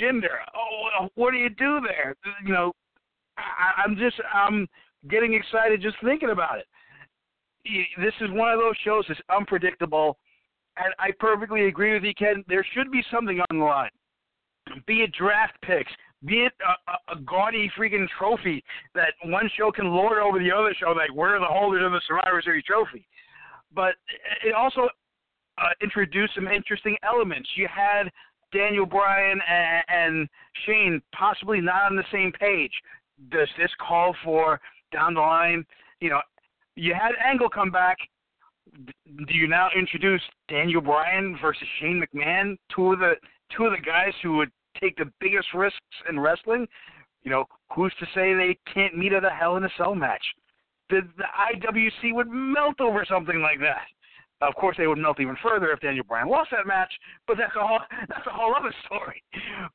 Jinder. 0.00 0.38
Oh, 0.54 1.08
what 1.14 1.32
do 1.32 1.38
you 1.38 1.50
do 1.50 1.80
there? 1.86 2.14
You 2.44 2.52
know, 2.52 2.72
I, 3.36 3.82
I'm 3.84 3.96
just 3.96 4.16
I'm 4.32 4.66
getting 5.10 5.34
excited 5.34 5.82
just 5.82 5.96
thinking 6.02 6.30
about 6.30 6.58
it. 6.58 6.66
This 7.98 8.14
is 8.20 8.30
one 8.30 8.52
of 8.52 8.58
those 8.58 8.76
shows 8.84 9.04
that's 9.08 9.20
unpredictable, 9.34 10.18
and 10.76 10.94
I 10.98 11.10
perfectly 11.18 11.66
agree 11.66 11.94
with 11.94 12.04
you, 12.04 12.14
Ken. 12.14 12.44
There 12.46 12.66
should 12.74 12.90
be 12.90 13.02
something 13.10 13.40
on 13.50 13.58
the 13.58 13.64
line 13.64 13.90
be 14.86 15.02
it 15.02 15.12
draft 15.12 15.54
picks, 15.62 15.92
be 16.24 16.44
it 16.44 16.52
a, 16.66 16.90
a, 16.90 17.18
a 17.18 17.20
gaudy 17.22 17.70
freaking 17.76 18.06
trophy 18.18 18.64
that 18.94 19.12
one 19.24 19.50
show 19.56 19.70
can 19.70 19.86
lord 19.86 20.18
over 20.18 20.38
the 20.38 20.50
other 20.50 20.74
show, 20.78 20.92
like 20.92 21.12
we're 21.12 21.38
the 21.38 21.46
holders 21.46 21.82
of 21.84 21.92
the 21.92 22.00
Survivor 22.06 22.40
Series 22.42 22.64
trophy. 22.64 23.06
But 23.74 23.94
it 24.44 24.54
also 24.54 24.88
uh, 25.58 25.68
introduced 25.82 26.34
some 26.34 26.48
interesting 26.48 26.96
elements. 27.02 27.48
You 27.56 27.68
had 27.68 28.10
Daniel 28.52 28.86
Bryan 28.86 29.40
and, 29.48 29.84
and 29.88 30.28
Shane 30.64 31.02
possibly 31.12 31.60
not 31.60 31.90
on 31.90 31.96
the 31.96 32.04
same 32.12 32.32
page. 32.32 32.72
Does 33.30 33.48
this 33.58 33.70
call 33.86 34.14
for 34.24 34.60
down 34.92 35.14
the 35.14 35.20
line? 35.20 35.64
You 36.00 36.10
know, 36.10 36.20
you 36.76 36.94
had 36.94 37.12
Angle 37.24 37.48
come 37.48 37.70
back. 37.70 37.96
Do 38.74 39.34
you 39.34 39.46
now 39.46 39.68
introduce 39.76 40.22
Daniel 40.48 40.80
Bryan 40.80 41.36
versus 41.40 41.66
Shane 41.80 42.02
McMahon, 42.02 42.56
two 42.74 42.92
of 42.92 42.98
the 42.98 43.14
two 43.56 43.64
of 43.66 43.72
the 43.72 43.84
guys 43.84 44.12
who 44.22 44.36
would 44.36 44.50
take 44.80 44.96
the 44.96 45.10
biggest 45.20 45.48
risks 45.54 45.78
in 46.08 46.18
wrestling, 46.18 46.66
you 47.22 47.30
know, 47.30 47.44
who's 47.74 47.94
to 48.00 48.06
say 48.14 48.34
they 48.34 48.56
can't 48.72 48.96
meet 48.96 49.12
at 49.12 49.24
a 49.24 49.30
Hell 49.30 49.56
in 49.56 49.64
a 49.64 49.68
Cell 49.76 49.94
match? 49.94 50.24
The, 50.90 51.00
the 51.16 51.24
IWC 51.56 52.14
would 52.14 52.28
melt 52.28 52.80
over 52.80 53.04
something 53.08 53.40
like 53.40 53.58
that. 53.60 53.86
Of 54.42 54.54
course, 54.56 54.76
they 54.76 54.86
would 54.86 54.98
melt 54.98 55.20
even 55.20 55.36
further 55.42 55.70
if 55.70 55.80
Daniel 55.80 56.04
Bryan 56.06 56.28
lost 56.28 56.50
that 56.50 56.66
match, 56.66 56.92
but 57.26 57.38
that's 57.38 57.54
a 57.56 57.66
whole 57.66 57.78
that's 58.08 58.26
a 58.26 58.30
whole 58.30 58.54
other 58.54 58.74
story. 58.84 59.22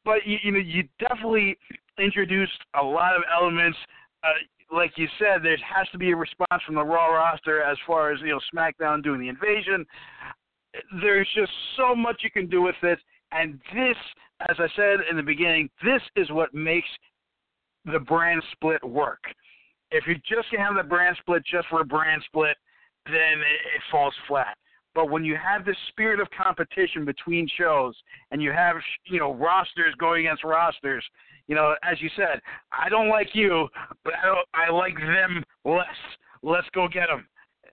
But 0.06 0.26
you, 0.26 0.38
you 0.44 0.52
know, 0.52 0.60
you 0.60 0.84
definitely 1.00 1.58
introduced 1.98 2.60
a 2.80 2.84
lot 2.84 3.16
of 3.16 3.24
elements. 3.34 3.78
Uh, 4.24 4.76
like 4.76 4.92
you 4.98 5.08
said, 5.18 5.42
there 5.42 5.58
has 5.58 5.88
to 5.92 5.98
be 5.98 6.12
a 6.12 6.16
response 6.16 6.62
from 6.66 6.76
the 6.76 6.84
Raw 6.84 7.08
roster 7.08 7.64
as 7.64 7.78
far 7.88 8.12
as 8.12 8.20
you 8.22 8.28
know 8.28 8.40
SmackDown 8.54 9.02
doing 9.02 9.20
the 9.20 9.30
invasion. 9.30 9.86
There's 11.02 11.28
just 11.34 11.52
so 11.76 11.96
much 11.96 12.22
you 12.24 12.30
can 12.30 12.48
do 12.48 12.62
with 12.62 12.76
it. 12.84 13.00
And 13.32 13.60
this, 13.74 13.98
as 14.50 14.56
I 14.60 14.68
said 14.76 15.00
in 15.10 15.18
the 15.18 15.24
beginning, 15.24 15.70
this 15.84 16.02
is 16.16 16.32
what 16.32 16.54
makes 16.54 16.88
the 17.86 18.00
brand 18.00 18.42
split 18.54 18.84
work. 18.84 19.24
If 19.92 20.06
you 20.08 20.16
just 20.16 20.48
have 20.58 20.76
the 20.76 20.84
brand 20.84 21.18
split 21.20 21.44
just 21.46 21.68
for 21.68 21.82
a 21.82 21.86
brand 21.86 22.22
split, 22.26 22.58
then 23.06 23.14
it, 23.14 23.82
falls 23.92 24.14
flat. 24.28 24.56
But 24.94 25.10
when 25.10 25.24
you 25.24 25.36
have 25.36 25.66
this 25.66 25.78
spirit 25.90 26.20
of 26.20 26.28
competition 26.32 27.06
between 27.06 27.48
shows 27.58 27.96
and 28.32 28.42
you 28.42 28.52
have, 28.52 28.76
you 29.06 29.20
know, 29.20 29.34
rosters 29.34 29.96
going 30.00 30.26
against 30.26 30.44
rosters, 30.44 31.04
you 31.48 31.56
know, 31.56 31.76
as 31.84 32.02
you 32.02 32.10
said, 32.16 32.42
I 32.72 32.90
don't 32.90 33.10
like 33.10 33.30
you, 33.34 33.68
but 34.04 34.14
I, 34.22 34.26
don't, 34.26 34.48
I 34.54 34.72
like 34.72 34.96
them 34.98 35.44
less. 35.64 35.86
Let's 36.44 36.68
go 36.74 36.88
get 36.88 37.08
them. 37.08 37.28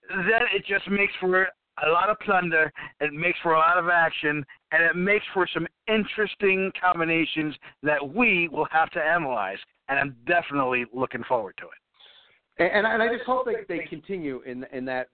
Then 0.09 0.41
it 0.55 0.65
just 0.65 0.89
makes 0.89 1.13
for 1.19 1.47
a 1.85 1.89
lot 1.89 2.09
of 2.09 2.19
plunder, 2.19 2.71
it 3.01 3.13
makes 3.13 3.37
for 3.43 3.53
a 3.53 3.59
lot 3.59 3.77
of 3.77 3.89
action, 3.89 4.45
and 4.71 4.83
it 4.83 4.95
makes 4.95 5.25
for 5.33 5.47
some 5.53 5.67
interesting 5.87 6.71
combinations 6.81 7.55
that 7.83 8.15
we 8.15 8.47
will 8.47 8.67
have 8.71 8.89
to 8.91 8.99
analyze. 8.99 9.57
And 9.89 9.99
I'm 9.99 10.15
definitely 10.25 10.85
looking 10.93 11.23
forward 11.23 11.55
to 11.59 11.65
it. 11.65 12.63
and, 12.63 12.79
and, 12.79 12.87
I, 12.87 12.93
and 12.93 13.03
I 13.03 13.13
just 13.13 13.25
hope 13.25 13.45
they 13.45 13.77
they 13.77 13.85
continue 13.85 14.41
in 14.45 14.65
in 14.71 14.85
that 14.85 15.09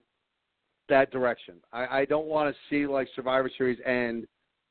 that 0.88 1.10
direction. 1.10 1.56
I, 1.72 2.00
I 2.00 2.04
don't 2.04 2.26
want 2.26 2.54
to 2.54 2.60
see 2.68 2.86
like 2.86 3.08
Survivor 3.14 3.50
Series 3.56 3.78
end 3.86 4.26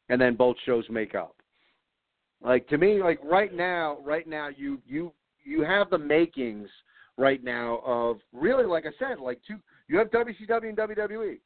and 0.10 0.20
then 0.20 0.36
both 0.36 0.56
shows 0.66 0.86
make 0.90 1.16
up. 1.16 1.36
Like 2.44 2.68
to 2.70 2.78
me, 2.78 3.02
like 3.02 3.20
right 3.24 3.54
now, 3.54 3.98
right 4.04 4.28
now 4.28 4.50
you 4.56 4.80
you 4.86 5.14
you 5.44 5.64
have 5.64 5.90
the 5.90 5.98
makings 5.98 6.70
right 7.18 7.44
now 7.44 7.82
of 7.86 8.18
really, 8.34 8.66
like 8.66 8.86
I 8.86 8.92
said, 9.00 9.20
like 9.20 9.40
two. 9.48 9.56
You 9.88 9.98
have 9.98 10.10
WCW 10.12 10.70
and 10.70 10.78
WWE. 10.78 11.38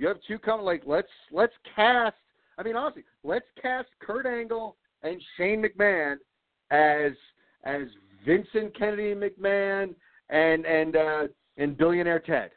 You 0.00 0.08
have 0.08 0.16
two 0.26 0.38
come 0.38 0.62
like 0.62 0.82
let's 0.86 1.10
let's 1.30 1.52
cast. 1.76 2.16
I 2.56 2.62
mean, 2.62 2.74
honestly, 2.74 3.04
let's 3.22 3.44
cast 3.60 3.88
Kurt 4.00 4.24
Angle 4.24 4.78
and 5.02 5.20
Shane 5.36 5.62
McMahon 5.62 6.16
as 6.70 7.12
as 7.64 7.82
Vincent 8.24 8.76
Kennedy 8.76 9.14
McMahon 9.14 9.94
and 10.30 10.64
and 10.64 10.96
uh, 10.96 11.22
and 11.58 11.76
billionaire 11.76 12.18
Ted. 12.18 12.50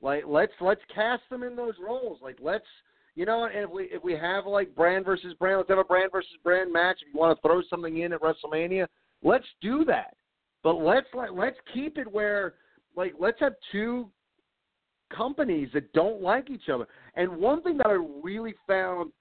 Like 0.00 0.22
let's 0.24 0.52
let's 0.60 0.80
cast 0.94 1.22
them 1.30 1.42
in 1.42 1.56
those 1.56 1.74
roles. 1.84 2.20
Like 2.22 2.38
let's 2.40 2.64
you 3.16 3.26
know, 3.26 3.46
and 3.46 3.56
if 3.56 3.70
we 3.70 3.84
if 3.86 4.04
we 4.04 4.12
have 4.12 4.46
like 4.46 4.72
brand 4.76 5.04
versus 5.04 5.34
brand, 5.34 5.58
let's 5.58 5.70
have 5.70 5.78
a 5.78 5.84
brand 5.84 6.12
versus 6.12 6.30
brand 6.44 6.72
match. 6.72 6.98
If 7.02 7.12
you 7.12 7.18
want 7.18 7.36
to 7.36 7.42
throw 7.42 7.60
something 7.68 8.02
in 8.02 8.12
at 8.12 8.20
WrestleMania, 8.20 8.86
let's 9.24 9.46
do 9.60 9.84
that. 9.86 10.14
But 10.62 10.74
let's 10.74 11.08
like 11.12 11.30
let's 11.32 11.58
keep 11.74 11.98
it 11.98 12.06
where 12.06 12.54
like 12.94 13.14
let's 13.18 13.40
have 13.40 13.54
two 13.72 14.12
companies 15.14 15.68
that 15.74 15.92
don't 15.92 16.22
like 16.22 16.50
each 16.50 16.68
other. 16.72 16.86
And 17.14 17.36
one 17.36 17.62
thing 17.62 17.76
that 17.78 17.86
I 17.86 17.98
really 18.22 18.54
found 18.66 19.12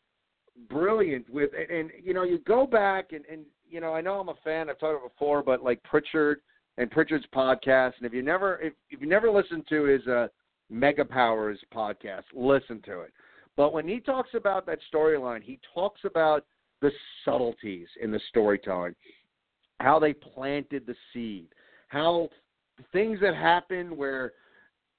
brilliant 0.69 1.29
with 1.29 1.51
and, 1.57 1.69
and 1.69 1.91
you 2.03 2.13
know, 2.13 2.23
you 2.23 2.39
go 2.39 2.65
back 2.65 3.11
and, 3.11 3.23
and 3.31 3.45
you 3.69 3.79
know, 3.81 3.93
I 3.93 4.01
know 4.01 4.19
I'm 4.19 4.29
a 4.29 4.35
fan, 4.43 4.69
I've 4.69 4.79
talked 4.79 4.97
about 4.97 5.05
it 5.05 5.13
before, 5.13 5.43
but 5.43 5.63
like 5.63 5.81
Prichard 5.83 6.39
and 6.77 6.89
Prichard's 6.89 7.25
podcast, 7.33 7.93
and 7.97 8.05
if 8.05 8.13
you 8.13 8.21
never 8.21 8.59
if, 8.59 8.73
if 8.89 9.01
you 9.01 9.07
never 9.07 9.29
listened 9.31 9.65
to 9.69 9.83
his 9.83 10.05
uh 10.07 10.27
Mega 10.69 11.05
Powers 11.05 11.59
podcast, 11.73 12.23
listen 12.33 12.81
to 12.85 13.01
it. 13.01 13.13
But 13.55 13.73
when 13.73 13.87
he 13.87 13.99
talks 13.99 14.31
about 14.35 14.65
that 14.65 14.79
storyline, 14.93 15.41
he 15.41 15.59
talks 15.73 16.01
about 16.03 16.45
the 16.81 16.91
subtleties 17.25 17.87
in 18.01 18.11
the 18.11 18.19
storytelling 18.29 18.93
how 19.79 19.99
they 19.99 20.13
planted 20.13 20.85
the 20.85 20.95
seed, 21.13 21.47
how 21.87 22.29
things 22.91 23.19
that 23.21 23.35
happened 23.35 23.95
where 23.95 24.33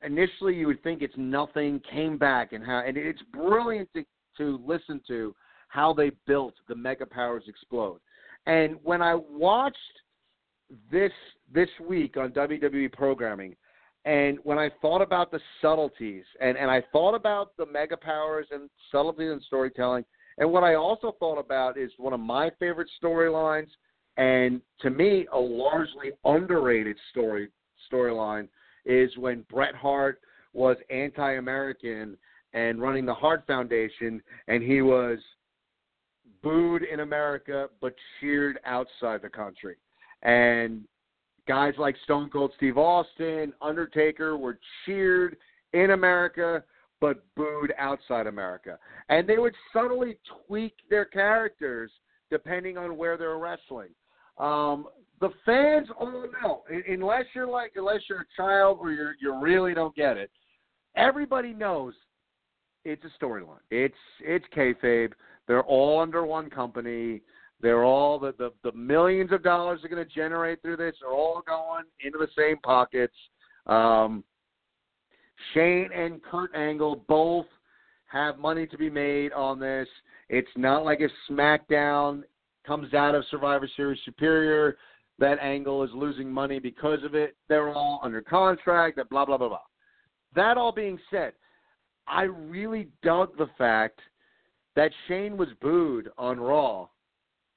initially 0.03 0.55
you 0.55 0.67
would 0.67 0.83
think 0.83 1.03
it's 1.03 1.15
nothing 1.17 1.81
came 1.91 2.19
back, 2.19 2.53
and 2.53 2.65
how 2.65 2.83
and 2.87 2.97
it's 2.97 3.23
brilliant 3.33 3.89
to 3.95 4.05
to 4.37 4.61
listen 4.67 5.01
to 5.09 5.35
how 5.69 5.93
they 5.93 6.11
built 6.27 6.55
the 6.69 6.75
Mega 6.75 7.07
Powers 7.07 7.45
Explode. 7.47 8.01
And 8.47 8.77
when 8.83 9.03
I 9.03 9.15
watched 9.15 9.77
this 10.91 11.13
this 11.53 11.69
week 11.87 12.17
on 12.17 12.31
WWE 12.31 12.93
programming, 12.93 13.57
and 14.05 14.39
when 14.45 14.59
I 14.59 14.71
thought 14.81 15.03
about 15.03 15.31
the 15.31 15.41
subtleties, 15.61 16.25
and, 16.41 16.57
and 16.57 16.71
I 16.71 16.83
thought 16.93 17.15
about 17.15 17.57
the 17.57 17.67
mega 17.67 17.97
powers 17.97 18.47
and 18.51 18.71
subtleties 18.93 19.33
and 19.33 19.43
storytelling, 19.43 20.05
and 20.39 20.51
what 20.51 20.63
I 20.63 20.77
also 20.77 21.17
thought 21.19 21.39
about 21.39 21.77
is 21.77 21.91
one 21.99 22.13
of 22.13 22.21
my 22.21 22.51
favorite 22.59 22.89
storylines 23.03 23.69
and 24.19 24.61
to 24.81 24.91
me, 24.91 25.27
a 25.33 25.39
largely 25.39 26.11
underrated 26.25 26.97
story 27.11 27.49
storyline 27.91 28.49
is 28.89 29.17
when 29.17 29.45
Bret 29.49 29.77
Hart 29.77 30.21
was 30.53 30.77
anti-American 30.91 32.17
and 32.55 32.81
running 32.81 33.07
the 33.07 33.15
Hart 33.15 33.45
Foundation, 33.47 34.21
and 34.49 34.63
he 34.63 34.83
was 34.83 35.19
booed 36.43 36.83
in 36.83 37.01
America 37.01 37.69
but 37.81 37.95
cheered 38.19 38.59
outside 38.65 39.23
the 39.23 39.29
country. 39.29 39.77
And 40.23 40.83
guys 41.47 41.75
like 41.79 41.97
Stone 42.05 42.31
Cold 42.31 42.53
Steve 42.57 42.79
Austin, 42.79 43.53
Undertaker 43.63 44.37
were 44.37 44.59
cheered 44.85 45.37
in 45.73 45.91
America 45.91 46.65
but 47.01 47.23
booed 47.37 47.73
outside 47.79 48.27
America. 48.27 48.79
And 49.09 49.29
they 49.29 49.39
would 49.39 49.55
subtly 49.73 50.19
tweak 50.47 50.75
their 50.91 51.05
characters 51.05 51.91
depending 52.31 52.77
on 52.77 52.97
where 52.97 53.17
they're 53.17 53.39
wrestling. 53.39 53.91
Um, 54.37 54.87
the 55.21 55.31
fans 55.45 55.89
all 55.99 56.27
know, 56.43 56.63
unless 56.89 57.25
you're 57.35 57.49
like, 57.49 57.73
unless 57.77 58.01
you're 58.09 58.21
a 58.21 58.37
child 58.37 58.79
or 58.81 58.93
you 58.93 59.11
you 59.21 59.41
really 59.41 59.75
don't 59.75 59.95
get 59.95 60.17
it. 60.17 60.31
Everybody 60.97 61.53
knows 61.53 61.95
it's 62.85 63.03
a 63.05 63.25
storyline. 63.25 63.61
It's 63.71 63.95
it's 64.21 64.45
kayfabe. 64.57 65.13
They're 65.47 65.63
all 65.63 66.01
under 66.01 66.25
one 66.25 66.51
company. 66.51 67.23
They're 67.61 67.85
all 67.85 68.19
the 68.19 68.35
the, 68.39 68.53
the 68.63 68.73
millions 68.73 69.33
of 69.33 69.43
dollars 69.43 69.81
they're 69.83 69.91
going 69.91 70.07
to 70.07 70.15
generate 70.15 70.63
through 70.63 70.77
this 70.77 70.95
are 71.05 71.13
all 71.13 71.43
going 71.47 71.85
into 72.05 72.19
the 72.19 72.29
same 72.37 72.59
pockets. 72.59 73.15
Um, 73.67 74.25
Shane 75.55 75.91
and 75.95 76.23
Kurt 76.23 76.55
Angle 76.55 77.05
both 77.09 77.47
have 78.07 78.39
money 78.39 78.67
to 78.67 78.79
be 78.79 78.91
made 78.91 79.33
on 79.33 79.61
this. 79.61 79.89
It's 80.29 80.49
not 80.57 80.85
like 80.85 81.01
if 81.01 81.11
SmackDown 81.31 82.23
comes 82.67 82.93
out 82.95 83.15
of 83.15 83.25
Survivor 83.31 83.69
Series 83.77 83.99
superior. 84.05 84.77
That 85.19 85.39
angle 85.41 85.83
is 85.83 85.91
losing 85.95 86.31
money 86.31 86.59
because 86.59 87.03
of 87.05 87.15
it. 87.15 87.37
They're 87.49 87.71
all 87.75 88.01
under 88.03 88.23
contract. 88.23 88.97
That 88.97 89.11
blah 89.11 89.25
blah 89.25 89.37
blah 89.37 89.49
blah. 89.49 89.59
That 90.35 90.57
all 90.57 90.73
being 90.73 90.99
said, 91.11 91.33
I 92.07 92.23
really 92.23 92.89
dug 93.03 93.37
the 93.37 93.49
fact 93.59 94.01
that 94.77 94.93
Shane 95.09 95.37
was 95.37 95.49
booed 95.61 96.11
on 96.17 96.39
Raw 96.39 96.89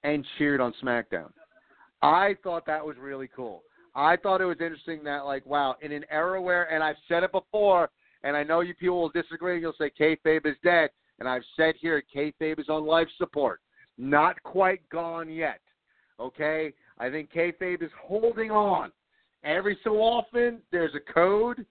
and 0.03 0.25
cheered 0.37 0.59
on 0.59 0.73
SmackDown. 0.81 1.29
I 2.01 2.35
thought 2.43 2.65
that 2.65 2.83
was 2.83 2.97
really 2.97 3.29
cool. 3.35 3.61
I 3.93 4.15
thought 4.17 4.41
it 4.41 4.45
was 4.45 4.57
interesting 4.59 5.03
that 5.03 5.25
like 5.25 5.45
wow, 5.45 5.75
in 5.81 5.91
an 5.91 6.05
era 6.09 6.41
where 6.41 6.71
and 6.73 6.83
I've 6.83 6.95
said 7.07 7.23
it 7.23 7.31
before, 7.31 7.89
and 8.23 8.35
I 8.35 8.43
know 8.43 8.61
you 8.61 8.73
people 8.73 8.99
will 9.01 9.09
disagree. 9.09 9.53
and 9.53 9.61
You'll 9.61 9.73
say 9.77 9.91
kayfabe 9.99 10.47
is 10.47 10.55
dead, 10.63 10.89
and 11.19 11.29
I've 11.29 11.43
said 11.55 11.75
here 11.79 12.01
kayfabe 12.15 12.59
is 12.59 12.69
on 12.69 12.85
life 12.85 13.07
support. 13.17 13.59
Not 13.97 14.41
quite 14.41 14.87
gone 14.89 15.29
yet. 15.29 15.59
Okay? 16.19 16.73
I 17.01 17.09
think 17.09 17.31
kayfabe 17.31 17.81
is 17.81 17.89
holding 17.99 18.51
on. 18.51 18.91
Every 19.43 19.75
so 19.83 19.95
often, 19.95 20.59
there's 20.71 20.93
a 20.93 21.13
code, 21.13 21.65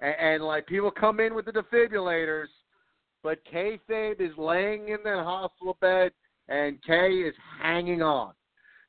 and, 0.00 0.14
and 0.18 0.42
like 0.42 0.66
people 0.66 0.90
come 0.90 1.20
in 1.20 1.34
with 1.34 1.44
the 1.44 1.52
defibrillators, 1.52 2.46
but 3.22 3.38
kayfabe 3.52 4.20
is 4.20 4.32
laying 4.38 4.88
in 4.88 4.96
that 5.04 5.22
hospital 5.22 5.76
bed, 5.82 6.12
and 6.48 6.82
Kay 6.82 7.10
is 7.10 7.34
hanging 7.62 8.00
on. 8.00 8.32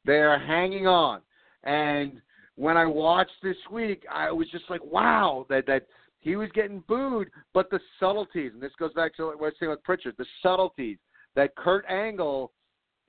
They 0.05 0.19
are 0.19 0.39
hanging 0.39 0.87
on. 0.87 1.19
And 1.63 2.21
when 2.55 2.77
I 2.77 2.85
watched 2.85 3.31
this 3.43 3.57
week, 3.69 4.05
I 4.09 4.31
was 4.31 4.49
just 4.49 4.69
like, 4.69 4.83
wow, 4.83 5.45
that 5.49 5.67
that 5.67 5.87
he 6.19 6.37
was 6.37 6.49
getting 6.53 6.83
booed, 6.87 7.29
but 7.53 7.69
the 7.69 7.79
subtleties, 7.99 8.51
and 8.53 8.63
this 8.63 8.71
goes 8.79 8.93
back 8.93 9.15
to 9.15 9.25
what 9.25 9.37
I 9.37 9.41
was 9.41 9.53
saying 9.59 9.71
with 9.71 9.83
Prichard, 9.83 10.15
the 10.17 10.25
subtleties 10.41 10.97
that 11.35 11.55
Kurt 11.55 11.85
Angle 11.89 12.51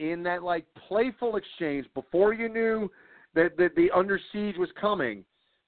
in 0.03 0.23
that 0.25 0.43
like 0.43 0.65
playful 0.89 1.37
exchange 1.37 1.87
before 1.95 2.35
you 2.35 2.49
knew 2.49 2.91
that, 3.35 3.57
that 3.57 3.75
the 3.77 3.91
Under 3.95 4.21
Siege 4.33 4.57
was 4.59 4.69
coming. 4.81 5.25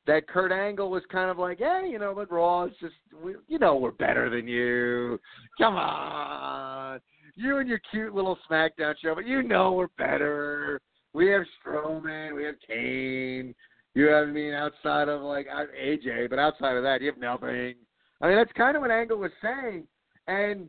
That 0.07 0.29
Kurt 0.29 0.53
Angle 0.53 0.91
was 0.91 1.03
kind 1.11 1.31
of 1.31 1.39
like, 1.39 1.61
hey, 1.61 1.89
you 1.91 1.99
know, 1.99 2.13
but 2.15 2.31
Raw 2.31 2.65
is 2.65 2.73
just, 2.79 2.95
we, 3.23 3.37
you 3.49 3.59
know, 3.59 3.77
we're 3.77 3.91
better 3.91 4.29
than 4.29 4.47
you. 4.47 5.19
Come 5.57 5.77
on, 5.77 7.01
you 7.37 7.57
and 7.57 7.67
your 7.67 7.81
cute 7.91 8.15
little 8.15 8.39
SmackDown 8.51 8.95
show, 9.01 9.15
but 9.15 9.27
you 9.27 9.43
know 9.43 9.73
we're 9.73 9.87
better. 9.97 10.79
We 11.15 11.29
have 11.29 11.45
Strowman, 11.65 12.35
we 12.35 12.45
have 12.45 12.57
Kane. 12.69 13.55
You 13.95 14.09
have 14.09 14.29
I 14.29 14.31
mean 14.31 14.53
outside 14.53 15.09
of 15.09 15.23
like 15.23 15.47
AJ, 15.49 16.29
but 16.29 16.39
outside 16.39 16.77
of 16.77 16.83
that, 16.83 17.01
you 17.01 17.07
have 17.07 17.19
nothing. 17.19 17.75
I 18.21 18.29
mean, 18.29 18.37
that's 18.37 18.53
kind 18.53 18.77
of 18.77 18.83
what 18.83 18.91
Angle 18.91 19.19
was 19.19 19.31
saying, 19.41 19.87
and 20.27 20.69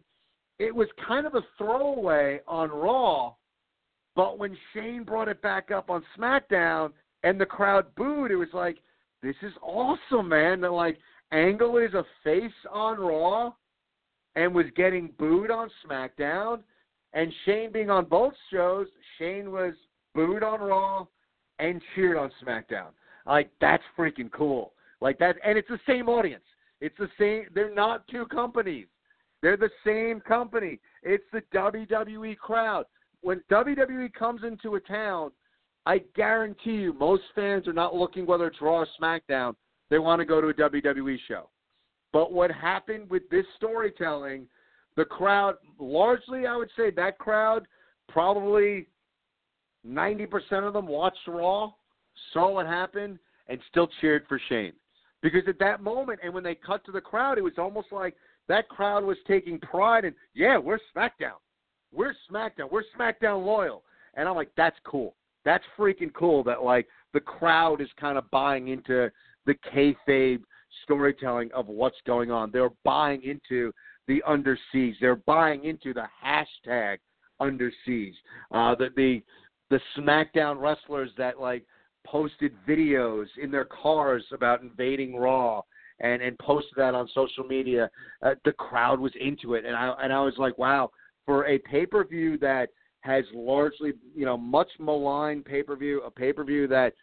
it 0.60 0.74
was 0.74 0.88
kind 1.06 1.26
of 1.26 1.36
a 1.36 1.42
throwaway 1.58 2.40
on 2.48 2.70
Raw 2.70 3.34
but 4.16 4.40
when 4.40 4.58
Shane 4.74 5.04
brought 5.04 5.28
it 5.28 5.42
back 5.42 5.72
up 5.72 5.90
on 5.90 6.04
SmackDown 6.18 6.92
and 7.24 7.40
the 7.40 7.46
crowd 7.46 7.94
booed, 7.96 8.32
it 8.32 8.36
was 8.36 8.54
like, 8.54 8.78
this 9.22 9.36
is 9.42 9.54
awesome, 9.62 10.30
man. 10.30 10.62
That 10.62 10.72
like 10.72 10.98
Angle 11.32 11.78
is 11.78 11.94
a 11.94 12.06
face 12.24 12.52
on 12.72 13.00
Raw 13.00 13.54
and 14.36 14.54
was 14.54 14.66
getting 14.76 15.12
booed 15.18 15.52
on 15.52 15.70
SmackDown, 15.86 16.60
and 17.14 17.34
Shane 17.46 17.72
being 17.72 17.90
on 17.90 18.06
both 18.06 18.34
shows, 18.52 18.88
Shane 19.18 19.52
was 19.52 19.74
booed 20.14 20.44
on 20.44 20.60
Raw 20.60 21.08
and 21.60 21.82
cheered 21.94 22.18
on 22.18 22.32
SmackDown. 22.44 22.90
Like 23.26 23.50
that's 23.60 23.84
freaking 23.98 24.32
cool. 24.32 24.74
Like 25.02 25.18
that, 25.20 25.36
and 25.46 25.58
it's 25.58 25.68
the 25.68 25.80
same 25.88 26.08
audience. 26.10 26.44
It's 26.82 26.98
the 26.98 27.10
same. 27.20 27.46
They're 27.54 27.74
not 27.74 28.08
two 28.08 28.26
companies. 28.28 28.88
They're 29.42 29.58
the 29.58 29.70
same 29.86 30.22
company. 30.22 30.80
It's 31.04 31.24
the 31.32 31.42
WWE 31.54 32.38
crowd 32.38 32.86
when 33.26 33.42
WWE 33.50 34.14
comes 34.14 34.42
into 34.44 34.76
a 34.76 34.80
town, 34.80 35.32
I 35.88 36.02
guarantee 36.16 36.74
you 36.74 36.94
most 36.94 37.24
fans 37.34 37.68
are 37.68 37.74
not 37.74 37.96
looking 37.96 38.28
whether 38.28 38.46
it's 38.46 38.62
Raw 38.62 38.84
or 38.84 38.88
SmackDown. 39.02 39.56
They 39.90 39.98
want 39.98 40.20
to 40.20 40.26
go 40.26 40.42
to 40.42 40.50
a 40.50 40.54
WWE 40.54 41.18
show. 41.28 41.50
But 42.14 42.32
what 42.32 42.52
happened 42.52 43.10
with 43.10 43.28
this 43.32 43.46
storytelling, 43.58 44.46
the 44.96 45.06
crowd, 45.06 45.56
largely, 45.80 46.46
I 46.46 46.56
would 46.56 46.70
say 46.78 46.92
that 46.92 47.18
crowd, 47.18 47.66
probably 48.08 48.86
90% 49.88 50.28
of 50.68 50.74
them 50.74 50.88
watched 50.88 51.28
Raw, 51.28 51.72
saw 52.32 52.52
what 52.52 52.68
happened, 52.68 53.18
and 53.48 53.60
still 53.72 53.90
cheered 54.02 54.26
for 54.30 54.40
Shane 54.50 54.74
because 55.24 55.42
at 55.48 55.58
that 55.58 55.82
moment, 55.82 56.20
and 56.24 56.32
when 56.32 56.44
they 56.44 56.54
cut 56.54 56.86
to 56.86 56.92
the 56.92 57.02
crowd, 57.02 57.40
it 57.40 57.44
was 57.44 57.54
almost 57.58 57.88
like 57.92 58.16
that 58.48 58.70
crowd 58.70 59.04
was 59.04 59.18
taking 59.28 59.60
pride 59.60 60.06
in, 60.06 60.14
yeah, 60.36 60.60
we're 60.60 60.78
SmackDown, 60.96 61.40
we're 61.96 62.16
SmackDown, 62.32 62.72
we're 62.72 62.84
SmackDown 62.98 63.46
loyal, 63.46 63.84
and 64.16 64.28
I'm 64.28 64.36
like, 64.36 64.52
that's 64.58 64.78
cool, 64.86 65.16
that's 65.44 65.64
freaking 65.78 66.14
cool 66.14 66.44
that 66.44 66.64
like 66.64 66.88
the 67.14 67.20
crowd 67.20 67.82
is 67.82 67.90
kind 68.00 68.18
of 68.18 68.30
buying 68.32 68.68
into 68.70 69.10
the 69.46 69.56
kayfabe 69.74 70.42
storytelling 70.84 71.52
of 71.54 71.68
what's 71.68 71.98
going 72.06 72.32
on. 72.32 72.52
They're 72.52 72.70
buying 72.84 73.24
into 73.24 73.72
the 74.08 74.22
under 74.28 74.58
siege. 74.72 74.96
They're 75.00 75.16
buying 75.16 75.64
into 75.64 75.94
the 75.94 76.06
hashtag 76.24 76.98
under 77.40 77.72
siege. 77.86 78.16
Uh, 78.52 78.76
the 78.76 78.90
the 78.96 79.24
the 79.70 79.80
SmackDown 79.98 80.60
wrestlers 80.60 81.10
that 81.18 81.40
like 81.40 81.66
posted 82.06 82.54
videos 82.68 83.26
in 83.42 83.52
their 83.52 83.66
cars 83.66 84.24
about 84.32 84.62
invading 84.62 85.16
Raw 85.16 85.62
and 86.00 86.22
and 86.22 86.38
posted 86.40 86.74
that 86.78 86.94
on 86.94 87.10
social 87.14 87.44
media. 87.44 87.90
Uh, 88.22 88.36
the 88.44 88.52
crowd 88.54 89.00
was 89.00 89.12
into 89.20 89.56
it, 89.56 89.66
and 89.66 89.76
I 89.76 89.96
and 90.02 90.14
I 90.14 90.22
was 90.22 90.36
like, 90.38 90.58
wow, 90.58 90.92
for 91.26 91.46
a 91.48 91.58
pay 91.60 91.86
per 91.86 92.04
view 92.04 92.38
that 92.40 92.70
has 93.02 93.24
largely 93.34 93.94
you 94.16 94.26
know 94.26 94.38
much 94.38 94.70
maligned 94.80 95.46
pay 95.46 95.64
per 95.64 95.76
view, 95.76 96.02
a 96.02 96.12
pay 96.12 96.34
per 96.34 96.44
view 96.44 96.68
that 96.68 96.94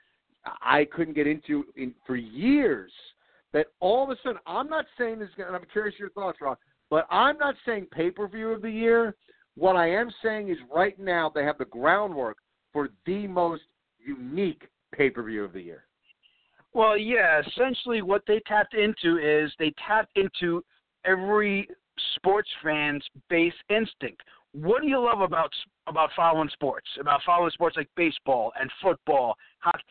I 0.60 0.84
couldn't 0.84 1.14
get 1.14 1.26
into 1.26 1.64
in 1.76 1.94
for 2.06 2.16
years. 2.16 2.92
That 3.52 3.66
all 3.80 4.04
of 4.04 4.10
a 4.10 4.16
sudden, 4.22 4.38
I'm 4.46 4.68
not 4.68 4.86
saying 4.98 5.18
this, 5.18 5.28
and 5.36 5.54
I'm 5.54 5.64
curious 5.72 5.94
your 5.98 6.10
thoughts, 6.10 6.38
Ron, 6.40 6.56
but 6.88 7.06
I'm 7.10 7.36
not 7.38 7.54
saying 7.66 7.88
pay 7.92 8.10
per 8.10 8.26
view 8.26 8.50
of 8.50 8.62
the 8.62 8.70
year. 8.70 9.14
What 9.56 9.76
I 9.76 9.90
am 9.90 10.10
saying 10.22 10.48
is 10.48 10.56
right 10.74 10.98
now 10.98 11.30
they 11.34 11.44
have 11.44 11.58
the 11.58 11.66
groundwork 11.66 12.38
for 12.72 12.88
the 13.04 13.26
most 13.26 13.62
unique 14.04 14.68
pay 14.94 15.10
per 15.10 15.22
view 15.22 15.44
of 15.44 15.52
the 15.52 15.60
year. 15.60 15.84
Well, 16.74 16.96
yeah, 16.96 17.42
essentially 17.46 18.00
what 18.00 18.22
they 18.26 18.40
tapped 18.46 18.74
into 18.74 19.18
is 19.18 19.52
they 19.58 19.74
tapped 19.86 20.16
into 20.16 20.64
every 21.04 21.68
sports 22.16 22.48
fan's 22.62 23.04
base 23.28 23.54
instinct. 23.68 24.22
What 24.52 24.82
do 24.82 24.88
you 24.88 25.00
love 25.00 25.20
about 25.20 25.50
about 25.86 26.10
following 26.14 26.50
sports? 26.52 26.86
About 27.00 27.20
following 27.24 27.50
sports 27.50 27.76
like 27.76 27.88
baseball 27.96 28.52
and 28.60 28.70
football, 28.82 29.36
hockey? 29.58 29.82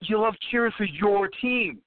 You 0.00 0.20
love 0.20 0.34
cheering 0.50 0.72
for 0.76 0.84
your 0.84 1.28
team. 1.40 1.78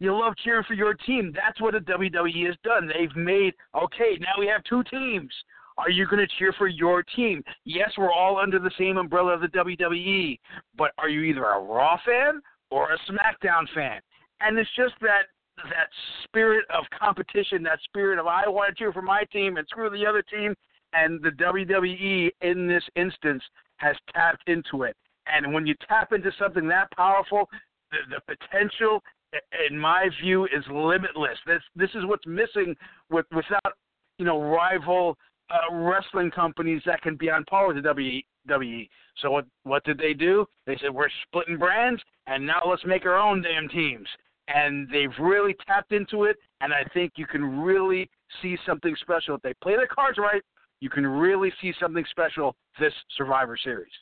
You 0.00 0.16
love 0.16 0.34
cheering 0.42 0.64
for 0.66 0.74
your 0.74 0.94
team. 0.94 1.32
That's 1.34 1.60
what 1.60 1.74
the 1.74 1.80
WWE 1.80 2.46
has 2.46 2.56
done. 2.64 2.88
They've 2.88 3.14
made 3.16 3.54
okay. 3.76 4.18
Now 4.20 4.38
we 4.38 4.46
have 4.46 4.62
two 4.64 4.82
teams. 4.84 5.32
Are 5.76 5.90
you 5.90 6.06
going 6.06 6.24
to 6.24 6.34
cheer 6.38 6.52
for 6.56 6.68
your 6.68 7.02
team? 7.02 7.42
Yes, 7.64 7.90
we're 7.98 8.12
all 8.12 8.38
under 8.38 8.58
the 8.58 8.70
same 8.78 8.96
umbrella 8.96 9.32
of 9.32 9.40
the 9.40 9.48
WWE, 9.48 10.38
but 10.76 10.92
are 10.98 11.08
you 11.08 11.22
either 11.22 11.44
a 11.44 11.60
Raw 11.60 11.98
fan 12.06 12.40
or 12.70 12.92
a 12.92 12.98
SmackDown 13.10 13.64
fan? 13.74 14.00
And 14.40 14.56
it's 14.56 14.70
just 14.76 14.94
that 15.00 15.26
that 15.56 15.88
spirit 16.24 16.64
of 16.70 16.84
competition, 16.98 17.62
that 17.62 17.78
spirit 17.84 18.18
of 18.18 18.26
I 18.26 18.48
want 18.48 18.70
to 18.70 18.74
cheer 18.74 18.92
for 18.92 19.02
my 19.02 19.24
team 19.32 19.56
and 19.56 19.66
screw 19.68 19.90
the 19.90 20.06
other 20.06 20.22
team. 20.22 20.54
And 20.92 21.20
the 21.22 21.30
WWE 21.30 22.30
in 22.42 22.68
this 22.68 22.84
instance 22.96 23.42
has 23.76 23.96
tapped 24.14 24.48
into 24.48 24.84
it. 24.84 24.96
And 25.26 25.52
when 25.52 25.66
you 25.66 25.74
tap 25.88 26.12
into 26.12 26.30
something 26.38 26.68
that 26.68 26.90
powerful, 26.92 27.48
the, 27.90 27.98
the 28.10 28.36
potential, 28.36 29.02
in 29.68 29.78
my 29.78 30.08
view, 30.22 30.44
is 30.44 30.64
limitless. 30.70 31.38
This 31.46 31.62
this 31.74 31.90
is 31.94 32.04
what's 32.04 32.26
missing 32.26 32.76
with 33.10 33.26
without 33.34 33.74
you 34.18 34.24
know 34.24 34.40
rival 34.40 35.16
uh, 35.50 35.74
wrestling 35.74 36.30
companies 36.30 36.82
that 36.86 37.02
can 37.02 37.16
be 37.16 37.30
on 37.30 37.44
par 37.44 37.66
with 37.66 37.82
the 37.82 38.16
WWE. 38.48 38.88
So 39.20 39.30
what 39.30 39.46
what 39.62 39.84
did 39.84 39.98
they 39.98 40.12
do? 40.12 40.46
They 40.66 40.76
said 40.80 40.94
we're 40.94 41.08
splitting 41.26 41.58
brands, 41.58 42.02
and 42.26 42.46
now 42.46 42.62
let's 42.66 42.84
make 42.84 43.06
our 43.06 43.18
own 43.18 43.42
damn 43.42 43.68
teams. 43.68 44.06
And 44.48 44.88
they've 44.90 45.16
really 45.18 45.54
tapped 45.66 45.92
into 45.92 46.24
it, 46.24 46.36
and 46.60 46.72
I 46.72 46.84
think 46.92 47.12
you 47.16 47.26
can 47.26 47.62
really 47.62 48.10
see 48.42 48.58
something 48.66 48.94
special 49.00 49.36
if 49.36 49.42
they 49.42 49.54
play 49.62 49.76
their 49.76 49.86
cards 49.86 50.18
right. 50.18 50.42
You 50.80 50.90
can 50.90 51.06
really 51.06 51.50
see 51.62 51.72
something 51.80 52.04
special 52.10 52.54
this 52.78 52.92
Survivor 53.16 53.56
Series. 53.62 53.92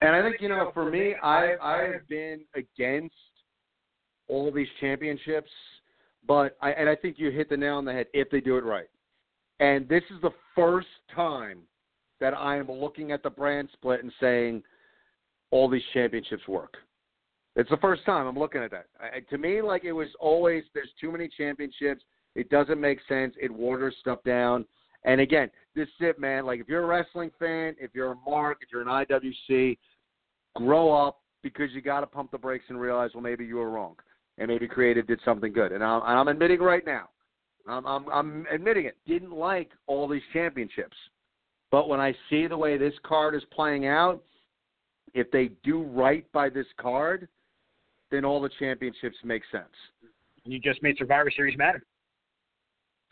And 0.00 0.14
I 0.14 0.22
think 0.22 0.40
you 0.40 0.48
know, 0.48 0.70
for 0.72 0.88
me, 0.88 1.14
I 1.22 1.56
I've 1.60 2.08
been 2.08 2.42
against 2.54 3.14
all 4.28 4.52
these 4.52 4.68
championships, 4.80 5.50
but 6.26 6.56
I 6.60 6.70
and 6.70 6.88
I 6.88 6.94
think 6.94 7.18
you 7.18 7.30
hit 7.30 7.48
the 7.48 7.56
nail 7.56 7.76
on 7.76 7.84
the 7.84 7.92
head 7.92 8.06
if 8.12 8.30
they 8.30 8.40
do 8.40 8.56
it 8.58 8.64
right. 8.64 8.88
And 9.60 9.88
this 9.88 10.04
is 10.14 10.20
the 10.22 10.30
first 10.54 10.86
time 11.12 11.62
that 12.20 12.32
I 12.34 12.58
am 12.58 12.70
looking 12.70 13.10
at 13.10 13.22
the 13.22 13.30
brand 13.30 13.68
split 13.72 14.02
and 14.02 14.12
saying 14.20 14.62
all 15.50 15.68
these 15.68 15.82
championships 15.92 16.46
work. 16.46 16.76
It's 17.58 17.68
the 17.70 17.76
first 17.78 18.06
time 18.06 18.28
I'm 18.28 18.38
looking 18.38 18.62
at 18.62 18.70
that. 18.70 18.86
I, 19.00 19.18
to 19.30 19.36
me, 19.36 19.60
like 19.60 19.84
it 19.84 19.92
was 19.92 20.06
always 20.20 20.62
there's 20.74 20.90
too 21.00 21.10
many 21.10 21.28
championships. 21.36 22.04
It 22.36 22.48
doesn't 22.50 22.80
make 22.80 23.00
sense. 23.08 23.34
It 23.40 23.50
waters 23.50 23.96
stuff 24.00 24.20
down. 24.24 24.64
And 25.04 25.20
again, 25.20 25.50
this 25.74 25.88
is 25.88 25.94
it, 26.00 26.20
man. 26.20 26.46
Like 26.46 26.60
if 26.60 26.68
you're 26.68 26.84
a 26.84 26.86
wrestling 26.86 27.32
fan, 27.36 27.74
if 27.80 27.90
you're 27.94 28.12
a 28.12 28.16
Mark, 28.24 28.58
if 28.62 28.68
you're 28.70 28.82
an 28.82 28.86
IWC, 28.86 29.76
grow 30.54 30.92
up 30.92 31.18
because 31.42 31.72
you 31.72 31.82
got 31.82 32.00
to 32.00 32.06
pump 32.06 32.30
the 32.30 32.38
brakes 32.38 32.64
and 32.68 32.80
realize, 32.80 33.10
well, 33.12 33.24
maybe 33.24 33.44
you 33.44 33.56
were 33.56 33.70
wrong, 33.70 33.96
and 34.38 34.46
maybe 34.46 34.68
creative 34.68 35.08
did 35.08 35.18
something 35.24 35.52
good. 35.52 35.72
And 35.72 35.82
I'm, 35.82 36.02
I'm 36.02 36.28
admitting 36.28 36.60
right 36.60 36.86
now, 36.86 37.08
I'm, 37.68 37.84
I'm, 37.86 38.08
I'm 38.08 38.46
admitting 38.52 38.86
it. 38.86 38.96
Didn't 39.04 39.32
like 39.32 39.70
all 39.88 40.06
these 40.06 40.22
championships, 40.32 40.96
but 41.72 41.88
when 41.88 41.98
I 41.98 42.14
see 42.30 42.46
the 42.46 42.56
way 42.56 42.78
this 42.78 42.94
card 43.04 43.34
is 43.34 43.42
playing 43.52 43.86
out, 43.86 44.22
if 45.12 45.28
they 45.32 45.50
do 45.64 45.82
right 45.82 46.30
by 46.32 46.50
this 46.50 46.66
card, 46.80 47.26
then 48.10 48.24
all 48.24 48.40
the 48.40 48.50
championships 48.58 49.16
make 49.24 49.42
sense. 49.50 49.64
You 50.44 50.58
just 50.58 50.82
made 50.82 50.96
Survivor 50.98 51.30
Series 51.30 51.56
matter. 51.58 51.82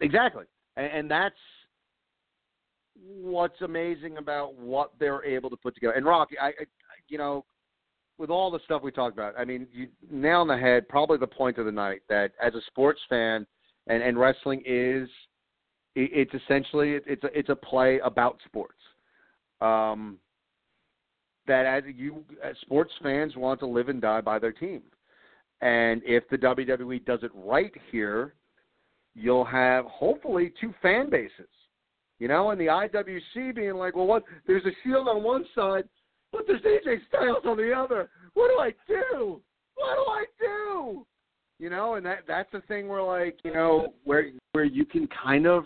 Exactly, 0.01 0.44
and, 0.77 0.86
and 0.86 1.10
that's 1.10 1.35
what's 2.98 3.60
amazing 3.60 4.16
about 4.16 4.55
what 4.55 4.93
they're 4.98 5.24
able 5.24 5.51
to 5.51 5.56
put 5.56 5.74
together. 5.74 5.94
And 5.94 6.06
Rocky, 6.06 6.39
I, 6.39 6.48
I 6.48 6.52
you 7.09 7.18
know, 7.18 7.44
with 8.18 8.31
all 8.31 8.51
the 8.51 8.60
stuff 8.64 8.82
we 8.82 8.90
talked 8.90 9.16
about, 9.16 9.35
I 9.39 9.44
mean, 9.44 9.66
you 9.73 9.89
nail 10.10 10.40
on 10.40 10.48
the 10.48 10.56
head. 10.56 10.89
Probably 10.89 11.18
the 11.18 11.27
point 11.27 11.59
of 11.59 11.66
the 11.66 11.73
night 11.73 12.01
that 12.09 12.32
as 12.43 12.55
a 12.55 12.60
sports 12.68 13.01
fan, 13.09 13.47
and 13.86 14.02
and 14.02 14.18
wrestling 14.18 14.62
is 14.64 15.09
it's 15.94 16.32
essentially 16.35 16.98
it's 17.06 17.24
a 17.24 17.39
it's 17.39 17.48
a 17.48 17.56
play 17.56 17.98
about 18.01 18.39
sports. 18.44 18.78
Um, 19.60 20.18
that 21.47 21.66
as 21.66 21.85
you 21.97 22.24
as 22.43 22.56
sports 22.62 22.93
fans 23.02 23.36
want 23.36 23.60
to 23.60 23.66
live 23.66 23.89
and 23.89 24.01
die 24.01 24.20
by 24.20 24.39
their 24.39 24.52
team, 24.52 24.82
and 25.60 26.02
if 26.05 26.28
the 26.28 26.39
WWE 26.39 27.05
does 27.05 27.20
it 27.23 27.31
right 27.35 27.73
here, 27.90 28.35
you'll 29.14 29.44
have 29.44 29.85
hopefully 29.86 30.52
two 30.60 30.74
fan 30.82 31.10
bases. 31.10 31.48
You 32.18 32.28
know, 32.28 32.51
and 32.51 32.60
the 32.60 32.66
IWC 32.66 33.55
being 33.55 33.74
like, 33.74 33.94
well, 33.94 34.06
what? 34.06 34.24
There's 34.47 34.64
a 34.64 34.70
Shield 34.82 35.06
on 35.06 35.23
one 35.23 35.44
side, 35.55 35.85
but 36.32 36.43
there's 36.47 36.62
AJ 36.62 37.01
Styles 37.09 37.44
on 37.44 37.56
the 37.59 37.73
other. 37.73 38.09
What 38.35 38.48
do 38.48 38.59
I 38.59 38.73
do? 38.89 39.40
What 39.74 39.94
do 39.94 40.10
I 40.10 40.24
do? 40.40 41.06
You 41.59 41.70
know, 41.70 41.94
and 41.94 42.06
that 42.06 42.20
that's 42.27 42.51
the 42.52 42.60
thing 42.62 42.89
where 42.89 43.02
like, 43.02 43.39
you 43.44 43.52
know, 43.52 43.94
where 44.05 44.31
where 44.52 44.64
you 44.64 44.85
can 44.85 45.09
kind 45.23 45.47
of 45.47 45.64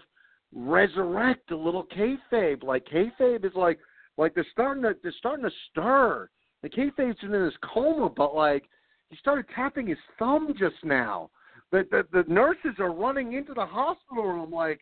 resurrect 0.52 1.50
a 1.52 1.56
little 1.56 1.86
kayfabe. 1.86 2.62
Like 2.62 2.86
kayfabe 2.86 3.44
is 3.44 3.52
like 3.54 3.78
like 4.20 4.34
they're 4.34 4.46
starting 4.52 4.82
to 4.82 4.94
they're 5.02 5.14
starting 5.18 5.44
to 5.44 5.50
stir. 5.70 6.28
The 6.62 6.68
kayfabe's 6.68 7.16
in 7.22 7.32
this 7.32 7.54
coma, 7.72 8.10
but 8.10 8.34
like 8.34 8.64
he 9.08 9.16
started 9.16 9.46
tapping 9.54 9.86
his 9.86 9.98
thumb 10.18 10.54
just 10.58 10.76
now. 10.84 11.30
The, 11.72 11.86
the 11.90 12.06
the 12.12 12.32
nurses 12.32 12.78
are 12.78 12.92
running 12.92 13.32
into 13.32 13.54
the 13.54 13.64
hospital 13.64 14.24
room 14.24 14.52
like 14.52 14.80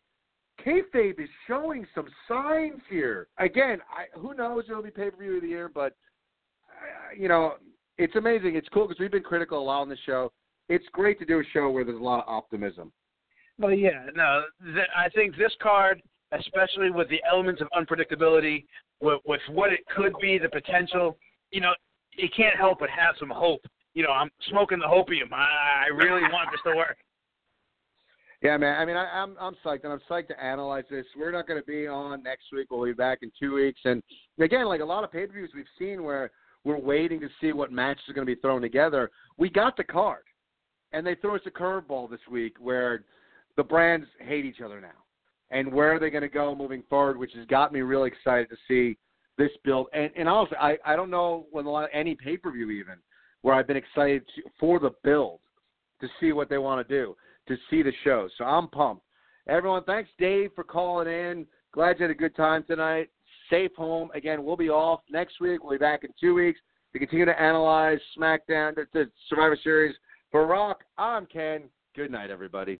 kayfabe 0.66 1.20
is 1.20 1.28
showing 1.46 1.86
some 1.94 2.08
signs 2.26 2.80
here. 2.90 3.28
Again, 3.38 3.78
I, 3.96 4.18
who 4.18 4.34
knows? 4.34 4.64
It'll 4.68 4.82
be 4.82 4.90
pay 4.90 5.10
per 5.10 5.16
view 5.16 5.36
of 5.36 5.42
the 5.42 5.48
year, 5.48 5.70
but 5.72 5.94
uh, 6.68 7.14
you 7.16 7.28
know, 7.28 7.54
it's 7.96 8.16
amazing. 8.16 8.56
It's 8.56 8.68
cool 8.74 8.88
because 8.88 8.98
we've 8.98 9.12
been 9.12 9.22
critical 9.22 9.60
a 9.60 9.62
lot 9.62 9.82
on 9.82 9.88
the 9.88 9.96
show. 10.04 10.32
It's 10.68 10.84
great 10.92 11.18
to 11.20 11.24
do 11.24 11.38
a 11.38 11.44
show 11.52 11.70
where 11.70 11.84
there's 11.84 12.00
a 12.00 12.04
lot 12.04 12.24
of 12.26 12.28
optimism. 12.28 12.90
Well, 13.58 13.72
yeah, 13.72 14.06
no, 14.14 14.42
th- 14.74 14.86
I 14.96 15.08
think 15.10 15.36
this 15.36 15.52
card, 15.62 16.02
especially 16.32 16.90
with 16.90 17.08
the 17.08 17.20
elements 17.28 17.60
of 17.60 17.68
unpredictability, 17.76 18.64
with, 19.00 19.20
with 19.26 19.40
what 19.50 19.72
it 19.72 19.80
could 19.94 20.12
be, 20.20 20.38
the 20.38 20.48
potential, 20.48 21.16
you 21.50 21.60
know, 21.60 21.72
you 22.16 22.28
can't 22.36 22.56
help 22.56 22.80
but 22.80 22.90
have 22.90 23.14
some 23.18 23.30
hope. 23.30 23.60
You 23.94 24.02
know, 24.02 24.10
I'm 24.10 24.30
smoking 24.48 24.78
the 24.78 24.86
hopium. 24.86 25.32
I, 25.32 25.86
I 25.86 25.94
really 25.94 26.22
want 26.22 26.50
this 26.50 26.60
to 26.64 26.76
work. 26.76 26.96
Yeah, 28.40 28.56
man. 28.56 28.80
I 28.80 28.84
mean, 28.84 28.94
I, 28.94 29.04
I'm 29.20 29.34
I'm 29.40 29.56
psyched, 29.64 29.82
and 29.82 29.92
I'm 29.92 30.00
psyched 30.08 30.28
to 30.28 30.40
analyze 30.40 30.84
this. 30.88 31.04
We're 31.18 31.32
not 31.32 31.48
going 31.48 31.60
to 31.60 31.66
be 31.66 31.88
on 31.88 32.22
next 32.22 32.44
week. 32.52 32.68
We'll 32.70 32.84
be 32.84 32.92
back 32.92 33.18
in 33.22 33.32
two 33.36 33.54
weeks. 33.54 33.80
And 33.84 34.00
again, 34.38 34.66
like 34.66 34.80
a 34.80 34.84
lot 34.84 35.02
of 35.02 35.10
pay-per-views 35.10 35.50
we've 35.56 35.64
seen, 35.76 36.04
where 36.04 36.30
we're 36.62 36.78
waiting 36.78 37.18
to 37.18 37.28
see 37.40 37.52
what 37.52 37.72
matches 37.72 38.04
are 38.08 38.12
going 38.12 38.26
to 38.26 38.32
be 38.32 38.40
thrown 38.40 38.62
together. 38.62 39.10
We 39.38 39.50
got 39.50 39.76
the 39.76 39.82
card, 39.82 40.22
and 40.92 41.04
they 41.04 41.16
threw 41.16 41.34
us 41.34 41.40
a 41.46 41.50
curveball 41.50 42.10
this 42.10 42.20
week 42.30 42.54
where 42.60 43.04
the 43.56 43.64
brands 43.64 44.06
hate 44.20 44.44
each 44.44 44.60
other 44.64 44.80
now, 44.80 44.88
and 45.50 45.72
where 45.72 45.94
are 45.94 45.98
they 45.98 46.10
going 46.10 46.22
to 46.22 46.28
go 46.28 46.54
moving 46.54 46.82
forward? 46.88 47.16
Which 47.16 47.32
has 47.34 47.46
got 47.46 47.72
me 47.72 47.80
really 47.80 48.08
excited 48.08 48.48
to 48.50 48.56
see 48.66 48.96
this 49.36 49.50
build. 49.64 49.86
And 49.92 50.10
and 50.16 50.28
also, 50.28 50.54
I 50.56 50.76
I 50.84 50.96
don't 50.96 51.10
know 51.10 51.46
when 51.50 51.66
a 51.66 51.70
lot 51.70 51.84
of 51.84 51.90
any 51.92 52.14
pay-per-view 52.14 52.70
even 52.70 52.94
where 53.42 53.54
I've 53.54 53.66
been 53.66 53.76
excited 53.76 54.24
to, 54.34 54.42
for 54.58 54.78
the 54.78 54.90
build 55.04 55.40
to 56.00 56.08
see 56.20 56.32
what 56.32 56.48
they 56.48 56.58
want 56.58 56.86
to 56.86 56.94
do, 56.94 57.16
to 57.46 57.56
see 57.70 57.82
the 57.82 57.92
show. 58.04 58.28
So 58.36 58.44
I'm 58.44 58.68
pumped. 58.68 59.04
Everyone, 59.48 59.82
thanks, 59.84 60.10
Dave, 60.18 60.50
for 60.54 60.64
calling 60.64 61.08
in. 61.08 61.46
Glad 61.72 61.98
you 61.98 62.02
had 62.02 62.10
a 62.10 62.14
good 62.14 62.36
time 62.36 62.64
tonight. 62.64 63.08
Safe 63.48 63.70
home. 63.76 64.10
Again, 64.14 64.44
we'll 64.44 64.56
be 64.56 64.68
off 64.68 65.00
next 65.10 65.40
week. 65.40 65.62
We'll 65.62 65.72
be 65.72 65.78
back 65.78 66.04
in 66.04 66.10
two 66.20 66.34
weeks 66.34 66.60
to 66.92 66.98
continue 66.98 67.24
to 67.24 67.40
analyze 67.40 67.98
SmackDown, 68.18 68.74
the 68.92 69.10
Survivor 69.28 69.56
Series. 69.62 69.94
For 70.30 70.46
Rock, 70.46 70.84
I'm 70.98 71.24
Ken. 71.26 71.62
Good 71.96 72.10
night, 72.10 72.30
everybody. 72.30 72.76